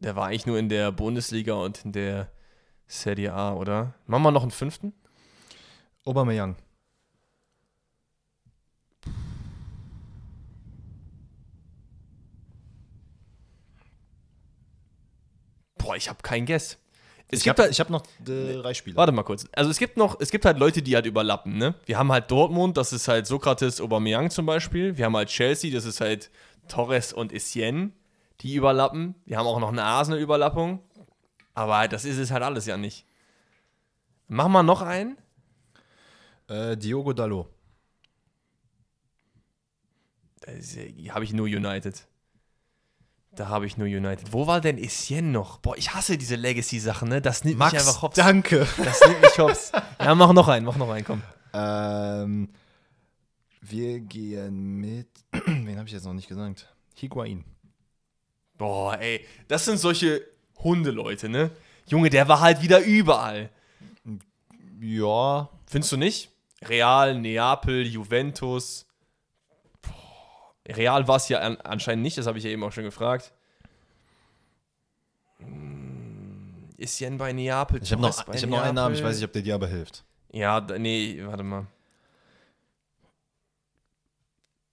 Der 0.00 0.16
war 0.16 0.26
eigentlich 0.26 0.46
nur 0.46 0.58
in 0.58 0.68
der 0.68 0.92
Bundesliga 0.92 1.54
und 1.54 1.84
in 1.84 1.92
der 1.92 2.30
Serie 2.86 3.32
A, 3.34 3.54
oder? 3.54 3.94
Machen 4.06 4.22
wir 4.22 4.30
noch 4.30 4.42
einen 4.42 4.50
fünften? 4.50 4.92
Aubameyang. 6.04 6.56
Boah, 15.88 15.96
ich 15.96 16.10
habe 16.10 16.18
keinen 16.20 16.44
Guess. 16.44 16.76
Es 17.28 17.40
ich 17.40 17.48
habe 17.48 17.62
halt, 17.62 17.80
hab 17.80 17.88
noch 17.88 18.02
drei 18.22 18.74
Spiele. 18.74 18.94
Warte 18.94 19.10
mal 19.10 19.22
kurz. 19.22 19.46
Also 19.52 19.70
es 19.70 19.78
gibt 19.78 19.96
noch, 19.96 20.20
es 20.20 20.30
gibt 20.30 20.44
halt 20.44 20.58
Leute, 20.58 20.82
die 20.82 20.94
halt 20.94 21.06
überlappen, 21.06 21.56
ne? 21.56 21.74
Wir 21.86 21.96
haben 21.96 22.12
halt 22.12 22.30
Dortmund, 22.30 22.76
das 22.76 22.92
ist 22.92 23.08
halt 23.08 23.26
Sokrates, 23.26 23.80
Aubameyang 23.80 24.28
zum 24.28 24.44
Beispiel. 24.44 24.98
Wir 24.98 25.06
haben 25.06 25.16
halt 25.16 25.30
Chelsea, 25.30 25.72
das 25.72 25.86
ist 25.86 26.02
halt 26.02 26.30
Torres 26.68 27.14
und 27.14 27.32
Essien, 27.32 27.94
die 28.42 28.54
überlappen. 28.54 29.14
Wir 29.24 29.38
haben 29.38 29.46
auch 29.46 29.60
noch 29.60 29.70
eine 29.70 29.82
Arsenal-Überlappung. 29.82 30.80
Aber 31.54 31.88
das 31.88 32.04
ist 32.04 32.18
es 32.18 32.30
halt 32.30 32.42
alles 32.42 32.66
ja 32.66 32.76
nicht. 32.76 33.06
Machen 34.26 34.52
wir 34.52 34.62
noch 34.62 34.82
einen? 34.82 35.16
Äh, 36.48 36.76
Diogo 36.76 37.14
Dallo. 37.14 37.48
Da 40.40 40.52
habe 41.14 41.24
ich 41.24 41.32
nur 41.32 41.46
United. 41.46 42.07
Da 43.38 43.46
habe 43.48 43.66
ich 43.66 43.76
nur 43.76 43.86
United. 43.86 44.32
Wo 44.32 44.48
war 44.48 44.60
denn 44.60 44.78
Essien 44.78 45.30
noch? 45.30 45.58
Boah, 45.58 45.76
ich 45.76 45.94
hasse 45.94 46.18
diese 46.18 46.34
Legacy-Sachen, 46.34 47.08
ne? 47.08 47.22
Das 47.22 47.44
nimmt 47.44 47.58
Max, 47.58 47.72
mich 47.72 47.82
einfach 47.82 48.02
hops. 48.02 48.16
danke. 48.16 48.66
Das 48.82 49.00
nimmt 49.06 49.20
mich 49.20 49.38
hops. 49.38 49.70
Ja, 50.00 50.14
mach 50.16 50.32
noch 50.32 50.48
einen, 50.48 50.66
mach 50.66 50.76
noch 50.76 50.90
einen, 50.90 51.04
komm. 51.04 51.22
Ähm, 51.52 52.48
wir 53.60 54.00
gehen 54.00 54.78
mit. 54.80 55.06
Wen 55.46 55.76
habe 55.76 55.86
ich 55.86 55.92
jetzt 55.92 56.04
noch 56.04 56.14
nicht 56.14 56.26
gesagt? 56.26 56.68
Higuain. 56.96 57.44
Boah, 58.56 58.98
ey, 58.98 59.24
das 59.46 59.66
sind 59.66 59.78
solche 59.78 60.20
Hundeleute, 60.58 61.28
ne? 61.28 61.52
Junge, 61.86 62.10
der 62.10 62.26
war 62.26 62.40
halt 62.40 62.60
wieder 62.60 62.80
überall. 62.80 63.50
Ja. 64.80 65.48
Findest 65.66 65.92
du 65.92 65.96
nicht? 65.96 66.30
Real, 66.62 67.16
Neapel, 67.20 67.86
Juventus. 67.86 68.87
Real 70.68 71.08
war 71.08 71.16
es 71.16 71.28
ja 71.28 71.38
anscheinend 71.38 72.02
nicht, 72.02 72.18
das 72.18 72.26
habe 72.26 72.38
ich 72.38 72.44
ja 72.44 72.50
eben 72.50 72.62
auch 72.62 72.72
schon 72.72 72.84
gefragt. 72.84 73.32
Hm, 75.38 76.68
ist 76.76 76.98
Jen 77.00 77.16
bei 77.16 77.32
Neapel? 77.32 77.82
Ich 77.82 77.92
habe 77.92 78.02
noch, 78.02 78.16
hab 78.18 78.46
noch 78.46 78.62
einen 78.62 78.74
Namen, 78.74 78.94
ich 78.94 79.02
weiß 79.02 79.16
nicht, 79.16 79.24
ob 79.24 79.32
der 79.32 79.42
dir 79.42 79.54
aber 79.54 79.68
hilft. 79.68 80.04
Ja, 80.30 80.60
nee, 80.60 81.20
warte 81.24 81.42
mal. 81.42 81.66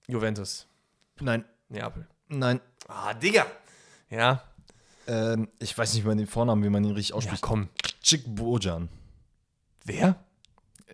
Juventus. 0.07 0.67
Nein. 1.19 1.45
Neapel. 1.69 2.07
Nein. 2.27 2.59
Ah, 2.87 3.13
Digga. 3.13 3.45
Ja. 4.09 4.43
Ähm, 5.07 5.47
ich 5.59 5.75
weiß 5.77 5.93
nicht 5.93 6.05
mehr 6.05 6.15
den 6.15 6.27
Vornamen, 6.27 6.63
wie 6.63 6.69
man 6.69 6.83
ihn 6.83 6.91
richtig 6.91 7.13
ausspricht. 7.13 7.41
Ja, 7.41 7.47
komm. 7.47 7.69
Chick 8.01 8.23
Bojan. 8.27 8.89
Wer? 9.83 10.15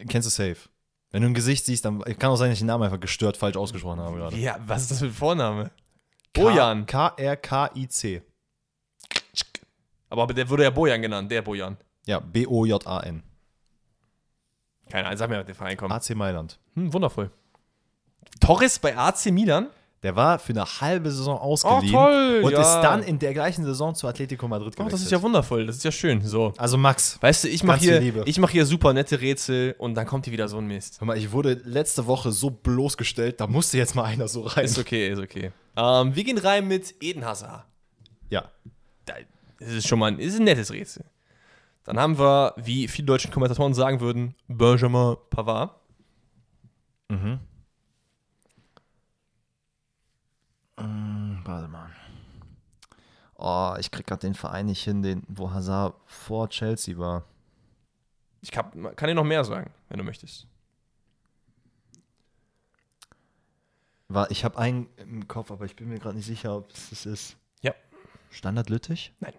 Kennst 0.07 0.27
du 0.27 0.29
safe? 0.29 0.69
Wenn 1.11 1.23
du 1.23 1.27
ein 1.27 1.33
Gesicht 1.33 1.65
siehst, 1.65 1.83
dann 1.85 2.01
kann 2.01 2.31
auch 2.31 2.37
sein, 2.37 2.49
dass 2.49 2.55
ich 2.55 2.61
den 2.61 2.67
Namen 2.67 2.83
einfach 2.83 2.99
gestört 2.99 3.35
falsch 3.37 3.57
ausgesprochen 3.57 3.99
habe 3.99 4.17
gerade. 4.17 4.37
Ja, 4.37 4.57
was 4.65 4.83
ist 4.83 4.91
das 4.91 4.99
für 4.99 5.05
ein 5.05 5.11
Vorname? 5.11 5.71
Bojan. 6.33 6.85
K-R-K-I-C. 6.85 8.21
Aber 10.09 10.27
der 10.33 10.49
wurde 10.49 10.63
ja 10.63 10.69
Bojan 10.69 11.01
genannt, 11.01 11.31
der 11.31 11.41
Bojan. 11.41 11.77
Ja, 12.05 12.19
B-O-J-A-N. 12.19 13.23
Keine 14.89 15.07
Ahnung, 15.07 15.17
sag 15.17 15.29
mir, 15.29 15.39
was 15.39 15.45
der 15.45 15.55
Verein 15.55 15.77
kommt. 15.77 15.91
AC 15.93 16.15
Mailand. 16.15 16.59
Hm, 16.75 16.93
wundervoll. 16.93 17.31
Torres 18.39 18.79
bei 18.79 18.97
AC 18.97 19.27
Milan? 19.31 19.69
Der 20.03 20.15
war 20.15 20.39
für 20.39 20.53
eine 20.53 20.65
halbe 20.65 21.11
Saison 21.11 21.37
ausgeliehen 21.37 21.93
oh, 21.93 21.99
toll, 21.99 22.41
und 22.43 22.51
ja. 22.51 22.61
ist 22.61 22.81
dann 22.81 23.03
in 23.03 23.19
der 23.19 23.33
gleichen 23.33 23.63
Saison 23.63 23.93
zu 23.93 24.07
Atletico 24.07 24.47
Madrid 24.47 24.75
gewechselt. 24.75 24.87
Oh, 24.87 24.91
das 24.91 25.01
ist 25.03 25.11
ja 25.11 25.21
wundervoll, 25.21 25.67
das 25.67 25.77
ist 25.77 25.83
ja 25.83 25.91
schön. 25.91 26.21
So. 26.21 26.53
Also 26.57 26.75
Max, 26.77 27.21
weißt 27.21 27.43
du, 27.43 27.49
ich 27.49 27.63
mache 27.63 27.79
hier, 27.79 28.23
mach 28.39 28.49
hier 28.49 28.65
super 28.65 28.93
nette 28.93 29.21
Rätsel 29.21 29.75
und 29.77 29.93
dann 29.93 30.07
kommt 30.07 30.25
hier 30.25 30.33
wieder 30.33 30.47
so 30.47 30.57
ein 30.57 30.65
Mist. 30.65 30.99
Hör 30.99 31.05
mal, 31.05 31.17
ich 31.17 31.31
wurde 31.31 31.61
letzte 31.65 32.07
Woche 32.07 32.31
so 32.31 32.49
bloßgestellt, 32.49 33.39
da 33.39 33.45
musste 33.45 33.77
jetzt 33.77 33.95
mal 33.95 34.05
einer 34.05 34.27
so 34.27 34.41
rein. 34.41 34.65
Ist 34.65 34.79
okay, 34.79 35.09
ist 35.09 35.19
okay. 35.19 35.51
Ähm, 35.75 36.15
wir 36.15 36.23
gehen 36.23 36.39
rein 36.39 36.67
mit 36.67 36.95
Eden 36.99 37.23
Hazard. 37.23 37.65
Ja. 38.29 38.49
Das 39.05 39.69
ist 39.69 39.87
schon 39.87 39.99
mal 39.99 40.07
ein, 40.07 40.17
ist 40.17 40.39
ein 40.39 40.45
nettes 40.45 40.71
Rätsel. 40.71 41.05
Dann 41.83 41.99
haben 41.99 42.17
wir, 42.17 42.55
wie 42.57 42.87
viele 42.87 43.05
deutsche 43.05 43.29
Kommentatoren 43.29 43.75
sagen 43.75 43.99
würden, 43.99 44.33
Benjamin 44.47 45.17
Pavard. 45.29 45.75
Mhm. 47.09 47.39
Warte 51.43 51.67
mal. 51.67 51.89
Oh, 53.35 53.75
ich 53.79 53.89
krieg 53.89 54.05
gerade 54.05 54.21
den 54.21 54.35
Verein 54.35 54.67
nicht 54.67 54.83
hin, 54.83 55.01
den, 55.01 55.23
wo 55.27 55.51
Hazard 55.51 55.95
vor 56.05 56.47
Chelsea 56.49 56.97
war. 56.97 57.23
Ich 58.41 58.51
kann, 58.51 58.95
kann 58.95 59.07
dir 59.07 59.15
noch 59.15 59.23
mehr 59.23 59.43
sagen, 59.43 59.71
wenn 59.89 59.97
du 59.97 60.03
möchtest. 60.03 60.47
War, 64.07 64.29
ich 64.29 64.43
habe 64.43 64.57
einen 64.57 64.87
im 64.97 65.27
Kopf, 65.27 65.51
aber 65.51 65.65
ich 65.65 65.75
bin 65.75 65.89
mir 65.89 65.97
gerade 65.97 66.17
nicht 66.17 66.25
sicher, 66.25 66.57
ob 66.57 66.71
es 66.71 66.89
das 66.89 67.05
ist. 67.05 67.37
Ja. 67.61 67.73
Standard 68.29 68.69
Lüttich? 68.69 69.13
Nein. 69.19 69.33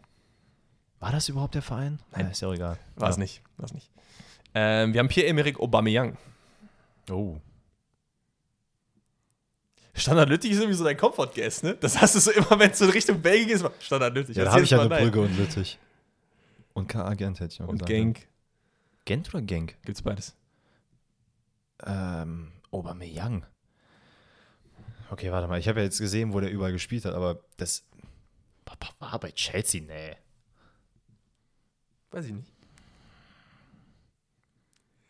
War 0.98 1.12
das 1.12 1.28
überhaupt 1.28 1.54
der 1.54 1.62
Verein? 1.62 2.00
Nein. 2.12 2.26
Ja, 2.26 2.30
ist 2.30 2.40
ja 2.40 2.48
auch 2.48 2.54
egal. 2.54 2.78
War 2.96 3.10
es 3.10 3.16
ja. 3.16 3.22
nicht. 3.22 3.42
War's 3.56 3.74
nicht. 3.74 3.90
Ähm, 4.54 4.92
wir 4.92 5.00
haben 5.00 5.08
Pierre-Emerick 5.08 5.60
Aubameyang. 5.60 6.16
Oh. 7.10 7.38
Standard 9.94 10.28
Lüttich 10.28 10.52
ist 10.52 10.58
irgendwie 10.58 10.76
so 10.76 10.84
dein 10.84 10.96
Comfort-Guess, 10.96 11.62
ne? 11.64 11.74
Das 11.80 12.00
hast 12.00 12.14
du 12.14 12.20
so 12.20 12.30
immer, 12.30 12.58
wenn 12.58 12.70
es 12.70 12.78
so 12.78 12.86
in 12.86 12.90
Richtung 12.90 13.20
Belgien 13.20 13.50
ist, 13.50 13.64
Standard 13.80 14.14
Lüttich. 14.14 14.36
Ja, 14.36 14.44
da 14.44 14.52
habe 14.52 14.62
ich 14.62 14.70
ja 14.70 14.80
eine 14.80 14.88
Brügge 14.88 15.20
und 15.20 15.36
Lüttich. 15.36 15.78
Und 16.72 16.88
K.A. 16.88 17.14
Gent 17.14 17.40
hätte 17.40 17.52
ich 17.52 17.60
auch 17.60 17.68
und 17.68 17.74
gesagt. 17.74 17.90
Und 17.90 17.96
Genk. 17.96 18.26
Gent 19.04 19.28
oder 19.34 19.42
Genk? 19.42 19.76
Gibt's 19.82 20.02
beides. 20.02 20.34
Ähm, 21.84 22.52
Aubameyang. 22.70 23.44
Okay, 25.10 25.30
warte 25.30 25.48
mal. 25.48 25.58
Ich 25.58 25.68
habe 25.68 25.80
ja 25.80 25.84
jetzt 25.84 25.98
gesehen, 25.98 26.32
wo 26.32 26.40
der 26.40 26.50
überall 26.50 26.72
gespielt 26.72 27.04
hat, 27.04 27.14
aber 27.14 27.40
das 27.58 27.84
war 28.98 29.18
bei 29.18 29.30
Chelsea, 29.32 29.82
nee. 29.82 30.16
Weiß 32.10 32.26
ich 32.26 32.32
nicht. 32.32 32.51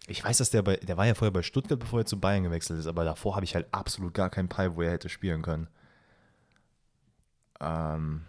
Ich 0.09 0.24
weiß, 0.24 0.39
dass 0.39 0.51
der 0.51 0.62
bei, 0.62 0.77
der 0.77 0.97
war 0.97 1.07
ja 1.07 1.15
vorher 1.15 1.33
bei 1.33 1.43
Stuttgart, 1.43 1.79
bevor 1.79 2.01
er 2.01 2.07
zu 2.07 2.19
Bayern 2.19 2.43
gewechselt 2.43 2.79
ist, 2.79 2.87
aber 2.87 3.05
davor 3.05 3.37
habe 3.37 3.45
ich 3.45 3.55
halt 3.55 3.66
absolut 3.73 4.15
gar 4.15 4.31
keinen 4.31 4.49
Peil, 4.49 4.74
wo 4.74 4.83
er 4.83 4.91
hätte 4.91 5.09
spielen 5.09 5.43
können. 5.43 5.69
Ähm. 7.61 8.24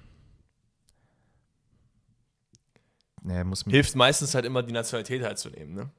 Nee, 3.23 3.43
muss 3.43 3.63
Hilft 3.63 3.95
meistens 3.95 4.35
halt 4.35 4.45
immer 4.45 4.61
die 4.61 4.73
Nationalität 4.73 5.23
halt 5.23 5.39
zu 5.39 5.49
nehmen, 5.49 5.73
ne? 5.73 5.89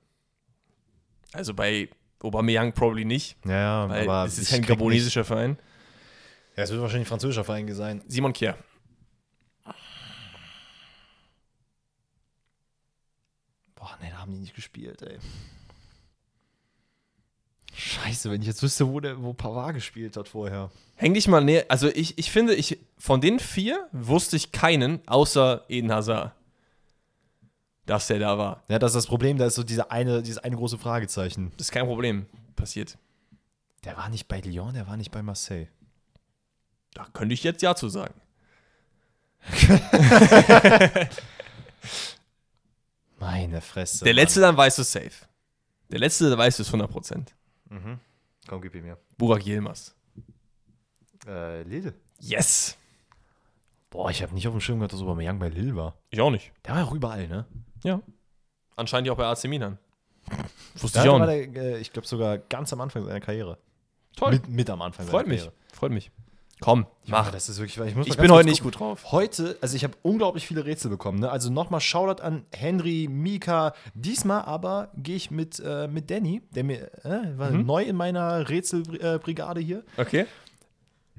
Also 1.33 1.55
bei 1.55 1.89
Aubameyang 2.23 2.73
probably 2.73 3.05
nicht. 3.05 3.37
Ja, 3.45 3.89
weil 3.89 4.09
aber 4.09 4.27
es 4.27 4.39
ist 4.39 4.51
kein 4.51 4.63
gabonesischer 4.63 5.25
Verein. 5.25 5.59
Ja, 6.57 6.63
es 6.63 6.71
wird 6.71 6.81
wahrscheinlich 6.81 7.07
ein 7.07 7.09
französischer 7.09 7.45
Verein 7.45 7.73
sein. 7.75 8.03
Simon 8.07 8.33
Kier. 8.33 8.57
Boah, 13.75 13.99
nee, 14.01 14.11
da 14.11 14.19
haben 14.19 14.33
die 14.33 14.39
nicht 14.39 14.55
gespielt, 14.55 15.03
ey. 15.03 15.19
Scheiße, 17.77 18.31
wenn 18.31 18.41
ich 18.41 18.47
jetzt 18.47 18.63
wüsste, 18.63 18.89
wo, 18.89 19.01
der, 19.01 19.21
wo 19.21 19.33
Pavard 19.33 19.75
gespielt 19.75 20.17
hat 20.17 20.29
vorher. 20.29 20.71
Häng 20.95 21.13
dich 21.13 21.27
mal 21.27 21.43
näher. 21.43 21.65
Also 21.69 21.89
ich, 21.89 22.17
ich 22.19 22.31
finde, 22.31 22.55
ich, 22.55 22.79
von 22.99 23.21
den 23.21 23.41
vier 23.41 23.89
wusste 23.91 24.37
ich 24.37 24.53
keinen, 24.53 25.07
außer 25.09 25.65
Eden 25.69 25.93
Hazard. 25.93 26.33
Dass 27.87 28.07
der 28.07 28.21
da 28.21 28.39
war. 28.39 28.63
Ja, 28.69 28.79
das 28.79 28.93
ist 28.93 28.97
das 28.97 29.07
Problem, 29.09 29.37
da 29.37 29.47
ist 29.47 29.57
so 29.57 29.65
diese 29.65 29.91
eine, 29.91 30.23
dieses 30.23 30.39
eine 30.39 30.57
große 30.57 30.79
Fragezeichen. 30.79 31.51
Das 31.57 31.67
ist 31.67 31.73
kein 31.73 31.87
Problem. 31.87 32.27
Passiert. 32.55 32.97
Der 33.85 33.97
war 33.97 34.09
nicht 34.09 34.29
bei 34.29 34.41
Lyon, 34.41 34.75
der 34.75 34.87
war 34.87 34.97
nicht 34.97 35.11
bei 35.11 35.21
Marseille. 35.23 35.67
Da 36.95 37.07
könnte 37.13 37.35
ich 37.35 37.43
jetzt 37.43 37.61
Ja 37.61 37.75
zu 37.75 37.89
sagen. 37.89 38.15
Meine 43.19 43.61
Fresse. 43.61 44.05
Der 44.05 44.15
letzte 44.15 44.41
dann 44.41 44.57
weißt 44.57 44.79
du 44.79 44.85
safe. 44.85 45.11
Der 45.91 45.99
letzte, 45.99 46.31
da 46.31 46.39
weißt 46.39 46.61
du 46.61 46.63
es 46.63 46.73
100%. 46.73 47.27
Mhm. 47.75 47.99
Komm, 48.47 48.61
gib 48.61 48.75
ihn 48.75 48.85
mir. 48.85 48.99
Burak 49.19 49.45
Yilmaz. 49.47 49.95
Äh, 51.27 51.63
Lille. 51.63 51.95
Yes. 52.21 52.77
Boah, 53.91 54.11
ich 54.11 54.23
habe 54.23 54.35
nicht 54.35 54.47
auf 54.47 54.55
dem 54.55 54.61
Schirm 54.61 54.79
gehabt, 54.79 54.93
dass 54.93 55.01
Aubameyang 55.01 55.39
bei 55.39 55.49
Lille 55.49 55.75
war. 55.77 55.97
Ich 56.11 56.21
auch 56.21 56.31
nicht. 56.31 56.53
Der 56.65 56.75
war 56.75 56.85
auch 56.87 56.93
überall, 56.93 57.27
ne? 57.29 57.47
Ja. 57.83 58.01
Anscheinend 58.77 59.07
ja 59.07 59.13
auch 59.13 59.17
bei 59.17 59.27
AC 59.27 59.45
Milan. 59.45 59.79
Wusste 60.77 61.01
ich 61.01 61.09
auch 61.09 61.19
nicht. 61.25 61.55
der, 61.57 61.77
äh, 61.77 61.79
ich 61.79 61.93
glaube 61.93 62.07
sogar 62.09 62.39
ganz 62.39 62.73
am 62.73 62.81
Anfang 62.81 63.05
seiner 63.05 63.21
Karriere. 63.21 63.59
Toll. 64.17 64.33
Mit, 64.33 64.49
mit 64.49 64.71
am 64.71 64.83
Anfang 64.83 65.07
Freut 65.07 65.27
seiner 65.27 65.29
mich. 65.29 65.41
Karriere. 65.43 65.57
Freut 65.73 65.93
mich. 65.93 66.11
Komm, 66.65 66.87
Mach, 67.07 67.27
mach. 67.27 67.31
das 67.31 67.51
ist 67.51 67.59
wirklich, 67.59 67.77
ich 67.77 68.07
Ich 68.09 68.17
bin 68.17 68.31
heute 68.31 68.49
nicht 68.49 68.63
gut 68.63 68.79
drauf. 68.81 69.13
Heute, 69.13 69.59
also 69.61 69.77
ich 69.77 69.85
habe 69.85 69.93
unglaublich 70.01 70.47
viele 70.47 70.65
Rätsel 70.65 70.91
bekommen. 70.91 71.19
Ne? 71.19 71.31
Also 71.31 71.51
nochmal 71.51 71.83
Shoutout 71.83 72.23
an 72.23 72.47
Henry, 72.55 73.07
Mika. 73.11 73.75
Diesmal 73.93 74.41
aber 74.47 74.91
gehe 74.97 75.17
ich 75.17 75.31
mit, 75.31 75.61
äh, 75.61 75.89
mit 75.89 76.11
Danny, 76.11 76.41
der 76.55 76.65
mir 76.65 76.91
äh, 77.05 77.37
war 77.39 77.51
Mhm. 77.51 77.67
neu 77.67 77.83
in 77.85 77.97
meiner 77.97 78.49
Rätselbrigade 78.49 79.61
hier. 79.61 79.85
Okay. 79.99 80.25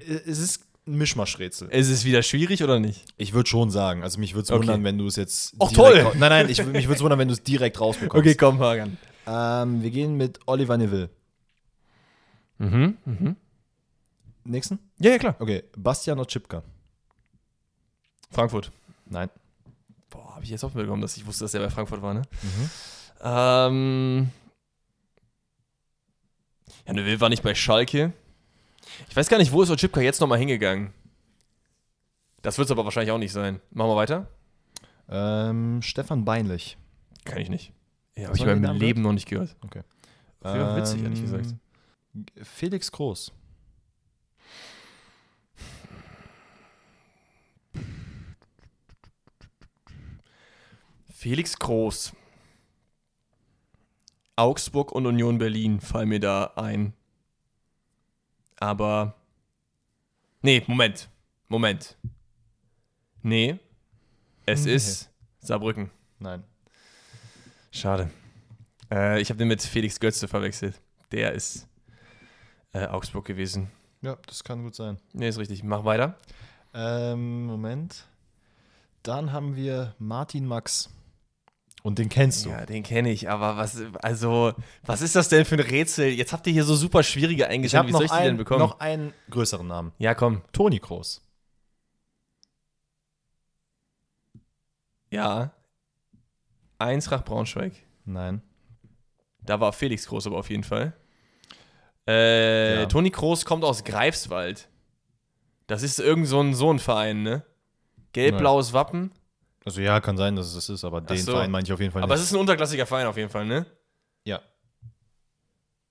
Äh, 0.00 0.14
Es 0.26 0.40
ist 0.40 0.62
ein 0.88 0.96
Mischmaschrätsel. 0.96 1.68
Ist 1.68 1.90
es 1.90 2.04
wieder 2.04 2.24
schwierig 2.24 2.64
oder 2.64 2.80
nicht? 2.80 3.04
Ich 3.16 3.32
würde 3.32 3.48
schon 3.48 3.70
sagen. 3.70 4.02
Also 4.02 4.18
mich 4.18 4.34
würde 4.34 4.42
es 4.46 4.50
Okay. 4.50 4.62
wundern, 4.62 4.82
wenn 4.82 4.98
du 4.98 5.06
es 5.06 5.14
jetzt. 5.14 5.52
Direkt 5.60 5.76
toll. 5.76 6.06
Nein, 6.18 6.30
nein, 6.30 6.48
ich, 6.48 6.58
mich 6.66 6.84
würde 6.88 6.94
es 6.96 7.02
wundern, 7.02 7.20
wenn 7.20 7.28
du 7.28 7.34
es 7.34 7.44
direkt 7.44 7.80
rausbekommst. 7.80 8.36
komm, 8.38 8.58
Hagan. 8.58 8.96
Ähm, 9.28 9.80
wir 9.82 9.90
gehen 9.90 10.16
mit 10.16 10.40
Oliver 10.46 10.76
Neville. 10.76 11.08
Mhm, 12.58 12.96
mhm. 13.04 13.36
Nächsten? 14.46 14.78
Ja, 14.98 15.10
ja, 15.10 15.18
klar. 15.18 15.36
Okay, 15.38 15.64
Bastian 15.76 16.18
Otschipka. 16.18 16.62
Frankfurt. 18.30 18.70
Nein. 19.06 19.30
Boah, 20.10 20.34
habe 20.34 20.44
ich 20.44 20.50
jetzt 20.50 20.64
auch 20.64 20.74
mitbekommen, 20.74 21.02
dass 21.02 21.16
ich 21.16 21.26
wusste, 21.26 21.44
dass 21.44 21.54
er 21.54 21.60
bei 21.60 21.70
Frankfurt 21.70 22.02
war, 22.02 22.14
ne? 22.14 22.22
Mhm. 22.42 22.70
Ähm. 23.22 24.30
Ja, 26.86 26.92
Neville 26.92 27.20
war 27.20 27.28
nicht 27.28 27.42
bei 27.42 27.54
Schalke. 27.54 28.12
Ich 29.08 29.16
weiß 29.16 29.28
gar 29.28 29.38
nicht, 29.38 29.52
wo 29.52 29.62
ist 29.62 29.70
Ochipka 29.70 30.00
jetzt 30.00 30.20
nochmal 30.20 30.38
hingegangen? 30.38 30.92
Das 32.42 32.58
wird 32.58 32.66
es 32.66 32.70
aber 32.70 32.84
wahrscheinlich 32.84 33.10
auch 33.10 33.18
nicht 33.18 33.32
sein. 33.32 33.60
Machen 33.70 33.90
wir 33.90 33.96
weiter? 33.96 34.28
Ähm, 35.08 35.82
Stefan 35.82 36.24
Beinlich. 36.24 36.76
Kann 37.24 37.38
ich 37.38 37.48
nicht. 37.48 37.72
Ja, 38.16 38.28
habe 38.28 38.36
ich 38.36 38.42
in 38.42 38.60
meinem 38.60 38.78
Leben 38.78 39.02
noch 39.02 39.12
nicht 39.12 39.28
gehört. 39.28 39.56
Okay. 39.64 39.82
Wäre 40.40 40.76
witzig, 40.76 41.02
ehrlich 41.02 41.20
gesagt. 41.20 41.54
Ähm, 42.14 42.26
Felix 42.42 42.92
Groß. 42.92 43.32
Felix 51.26 51.58
Groß. 51.58 52.12
Augsburg 54.36 54.92
und 54.92 55.06
Union 55.06 55.38
Berlin 55.38 55.80
fallen 55.80 56.08
mir 56.08 56.20
da 56.20 56.52
ein. 56.54 56.92
Aber. 58.60 59.16
Nee, 60.42 60.62
Moment. 60.68 61.08
Moment. 61.48 61.96
Nee. 63.22 63.58
Es 64.44 64.66
Nee. 64.66 64.74
ist 64.76 65.10
Saarbrücken. 65.40 65.90
Nein. 66.20 66.44
Schade. 67.72 68.08
Äh, 68.92 69.20
ich 69.20 69.28
habe 69.28 69.38
den 69.38 69.48
mit 69.48 69.62
Felix 69.62 69.98
Götze 69.98 70.28
verwechselt. 70.28 70.80
Der 71.10 71.32
ist 71.32 71.66
äh, 72.72 72.86
Augsburg 72.86 73.24
gewesen. 73.24 73.72
Ja, 74.00 74.16
das 74.28 74.44
kann 74.44 74.62
gut 74.62 74.76
sein. 74.76 75.00
Nee, 75.12 75.26
ist 75.30 75.38
richtig. 75.38 75.64
Mach 75.64 75.84
weiter. 75.84 76.16
Ähm, 76.72 77.46
Moment. 77.46 78.06
Dann 79.02 79.32
haben 79.32 79.56
wir 79.56 79.96
Martin 79.98 80.46
Max. 80.46 80.88
Und 81.86 82.00
den 82.00 82.08
kennst 82.08 82.44
du. 82.44 82.48
Ja, 82.50 82.66
den 82.66 82.82
kenne 82.82 83.12
ich, 83.12 83.30
aber 83.30 83.56
was, 83.56 83.80
also, 84.02 84.52
was 84.82 85.02
ist 85.02 85.14
das 85.14 85.28
denn 85.28 85.44
für 85.44 85.54
ein 85.54 85.60
Rätsel? 85.60 86.08
Jetzt 86.08 86.32
habt 86.32 86.44
ihr 86.48 86.52
hier 86.52 86.64
so 86.64 86.74
super 86.74 87.04
schwierige 87.04 87.46
habe 87.76 87.86
Wie 87.86 87.92
soll 87.92 88.06
ich 88.06 88.10
die 88.10 88.24
denn 88.24 88.36
bekommen? 88.36 88.58
noch 88.58 88.80
einen 88.80 89.12
größeren 89.30 89.64
Namen. 89.64 89.92
Ja, 89.98 90.16
komm. 90.16 90.42
Toni 90.50 90.80
Kroos. 90.80 91.22
Ja. 95.12 95.52
Eintracht 96.78 97.24
Braunschweig. 97.24 97.74
Nein. 98.04 98.42
Da 99.42 99.60
war 99.60 99.72
Felix 99.72 100.08
Groß 100.08 100.26
aber 100.26 100.38
auf 100.38 100.50
jeden 100.50 100.64
Fall. 100.64 100.92
Äh, 102.08 102.80
Ja. 102.80 102.86
Toni 102.86 103.10
Groß 103.10 103.44
kommt 103.44 103.62
aus 103.62 103.84
Greifswald. 103.84 104.68
Das 105.68 105.84
ist 105.84 106.00
irgend 106.00 106.26
so 106.26 106.40
ein, 106.40 106.52
so 106.52 106.72
ein 106.72 106.80
Verein, 106.80 107.22
ne? 107.22 107.44
Gelb-blaues 108.12 108.72
Wappen. 108.72 109.12
Also 109.66 109.80
ja, 109.80 110.00
kann 110.00 110.16
sein, 110.16 110.36
dass 110.36 110.46
es 110.46 110.54
das 110.54 110.68
ist, 110.68 110.84
aber 110.84 111.00
den 111.00 111.18
so. 111.18 111.32
Verein 111.32 111.50
meine 111.50 111.64
ich 111.66 111.72
auf 111.72 111.80
jeden 111.80 111.92
Fall 111.92 112.02
Aber 112.02 112.14
nicht. 112.14 112.22
es 112.22 112.28
ist 112.30 112.34
ein 112.34 112.40
unterklassiger 112.40 112.86
Verein 112.86 113.06
auf 113.08 113.16
jeden 113.16 113.30
Fall, 113.30 113.44
ne? 113.44 113.66
ja. 114.24 114.40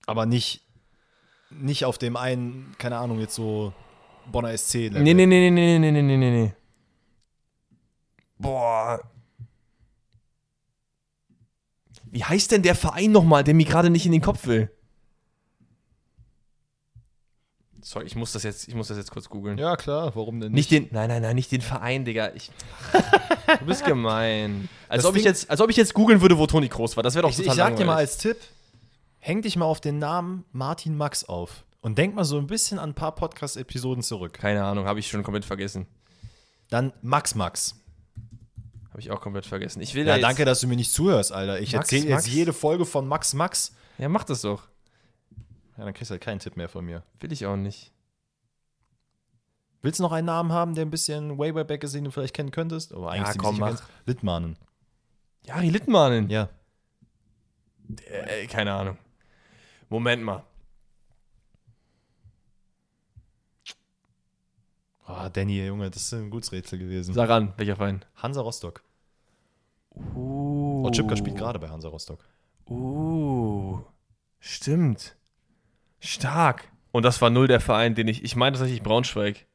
Aber 0.07 0.25
nicht, 0.27 0.61
nicht 1.49 1.83
auf 1.83 1.97
dem 1.97 2.15
einen, 2.15 2.73
keine 2.77 2.97
Ahnung, 2.97 3.19
jetzt 3.19 3.35
so 3.35 3.73
Bonner 4.31 4.55
SC-Level. 4.55 5.01
Nee, 5.01 5.13
nee, 5.15 5.25
nee, 5.25 5.49
nee, 5.49 5.77
nee, 5.77 5.79
nee, 5.79 5.91
nee, 5.91 6.01
nee, 6.01 6.17
nee, 6.17 6.31
nee. 6.31 6.53
Boah. 8.37 9.01
Wie 12.03 12.23
heißt 12.23 12.51
denn 12.51 12.61
der 12.61 12.75
Verein 12.75 13.11
nochmal, 13.11 13.43
der 13.43 13.55
mir 13.55 13.65
gerade 13.65 13.89
nicht 13.89 14.05
in 14.05 14.11
den 14.11 14.21
Kopf 14.21 14.45
will? 14.45 14.71
Sorry, 17.87 18.07
ich 18.07 18.15
muss 18.15 18.31
das 18.31 18.41
jetzt, 18.41 18.67
ich 18.67 18.73
muss 18.73 18.87
das 18.87 18.97
jetzt 18.97 19.11
kurz 19.11 19.29
googeln. 19.29 19.59
Ja, 19.59 19.75
klar, 19.75 20.15
warum 20.15 20.39
denn 20.39 20.51
Nicht 20.51 20.71
den, 20.71 20.87
nein, 20.91 21.07
nein, 21.07 21.21
nein, 21.21 21.35
nicht 21.35 21.51
den 21.51 21.61
Verein, 21.61 22.03
Digga. 22.03 22.31
Ich, 22.33 22.49
du 23.59 23.65
bist 23.67 23.85
gemein. 23.85 24.67
Als 24.89 25.03
Das 25.03 25.09
ob, 25.11 25.15
ich 25.15 25.21
Ding- 25.21 25.29
jetzt, 25.31 25.51
als 25.51 25.61
ob 25.61 25.69
ich 25.69 25.77
jetzt 25.77 25.93
googeln 25.93 26.19
würde, 26.19 26.35
wo 26.39 26.47
Toni 26.47 26.67
Kroos 26.67 26.95
war. 26.97 27.03
Das 27.03 27.13
wäre 27.13 27.21
doch 27.21 27.29
Ich, 27.29 27.35
total 27.37 27.51
ich 27.51 27.57
sag 27.57 27.75
dir 27.75 27.85
mal 27.85 27.91
langweilig. 27.91 28.09
als 28.09 28.17
Tipp, 28.17 28.37
häng 29.19 29.43
dich 29.43 29.55
mal 29.55 29.65
auf 29.65 29.81
den 29.81 29.99
Namen 29.99 30.45
Martin 30.51 30.97
Max 30.97 31.25
auf 31.25 31.63
und 31.81 31.99
denk 31.99 32.15
mal 32.15 32.23
so 32.25 32.39
ein 32.39 32.47
bisschen 32.47 32.79
an 32.79 32.89
ein 32.89 32.93
paar 32.95 33.13
Podcast-Episoden 33.13 34.01
zurück. 34.01 34.33
Keine 34.33 34.63
Ahnung, 34.63 34.87
habe 34.87 34.99
ich 34.99 35.07
schon 35.07 35.21
komplett 35.21 35.45
vergessen. 35.45 35.85
Dann 36.71 36.91
Max 37.03 37.35
Max. 37.35 37.75
Habe 38.89 38.99
ich 38.99 39.11
auch 39.11 39.21
komplett 39.21 39.45
vergessen. 39.45 39.79
Ich 39.81 39.93
will 39.93 40.07
Ja, 40.07 40.13
da 40.13 40.15
jetzt, 40.15 40.23
danke, 40.23 40.45
dass 40.45 40.59
du 40.59 40.67
mir 40.67 40.75
nicht 40.75 40.91
zuhörst, 40.91 41.31
Alter. 41.31 41.59
Ich 41.59 41.75
erzähle 41.75 42.07
jetzt 42.07 42.27
jede 42.27 42.51
Folge 42.51 42.85
von 42.85 43.07
Max 43.07 43.35
Max. 43.35 43.73
Ja, 43.99 44.09
mach 44.09 44.23
das 44.23 44.41
doch. 44.41 44.63
Ja, 45.77 45.85
dann 45.85 45.93
kriegst 45.93 46.09
du 46.09 46.13
halt 46.13 46.21
keinen 46.21 46.39
Tipp 46.39 46.55
mehr 46.57 46.69
von 46.69 46.85
mir. 46.85 47.03
Will 47.19 47.31
ich 47.31 47.45
auch 47.45 47.55
nicht. 47.57 47.91
Willst 49.81 49.99
du 49.99 50.03
noch 50.03 50.13
einen 50.13 50.25
Namen 50.25 50.51
haben, 50.51 50.73
der 50.73 50.85
ein 50.85 50.89
bisschen 50.89 51.37
way, 51.37 51.53
way 51.53 51.63
back 51.63 51.83
ist, 51.83 51.93
den 51.93 52.05
du 52.05 52.11
vielleicht 52.11 52.33
kennen 52.33 52.51
könntest? 52.51 52.93
Aber 52.93 53.15
Ja, 53.15 53.25
ziemlich 53.25 53.37
komm, 53.37 53.55
sicher 53.55 53.71
mach. 53.71 53.89
Littmanen. 54.05 54.57
Jari 55.43 55.69
Littmanen. 55.69 56.29
Ja. 56.29 56.49
Äh, 58.07 58.47
keine 58.47 58.73
Ahnung. 58.73 58.97
Moment 59.89 60.23
mal. 60.23 60.43
Oh, 65.07 65.29
Danny, 65.31 65.63
Junge, 65.63 65.91
das 65.91 66.01
ist 66.01 66.13
ein 66.13 66.31
gutes 66.31 66.51
Rätsel 66.51 66.79
gewesen. 66.79 67.13
Sag 67.13 67.29
an, 67.29 67.53
welcher 67.57 67.75
Verein? 67.75 68.03
Hansa 68.15 68.41
Rostock. 68.41 68.81
Uh. 69.95 70.83
Oh, 70.85 70.89
Chipka 70.91 71.15
spielt 71.15 71.37
gerade 71.37 71.59
bei 71.59 71.69
Hansa 71.69 71.89
Rostock. 71.89 72.19
Uh. 72.67 73.81
Stimmt. 74.39 75.15
Stark. 76.05 76.67
Und 76.91 77.03
das 77.03 77.21
war 77.21 77.29
null 77.29 77.47
der 77.47 77.59
Verein, 77.59 77.95
den 77.95 78.07
ich. 78.07 78.23
Ich 78.23 78.35
meine 78.35 78.53
tatsächlich 78.57 78.81
Braunschweig. 78.81 79.45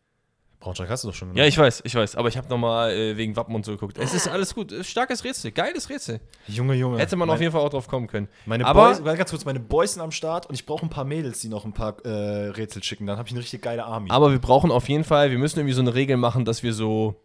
Braunschweig 0.58 0.90
hast 0.90 1.04
du 1.04 1.08
doch 1.08 1.14
schon 1.14 1.34
Ja, 1.34 1.46
ich 1.46 1.56
weiß, 1.56 1.80
ich 1.86 1.94
weiß. 1.94 2.16
Aber 2.16 2.28
ich 2.28 2.36
habe 2.36 2.46
nochmal 2.50 2.90
äh, 2.92 3.16
wegen 3.16 3.34
Wappen 3.34 3.54
und 3.54 3.64
so 3.64 3.72
geguckt. 3.72 3.96
Es 3.96 4.12
ist 4.12 4.28
alles 4.28 4.54
gut. 4.54 4.70
Äh, 4.72 4.84
Starkes 4.84 5.24
Rätsel. 5.24 5.52
Geiles 5.52 5.88
Rätsel. 5.88 6.20
Junge, 6.48 6.74
Junge. 6.74 6.98
Hätte 6.98 7.16
man 7.16 7.28
mein, 7.28 7.36
auf 7.36 7.40
jeden 7.40 7.52
Fall 7.52 7.62
auch 7.62 7.70
drauf 7.70 7.88
kommen 7.88 8.08
können. 8.08 8.28
Meine 8.44 8.66
Aber- 8.66 8.92
Boys, 8.94 9.02
ganz 9.16 9.30
kurz, 9.30 9.46
meine 9.46 9.58
Boys 9.60 9.94
sind 9.94 10.02
am 10.02 10.10
Start 10.12 10.44
und 10.46 10.54
ich 10.54 10.66
brauche 10.66 10.84
ein 10.84 10.90
paar 10.90 11.04
Mädels, 11.06 11.40
die 11.40 11.48
noch 11.48 11.64
ein 11.64 11.72
paar 11.72 12.04
äh, 12.04 12.48
Rätsel 12.50 12.82
schicken. 12.82 13.06
Dann 13.06 13.16
habe 13.16 13.26
ich 13.26 13.32
eine 13.32 13.40
richtig 13.40 13.62
geile 13.62 13.84
Army. 13.86 14.10
Aber 14.10 14.32
wir 14.32 14.38
brauchen 14.38 14.70
auf 14.70 14.86
jeden 14.90 15.04
Fall, 15.04 15.30
wir 15.30 15.38
müssen 15.38 15.58
irgendwie 15.60 15.74
so 15.74 15.80
eine 15.80 15.94
Regel 15.94 16.18
machen, 16.18 16.44
dass 16.44 16.62
wir 16.62 16.74
so 16.74 17.18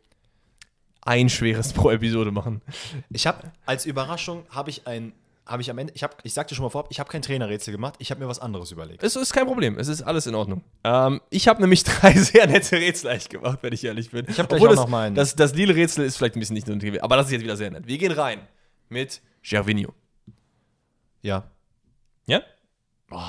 ein 1.02 1.28
schweres 1.28 1.74
pro 1.74 1.90
Episode 1.92 2.32
machen. 2.32 2.62
Ich 3.10 3.28
habe 3.28 3.52
als 3.66 3.86
Überraschung 3.86 4.46
habe 4.50 4.70
ich 4.70 4.88
ein 4.88 5.12
habe 5.46 5.62
ich 5.62 5.70
am 5.70 5.78
Ende, 5.78 5.94
ich, 5.96 6.04
hab, 6.04 6.18
ich 6.24 6.34
sagte 6.34 6.56
schon 6.56 6.64
mal 6.64 6.70
vorab, 6.70 6.88
ich 6.90 7.00
habe 7.00 7.10
kein 7.10 7.22
Trainerrätsel 7.22 7.72
gemacht, 7.72 7.96
ich 8.00 8.10
habe 8.10 8.20
mir 8.20 8.28
was 8.28 8.40
anderes 8.40 8.72
überlegt. 8.72 9.04
Es 9.04 9.16
ist 9.16 9.32
kein 9.32 9.46
Problem, 9.46 9.78
es 9.78 9.88
ist 9.88 10.02
alles 10.02 10.26
in 10.26 10.34
Ordnung. 10.34 10.64
Ähm, 10.84 11.22
ich 11.30 11.48
habe 11.48 11.62
nämlich 11.62 11.84
drei 11.86 12.14
sehr 12.14 12.48
nette 12.48 12.78
Rätsel 12.78 13.12
eigentlich 13.12 13.30
gemacht, 13.30 13.60
wenn 13.62 13.74
ich 13.74 13.84
ehrlich 13.84 14.12
bin. 14.12 14.26
Ich 14.28 14.40
habe 14.40 14.56
auch 14.56 14.68
das, 14.68 14.76
noch 14.76 14.88
mal 14.88 15.08
einen. 15.08 15.16
Das, 15.16 15.36
das 15.36 15.54
Lille-Rätsel 15.54 16.06
ist 16.06 16.18
vielleicht 16.18 16.36
ein 16.36 16.40
bisschen 16.40 16.56
nicht 16.56 16.68
nur 16.68 17.04
aber 17.04 17.18
das 17.18 17.28
ist 17.28 17.34
jetzt 17.34 17.44
wieder 17.44 17.58
sehr 17.58 17.72
nett. 17.72 17.86
Wir 17.86 17.98
gehen 17.98 18.12
rein 18.12 18.48
mit 18.90 19.22
Gervinho. 19.44 19.94
Ja. 21.22 21.44
Ja? 22.26 22.42
Oh, 23.12 23.20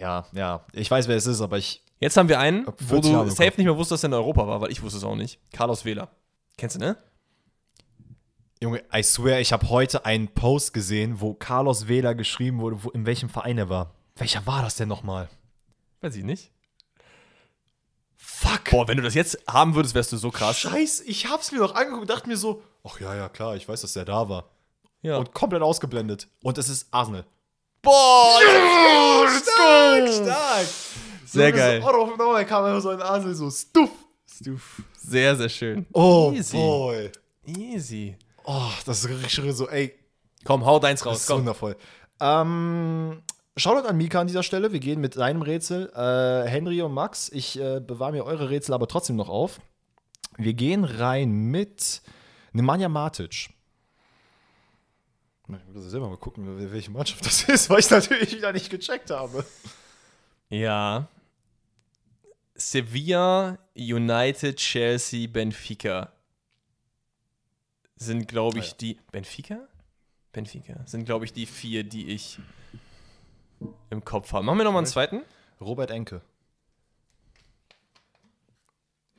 ja, 0.00 0.26
ja. 0.32 0.64
Ich 0.72 0.90
weiß, 0.90 1.08
wer 1.08 1.16
es 1.16 1.26
ist, 1.26 1.40
aber 1.40 1.58
ich. 1.58 1.82
Jetzt 1.98 2.16
haben 2.16 2.28
wir 2.28 2.38
einen, 2.38 2.66
wo 2.66 3.00
40 3.00 3.12
du 3.12 3.30
safe 3.30 3.54
nicht 3.56 3.64
mehr 3.64 3.76
wusstest, 3.76 4.04
dass 4.04 4.04
er 4.04 4.08
in 4.08 4.14
Europa 4.14 4.46
war, 4.46 4.60
weil 4.60 4.70
ich 4.70 4.82
wusste 4.82 4.98
es 4.98 5.04
auch 5.04 5.16
nicht. 5.16 5.40
Carlos 5.52 5.84
Vela. 5.84 6.08
Kennst 6.58 6.76
du, 6.76 6.80
ne? 6.80 6.96
Junge, 8.62 8.82
I 8.94 9.02
swear, 9.02 9.40
ich 9.40 9.52
habe 9.52 9.68
heute 9.68 10.06
einen 10.06 10.28
Post 10.28 10.72
gesehen, 10.72 11.20
wo 11.20 11.34
Carlos 11.34 11.88
Wähler 11.88 12.14
geschrieben 12.14 12.58
wurde, 12.60 12.82
wo, 12.82 12.90
in 12.90 13.04
welchem 13.04 13.28
Verein 13.28 13.58
er 13.58 13.68
war. 13.68 13.92
Welcher 14.16 14.46
war 14.46 14.62
das 14.62 14.76
denn 14.76 14.88
nochmal? 14.88 15.28
Weiß 16.00 16.16
ich 16.16 16.24
nicht. 16.24 16.50
Fuck. 18.16 18.70
Boah, 18.70 18.88
wenn 18.88 18.96
du 18.96 19.02
das 19.02 19.14
jetzt 19.14 19.38
haben 19.46 19.74
würdest, 19.74 19.94
wärst 19.94 20.12
du 20.12 20.16
so 20.16 20.30
krass. 20.30 20.58
Scheiße, 20.58 21.04
ich 21.04 21.28
hab's 21.28 21.52
mir 21.52 21.58
doch 21.58 21.74
angeguckt 21.74 22.02
und 22.02 22.10
dachte 22.10 22.28
mir 22.28 22.38
so, 22.38 22.62
ach 22.82 22.98
ja, 22.98 23.14
ja, 23.14 23.28
klar, 23.28 23.56
ich 23.56 23.68
weiß, 23.68 23.82
dass 23.82 23.92
der 23.92 24.06
da 24.06 24.28
war. 24.28 24.48
Ja. 25.02 25.18
Und 25.18 25.34
komplett 25.34 25.62
ausgeblendet. 25.62 26.26
Und 26.42 26.56
es 26.56 26.70
ist 26.70 26.88
Arsenal. 26.90 27.26
Boah! 27.82 28.38
stark, 29.28 30.08
stark. 30.08 30.66
Sehr 31.26 31.50
so, 31.50 31.56
geil. 31.56 31.82
So, 31.82 31.88
of 31.88 32.16
nowhere 32.16 32.44
kam 32.46 32.64
einfach 32.64 32.80
so 32.80 32.88
ein 32.88 33.02
Arsenal 33.02 33.34
so, 33.34 33.50
stuff. 33.50 33.90
Sehr, 34.96 35.36
sehr 35.36 35.48
schön. 35.48 35.86
Oh, 35.92 36.32
Easy. 36.34 36.56
boy. 36.56 37.10
Easy. 37.46 38.16
Oh, 38.46 38.70
das 38.86 39.04
ist 39.04 39.08
richtig 39.10 39.52
so, 39.54 39.68
ey, 39.68 39.92
Komm, 40.44 40.64
hau 40.64 40.78
deins 40.78 41.00
Das 41.00 41.06
raus. 41.08 41.20
ist 41.22 41.26
Komm. 41.26 41.38
wundervoll. 41.40 41.76
Ähm, 42.20 43.20
Shoutout 43.56 43.88
an 43.88 43.96
Mika 43.96 44.20
an 44.20 44.26
dieser 44.28 44.42
Stelle. 44.44 44.72
Wir 44.72 44.80
gehen 44.80 45.00
mit 45.00 45.14
seinem 45.14 45.42
Rätsel. 45.42 45.90
Äh, 45.94 46.48
Henry 46.48 46.80
und 46.82 46.92
Max, 46.92 47.28
ich 47.30 47.58
äh, 47.58 47.80
bewahre 47.80 48.12
mir 48.12 48.24
eure 48.24 48.48
Rätsel 48.50 48.72
aber 48.74 48.86
trotzdem 48.86 49.16
noch 49.16 49.28
auf. 49.28 49.60
Wir 50.36 50.54
gehen 50.54 50.84
rein 50.84 51.30
mit 51.32 52.02
Nemanja 52.52 52.88
Matic. 52.88 53.50
Ich 55.48 55.74
muss 55.74 55.84
selber 55.90 56.08
mal 56.08 56.16
gucken, 56.18 56.44
welche 56.72 56.90
Mannschaft 56.90 57.24
das 57.26 57.44
ist, 57.48 57.70
weil 57.70 57.80
ich 57.80 57.90
natürlich 57.90 58.36
wieder 58.36 58.52
nicht 58.52 58.68
gecheckt 58.70 59.10
habe. 59.10 59.44
Ja. 60.48 61.08
Sevilla, 62.54 63.58
United, 63.76 64.56
Chelsea, 64.56 65.28
Benfica 65.28 66.12
sind, 67.96 68.28
glaube 68.28 68.58
ich, 68.58 68.64
Ah 68.66 68.68
ja. 68.68 68.76
die. 68.80 69.00
Benfica? 69.12 69.68
Benfica. 70.32 70.82
Sind, 70.86 71.04
glaube 71.04 71.24
ich, 71.24 71.32
die 71.32 71.46
vier, 71.46 71.82
die 71.84 72.08
ich 72.08 72.38
im 73.90 74.04
Kopf 74.04 74.32
habe. 74.32 74.44
Machen 74.44 74.58
wir 74.58 74.64
nochmal 74.64 74.80
einen 74.80 74.86
zweiten? 74.86 75.22
Robert 75.60 75.90
Enke. 75.90 76.20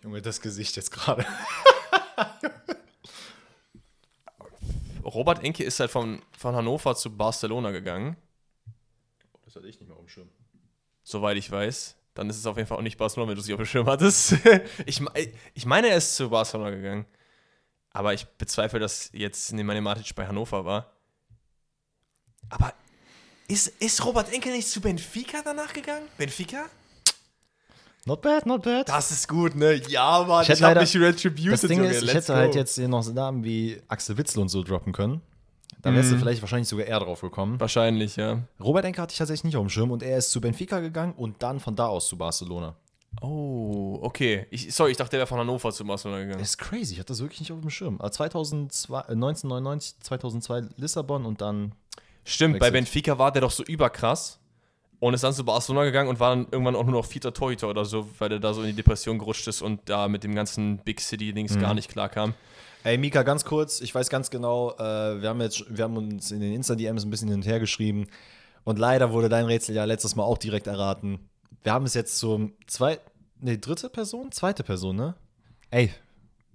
Junge, 0.03 0.21
das 0.21 0.39
Gesicht 0.41 0.75
jetzt 0.75 0.91
gerade. 0.91 1.25
Robert 5.03 5.43
Enke 5.43 5.63
ist 5.63 5.79
halt 5.79 5.89
von, 5.91 6.21
von 6.37 6.55
Hannover 6.55 6.95
zu 6.95 7.15
Barcelona 7.15 7.71
gegangen, 7.71 8.17
Das 9.45 9.55
hatte 9.55 9.67
ich 9.67 9.79
nicht 9.79 9.87
mehr 9.87 9.95
auf 9.97 10.03
dem 10.03 10.09
Schirm. 10.09 10.29
soweit 11.03 11.37
ich 11.37 11.49
weiß. 11.49 11.95
Dann 12.13 12.29
ist 12.29 12.37
es 12.37 12.45
auf 12.45 12.57
jeden 12.57 12.67
Fall 12.67 12.77
auch 12.77 12.83
nicht 12.83 12.97
Barcelona, 12.97 13.29
wenn 13.29 13.35
du 13.35 13.41
es 13.41 13.47
nicht 13.47 13.53
auf 13.53 13.61
dem 13.61 13.65
Schirm 13.67 13.87
hattest. 13.87 14.33
ich, 14.85 15.01
ich 15.53 15.65
meine, 15.65 15.87
er 15.89 15.97
ist 15.97 16.15
zu 16.15 16.29
Barcelona 16.29 16.71
gegangen. 16.71 17.05
Aber 17.97 18.13
ich 18.13 18.25
bezweifle, 18.37 18.77
dass 18.79 19.09
jetzt 19.11 19.51
Nemanja 19.53 19.81
Matic 19.81 20.13
bei 20.13 20.27
Hannover 20.27 20.63
war. 20.65 20.91
Aber 22.49 22.71
ist, 23.47 23.69
ist 23.79 24.05
Robert 24.05 24.31
Enke 24.31 24.51
nicht 24.51 24.67
zu 24.69 24.79
Benfica 24.81 25.39
danach 25.43 25.73
gegangen? 25.73 26.05
Benfica? 26.15 26.65
Not 28.05 28.21
bad, 28.21 28.45
not 28.45 28.61
bad. 28.61 28.87
Das 28.87 29.09
ist 29.09 29.27
gut, 29.27 29.55
ne? 29.55 29.81
Ja, 29.87 30.23
Mann, 30.27 30.43
Ich 30.43 30.49
hätte 30.49 30.61
leider- 30.61 30.81
retributed, 30.81 31.53
Das 31.53 31.61
Ding 31.61 31.83
ist, 31.83 32.03
ich 32.03 32.13
hätte 32.13 32.35
halt 32.35 32.51
go. 32.51 32.57
jetzt 32.59 32.75
hier 32.75 32.87
noch 32.87 33.01
so 33.01 33.13
Namen 33.13 33.43
wie 33.43 33.81
Axel 33.87 34.15
Witzel 34.15 34.41
und 34.41 34.49
so 34.49 34.61
droppen 34.61 34.93
können. 34.93 35.21
Da 35.81 35.91
wärst 35.91 36.11
du 36.11 36.19
vielleicht 36.19 36.41
wahrscheinlich 36.41 36.67
sogar 36.67 36.85
eher 36.85 36.99
drauf 36.99 37.21
gekommen. 37.21 37.59
Wahrscheinlich, 37.59 38.15
ja. 38.15 38.43
Robert 38.59 38.85
Enke 38.85 39.01
hatte 39.01 39.13
ich 39.13 39.17
tatsächlich 39.17 39.45
nicht 39.45 39.57
auf 39.57 39.63
dem 39.65 39.69
Schirm 39.71 39.89
und 39.89 40.03
er 40.03 40.19
ist 40.19 40.29
zu 40.29 40.39
Benfica 40.39 40.79
gegangen 40.81 41.13
und 41.13 41.41
dann 41.41 41.59
von 41.59 41.75
da 41.75 41.87
aus 41.87 42.07
zu 42.07 42.15
Barcelona. 42.15 42.75
Oh, 43.21 43.97
okay. 44.03 44.45
Ich, 44.51 44.73
sorry, 44.73 44.91
ich 44.91 44.97
dachte, 44.97 45.11
der 45.11 45.19
wäre 45.19 45.27
von 45.27 45.39
Hannover 45.39 45.71
zu 45.71 45.83
Barcelona 45.85 46.19
gegangen. 46.21 46.39
Das 46.39 46.49
ist 46.49 46.57
crazy, 46.57 46.93
ich 46.93 46.99
hatte 46.99 47.07
das 47.13 47.19
wirklich 47.21 47.39
nicht 47.39 47.51
auf 47.51 47.59
dem 47.59 47.69
Schirm. 47.69 47.95
Aber 47.99 48.11
2002, 48.11 48.99
äh, 48.99 49.01
1999, 49.13 49.95
2002 50.01 50.61
Lissabon 50.77 51.25
und 51.25 51.41
dann. 51.41 51.71
Stimmt, 52.23 52.55
bei 52.59 52.67
wechselt. 52.67 52.73
Benfica 52.73 53.17
war 53.17 53.31
der 53.31 53.41
doch 53.41 53.51
so 53.51 53.63
überkrass 53.63 54.39
und 54.99 55.13
ist 55.13 55.23
dann 55.23 55.33
zu 55.33 55.43
Barcelona 55.45 55.85
gegangen 55.85 56.09
und 56.09 56.19
war 56.19 56.35
dann 56.35 56.47
irgendwann 56.51 56.75
auch 56.75 56.83
nur 56.83 56.93
noch 56.93 57.05
vierter 57.05 57.33
Torhüter 57.33 57.69
oder 57.69 57.85
so, 57.85 58.07
weil 58.19 58.31
er 58.33 58.39
da 58.39 58.53
so 58.53 58.61
in 58.61 58.67
die 58.67 58.73
Depression 58.73 59.17
gerutscht 59.17 59.47
ist 59.47 59.61
und 59.61 59.79
da 59.85 60.07
mit 60.07 60.23
dem 60.23 60.35
ganzen 60.35 60.77
Big 60.79 60.99
City-Dings 61.01 61.55
Mhm. 61.55 61.61
gar 61.61 61.73
nicht 61.73 61.89
klar 61.89 62.09
kam. 62.09 62.33
Ey, 62.83 62.97
Mika, 62.97 63.23
ganz 63.23 63.43
kurz, 63.45 63.81
ich 63.81 63.93
weiß 63.95 64.09
ganz 64.09 64.29
genau, 64.29 64.71
äh, 64.77 65.21
wir, 65.21 65.29
haben 65.29 65.41
jetzt, 65.41 65.65
wir 65.75 65.83
haben 65.83 65.97
uns 65.97 66.31
in 66.31 66.39
den 66.41 66.53
Insta-DMs 66.53 67.03
ein 67.05 67.09
bisschen 67.09 67.27
hin 67.29 67.37
und 67.37 67.45
her 67.45 67.59
geschrieben 67.59 68.07
und 68.63 68.77
leider 68.77 69.11
wurde 69.11 69.29
dein 69.29 69.45
Rätsel 69.45 69.75
ja 69.75 69.85
letztes 69.85 70.15
Mal 70.15 70.23
auch 70.23 70.37
direkt 70.37 70.67
erraten. 70.67 71.19
Wir 71.67 71.73
haben 71.73 71.83
es 71.83 71.95
jetzt 71.95 72.17
zum 72.17 72.53
zwei, 72.65 72.97
nee, 73.41 73.57
dritte 73.57 73.89
Person? 73.89 74.31
Zweite 74.31 74.63
Person, 74.63 74.95
ne? 74.95 75.15
Ey, 75.69 75.91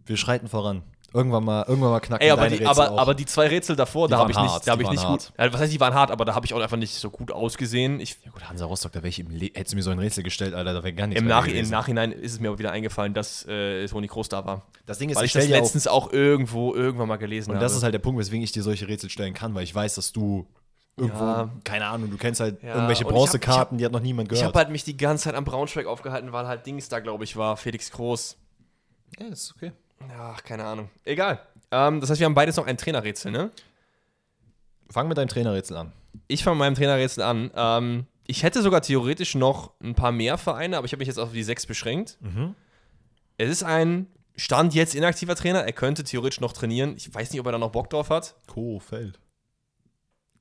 wir 0.07 0.17
schreiten 0.17 0.49
voran. 0.49 0.85
Irgendwann 1.13 1.45
mal, 1.45 1.67
irgendwann 1.69 1.91
mal 1.91 2.01
knacken 2.01 2.25
Ey, 2.25 2.31
aber 2.31 2.49
die, 2.49 2.65
aber, 2.65 2.93
auch. 2.93 2.99
aber 2.99 3.15
die 3.15 3.27
zwei 3.27 3.47
Rätsel 3.49 3.77
davor, 3.77 4.09
Die 4.09 4.13
da 4.13 4.17
habe 4.21 4.31
ich 4.31 4.39
nicht, 4.39 4.67
da 4.67 4.73
habe 4.73 4.83
die 4.83 4.89
ich 4.89 4.91
nicht 4.93 5.07
gut. 5.07 5.31
Ja, 5.39 5.53
was 5.53 5.61
heißt, 5.61 5.71
die 5.71 5.81
waren 5.81 5.93
hart, 5.93 6.11
aber 6.11 6.25
da 6.25 6.35
habe 6.35 6.47
ich 6.47 6.55
auch 6.55 6.61
einfach 6.63 6.79
nicht 6.79 6.95
so 6.95 7.11
gut 7.11 7.31
ausgesehen. 7.31 8.01
Ich, 8.01 8.17
ja 8.25 8.31
gut, 8.31 8.49
Hansa 8.49 8.65
Rostock, 8.65 8.93
da 8.93 9.01
wäre 9.01 9.11
ich 9.11 9.19
im 9.19 9.29
Le 9.29 9.51
hättest 9.53 9.73
du 9.73 9.77
mir 9.77 9.83
so 9.83 9.91
ein 9.91 9.99
Rätsel 9.99 10.25
gestellt, 10.25 10.55
Alter, 10.55 10.73
da 10.73 10.83
wäre 10.83 10.95
gar 10.95 11.07
nichts 11.07 11.21
im, 11.21 11.29
Nach 11.29 11.47
Im. 11.47 11.69
Nachhinein 11.69 12.13
ist 12.13 12.33
es 12.33 12.41
mir 12.41 12.49
aber 12.49 12.59
wieder 12.59 12.73
eingefallen, 12.73 13.13
dass 13.13 13.45
äh, 13.45 13.87
Toni 13.89 14.09
Kroos 14.09 14.31
da 14.31 14.47
war. 14.47 14.63
Das 14.87 14.97
Ding 14.97 15.11
ist, 15.11 15.17
Weil 15.17 15.27
ich 15.27 15.35
ich 15.35 15.43
das 15.43 15.47
dir 15.47 15.57
auch, 15.57 15.61
letztens 15.61 15.89
auch 15.89 16.11
irgendwo, 16.11 16.75
irgendwann 16.75 17.09
mal 17.09 17.19
gelesen 17.19 17.51
und 17.51 17.57
habe. 17.57 17.65
das 17.67 17.77
ist 17.77 17.83
halt 17.83 17.93
der 17.93 17.99
Punkt, 17.99 18.19
weswegen 18.19 18.43
ich 18.43 18.53
dir 18.53 18.63
solche 18.63 18.89
Rätsel 18.89 19.11
stellen 19.11 19.35
kann, 19.35 19.55
weil 19.55 19.65
ich 19.65 19.75
weiß, 19.75 19.97
dass 19.97 20.13
du 20.15 20.47
irgendwo, 20.97 21.25
Ja. 21.25 21.51
keine 21.65 21.87
Ahnung, 21.87 22.11
du 22.11 22.17
kennst 22.17 22.41
halt 22.41 22.63
Ja, 22.63 22.75
irgendwelche 22.75 23.03
ich 23.05 23.09
Bronzekarten, 23.09 23.79
die 23.79 23.85
hat 23.85 23.93
noch 23.93 24.01
niemand 24.01 24.27
ich 24.27 24.31
gehört. 24.39 24.47
habe 24.49 24.59
halt 24.59 24.71
mich 24.71 24.85
die 24.85 24.97
ganze 24.97 25.25
Zeit 25.25 25.35
am 25.35 25.45
Braunschweig 25.45 25.87
aufgehalten, 25.87 26.33
weil 26.33 26.47
halt 26.47 26.67
Dings 26.67 26.89
da, 26.89 27.01
glaube 27.01 27.25
ich, 27.25 27.37
war, 27.37 27.57
Felix 27.57 27.91
Groß. 27.91 28.37
ja, 29.19 29.27
ist 29.27 29.55
okay. 29.57 29.73
Ach, 30.19 30.43
keine 30.43 30.65
Ahnung. 30.65 30.89
Egal. 31.05 31.41
Ähm, 31.71 32.01
das 32.01 32.11
heißt, 32.11 32.21
wir 32.21 32.25
haben 32.27 32.35
beides 32.35 32.57
noch 32.57 32.67
ein 32.67 32.77
Trainerrätsel, 32.77 33.31
ne? 33.33 33.51
Fang 34.91 35.09
mit 35.09 35.17
deinem 35.17 35.29
Trainerrätsel 35.29 35.77
an. 35.77 35.93
Ich 36.29 36.45
fange 36.45 36.57
mit 36.57 36.61
meinem 36.61 36.75
Trainerrätsel 36.75 37.23
an. 37.23 37.51
Ähm, 37.55 38.07
ich 38.27 38.43
hätte 38.43 38.63
sogar 38.63 38.83
theoretisch 38.83 39.35
noch 39.35 39.73
ein 39.83 39.95
paar 39.95 40.13
mehr 40.13 40.37
Vereine, 40.39 40.77
aber 40.77 40.85
ich 40.87 40.93
habe 40.93 40.99
mich 40.99 41.09
jetzt 41.09 41.19
auf 41.19 41.33
die 41.33 41.43
sechs 41.43 41.67
beschränkt. 41.67 42.19
Mhm. 42.21 42.55
Es 43.39 43.49
ist 43.51 43.63
ein 43.63 44.07
Stand 44.37 44.75
jetzt 44.75 44.95
inaktiver 44.95 45.35
Trainer. 45.37 45.65
Er 45.65 45.73
könnte 45.73 46.05
theoretisch 46.05 46.41
noch 46.41 46.53
trainieren. 46.53 46.95
Ich 46.97 47.13
weiß 47.15 47.31
nicht, 47.33 47.41
ob 47.41 47.47
er 47.47 47.53
da 47.53 47.59
noch 47.59 47.71
Bock 47.73 47.89
drauf 47.91 48.11
hat. 48.11 48.35
Kofeld. 48.47 49.19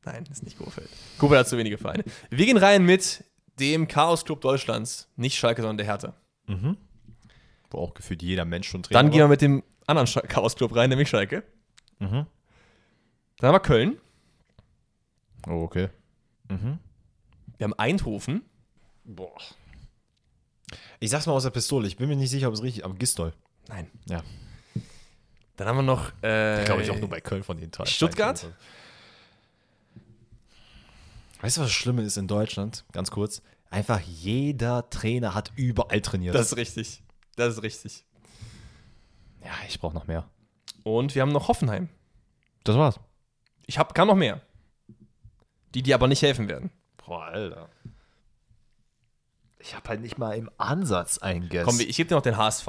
Nein, 0.03 0.25
ist 0.31 0.43
nicht 0.43 0.57
Kofeld. 0.57 0.89
Kofeld 1.19 1.39
hat 1.41 1.47
zu 1.47 1.57
wenige 1.57 1.77
Vereine. 1.77 2.03
Wir 2.29 2.45
gehen 2.45 2.57
rein 2.57 2.83
mit 2.85 3.23
dem 3.59 3.87
Chaos 3.87 4.25
Club 4.25 4.41
Deutschlands. 4.41 5.07
Nicht 5.15 5.37
Schalke, 5.37 5.61
sondern 5.61 5.77
der 5.77 5.85
Hertha. 5.85 6.13
Mhm. 6.47 6.77
Wo 7.69 7.77
auch 7.79 7.93
gefühlt 7.93 8.21
jeder 8.23 8.45
Mensch 8.45 8.67
schon 8.67 8.81
Trainer 8.83 8.99
Dann 9.01 9.11
gehen 9.11 9.19
wir 9.19 9.27
mit 9.27 9.41
dem 9.41 9.63
anderen 9.85 10.07
Sch- 10.07 10.25
Chaos 10.27 10.55
Club 10.55 10.75
rein, 10.75 10.89
nämlich 10.89 11.09
Schalke. 11.09 11.43
Mhm. 11.99 12.25
Dann 13.37 13.47
haben 13.47 13.53
wir 13.55 13.59
Köln. 13.59 13.97
Oh, 15.47 15.61
okay. 15.63 15.89
Mhm. 16.49 16.79
Wir 17.57 17.65
haben 17.65 17.73
Eindhoven. 17.77 18.41
Boah. 19.03 19.37
Ich 20.99 21.09
sag's 21.11 21.25
mal 21.27 21.33
aus 21.33 21.43
der 21.43 21.49
Pistole, 21.51 21.87
ich 21.87 21.97
bin 21.97 22.07
mir 22.09 22.15
nicht 22.15 22.29
sicher, 22.29 22.47
ob 22.47 22.53
es 22.53 22.63
richtig 22.63 22.79
ist, 22.79 22.85
aber 22.85 22.95
Gistol. 22.95 23.33
Nein. 23.67 23.89
Ja. 24.07 24.23
Dann 25.57 25.67
haben 25.67 25.77
wir 25.77 25.83
noch. 25.83 26.09
Äh, 26.23 26.63
Glaube 26.65 26.81
ich 26.81 26.89
auch 26.91 26.99
nur 26.99 27.09
bei 27.09 27.21
Köln 27.21 27.43
von 27.43 27.57
den 27.57 27.71
Teilen. 27.71 27.87
Stuttgart? 27.87 28.47
Weißt 31.41 31.57
du, 31.57 31.61
was 31.61 31.67
das 31.67 31.73
Schlimme 31.73 32.03
ist 32.03 32.17
in 32.17 32.27
Deutschland? 32.27 32.85
Ganz 32.91 33.11
kurz. 33.11 33.41
Einfach 33.69 33.99
jeder 33.99 34.89
Trainer 34.89 35.33
hat 35.33 35.51
überall 35.55 36.01
trainiert. 36.01 36.35
Das 36.35 36.47
ist 36.47 36.57
richtig. 36.57 37.03
Das 37.35 37.55
ist 37.55 37.63
richtig. 37.63 38.05
ja, 39.43 39.51
ich 39.67 39.79
brauche 39.79 39.93
noch 39.93 40.07
mehr. 40.07 40.29
Und 40.83 41.15
wir 41.15 41.21
haben 41.21 41.31
noch 41.31 41.47
Hoffenheim. 41.47 41.89
Das 42.63 42.75
war's. 42.75 42.99
Ich 43.65 43.77
hab, 43.77 43.93
kann 43.95 44.07
noch 44.07 44.15
mehr. 44.15 44.41
Die, 45.73 45.81
die 45.81 45.93
aber 45.93 46.07
nicht 46.07 46.21
helfen 46.21 46.49
werden. 46.49 46.69
Boah, 46.97 47.25
Alter. 47.25 47.69
Ich 49.59 49.75
habe 49.75 49.89
halt 49.89 50.01
nicht 50.01 50.17
mal 50.17 50.37
im 50.37 50.49
Ansatz 50.57 51.17
einen 51.19 51.49
Guess. 51.49 51.65
Komm, 51.65 51.79
ich 51.79 51.95
gebe 51.95 52.09
dir 52.09 52.15
noch 52.15 52.21
den 52.21 52.37
HSV. 52.37 52.67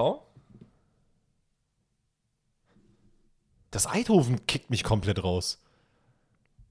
das 3.72 3.86
Eidhoven 3.86 4.46
kickt 4.46 4.70
mich 4.70 4.84
komplett 4.84 5.24
raus. 5.24 5.60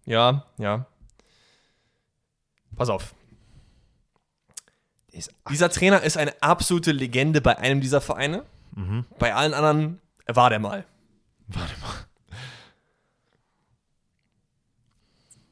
Ja, 0.06 0.46
ja. 0.58 0.86
Pass 2.82 2.90
auf. 2.90 3.14
Dieser 5.52 5.70
Trainer 5.70 6.02
ist 6.02 6.18
eine 6.18 6.42
absolute 6.42 6.92
Legende 6.92 7.40
bei 7.40 7.56
einem 7.60 7.80
dieser 7.80 8.02
Vereine. 8.02 8.44
mhm. 8.72 9.06
Bei 9.20 9.36
allen 9.36 9.54
anderen 9.54 10.02
war 10.26 10.50
der 10.50 10.58
mal. 10.58 10.84
Warte 11.50 11.80
mal. 11.80 12.08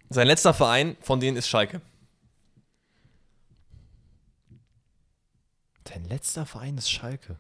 Sein 0.09 0.25
letzter 0.25 0.55
Verein 0.55 0.97
von 1.01 1.19
denen 1.19 1.37
ist 1.37 1.47
Schalke. 1.47 1.81
Dein 5.83 6.05
letzter 6.05 6.47
Verein 6.47 6.79
ist 6.79 6.89
Schalke. 6.89 7.37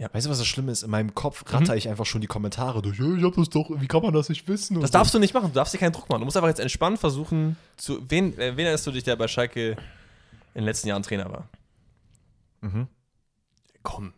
Ja. 0.00 0.08
Weißt 0.12 0.24
du, 0.24 0.30
was 0.30 0.38
das 0.38 0.46
Schlimme 0.46 0.72
ist? 0.72 0.82
In 0.82 0.90
meinem 0.90 1.14
Kopf 1.14 1.44
ratter 1.52 1.76
ich 1.76 1.88
einfach 1.88 2.06
schon 2.06 2.22
die 2.22 2.26
Kommentare 2.26 2.80
durch. 2.80 2.98
Ich 2.98 3.22
hab 3.22 3.34
das 3.34 3.50
doch, 3.50 3.70
wie 3.76 3.86
kann 3.86 4.02
man 4.02 4.14
das 4.14 4.30
nicht 4.30 4.48
wissen? 4.48 4.80
Das 4.80 4.90
so. 4.90 4.98
darfst 4.98 5.12
du 5.12 5.18
nicht 5.18 5.34
machen. 5.34 5.48
Du 5.48 5.54
darfst 5.54 5.74
dir 5.74 5.78
keinen 5.78 5.92
Druck 5.92 6.08
machen. 6.08 6.20
Du 6.20 6.24
musst 6.24 6.38
einfach 6.38 6.48
jetzt 6.48 6.60
entspannt 6.60 6.98
versuchen, 6.98 7.56
zu. 7.76 8.00
Wen, 8.08 8.32
äh, 8.38 8.56
wen 8.56 8.64
erinnerst 8.64 8.86
du 8.86 8.92
dich, 8.92 9.04
der 9.04 9.16
bei 9.16 9.28
Schalke 9.28 9.72
in 9.72 9.76
den 10.54 10.64
letzten 10.64 10.88
Jahren 10.88 11.02
Trainer 11.02 11.30
war? 11.30 11.48
Mhm. 12.62 12.88
Komm. 13.82 14.14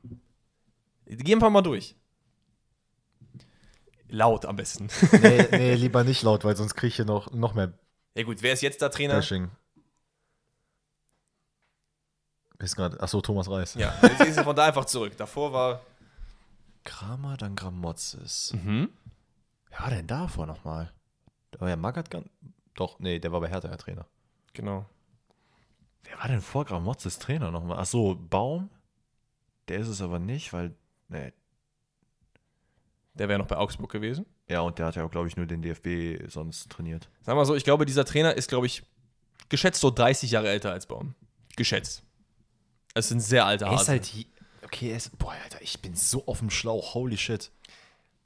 Geh 1.07 1.35
einfach 1.35 1.51
mal 1.51 1.63
durch. 1.63 1.97
Laut 4.09 4.47
am 4.47 4.57
besten. 4.57 4.89
Nee, 5.21 5.49
nee, 5.51 5.75
lieber 5.75 6.05
nicht 6.05 6.23
laut, 6.23 6.45
weil 6.45 6.57
sonst 6.57 6.77
kriege 6.77 6.89
ich 6.89 6.97
hier 6.97 7.07
noch, 7.07 7.33
noch 7.33 7.55
mehr 7.55 7.73
ja, 8.15 8.25
gut, 8.25 8.43
wer 8.43 8.53
ist 8.53 8.63
jetzt 8.63 8.83
der 8.83 8.91
Trainer? 8.91 9.15
Bashing. 9.15 9.51
Ist 12.63 12.77
gerade, 12.77 13.01
achso, 13.01 13.21
Thomas 13.21 13.51
Reis. 13.51 13.75
Ja, 13.75 13.93
jetzt 14.03 14.19
gehst 14.19 14.39
du 14.39 14.45
von 14.45 14.55
da 14.55 14.67
einfach 14.67 14.85
zurück. 14.85 15.17
Davor 15.17 15.53
war. 15.53 15.81
Kramer, 16.85 17.37
dann 17.37 17.57
Gramotzes. 17.57 18.55
Mhm. 18.55 18.89
Wer 19.71 19.81
war 19.81 19.91
denn 19.91 20.07
davor 20.07 20.47
nochmal? 20.47 20.93
Da 21.51 21.61
war 21.61 21.69
ja 21.69 21.77
Magath 21.77 22.09
Doch, 22.75 23.01
nee, 23.01 23.19
der 23.19 23.33
war 23.33 23.41
bei 23.41 23.49
Hertha 23.49 23.67
der 23.69 23.79
Trainer. 23.79 24.07
Genau. 24.53 24.87
Wer 26.05 26.19
war 26.19 26.29
denn 26.29 26.41
vor 26.41 26.65
Gramotzes 26.65 27.19
Trainer 27.19 27.51
nochmal? 27.51 27.79
Achso, 27.79 28.15
Baum? 28.15 28.71
Der 29.67 29.79
ist 29.79 29.89
es 29.89 30.01
aber 30.01 30.21
nicht, 30.21 30.53
weil. 30.53 30.75
Nee. 31.09 31.33
Der 33.15 33.29
wäre 33.29 33.41
noch 33.41 33.47
bei 33.47 33.57
Augsburg 33.57 33.91
gewesen. 33.91 34.25
Ja, 34.49 34.61
und 34.61 34.79
der 34.79 34.87
hat 34.87 34.95
ja 34.95 35.05
auch, 35.05 35.11
glaube 35.11 35.27
ich, 35.27 35.37
nur 35.37 35.47
den 35.47 35.63
DFB 35.63 36.31
sonst 36.31 36.71
trainiert. 36.71 37.09
Sag 37.23 37.35
mal 37.35 37.45
so, 37.45 37.57
ich 37.57 37.65
glaube, 37.65 37.87
dieser 37.87 38.05
Trainer 38.05 38.35
ist, 38.35 38.49
glaube 38.49 38.67
ich, 38.67 38.85
geschätzt 39.49 39.81
so 39.81 39.91
30 39.91 40.31
Jahre 40.31 40.49
älter 40.49 40.71
als 40.71 40.87
Baum. 40.87 41.15
Geschätzt. 41.57 42.05
Es 42.94 43.09
sind 43.09 43.20
sehr 43.20 43.47
alte 43.47 43.64
Er 43.64 43.73
ist 43.73 43.81
Hasen. 43.81 43.90
halt. 43.90 44.05
hi- 44.14 44.27
Okay, 44.64 44.90
er 44.90 44.97
ist. 44.97 45.16
Boah, 45.19 45.32
Alter, 45.44 45.60
ich 45.60 45.81
bin 45.81 45.94
so 45.94 46.24
auf 46.27 46.39
dem 46.39 46.48
Schlauch. 46.51 46.94
Holy 46.94 47.16
shit. 47.19 47.51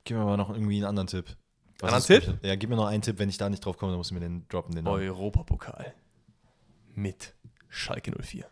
Gib 0.05 0.17
mir 0.17 0.25
mal 0.25 0.37
noch 0.37 0.51
irgendwie 0.51 0.77
einen 0.77 0.85
anderen 0.87 1.07
Tipp. 1.09 1.37
Was 1.81 1.93
Anderen 1.93 2.21
Tipp? 2.37 2.39
Ja, 2.45 2.55
gib 2.57 2.71
mir 2.71 2.77
noch 2.77 2.87
einen 2.87 3.03
Tipp. 3.03 3.19
Wenn 3.19 3.29
ich 3.29 3.39
da 3.39 3.49
nicht 3.51 3.65
drauf 3.65 3.77
komme, 3.79 3.93
dann 3.93 3.99
musst 3.99 4.11
du 4.11 4.15
mir 4.15 4.21
den 4.21 4.47
droppen. 4.49 4.75
Den 4.75 4.85
Namen. 4.85 4.97
Europapokal. 5.01 5.93
Mit 6.95 7.35
Schalke 7.69 8.13
04. 8.23 8.47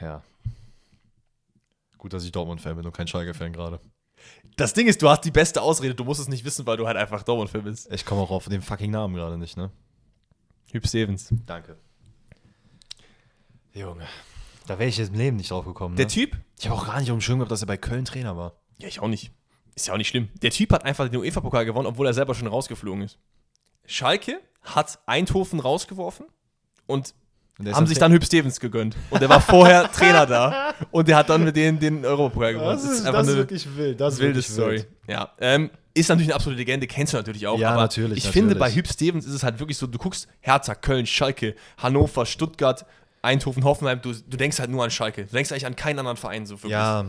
Ja. 0.00 0.22
Gut, 1.98 2.12
dass 2.12 2.24
ich 2.24 2.32
Dortmund-Fan 2.32 2.76
bin 2.76 2.84
und 2.86 2.92
kein 2.94 3.06
Schalke-Fan 3.08 3.52
gerade. 3.52 3.80
Das 4.56 4.72
Ding 4.74 4.86
ist, 4.86 5.00
du 5.02 5.08
hast 5.08 5.22
die 5.22 5.30
beste 5.30 5.60
Ausrede, 5.62 5.94
du 5.94 6.04
musst 6.04 6.20
es 6.20 6.28
nicht 6.28 6.44
wissen, 6.44 6.66
weil 6.66 6.76
du 6.76 6.86
halt 6.86 6.96
einfach 6.96 7.22
Dortmund-Fan 7.22 7.64
bist. 7.64 7.90
Ich 7.92 8.04
komme 8.04 8.20
auch 8.20 8.30
auf 8.30 8.46
den 8.48 8.62
fucking 8.62 8.90
Namen 8.90 9.14
gerade 9.14 9.38
nicht, 9.38 9.56
ne? 9.56 9.70
Hüb 10.70 10.86
Stevens. 10.86 11.28
Danke. 11.46 11.76
Junge. 13.74 14.04
Da 14.66 14.78
wäre 14.78 14.88
ich 14.88 14.96
jetzt 14.96 15.08
im 15.12 15.18
Leben 15.18 15.36
nicht 15.36 15.50
drauf 15.50 15.64
gekommen. 15.64 15.96
Der 15.96 16.06
Ne? 16.06 16.10
Typ? 16.12 16.36
Ich 16.58 16.68
habe 16.68 16.78
auch 16.80 16.86
gar 16.86 17.00
nicht 17.00 17.10
auf 17.10 17.18
dem 17.18 17.20
Schirm 17.20 17.38
gehabt, 17.38 17.50
dass 17.52 17.60
er 17.62 17.66
bei 17.66 17.76
Köln 17.76 18.04
Trainer 18.04 18.36
war. 18.36 18.52
Ja, 18.78 18.88
ich 18.88 19.00
auch 19.00 19.08
nicht. 19.08 19.30
Ist 19.74 19.88
ja 19.88 19.92
auch 19.94 19.98
nicht 19.98 20.08
schlimm. 20.08 20.28
Der 20.42 20.50
Typ 20.50 20.72
hat 20.72 20.84
einfach 20.84 21.08
den 21.08 21.20
UEFA-Pokal 21.20 21.64
gewonnen, 21.64 21.86
obwohl 21.86 22.06
er 22.06 22.14
selber 22.14 22.34
schon 22.34 22.46
rausgeflogen 22.46 23.02
ist. 23.02 23.18
Schalke 23.86 24.40
hat 24.62 24.98
Eindhoven 25.06 25.60
rausgeworfen 25.60 26.26
und 26.86 27.14
Und 27.58 27.74
haben 27.74 27.86
sich 27.86 27.98
dann 27.98 28.12
Hüb 28.12 28.24
Stevens 28.24 28.60
gegönnt. 28.60 28.96
Und 29.10 29.20
der 29.20 29.28
war 29.28 29.40
vorher 29.40 29.90
Trainer 29.92 30.24
da 30.26 30.74
und 30.90 31.06
der 31.08 31.16
hat 31.16 31.28
dann 31.28 31.44
mit 31.44 31.54
denen 31.56 31.78
den 31.78 32.04
Europapokal 32.04 32.54
gewonnen. 32.54 32.70
Das 32.70 32.84
ist, 32.84 33.04
das 33.04 33.28
ist 33.28 33.36
wirklich 33.36 33.76
wild. 33.76 34.00
Das 34.00 34.14
ist 34.14 34.20
wilde 34.20 34.36
wirklich 34.36 34.46
Story. 34.52 34.72
wild. 34.76 34.88
Ja, 35.08 35.30
ähm, 35.40 35.70
ist 35.92 36.08
natürlich 36.08 36.28
eine 36.28 36.34
absolute 36.36 36.58
Legende, 36.58 36.86
kennst 36.86 37.12
du 37.12 37.16
natürlich 37.18 37.46
auch. 37.46 37.58
Ja, 37.58 37.70
aber 37.72 37.82
natürlich, 37.82 38.18
Ich 38.18 38.24
natürlich. 38.24 38.32
finde, 38.32 38.54
bei 38.56 38.72
Hüb 38.72 38.88
Stevens 38.88 39.26
ist 39.26 39.34
es 39.34 39.42
halt 39.42 39.58
wirklich 39.58 39.76
so, 39.76 39.86
du 39.86 39.98
guckst 39.98 40.26
Hertha, 40.40 40.74
Köln, 40.74 41.06
Schalke, 41.06 41.54
Hannover, 41.78 42.24
Stuttgart, 42.26 42.86
Eindhoven, 43.24 43.64
Hoffenheim, 43.64 44.00
du, 44.02 44.12
du 44.12 44.36
denkst 44.36 44.58
halt 44.58 44.70
nur 44.70 44.84
an 44.84 44.90
Schalke. 44.90 45.24
Du 45.26 45.32
denkst 45.32 45.50
eigentlich 45.50 45.66
an 45.66 45.76
keinen 45.76 45.98
anderen 45.98 46.16
Verein 46.16 46.46
so 46.46 46.56
wirklich. 46.56 46.72
Ja, 46.72 47.06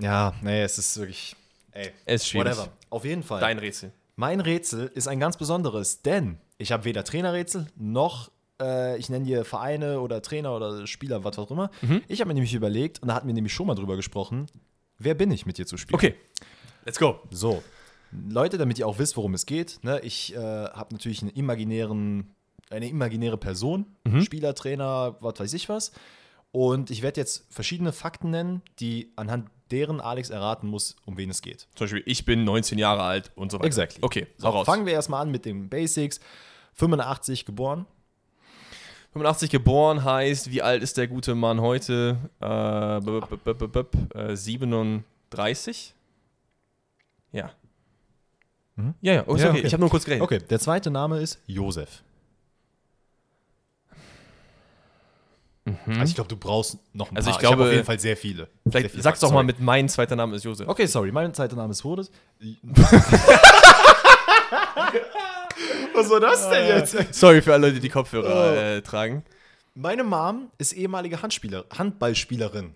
ja, 0.00 0.34
nee, 0.42 0.62
es 0.62 0.78
ist 0.78 0.96
wirklich. 0.98 1.36
Ey, 1.72 1.90
Es 2.06 2.22
ist 2.22 2.28
schwierig. 2.28 2.56
whatever. 2.56 2.68
Auf 2.90 3.04
jeden 3.04 3.22
Fall. 3.22 3.40
Dein 3.40 3.58
Rätsel. 3.58 3.92
Mein 4.16 4.40
Rätsel 4.40 4.90
ist 4.94 5.08
ein 5.08 5.18
ganz 5.20 5.36
besonderes, 5.36 6.02
denn 6.02 6.38
ich 6.58 6.72
habe 6.72 6.84
weder 6.84 7.04
Trainerrätsel 7.04 7.66
noch 7.76 8.30
äh, 8.60 8.96
ich 8.98 9.08
nenne 9.08 9.24
dir 9.24 9.44
Vereine 9.44 10.00
oder 10.00 10.22
Trainer 10.22 10.54
oder 10.54 10.86
Spieler, 10.86 11.24
was 11.24 11.38
auch 11.38 11.50
immer. 11.50 11.70
Mhm. 11.82 12.02
Ich 12.08 12.20
habe 12.20 12.28
mir 12.28 12.34
nämlich 12.34 12.54
überlegt 12.54 13.02
und 13.02 13.08
da 13.08 13.14
hatten 13.14 13.26
wir 13.26 13.34
nämlich 13.34 13.52
schon 13.52 13.66
mal 13.66 13.74
drüber 13.74 13.96
gesprochen, 13.96 14.46
wer 14.98 15.14
bin 15.14 15.30
ich 15.32 15.46
mit 15.46 15.58
dir 15.58 15.66
zu 15.66 15.76
spielen? 15.76 15.96
Okay, 15.96 16.14
let's 16.84 16.98
go. 16.98 17.18
So, 17.30 17.62
Leute, 18.28 18.58
damit 18.58 18.78
ihr 18.78 18.86
auch 18.86 18.98
wisst, 18.98 19.16
worum 19.16 19.34
es 19.34 19.46
geht. 19.46 19.80
Ne, 19.82 19.98
ich 20.04 20.34
äh, 20.34 20.38
habe 20.38 20.94
natürlich 20.94 21.22
einen 21.22 21.32
imaginären, 21.32 22.30
eine 22.74 22.88
imaginäre 22.88 23.36
Person, 23.38 23.86
Mhm. 24.04 24.22
Spieler, 24.22 24.54
Trainer, 24.54 25.16
was 25.20 25.38
weiß 25.40 25.52
ich 25.54 25.68
was. 25.68 25.92
Und 26.52 26.90
ich 26.90 27.02
werde 27.02 27.20
jetzt 27.20 27.46
verschiedene 27.50 27.92
Fakten 27.92 28.30
nennen, 28.30 28.62
die 28.78 29.10
anhand 29.16 29.48
deren 29.70 30.00
Alex 30.00 30.30
erraten 30.30 30.68
muss, 30.68 30.94
um 31.04 31.16
wen 31.16 31.30
es 31.30 31.42
geht. 31.42 31.66
Zum 31.74 31.86
Beispiel, 31.86 32.02
ich 32.06 32.24
bin 32.24 32.44
19 32.44 32.78
Jahre 32.78 33.02
alt 33.02 33.32
und 33.34 33.50
so 33.50 33.58
weiter. 33.58 33.66
Exactly. 33.66 33.98
Okay, 34.04 34.26
So, 34.36 34.48
raus. 34.50 34.66
fangen 34.66 34.86
wir 34.86 34.92
erstmal 34.92 35.22
an 35.22 35.30
mit 35.30 35.44
den 35.46 35.68
Basics. 35.68 36.20
85 36.74 37.44
geboren. 37.44 37.86
85 39.12 39.50
geboren 39.50 40.04
heißt, 40.04 40.50
wie 40.50 40.60
alt 40.62 40.82
ist 40.82 40.96
der 40.96 41.06
gute 41.08 41.34
Mann 41.34 41.60
heute? 41.60 42.18
Äh, 42.40 43.00
b- 43.00 43.20
b- 43.20 43.54
b- 43.54 43.66
b- 43.68 43.82
b- 43.82 44.18
äh, 44.18 44.36
37? 44.36 45.94
Ja. 47.32 47.50
Mhm. 48.76 48.94
Ja, 49.00 49.12
ja, 49.14 49.24
oh, 49.26 49.34
ist 49.34 49.42
Ja, 49.42 49.50
okay. 49.50 49.58
okay. 49.58 49.66
Ich 49.66 49.72
habe 49.72 49.80
nur 49.80 49.90
kurz 49.90 50.04
gerechnet. 50.04 50.24
Okay, 50.24 50.38
der 50.40 50.58
zweite 50.60 50.90
Name 50.90 51.20
ist 51.20 51.40
Josef. 51.46 52.02
Also 55.86 56.02
ich 56.04 56.14
glaube, 56.14 56.28
du 56.28 56.36
brauchst 56.36 56.76
noch 56.92 57.10
ein 57.10 57.16
Also 57.16 57.30
paar. 57.30 57.36
ich 57.36 57.40
glaube- 57.40 57.56
habe 57.56 57.64
auf 57.64 57.72
jeden 57.72 57.84
Fall 57.86 57.98
sehr 57.98 58.16
viele. 58.18 58.48
sehr 58.64 58.72
Vielleicht 58.72 58.90
viele 58.90 59.02
sag's 59.02 59.20
doch 59.20 59.32
mal 59.32 59.42
mit 59.44 59.60
mein 59.60 59.88
zweiter 59.88 60.14
Name 60.14 60.36
ist 60.36 60.44
Josef. 60.44 60.68
Okay, 60.68 60.84
sorry, 60.86 61.10
mein 61.10 61.32
zweiter 61.32 61.56
Name 61.56 61.70
ist 61.72 61.82
Hodes. 61.84 62.10
Was 65.94 66.10
war 66.10 66.20
das 66.20 66.48
denn 66.50 66.66
jetzt? 66.68 67.14
Sorry 67.14 67.40
für 67.40 67.52
alle 67.52 67.68
Leute, 67.68 67.74
die 67.76 67.80
die 67.82 67.88
Kopfhörer 67.88 68.56
äh, 68.76 68.82
tragen. 68.82 69.24
Meine 69.74 70.04
Mom 70.04 70.50
ist 70.58 70.72
ehemalige 70.72 71.22
Handspieler, 71.22 71.64
Handballspielerin. 71.76 72.74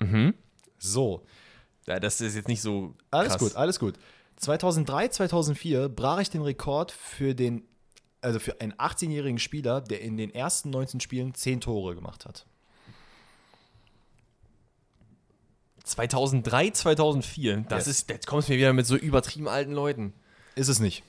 Mhm. 0.00 0.34
So, 0.78 1.24
Ja, 1.86 2.00
das 2.00 2.20
ist 2.20 2.34
jetzt 2.36 2.48
nicht 2.48 2.62
so 2.62 2.94
alles 3.10 3.30
krass. 3.32 3.40
gut, 3.40 3.56
alles 3.56 3.78
gut. 3.78 3.94
2003, 4.36 5.08
2004 5.08 5.88
brach 5.88 6.20
ich 6.20 6.30
den 6.30 6.42
Rekord 6.42 6.92
für 6.92 7.34
den, 7.34 7.62
also 8.22 8.38
für 8.38 8.60
einen 8.60 8.72
18-jährigen 8.74 9.38
Spieler, 9.38 9.80
der 9.80 10.00
in 10.00 10.16
den 10.16 10.32
ersten 10.34 10.70
19 10.70 11.00
Spielen 11.00 11.34
10 11.34 11.60
Tore 11.62 11.94
gemacht 11.94 12.26
hat. 12.26 12.46
2003, 15.84 16.70
2004. 16.70 17.64
Das 17.68 17.86
Yes. 17.86 17.98
ist, 17.98 18.10
jetzt 18.10 18.26
kommst 18.26 18.48
du 18.48 18.52
mir 18.52 18.58
wieder 18.58 18.72
mit 18.72 18.86
so 18.86 18.96
übertrieben 18.96 19.48
alten 19.48 19.72
Leuten. 19.72 20.12
Ist 20.54 20.68
es 20.68 20.78
nicht. 20.80 21.02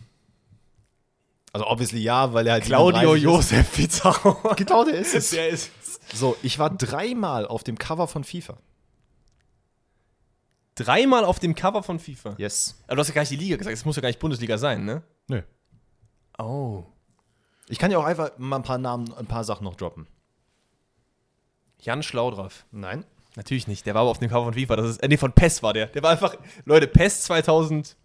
Also 1.54 1.68
obviously 1.68 2.00
ja, 2.00 2.34
weil 2.34 2.48
er 2.48 2.54
halt 2.54 2.64
Claudio 2.64 3.14
37 3.16 3.24
Josef 3.24 3.76
Pizarro. 3.76 4.54
Genau, 4.56 4.86
der 4.86 4.96
ist 4.96 5.14
es. 5.14 5.32
Der 5.32 5.50
ist 5.50 5.70
So, 6.14 6.38
ich 6.42 6.58
war 6.60 6.70
dreimal 6.70 7.46
auf 7.46 7.64
dem 7.64 7.78
Cover 7.78 8.08
von 8.08 8.24
FIFA. 8.24 8.58
dreimal 10.76 11.26
auf 11.26 11.40
dem 11.40 11.54
Cover 11.54 11.84
von 11.84 12.00
FIFA. 12.00 12.36
Yes. 12.38 12.82
Aber 12.88 12.96
du 12.96 13.00
hast 13.02 13.10
ja 13.10 13.14
gar 13.14 13.22
nicht 13.24 13.32
die 13.32 13.36
Liga 13.36 13.58
gesagt. 13.58 13.76
Es 13.76 13.84
muss 13.86 13.98
ja 13.98 14.02
gar 14.02 14.10
nicht 14.10 14.20
Bundesliga 14.20 14.58
sein, 14.58 14.86
ne? 14.86 15.04
Nö. 15.28 15.42
Oh. 16.40 16.86
Ich 17.72 17.80
kann 17.80 17.90
ja 17.90 17.98
auch 17.98 18.04
einfach 18.06 18.32
mal 18.38 18.58
ein 18.58 18.64
paar 18.64 18.78
Namen, 18.78 19.14
ein 19.14 19.26
paar 19.28 19.44
Sachen 19.44 19.64
noch 19.64 19.76
droppen. 19.76 20.06
Jan 21.80 22.04
Schlaudraff. 22.04 22.66
Nein. 22.72 23.06
Natürlich 23.36 23.66
nicht. 23.68 23.86
Der 23.86 23.94
war 23.96 24.02
aber 24.02 24.12
auf 24.12 24.20
dem 24.20 24.30
Cover 24.30 24.44
von 24.44 24.54
FIFA. 24.54 24.76
Das 24.76 24.90
ist, 24.90 24.98
äh, 25.02 25.08
nee, 25.08 25.16
von 25.18 25.32
PES 25.32 25.64
war 25.64 25.72
der. 25.74 25.88
Der 25.88 26.04
war 26.04 26.12
einfach, 26.12 26.36
Leute, 26.66 26.86
PES 26.88 27.24
2007 27.24 27.96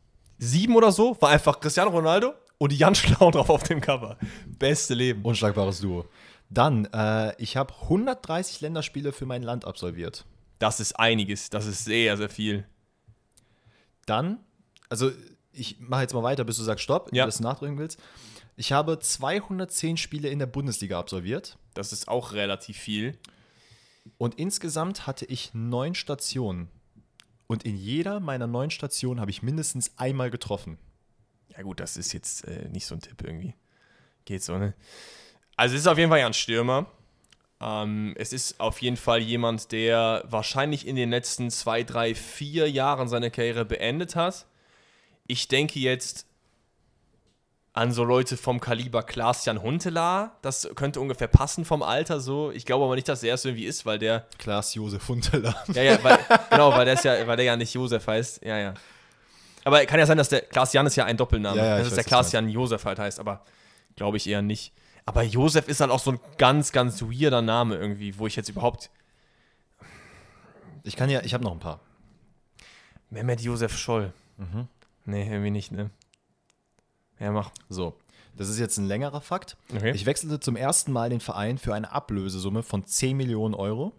oder 0.75 0.93
so, 0.93 1.21
war 1.21 1.31
einfach 1.31 1.59
Cristiano 1.59 1.91
Ronaldo 1.91 2.33
und 2.59 2.73
Jan 2.73 2.95
Schlaudraff 2.95 3.51
auf 3.51 3.65
dem 3.65 3.81
Cover. 3.81 4.17
Beste 4.47 4.95
Leben. 4.95 5.25
Unschlagbares 5.25 5.81
Duo. 5.81 6.07
Dann, 6.49 6.85
äh, 6.93 7.35
ich 7.43 7.57
habe 7.57 7.75
130 7.83 8.61
Länderspiele 8.61 9.13
für 9.13 9.27
mein 9.27 9.43
Land 9.43 9.65
absolviert. 9.65 10.25
Das 10.61 10.79
ist 10.79 10.93
einiges. 10.99 11.51
Das 11.51 11.67
ist 11.67 11.85
sehr, 11.85 12.17
sehr 12.17 12.29
viel. 12.29 12.65
Dann, 14.07 14.39
also 14.89 15.11
ich 15.53 15.81
mache 15.81 16.03
jetzt 16.03 16.15
mal 16.15 16.23
weiter, 16.23 16.45
bis 16.45 16.57
du 16.57 16.63
sagst 16.63 16.85
Stopp, 16.85 17.13
Ja. 17.13 17.27
dass 17.27 17.39
du 17.39 17.43
nachdrücken 17.43 17.79
willst. 17.79 18.01
Ich 18.57 18.73
habe 18.73 18.99
210 18.99 19.97
Spiele 19.97 20.29
in 20.29 20.39
der 20.39 20.47
Bundesliga 20.47 20.99
absolviert 20.99 21.59
Das 21.75 21.93
ist 21.93 22.09
auch 22.09 22.33
relativ 22.33 22.77
viel. 22.79 23.19
und 24.19 24.37
insgesamt 24.37 25.07
hatte 25.07 25.27
ich 25.27 25.53
neun 25.53 25.95
Stationen. 25.95 26.69
Und 27.49 27.65
in 27.65 27.77
jeder 27.77 28.19
meiner 28.19 28.47
neun 28.47 28.71
Stationen 28.71 29.21
habe 29.21 29.31
ich 29.31 29.43
mindestens 29.43 29.93
einmal 29.99 30.31
getroffen. 30.31 30.79
Ja, 31.57 31.63
gut, 31.63 31.81
das 31.81 31.97
ist 31.97 32.13
jetzt 32.13 32.45
äh, 32.45 32.69
nicht 32.71 32.87
so 32.87 32.95
ein 32.95 33.01
Tipp 33.01 33.23
irgendwie. 33.23 33.55
Geht 34.25 34.43
so, 34.43 34.59
ne? 34.59 34.75
Also, 35.57 35.75
es 35.77 35.83
ist 35.83 35.87
auf 35.87 35.97
jeden 35.97 36.11
Fall 36.11 36.19
ja 36.21 36.27
ein 36.27 36.35
Stürmer. 36.35 36.87
Ähm, 37.61 38.15
es 38.19 38.33
ist 38.33 38.59
auf 38.59 38.83
jeden 38.83 38.97
Fall 38.97 39.21
jemand, 39.21 39.71
der 39.71 40.25
wahrscheinlich 40.27 40.87
in 40.87 40.97
den 40.97 41.11
letzten 41.11 41.51
zwei, 41.51 41.85
drei, 41.85 42.15
vier 42.15 42.69
Jahren 42.71 43.09
seine 43.09 43.31
Karriere 43.31 43.65
beendet 43.65 44.17
hat. 44.17 44.47
ich 45.29 45.47
denke 45.49 45.79
jetzt 45.79 46.27
an 47.77 47.93
so 47.93 48.05
Leute 48.05 48.39
vom 48.39 48.59
Kaliber 48.59 49.03
Klaas-Jan 49.03 49.61
Huntelaar. 49.61 50.39
Das 50.41 50.69
könnte 50.77 50.99
ungefähr 50.99 51.29
passen 51.29 51.67
vom 51.67 51.83
Alter 51.83 52.21
so. 52.21 52.51
Ich 52.51 52.65
glaube 52.65 52.87
aber 52.87 52.95
nicht, 52.95 53.07
dass 53.07 53.23
er 53.23 53.35
es 53.35 53.45
irgendwie 53.45 53.67
ist, 53.67 53.85
weil 53.85 53.99
der. 53.99 54.27
Klaas-Josef 54.39 55.07
Huntelaar. 55.07 55.63
Ja, 55.75 55.83
ja, 55.83 56.03
weil, 56.03 56.19
genau, 56.51 56.71
weil 56.73 56.87
der, 56.87 56.95
ist 56.95 57.05
ja, 57.05 57.27
weil 57.27 57.37
der 57.37 57.45
ja 57.45 57.57
nicht 57.57 57.75
Josef 57.75 58.07
heißt. 58.07 58.43
Ja, 58.45 58.57
ja. 58.59 58.75
Aber 59.65 59.85
kann 59.85 59.99
ja 59.99 60.07
sein, 60.07 60.17
dass 60.17 60.31
der 60.31 60.41
Klaas-Jan 60.41 60.87
ist 60.87 60.97
ja 60.97 61.05
ein 61.05 61.19
Doppelname. 61.19 61.59
Ja, 61.59 61.65
ja, 61.65 61.79
dass 61.79 61.89
ich 61.89 61.93
es 61.93 61.97
der 61.97 62.05
Klaas-Jan 62.05 62.49
Josef 62.49 62.83
halt 62.87 62.99
heißt, 62.99 63.21
aber 63.21 63.45
glaube 63.95 64.17
ich 64.17 64.27
eher 64.27 64.41
nicht. 64.41 64.73
Aber 65.05 65.23
Josef 65.23 65.69
ist 65.69 65.81
dann 65.83 65.91
auch 65.91 66.01
so 66.01 66.13
ein 66.13 66.21
ganz, 66.39 66.73
ganz 66.73 67.03
weirder 67.03 67.43
Name 67.43 67.77
irgendwie, 67.77 68.19
wo 68.19 68.27
ich 68.27 68.37
jetzt 68.37 68.49
überhaupt. 68.49 68.91
Ich 70.83 70.97
kann 70.97 71.11
ja, 71.11 71.21
ich 71.23 71.35
habe 71.35 71.45
noch 71.45 71.53
ein 71.53 71.61
paar. 71.61 71.81
Mehmet 73.11 73.43
Josef 73.43 73.77
Scholl. 73.77 74.15
Mhm. 74.39 74.67
Nee, 75.05 75.29
irgendwie 75.29 75.51
nicht, 75.51 75.73
ne? 75.73 75.91
Ja, 77.19 77.33
mach. 77.33 77.51
So, 77.69 77.97
das 78.37 78.49
ist 78.49 78.59
jetzt 78.59 78.77
ein 78.77 78.87
längerer 78.87 79.21
Fakt. 79.21 79.57
Okay. 79.75 79.93
Ich 79.93 80.07
wechselte 80.07 80.41
zum 80.41 80.57
ersten 80.57 80.93
Mal 80.93 81.11
den 81.11 81.21
Verein 81.21 81.59
für 81.59 81.75
eine 81.75 81.91
Ablösesumme 81.93 82.63
von 82.63 82.85
10 82.85 83.17
Millionen 83.17 83.55
Euro. 83.55 83.93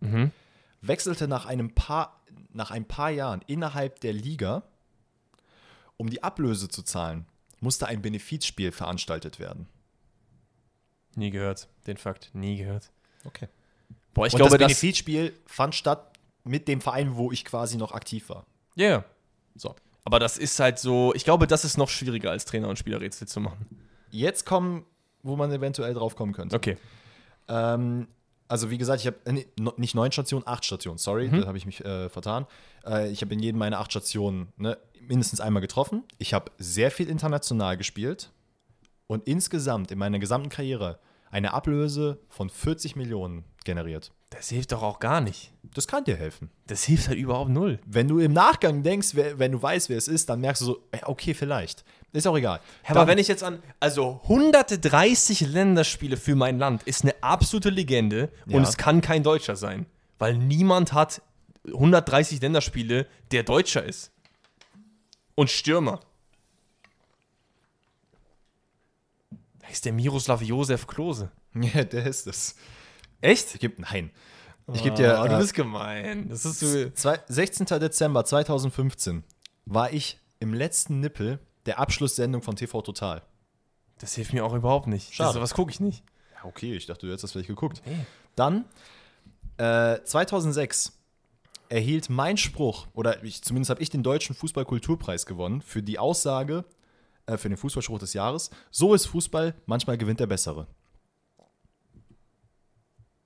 Mhm. 0.00 0.32
Wechselte 0.80 1.28
nach, 1.28 1.46
einem 1.46 1.74
paar, 1.74 2.20
nach 2.52 2.70
ein 2.70 2.86
paar 2.86 3.10
Jahren 3.10 3.42
innerhalb 3.46 4.00
der 4.00 4.12
Liga. 4.12 4.62
Um 5.96 6.10
die 6.10 6.22
Ablöse 6.22 6.68
zu 6.68 6.82
zahlen, 6.82 7.26
musste 7.60 7.86
ein 7.86 8.02
Benefizspiel 8.02 8.72
veranstaltet 8.72 9.38
werden. 9.38 9.68
Nie 11.14 11.30
gehört. 11.30 11.68
Den 11.86 11.96
Fakt. 11.96 12.30
Nie 12.32 12.56
gehört. 12.56 12.90
Okay. 13.24 13.48
Boah, 14.14 14.26
ich 14.26 14.32
Und 14.32 14.38
glaube, 14.38 14.58
das. 14.58 14.68
Benefizspiel 14.68 15.38
fand 15.46 15.74
statt 15.74 16.18
mit 16.44 16.66
dem 16.66 16.80
Verein, 16.80 17.16
wo 17.16 17.30
ich 17.30 17.44
quasi 17.44 17.76
noch 17.76 17.92
aktiv 17.92 18.28
war. 18.30 18.46
Ja. 18.74 18.88
Yeah. 18.88 19.04
So. 19.54 19.74
Aber 20.04 20.18
das 20.18 20.38
ist 20.38 20.58
halt 20.58 20.78
so. 20.78 21.12
Ich 21.14 21.24
glaube, 21.24 21.46
das 21.46 21.64
ist 21.64 21.78
noch 21.78 21.88
schwieriger 21.88 22.30
als 22.30 22.44
Trainer 22.44 22.68
und 22.68 22.78
Spielerrätsel 22.78 23.28
zu 23.28 23.40
machen. 23.40 23.66
Jetzt 24.10 24.44
kommen, 24.46 24.84
wo 25.22 25.36
man 25.36 25.50
eventuell 25.52 25.94
drauf 25.94 26.16
kommen 26.16 26.32
könnte. 26.32 26.56
Okay. 26.56 26.76
Ähm, 27.48 28.08
also 28.48 28.70
wie 28.70 28.78
gesagt, 28.78 29.00
ich 29.00 29.06
habe 29.06 29.16
äh, 29.24 29.44
nicht 29.76 29.94
neun 29.94 30.12
Stationen, 30.12 30.46
acht 30.46 30.64
Stationen. 30.64 30.98
Sorry, 30.98 31.30
da 31.30 31.46
habe 31.46 31.56
ich 31.56 31.64
mich 31.64 31.82
äh, 31.84 32.08
vertan. 32.10 32.46
Äh, 32.84 33.10
ich 33.10 33.22
habe 33.22 33.32
in 33.32 33.40
jedem 33.40 33.58
meiner 33.58 33.78
acht 33.78 33.90
Stationen 33.90 34.52
ne, 34.56 34.76
mindestens 35.08 35.40
einmal 35.40 35.62
getroffen. 35.62 36.04
Ich 36.18 36.34
habe 36.34 36.50
sehr 36.58 36.90
viel 36.90 37.08
international 37.08 37.76
gespielt 37.76 38.30
und 39.06 39.26
insgesamt 39.26 39.90
in 39.90 39.98
meiner 39.98 40.18
gesamten 40.18 40.50
Karriere 40.50 40.98
eine 41.32 41.52
Ablöse 41.54 42.20
von 42.28 42.48
40 42.48 42.94
Millionen 42.94 43.44
generiert. 43.64 44.12
Das 44.30 44.48
hilft 44.48 44.72
doch 44.72 44.82
auch 44.82 44.98
gar 45.00 45.20
nicht. 45.20 45.52
Das 45.74 45.86
kann 45.88 46.04
dir 46.04 46.16
helfen. 46.16 46.50
Das 46.66 46.84
hilft 46.84 47.08
halt 47.08 47.18
überhaupt 47.18 47.50
null. 47.50 47.80
Wenn 47.86 48.06
du 48.08 48.18
im 48.18 48.32
Nachgang 48.32 48.82
denkst, 48.82 49.10
wer, 49.14 49.38
wenn 49.38 49.52
du 49.52 49.60
weißt, 49.62 49.88
wer 49.88 49.98
es 49.98 50.08
ist, 50.08 50.28
dann 50.30 50.40
merkst 50.40 50.62
du 50.62 50.66
so, 50.66 50.88
okay, 51.04 51.34
vielleicht. 51.34 51.84
Ist 52.12 52.26
auch 52.26 52.36
egal. 52.36 52.60
Aber 52.84 53.00
Dann- 53.00 53.08
wenn 53.08 53.18
ich 53.18 53.28
jetzt 53.28 53.42
an, 53.42 53.62
also 53.80 54.20
130 54.24 55.40
Länderspiele 55.42 56.16
für 56.16 56.34
mein 56.34 56.58
Land 56.58 56.82
ist 56.84 57.02
eine 57.02 57.14
absolute 57.22 57.70
Legende 57.70 58.30
und 58.46 58.52
Ja. 58.52 58.62
es 58.62 58.76
kann 58.76 59.00
kein 59.00 59.22
Deutscher 59.22 59.56
sein, 59.56 59.86
weil 60.18 60.36
niemand 60.36 60.92
hat 60.92 61.22
130 61.66 62.40
Länderspiele, 62.42 63.06
der 63.32 63.42
Deutscher 63.44 63.84
ist. 63.84 64.12
Und 65.34 65.50
Stürmer. 65.50 66.00
Ist 69.70 69.84
der 69.84 69.92
Miroslav 69.92 70.42
Josef 70.42 70.86
Klose. 70.86 71.30
Ja, 71.54 71.84
der 71.84 72.06
ist 72.06 72.26
es. 72.26 72.56
Echt? 73.20 73.54
Ich 73.54 73.60
geb, 73.60 73.78
nein. 73.78 74.10
Ich 74.72 74.82
gebe 74.82 74.96
dir. 74.96 75.20
Oh, 75.22 75.28
du 75.28 75.34
äh, 75.34 75.38
bist 75.38 75.54
gemein. 75.54 76.28
Das 76.28 76.44
ist 76.44 76.60
so. 76.60 76.90
Zwei- 76.90 77.20
16. 77.28 77.66
Dezember 77.78 78.24
2015 78.24 79.24
war 79.66 79.92
ich 79.92 80.18
im 80.40 80.54
letzten 80.54 81.00
Nippel 81.00 81.38
der 81.66 81.78
Abschlusssendung 81.78 82.42
von 82.42 82.56
TV 82.56 82.82
Total. 82.82 83.22
Das 83.98 84.14
hilft 84.14 84.32
mir 84.32 84.44
auch 84.44 84.54
überhaupt 84.54 84.86
nicht. 84.86 85.14
Schade. 85.14 85.34
Das, 85.34 85.42
was 85.42 85.54
gucke 85.54 85.70
ich 85.70 85.80
nicht. 85.80 86.02
Ja, 86.34 86.44
okay, 86.48 86.74
ich 86.74 86.86
dachte, 86.86 87.06
du 87.06 87.12
hättest 87.12 87.24
das 87.24 87.32
vielleicht 87.32 87.48
geguckt. 87.48 87.82
Nee. 87.86 87.98
Dann, 88.34 88.64
äh, 89.58 90.02
2006 90.02 90.98
erhielt 91.68 92.10
mein 92.10 92.36
Spruch, 92.36 92.86
oder 92.94 93.22
ich, 93.22 93.42
zumindest 93.42 93.70
habe 93.70 93.82
ich 93.82 93.90
den 93.90 94.02
Deutschen 94.02 94.34
Fußballkulturpreis 94.34 95.26
gewonnen, 95.26 95.62
für 95.62 95.82
die 95.82 95.98
Aussage, 95.98 96.64
äh, 97.26 97.36
für 97.36 97.48
den 97.48 97.56
Fußballspruch 97.56 97.98
des 97.98 98.14
Jahres, 98.14 98.50
so 98.70 98.94
ist 98.94 99.06
Fußball, 99.06 99.54
manchmal 99.66 99.98
gewinnt 99.98 100.20
der 100.20 100.26
Bessere. 100.26 100.66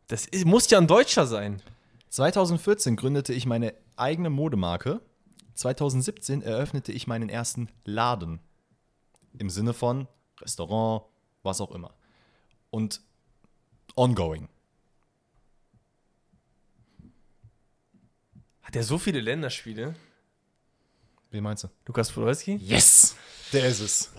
Das 0.09 0.27
ist, 0.27 0.45
muss 0.47 0.71
ja 0.71 0.79
ein 0.79 0.87
Deutscher 0.87 1.27
sein. 1.27 1.63
2014 2.11 2.97
gründete 2.97 3.33
ich 3.33 3.47
meine 3.47 3.75
eigene 3.97 4.31
Modemarke. 4.31 5.01
2017 5.55 6.43
eröffnete 6.43 6.93
ich 6.93 7.07
meinen 7.07 7.29
ersten 7.29 7.69
Laden. 7.85 8.41
Im 9.39 9.51
Sinne 9.51 9.75
von 9.75 10.07
Restaurant, 10.41 11.05
was 11.43 11.61
auch 11.61 11.73
immer. 11.73 11.95
Und 12.71 13.01
ongoing. 13.97 14.49
Hat 18.63 18.77
er 18.77 18.83
so 18.83 18.99
viele 18.99 19.21
Länderspiele? 19.21 19.95
Wie 21.37 21.41
meinst 21.43 21.65
du? 21.65 21.69
Lukas 21.87 22.11
Podolski? 22.11 22.55
Yes! 22.63 23.15
Der 23.53 23.67
ist 23.67 23.81
es. 23.81 24.11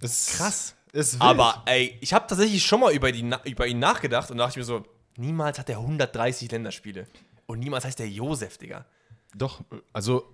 Das 0.00 0.10
ist 0.10 0.38
Krass. 0.38 0.74
Ist. 0.94 1.20
Aber 1.20 1.62
ey, 1.66 1.98
ich 2.00 2.14
habe 2.14 2.26
tatsächlich 2.26 2.64
schon 2.64 2.80
mal 2.80 2.94
über, 2.94 3.12
die, 3.12 3.30
über 3.44 3.66
ihn 3.66 3.80
nachgedacht 3.80 4.30
und 4.30 4.38
dachte 4.38 4.52
ich 4.52 4.56
mir 4.56 4.64
so, 4.64 4.86
niemals 5.18 5.58
hat 5.58 5.68
er 5.68 5.76
130 5.80 6.50
Länderspiele. 6.50 7.06
Und 7.44 7.58
niemals 7.58 7.84
heißt 7.84 7.98
der 7.98 8.08
Josef, 8.08 8.56
Digga. 8.56 8.86
Doch, 9.34 9.60
also 9.92 10.24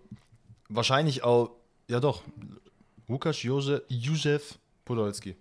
wahrscheinlich 0.68 1.24
auch, 1.24 1.50
ja 1.88 1.98
doch, 1.98 2.22
Łukasz 3.08 3.42
Józef, 3.42 3.82
Józef 3.88 4.56
Podolski. 4.84 5.34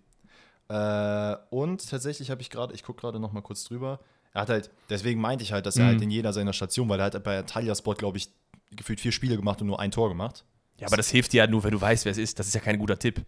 Äh, 0.70 1.36
und 1.52 1.88
tatsächlich 1.88 2.32
habe 2.32 2.42
ich 2.42 2.50
gerade, 2.50 2.74
ich 2.74 2.82
gucke 2.82 3.02
gerade 3.02 3.20
noch 3.20 3.32
mal 3.32 3.42
kurz 3.42 3.64
drüber, 3.64 4.00
er 4.34 4.42
hat 4.42 4.50
halt, 4.50 4.72
deswegen 4.90 5.22
meinte 5.22 5.44
ich 5.44 5.52
halt, 5.52 5.68
dass 5.68 5.78
er 5.78 5.86
halt 5.86 6.02
in 6.02 6.10
jeder 6.10 6.34
seiner 6.34 6.54
Station, 6.54 6.90
weil 6.90 7.00
er 7.00 7.06
hat 7.06 7.24
bei 7.24 7.44
Talia 7.44 7.76
Sport, 7.76 8.00
glaube 8.00 8.18
ich, 8.18 8.32
gefühlt 8.76 9.00
vier 9.00 9.12
Spiele 9.12 9.36
gemacht 9.36 9.62
und 9.62 9.68
nur 9.68 9.80
ein 9.80 9.92
Tor 9.92 10.10
gemacht. 10.10 10.46
Ja, 10.80 10.88
aber 10.88 10.98
das 10.98 11.10
hilft 11.10 11.34
dir 11.34 11.38
ja 11.44 11.48
nur, 11.48 11.64
wenn 11.64 11.72
du 11.72 11.80
weißt, 11.82 12.06
wer 12.06 12.12
es 12.12 12.18
ist. 12.18 12.40
Das 12.40 12.48
ist 12.48 12.54
ja 12.56 12.60
kein 12.62 12.78
guter 12.80 12.98
Tipp. 12.98 13.22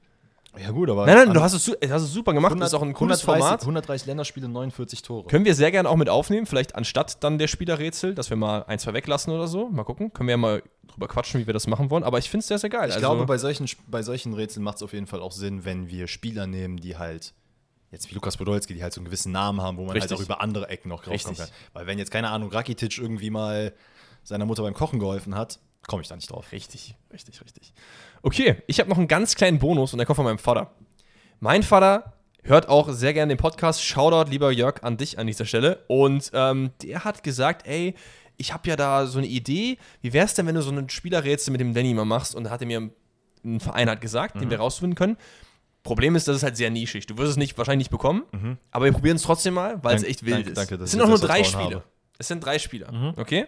Ja 0.58 0.72
gut, 0.72 0.90
aber 0.90 1.06
Nein, 1.06 1.16
nein, 1.18 1.34
du 1.34 1.42
hast 1.42 1.52
es, 1.54 1.66
su- 1.66 1.76
hast 1.90 2.02
es 2.04 2.14
super 2.14 2.32
gemacht. 2.34 2.52
100, 2.52 2.64
das 2.66 2.72
ist 2.72 2.74
auch 2.80 2.82
ein 2.82 2.94
cooles 2.94 3.20
130, 3.22 3.26
Format. 3.44 3.62
130 3.62 4.08
Länderspiele, 4.08 4.48
49 4.48 5.02
Tore. 5.02 5.28
Können 5.28 5.44
wir 5.44 5.54
sehr 5.54 5.70
gerne 5.70 5.90
auch 5.90 5.98
mit 5.98 6.08
aufnehmen, 6.08 6.46
vielleicht 6.46 6.76
anstatt 6.76 7.22
dann 7.26 7.38
der 7.38 7.48
Spielerrätsel, 7.50 8.16
dass 8.16 8.30
wir 8.30 8.38
mal 8.38 8.64
ein, 8.68 8.80
zwei 8.80 8.94
weglassen 8.94 9.34
oder 9.34 9.48
so. 9.48 9.68
Mal 9.68 9.84
gucken. 9.84 10.14
Können 10.14 10.28
wir 10.28 10.32
ja 10.34 10.38
mal 10.38 10.64
drüber 10.88 11.10
quatschen, 11.10 11.42
wie 11.42 11.46
wir 11.46 11.54
das 11.54 11.68
machen 11.68 11.90
wollen. 11.90 12.04
Aber 12.06 12.20
ich 12.20 12.30
finde 12.30 12.40
es 12.42 12.48
sehr, 12.48 12.58
sehr 12.58 12.70
geil. 12.70 12.88
Ich 12.88 12.96
Also- 12.96 13.00
glaube, 13.06 13.26
bei 13.26 13.38
solchen, 13.38 13.68
bei 13.88 14.02
solchen 14.02 14.34
Rätseln 14.34 14.64
macht 14.64 14.78
es 14.78 14.84
auf 14.84 14.94
jeden 14.94 15.08
Fall 15.08 15.20
auch 15.22 15.34
Sinn, 15.34 15.66
wenn 15.66 15.90
wir 15.90 16.08
Spieler 16.08 16.48
nehmen, 16.48 16.78
die 16.78 16.96
halt, 16.98 17.34
jetzt 17.92 18.10
wie 18.10 18.16
Lukas 18.16 18.38
Podolski, 18.38 18.74
die 18.76 18.82
halt 18.82 18.94
so 18.94 19.02
einen 19.02 19.06
gewissen 19.06 19.34
Namen 19.34 19.60
haben, 19.62 19.76
wo 19.76 19.82
man 19.84 19.92
Richtig. 19.92 20.12
halt 20.12 20.22
auch 20.22 20.26
über 20.26 20.40
andere 20.42 20.70
Ecken 20.70 20.88
noch 20.88 21.04
draufkommen 21.04 21.36
Richtig. 21.38 21.54
kann. 21.54 21.70
Weil 21.74 21.86
wenn 21.88 22.00
jetzt, 22.00 22.12
keine 22.12 22.30
Ahnung, 22.30 22.50
Rakitic 22.50 22.98
irgendwie 22.98 23.30
mal 23.30 23.74
seiner 24.26 24.46
Mutter 24.46 24.64
beim 24.64 24.74
Kochen 24.74 25.00
geholfen 25.00 25.36
hat, 25.36 25.60
komme 25.88 26.02
ich 26.02 26.08
da 26.10 26.16
nicht 26.16 26.30
drauf. 26.32 26.52
Richtig, 26.52 26.96
richtig, 27.14 27.42
richtig. 27.42 27.74
Okay, 28.22 28.58
ich 28.68 28.80
habe 28.80 28.90
noch 28.90 28.98
einen 28.98 29.08
ganz 29.08 29.36
kleinen 29.36 29.60
Bonus 29.60 29.94
und 29.94 29.98
der 30.00 30.06
kommt 30.06 30.16
von 30.18 30.26
meinem 30.26 30.40
Vater. 30.40 30.72
Mein 31.40 31.64
Vater 31.64 32.14
hört 32.44 32.68
auch 32.68 32.90
sehr 32.90 33.14
gerne 33.14 33.34
den 33.34 33.38
Podcast. 33.38 33.84
Shoutout, 33.84 34.30
lieber 34.30 34.52
Jörg, 34.52 34.84
an 34.84 34.98
dich 34.98 35.18
an 35.20 35.28
dieser 35.28 35.46
Stelle. 35.46 35.84
Und 35.88 36.32
ähm, 36.34 36.72
der 36.82 37.04
hat 37.06 37.24
gesagt, 37.24 37.66
ey, 37.68 37.96
ich 38.38 38.52
habe 38.54 38.68
ja 38.68 38.76
da 38.76 39.06
so 39.06 39.20
eine 39.20 39.28
Idee. 39.28 39.78
Wie 40.02 40.12
wär's 40.12 40.34
denn, 40.34 40.46
wenn 40.48 40.56
du 40.56 40.62
so 40.62 40.72
ein 40.72 40.90
Spielerrätsel 40.90 41.52
mit 41.52 41.62
dem 41.62 41.74
Danny 41.74 41.94
mal 41.94 42.04
machst? 42.06 42.36
Und 42.36 42.46
da 42.46 42.50
hat 42.50 42.62
er 42.62 42.68
mir 42.68 42.90
einen 43.44 43.60
Verein 43.60 43.90
hat 43.90 44.02
gesagt, 44.02 44.42
den 44.42 44.50
wir 44.50 44.58
rausfinden 44.58 44.96
können. 44.96 45.18
Problem 45.84 46.16
ist, 46.16 46.28
das 46.28 46.38
ist 46.38 46.44
halt 46.44 46.58
sehr 46.58 46.72
nischig. 46.72 47.06
Du 47.06 47.16
wirst 47.20 47.30
es 47.32 47.38
nicht, 47.38 47.56
wahrscheinlich 47.60 47.86
nicht 47.86 47.92
bekommen, 47.92 48.24
aber 48.72 48.86
wir 48.86 48.92
probieren 48.92 49.18
es 49.18 49.22
trotzdem 49.22 49.54
mal, 49.54 49.84
weil 49.84 49.96
es 49.96 50.02
echt 50.04 50.26
wild 50.26 50.38
danke- 50.38 50.50
ist. 50.50 50.58
danke, 50.58 50.84
es 50.84 50.92
sind 50.92 51.02
auch 51.02 51.08
nur 51.08 51.20
drei 51.20 51.44
Spiele. 51.44 51.64
habe. 51.76 51.84
Es 52.18 52.28
sind 52.28 52.44
drei 52.44 52.58
Spieler, 52.58 53.14
okay? 53.18 53.46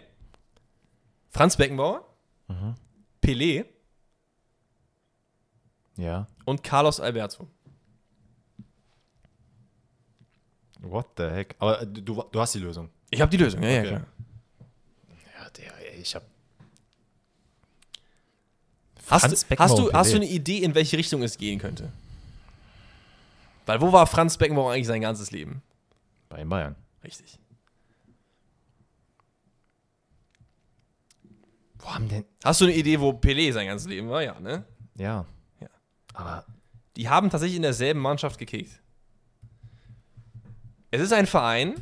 Franz 1.30 1.56
Beckenbauer, 1.56 2.04
Pelé 3.22 3.66
Ja. 5.96 6.26
und 6.44 6.62
Carlos 6.62 7.00
Alberto. 7.00 7.48
What 10.80 11.06
the 11.16 11.24
heck? 11.24 11.56
Aber 11.58 11.82
äh, 11.82 11.86
du, 11.86 12.22
du 12.30 12.40
hast 12.40 12.54
die 12.54 12.60
Lösung. 12.60 12.88
Ich 13.10 13.20
habe 13.20 13.30
die 13.30 13.36
Lösung, 13.36 13.62
ja, 13.62 13.68
ja, 13.70 13.78
Okay. 13.80 13.88
klar. 13.88 14.06
Ja, 15.42 15.50
der, 15.50 15.92
ey, 15.94 16.00
ich 16.00 16.14
hab. 16.14 16.22
Hast, 19.10 19.24
hast, 19.58 19.78
du, 19.78 19.92
hast 19.92 20.12
du 20.12 20.16
eine 20.16 20.26
Idee, 20.26 20.58
in 20.58 20.74
welche 20.74 20.98
Richtung 20.98 21.22
es 21.22 21.38
gehen 21.38 21.58
könnte? 21.58 21.90
Weil 23.66 23.80
wo 23.80 23.90
war 23.92 24.06
Franz 24.06 24.36
Beckenbauer 24.36 24.72
eigentlich 24.72 24.86
sein 24.86 25.00
ganzes 25.00 25.30
Leben? 25.30 25.62
Bei 26.28 26.44
Bayern. 26.44 26.76
Richtig. 27.02 27.38
Wo 31.88 31.94
haben 31.94 32.08
denn. 32.08 32.24
Hast 32.44 32.60
du 32.60 32.66
eine 32.66 32.74
Idee, 32.74 33.00
wo 33.00 33.10
Pelé 33.10 33.52
sein 33.52 33.66
ganzes 33.66 33.88
Leben 33.88 34.10
war? 34.10 34.22
Ja, 34.22 34.38
ne? 34.40 34.64
Ja. 34.96 35.24
Ja. 35.60 35.68
Aber. 36.12 36.44
Die 36.96 37.08
haben 37.08 37.30
tatsächlich 37.30 37.56
in 37.56 37.62
derselben 37.62 38.00
Mannschaft 38.00 38.38
gekickt. 38.38 38.82
Es 40.90 41.00
ist 41.00 41.12
ein 41.12 41.26
Verein, 41.26 41.74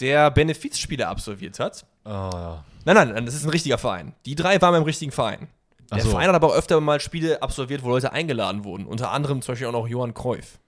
der 0.00 0.30
Benefizspiele 0.30 1.06
absolviert 1.06 1.60
hat. 1.60 1.86
Oh, 2.04 2.08
ja. 2.08 2.64
Nein, 2.84 2.96
nein, 2.96 3.08
nein, 3.12 3.26
das 3.26 3.34
ist 3.34 3.44
ein 3.44 3.50
richtiger 3.50 3.78
Verein. 3.78 4.14
Die 4.26 4.34
drei 4.34 4.60
waren 4.60 4.72
beim 4.72 4.84
richtigen 4.84 5.12
Verein. 5.12 5.48
Der 5.92 6.02
so. 6.02 6.10
Verein 6.10 6.28
hat 6.28 6.34
aber 6.34 6.48
auch 6.48 6.54
öfter 6.54 6.80
mal 6.80 7.00
Spiele 7.00 7.42
absolviert, 7.42 7.82
wo 7.82 7.90
Leute 7.90 8.12
eingeladen 8.12 8.64
wurden. 8.64 8.86
Unter 8.86 9.10
anderem 9.12 9.42
zum 9.42 9.52
Beispiel 9.52 9.68
auch 9.68 9.72
noch 9.72 9.86
Johann 9.86 10.14
Cruyff. 10.14 10.58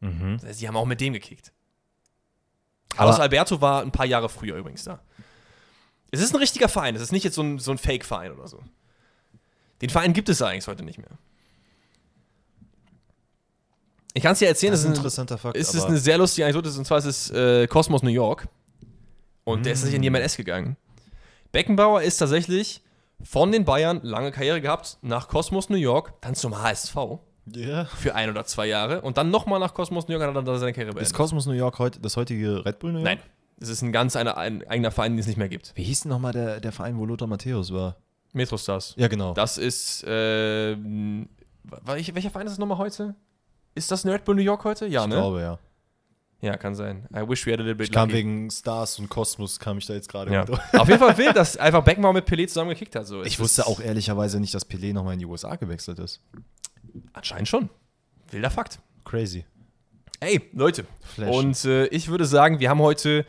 Mhm. 0.00 0.38
Das 0.40 0.50
heißt, 0.50 0.60
die 0.60 0.68
haben 0.68 0.76
auch 0.76 0.86
mit 0.86 1.00
dem 1.00 1.12
gekickt. 1.12 1.52
Carlos 2.90 3.20
Alberto 3.20 3.60
war 3.60 3.82
ein 3.82 3.92
paar 3.92 4.06
Jahre 4.06 4.28
früher 4.28 4.56
übrigens 4.56 4.84
da. 4.84 5.00
Es 6.10 6.20
ist 6.20 6.34
ein 6.34 6.38
richtiger 6.38 6.68
Verein, 6.68 6.96
es 6.96 7.02
ist 7.02 7.12
nicht 7.12 7.24
jetzt 7.24 7.34
so 7.34 7.42
ein, 7.42 7.58
so 7.58 7.70
ein 7.70 7.78
Fake-Verein 7.78 8.32
oder 8.32 8.48
so. 8.48 8.62
Den 9.80 9.90
Verein 9.90 10.12
gibt 10.12 10.28
es 10.28 10.42
eigentlich 10.42 10.66
heute 10.66 10.84
nicht 10.84 10.98
mehr. 10.98 11.10
Ich 14.14 14.22
kann 14.22 14.32
es 14.32 14.38
dir 14.38 14.48
erzählen, 14.48 14.72
das 14.72 14.80
ist 14.80 14.86
ein 14.86 14.94
interessanter 14.94 15.38
Fakt. 15.38 15.56
Es 15.56 15.74
ist 15.74 15.84
eine 15.84 15.98
sehr 15.98 16.18
lustige 16.18 16.44
Anekdote, 16.44 16.76
und 16.76 16.84
zwar 16.84 16.98
ist 16.98 17.04
es 17.04 17.30
äh, 17.30 17.66
Cosmos 17.66 18.02
New 18.02 18.10
York. 18.10 18.48
Und 19.44 19.60
mm. 19.60 19.62
der 19.62 19.72
ist 19.74 19.84
nicht 19.84 19.94
in 19.94 20.02
die 20.02 20.10
MLS 20.10 20.36
gegangen. 20.36 20.76
Beckenbauer 21.52 22.02
ist 22.02 22.16
tatsächlich 22.16 22.82
von 23.22 23.52
den 23.52 23.64
Bayern 23.64 24.00
lange 24.02 24.32
Karriere 24.32 24.60
gehabt, 24.60 24.98
nach 25.02 25.28
Cosmos 25.28 25.68
New 25.68 25.76
York, 25.76 26.14
dann 26.20 26.34
zum 26.34 26.60
HSV. 26.60 26.96
Yeah. 27.54 27.86
Für 27.86 28.14
ein 28.14 28.28
oder 28.28 28.44
zwei 28.44 28.66
Jahre. 28.66 29.00
Und 29.00 29.16
dann 29.16 29.30
nochmal 29.30 29.58
nach 29.60 29.72
Cosmos 29.72 30.08
New 30.08 30.18
York 30.18 30.28
und 30.28 30.46
dann 30.46 30.58
seine 30.58 30.72
Karriere 30.72 30.92
beendet. 30.92 31.10
Ist 31.10 31.14
Cosmos 31.14 31.46
New 31.46 31.52
York 31.52 31.78
heute 31.78 32.00
das 32.00 32.16
heutige 32.16 32.64
Red 32.64 32.78
Bull 32.78 32.92
New 32.92 32.98
York? 32.98 33.04
Nein. 33.04 33.20
Es 33.60 33.68
ist 33.68 33.82
ein 33.82 33.92
ganz 33.92 34.14
eine, 34.16 34.36
ein 34.36 34.66
eigener 34.68 34.90
Verein, 34.90 35.12
den 35.12 35.18
es 35.18 35.26
nicht 35.26 35.36
mehr 35.36 35.48
gibt. 35.48 35.72
Wie 35.74 35.82
hieß 35.82 36.02
denn 36.02 36.10
nochmal 36.10 36.32
der, 36.32 36.60
der 36.60 36.72
Verein, 36.72 36.98
wo 36.98 37.04
Lothar 37.04 37.26
Matthäus 37.26 37.72
war? 37.72 37.96
Metrostars. 38.32 38.94
Ja, 38.96 39.08
genau. 39.08 39.34
Das 39.34 39.58
ist, 39.58 40.04
äh, 40.04 40.76
welcher 41.84 42.30
Verein 42.30 42.46
ist 42.46 42.52
es 42.52 42.58
nochmal 42.58 42.78
heute? 42.78 43.14
Ist 43.74 43.90
das 43.90 44.04
Red 44.06 44.24
Bull 44.24 44.36
New 44.36 44.42
York 44.42 44.64
heute? 44.64 44.86
Ja, 44.86 45.02
ich 45.02 45.08
ne? 45.08 45.14
Ich 45.14 45.20
glaube, 45.20 45.40
ja. 45.40 45.58
Ja, 46.40 46.56
kann 46.56 46.76
sein. 46.76 47.08
I 47.12 47.28
wish 47.28 47.44
we 47.46 47.52
had 47.52 47.58
a 47.58 47.62
little 47.62 47.74
bit 47.74 47.88
Ich 47.88 47.92
kam 47.92 48.08
lucky. 48.08 48.18
wegen 48.18 48.50
Stars 48.50 48.98
und 49.00 49.08
Kosmos, 49.08 49.58
kam 49.58 49.78
ich 49.78 49.86
da 49.86 49.94
jetzt 49.94 50.08
gerade. 50.08 50.32
Ja. 50.32 50.44
Auf 50.78 50.86
jeden 50.88 51.00
Fall 51.00 51.18
wild, 51.18 51.36
dass 51.36 51.56
einfach 51.56 51.82
Beckenbauer 51.82 52.12
mit 52.12 52.28
Pelé 52.28 52.46
zusammen 52.46 52.70
gekickt 52.70 52.94
hat. 52.94 53.06
So. 53.08 53.24
Ich 53.24 53.40
wusste 53.40 53.66
auch 53.66 53.80
ehrlicherweise 53.80 54.38
nicht, 54.38 54.54
dass 54.54 54.68
Pelé 54.68 54.92
nochmal 54.92 55.14
in 55.14 55.18
die 55.18 55.26
USA 55.26 55.56
gewechselt 55.56 55.98
ist. 55.98 56.20
Anscheinend 57.12 57.48
schon. 57.48 57.70
Wilder 58.30 58.50
Fakt. 58.50 58.78
Crazy. 59.04 59.44
Ey, 60.20 60.42
Leute. 60.52 60.84
Flash. 61.00 61.34
Und 61.34 61.64
äh, 61.64 61.86
ich 61.86 62.08
würde 62.08 62.24
sagen, 62.24 62.60
wir 62.60 62.70
haben 62.70 62.80
heute 62.80 63.24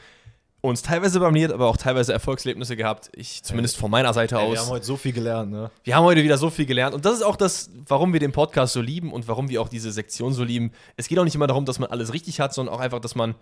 uns 0.62 0.82
teilweise 0.82 1.20
blamiert, 1.20 1.52
aber 1.52 1.68
auch 1.68 1.78
teilweise 1.78 2.12
Erfolgserlebnisse 2.14 2.76
gehabt. 2.76 3.10
Ich 3.14 3.44
zumindest 3.44 3.78
von 3.78 3.90
meiner 3.90 4.14
Seite 4.14 4.36
Ey, 4.36 4.42
aus. 4.42 4.54
Wir 4.54 4.60
haben 4.62 4.70
heute 4.70 4.86
so 4.86 4.98
viel 4.98 5.14
gelernt, 5.14 5.52
ne? 5.52 5.72
Wir 5.84 5.96
haben 5.96 6.04
heute 6.04 6.24
wieder 6.24 6.38
so 6.38 6.50
viel 6.50 6.66
gelernt 6.66 6.94
und 6.94 7.06
das 7.06 7.16
ist 7.16 7.24
auch 7.24 7.36
das, 7.36 7.70
warum 7.88 8.14
wir 8.14 8.20
den 8.20 8.32
Podcast 8.32 8.74
so 8.74 8.82
lieben 8.82 9.14
und 9.14 9.28
warum 9.28 9.50
wir 9.50 9.62
auch 9.62 9.70
diese 9.70 9.92
Sektion 9.92 10.34
so 10.34 10.44
lieben. 10.44 10.72
Es 10.98 11.08
geht 11.08 11.18
auch 11.20 11.24
nicht 11.24 11.36
immer 11.36 11.48
darum, 11.48 11.66
dass 11.66 11.80
man 11.80 11.90
alles 11.90 12.14
richtig 12.14 12.40
hat, 12.40 12.54
sondern 12.54 12.76
auch 12.76 12.80
einfach, 12.80 13.00
dass 13.00 13.16
man 13.16 13.36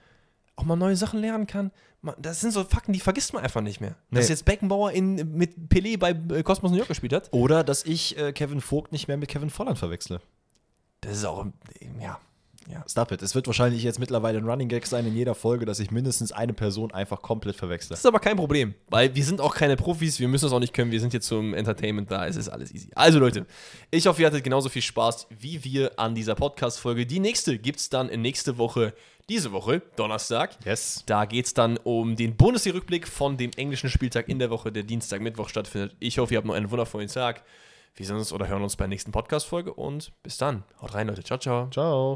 auch 0.56 0.64
mal 0.64 0.76
neue 0.76 0.96
Sachen 0.96 1.20
lernen 1.20 1.48
kann. 1.48 1.72
Das 2.20 2.42
sind 2.42 2.52
so 2.52 2.64
Fakten, 2.64 2.94
die 2.94 3.00
vergisst 3.00 3.34
man 3.34 3.44
einfach 3.44 3.62
nicht 3.62 3.82
mehr. 3.82 3.96
Nee. 4.10 4.20
Dass 4.20 4.30
jetzt 4.30 4.46
Beckenbauer 4.46 4.92
in, 4.92 5.36
mit 5.36 5.56
Pelé 5.70 5.98
bei 5.98 6.12
äh, 6.12 6.44
Cosmos 6.44 6.72
New 6.72 6.78
York 6.78 6.88
gespielt 6.90 7.14
hat. 7.14 7.30
Oder 7.32 7.64
dass 7.64 7.86
ich 7.86 8.18
äh, 8.18 8.34
Kevin 8.34 8.62
Vogt 8.62 8.92
nicht 8.92 9.08
mehr 9.08 9.18
mit 9.18 9.30
Kevin 9.30 9.50
Volland 9.50 9.78
verwechsle. 9.78 10.22
Das 11.02 11.18
ist 11.18 11.26
auch, 11.26 11.46
ja, 12.00 12.20
ja. 12.70 12.84
Stop 12.88 13.12
it. 13.12 13.22
Es 13.22 13.34
wird 13.34 13.48
wahrscheinlich 13.48 13.84
jetzt 13.84 14.00
mittlerweile 14.00 14.40
ein 14.40 14.46
Running 14.46 14.68
Gag 14.68 14.86
sein 14.86 15.06
in 15.06 15.16
jeder 15.16 15.36
Folge, 15.36 15.66
dass 15.66 15.80
ich 15.80 15.92
mindestens 15.92 16.32
eine 16.32 16.54
Person 16.54 16.92
einfach 16.92 17.22
komplett 17.22 17.56
verwechsle. 17.56 17.90
Das 17.90 18.00
ist 18.00 18.06
aber 18.06 18.20
kein 18.20 18.36
Problem, 18.36 18.74
weil 18.90 19.16
wir 19.16 19.24
sind 19.24 19.40
auch 19.40 19.56
keine 19.56 19.78
Profis, 19.78 20.20
wir 20.20 20.28
müssen 20.28 20.46
das 20.46 20.54
auch 20.54 20.60
nicht 20.60 20.74
können, 20.74 20.92
wir 20.92 21.00
sind 21.00 21.14
jetzt 21.14 21.28
zum 21.28 21.54
Entertainment 21.54 22.12
da, 22.12 22.28
es 22.28 22.36
ist 22.36 22.50
alles 22.50 22.74
easy. 22.74 22.90
Also 22.96 23.20
Leute, 23.20 23.46
ich 23.92 24.06
hoffe, 24.08 24.22
ihr 24.22 24.28
hattet 24.28 24.44
genauso 24.44 24.70
viel 24.70 24.82
Spaß 24.82 25.28
wie 25.40 25.64
wir 25.64 25.98
an 25.98 26.16
dieser 26.16 26.36
Podcast-Folge. 26.36 27.06
Die 27.06 27.20
nächste 27.20 27.58
gibt 27.58 27.80
es 27.80 27.90
dann 27.90 28.10
in 28.10 28.22
nächste 28.22 28.58
Woche, 28.58 28.94
diese 29.30 29.52
Woche, 29.52 29.82
Donnerstag. 29.96 30.58
Yes. 30.66 31.04
Da 31.06 31.26
geht 31.26 31.46
es 31.46 31.54
dann 31.54 31.78
um 31.78 32.16
den 32.16 32.36
Bundesliga-Rückblick 32.36 33.08
von 33.08 33.38
dem 33.38 33.52
englischen 33.58 33.90
Spieltag 33.90 34.30
in 34.30 34.40
der 34.40 34.50
Woche, 34.50 34.72
der 34.72 34.84
Dienstag, 34.84 35.22
Mittwoch 35.22 35.50
stattfindet. 35.50 35.96
Ich 36.00 36.18
hoffe, 36.18 36.34
ihr 36.34 36.38
habt 36.38 36.48
noch 36.48 36.56
einen 36.56 36.72
wundervollen 36.72 37.08
Tag. 37.08 37.44
Wir 37.96 38.06
sehen 38.06 38.16
uns 38.16 38.32
oder 38.32 38.48
hören 38.48 38.62
uns 38.62 38.76
bei 38.76 38.84
der 38.84 38.90
nächsten 38.90 39.12
Podcast-Folge 39.12 39.74
und 39.74 40.12
bis 40.22 40.38
dann. 40.38 40.64
Haut 40.82 40.94
rein, 40.94 41.08
Leute. 41.08 41.24
Ciao, 41.24 41.40
ciao. 41.40 41.68
Ciao. 41.72 42.16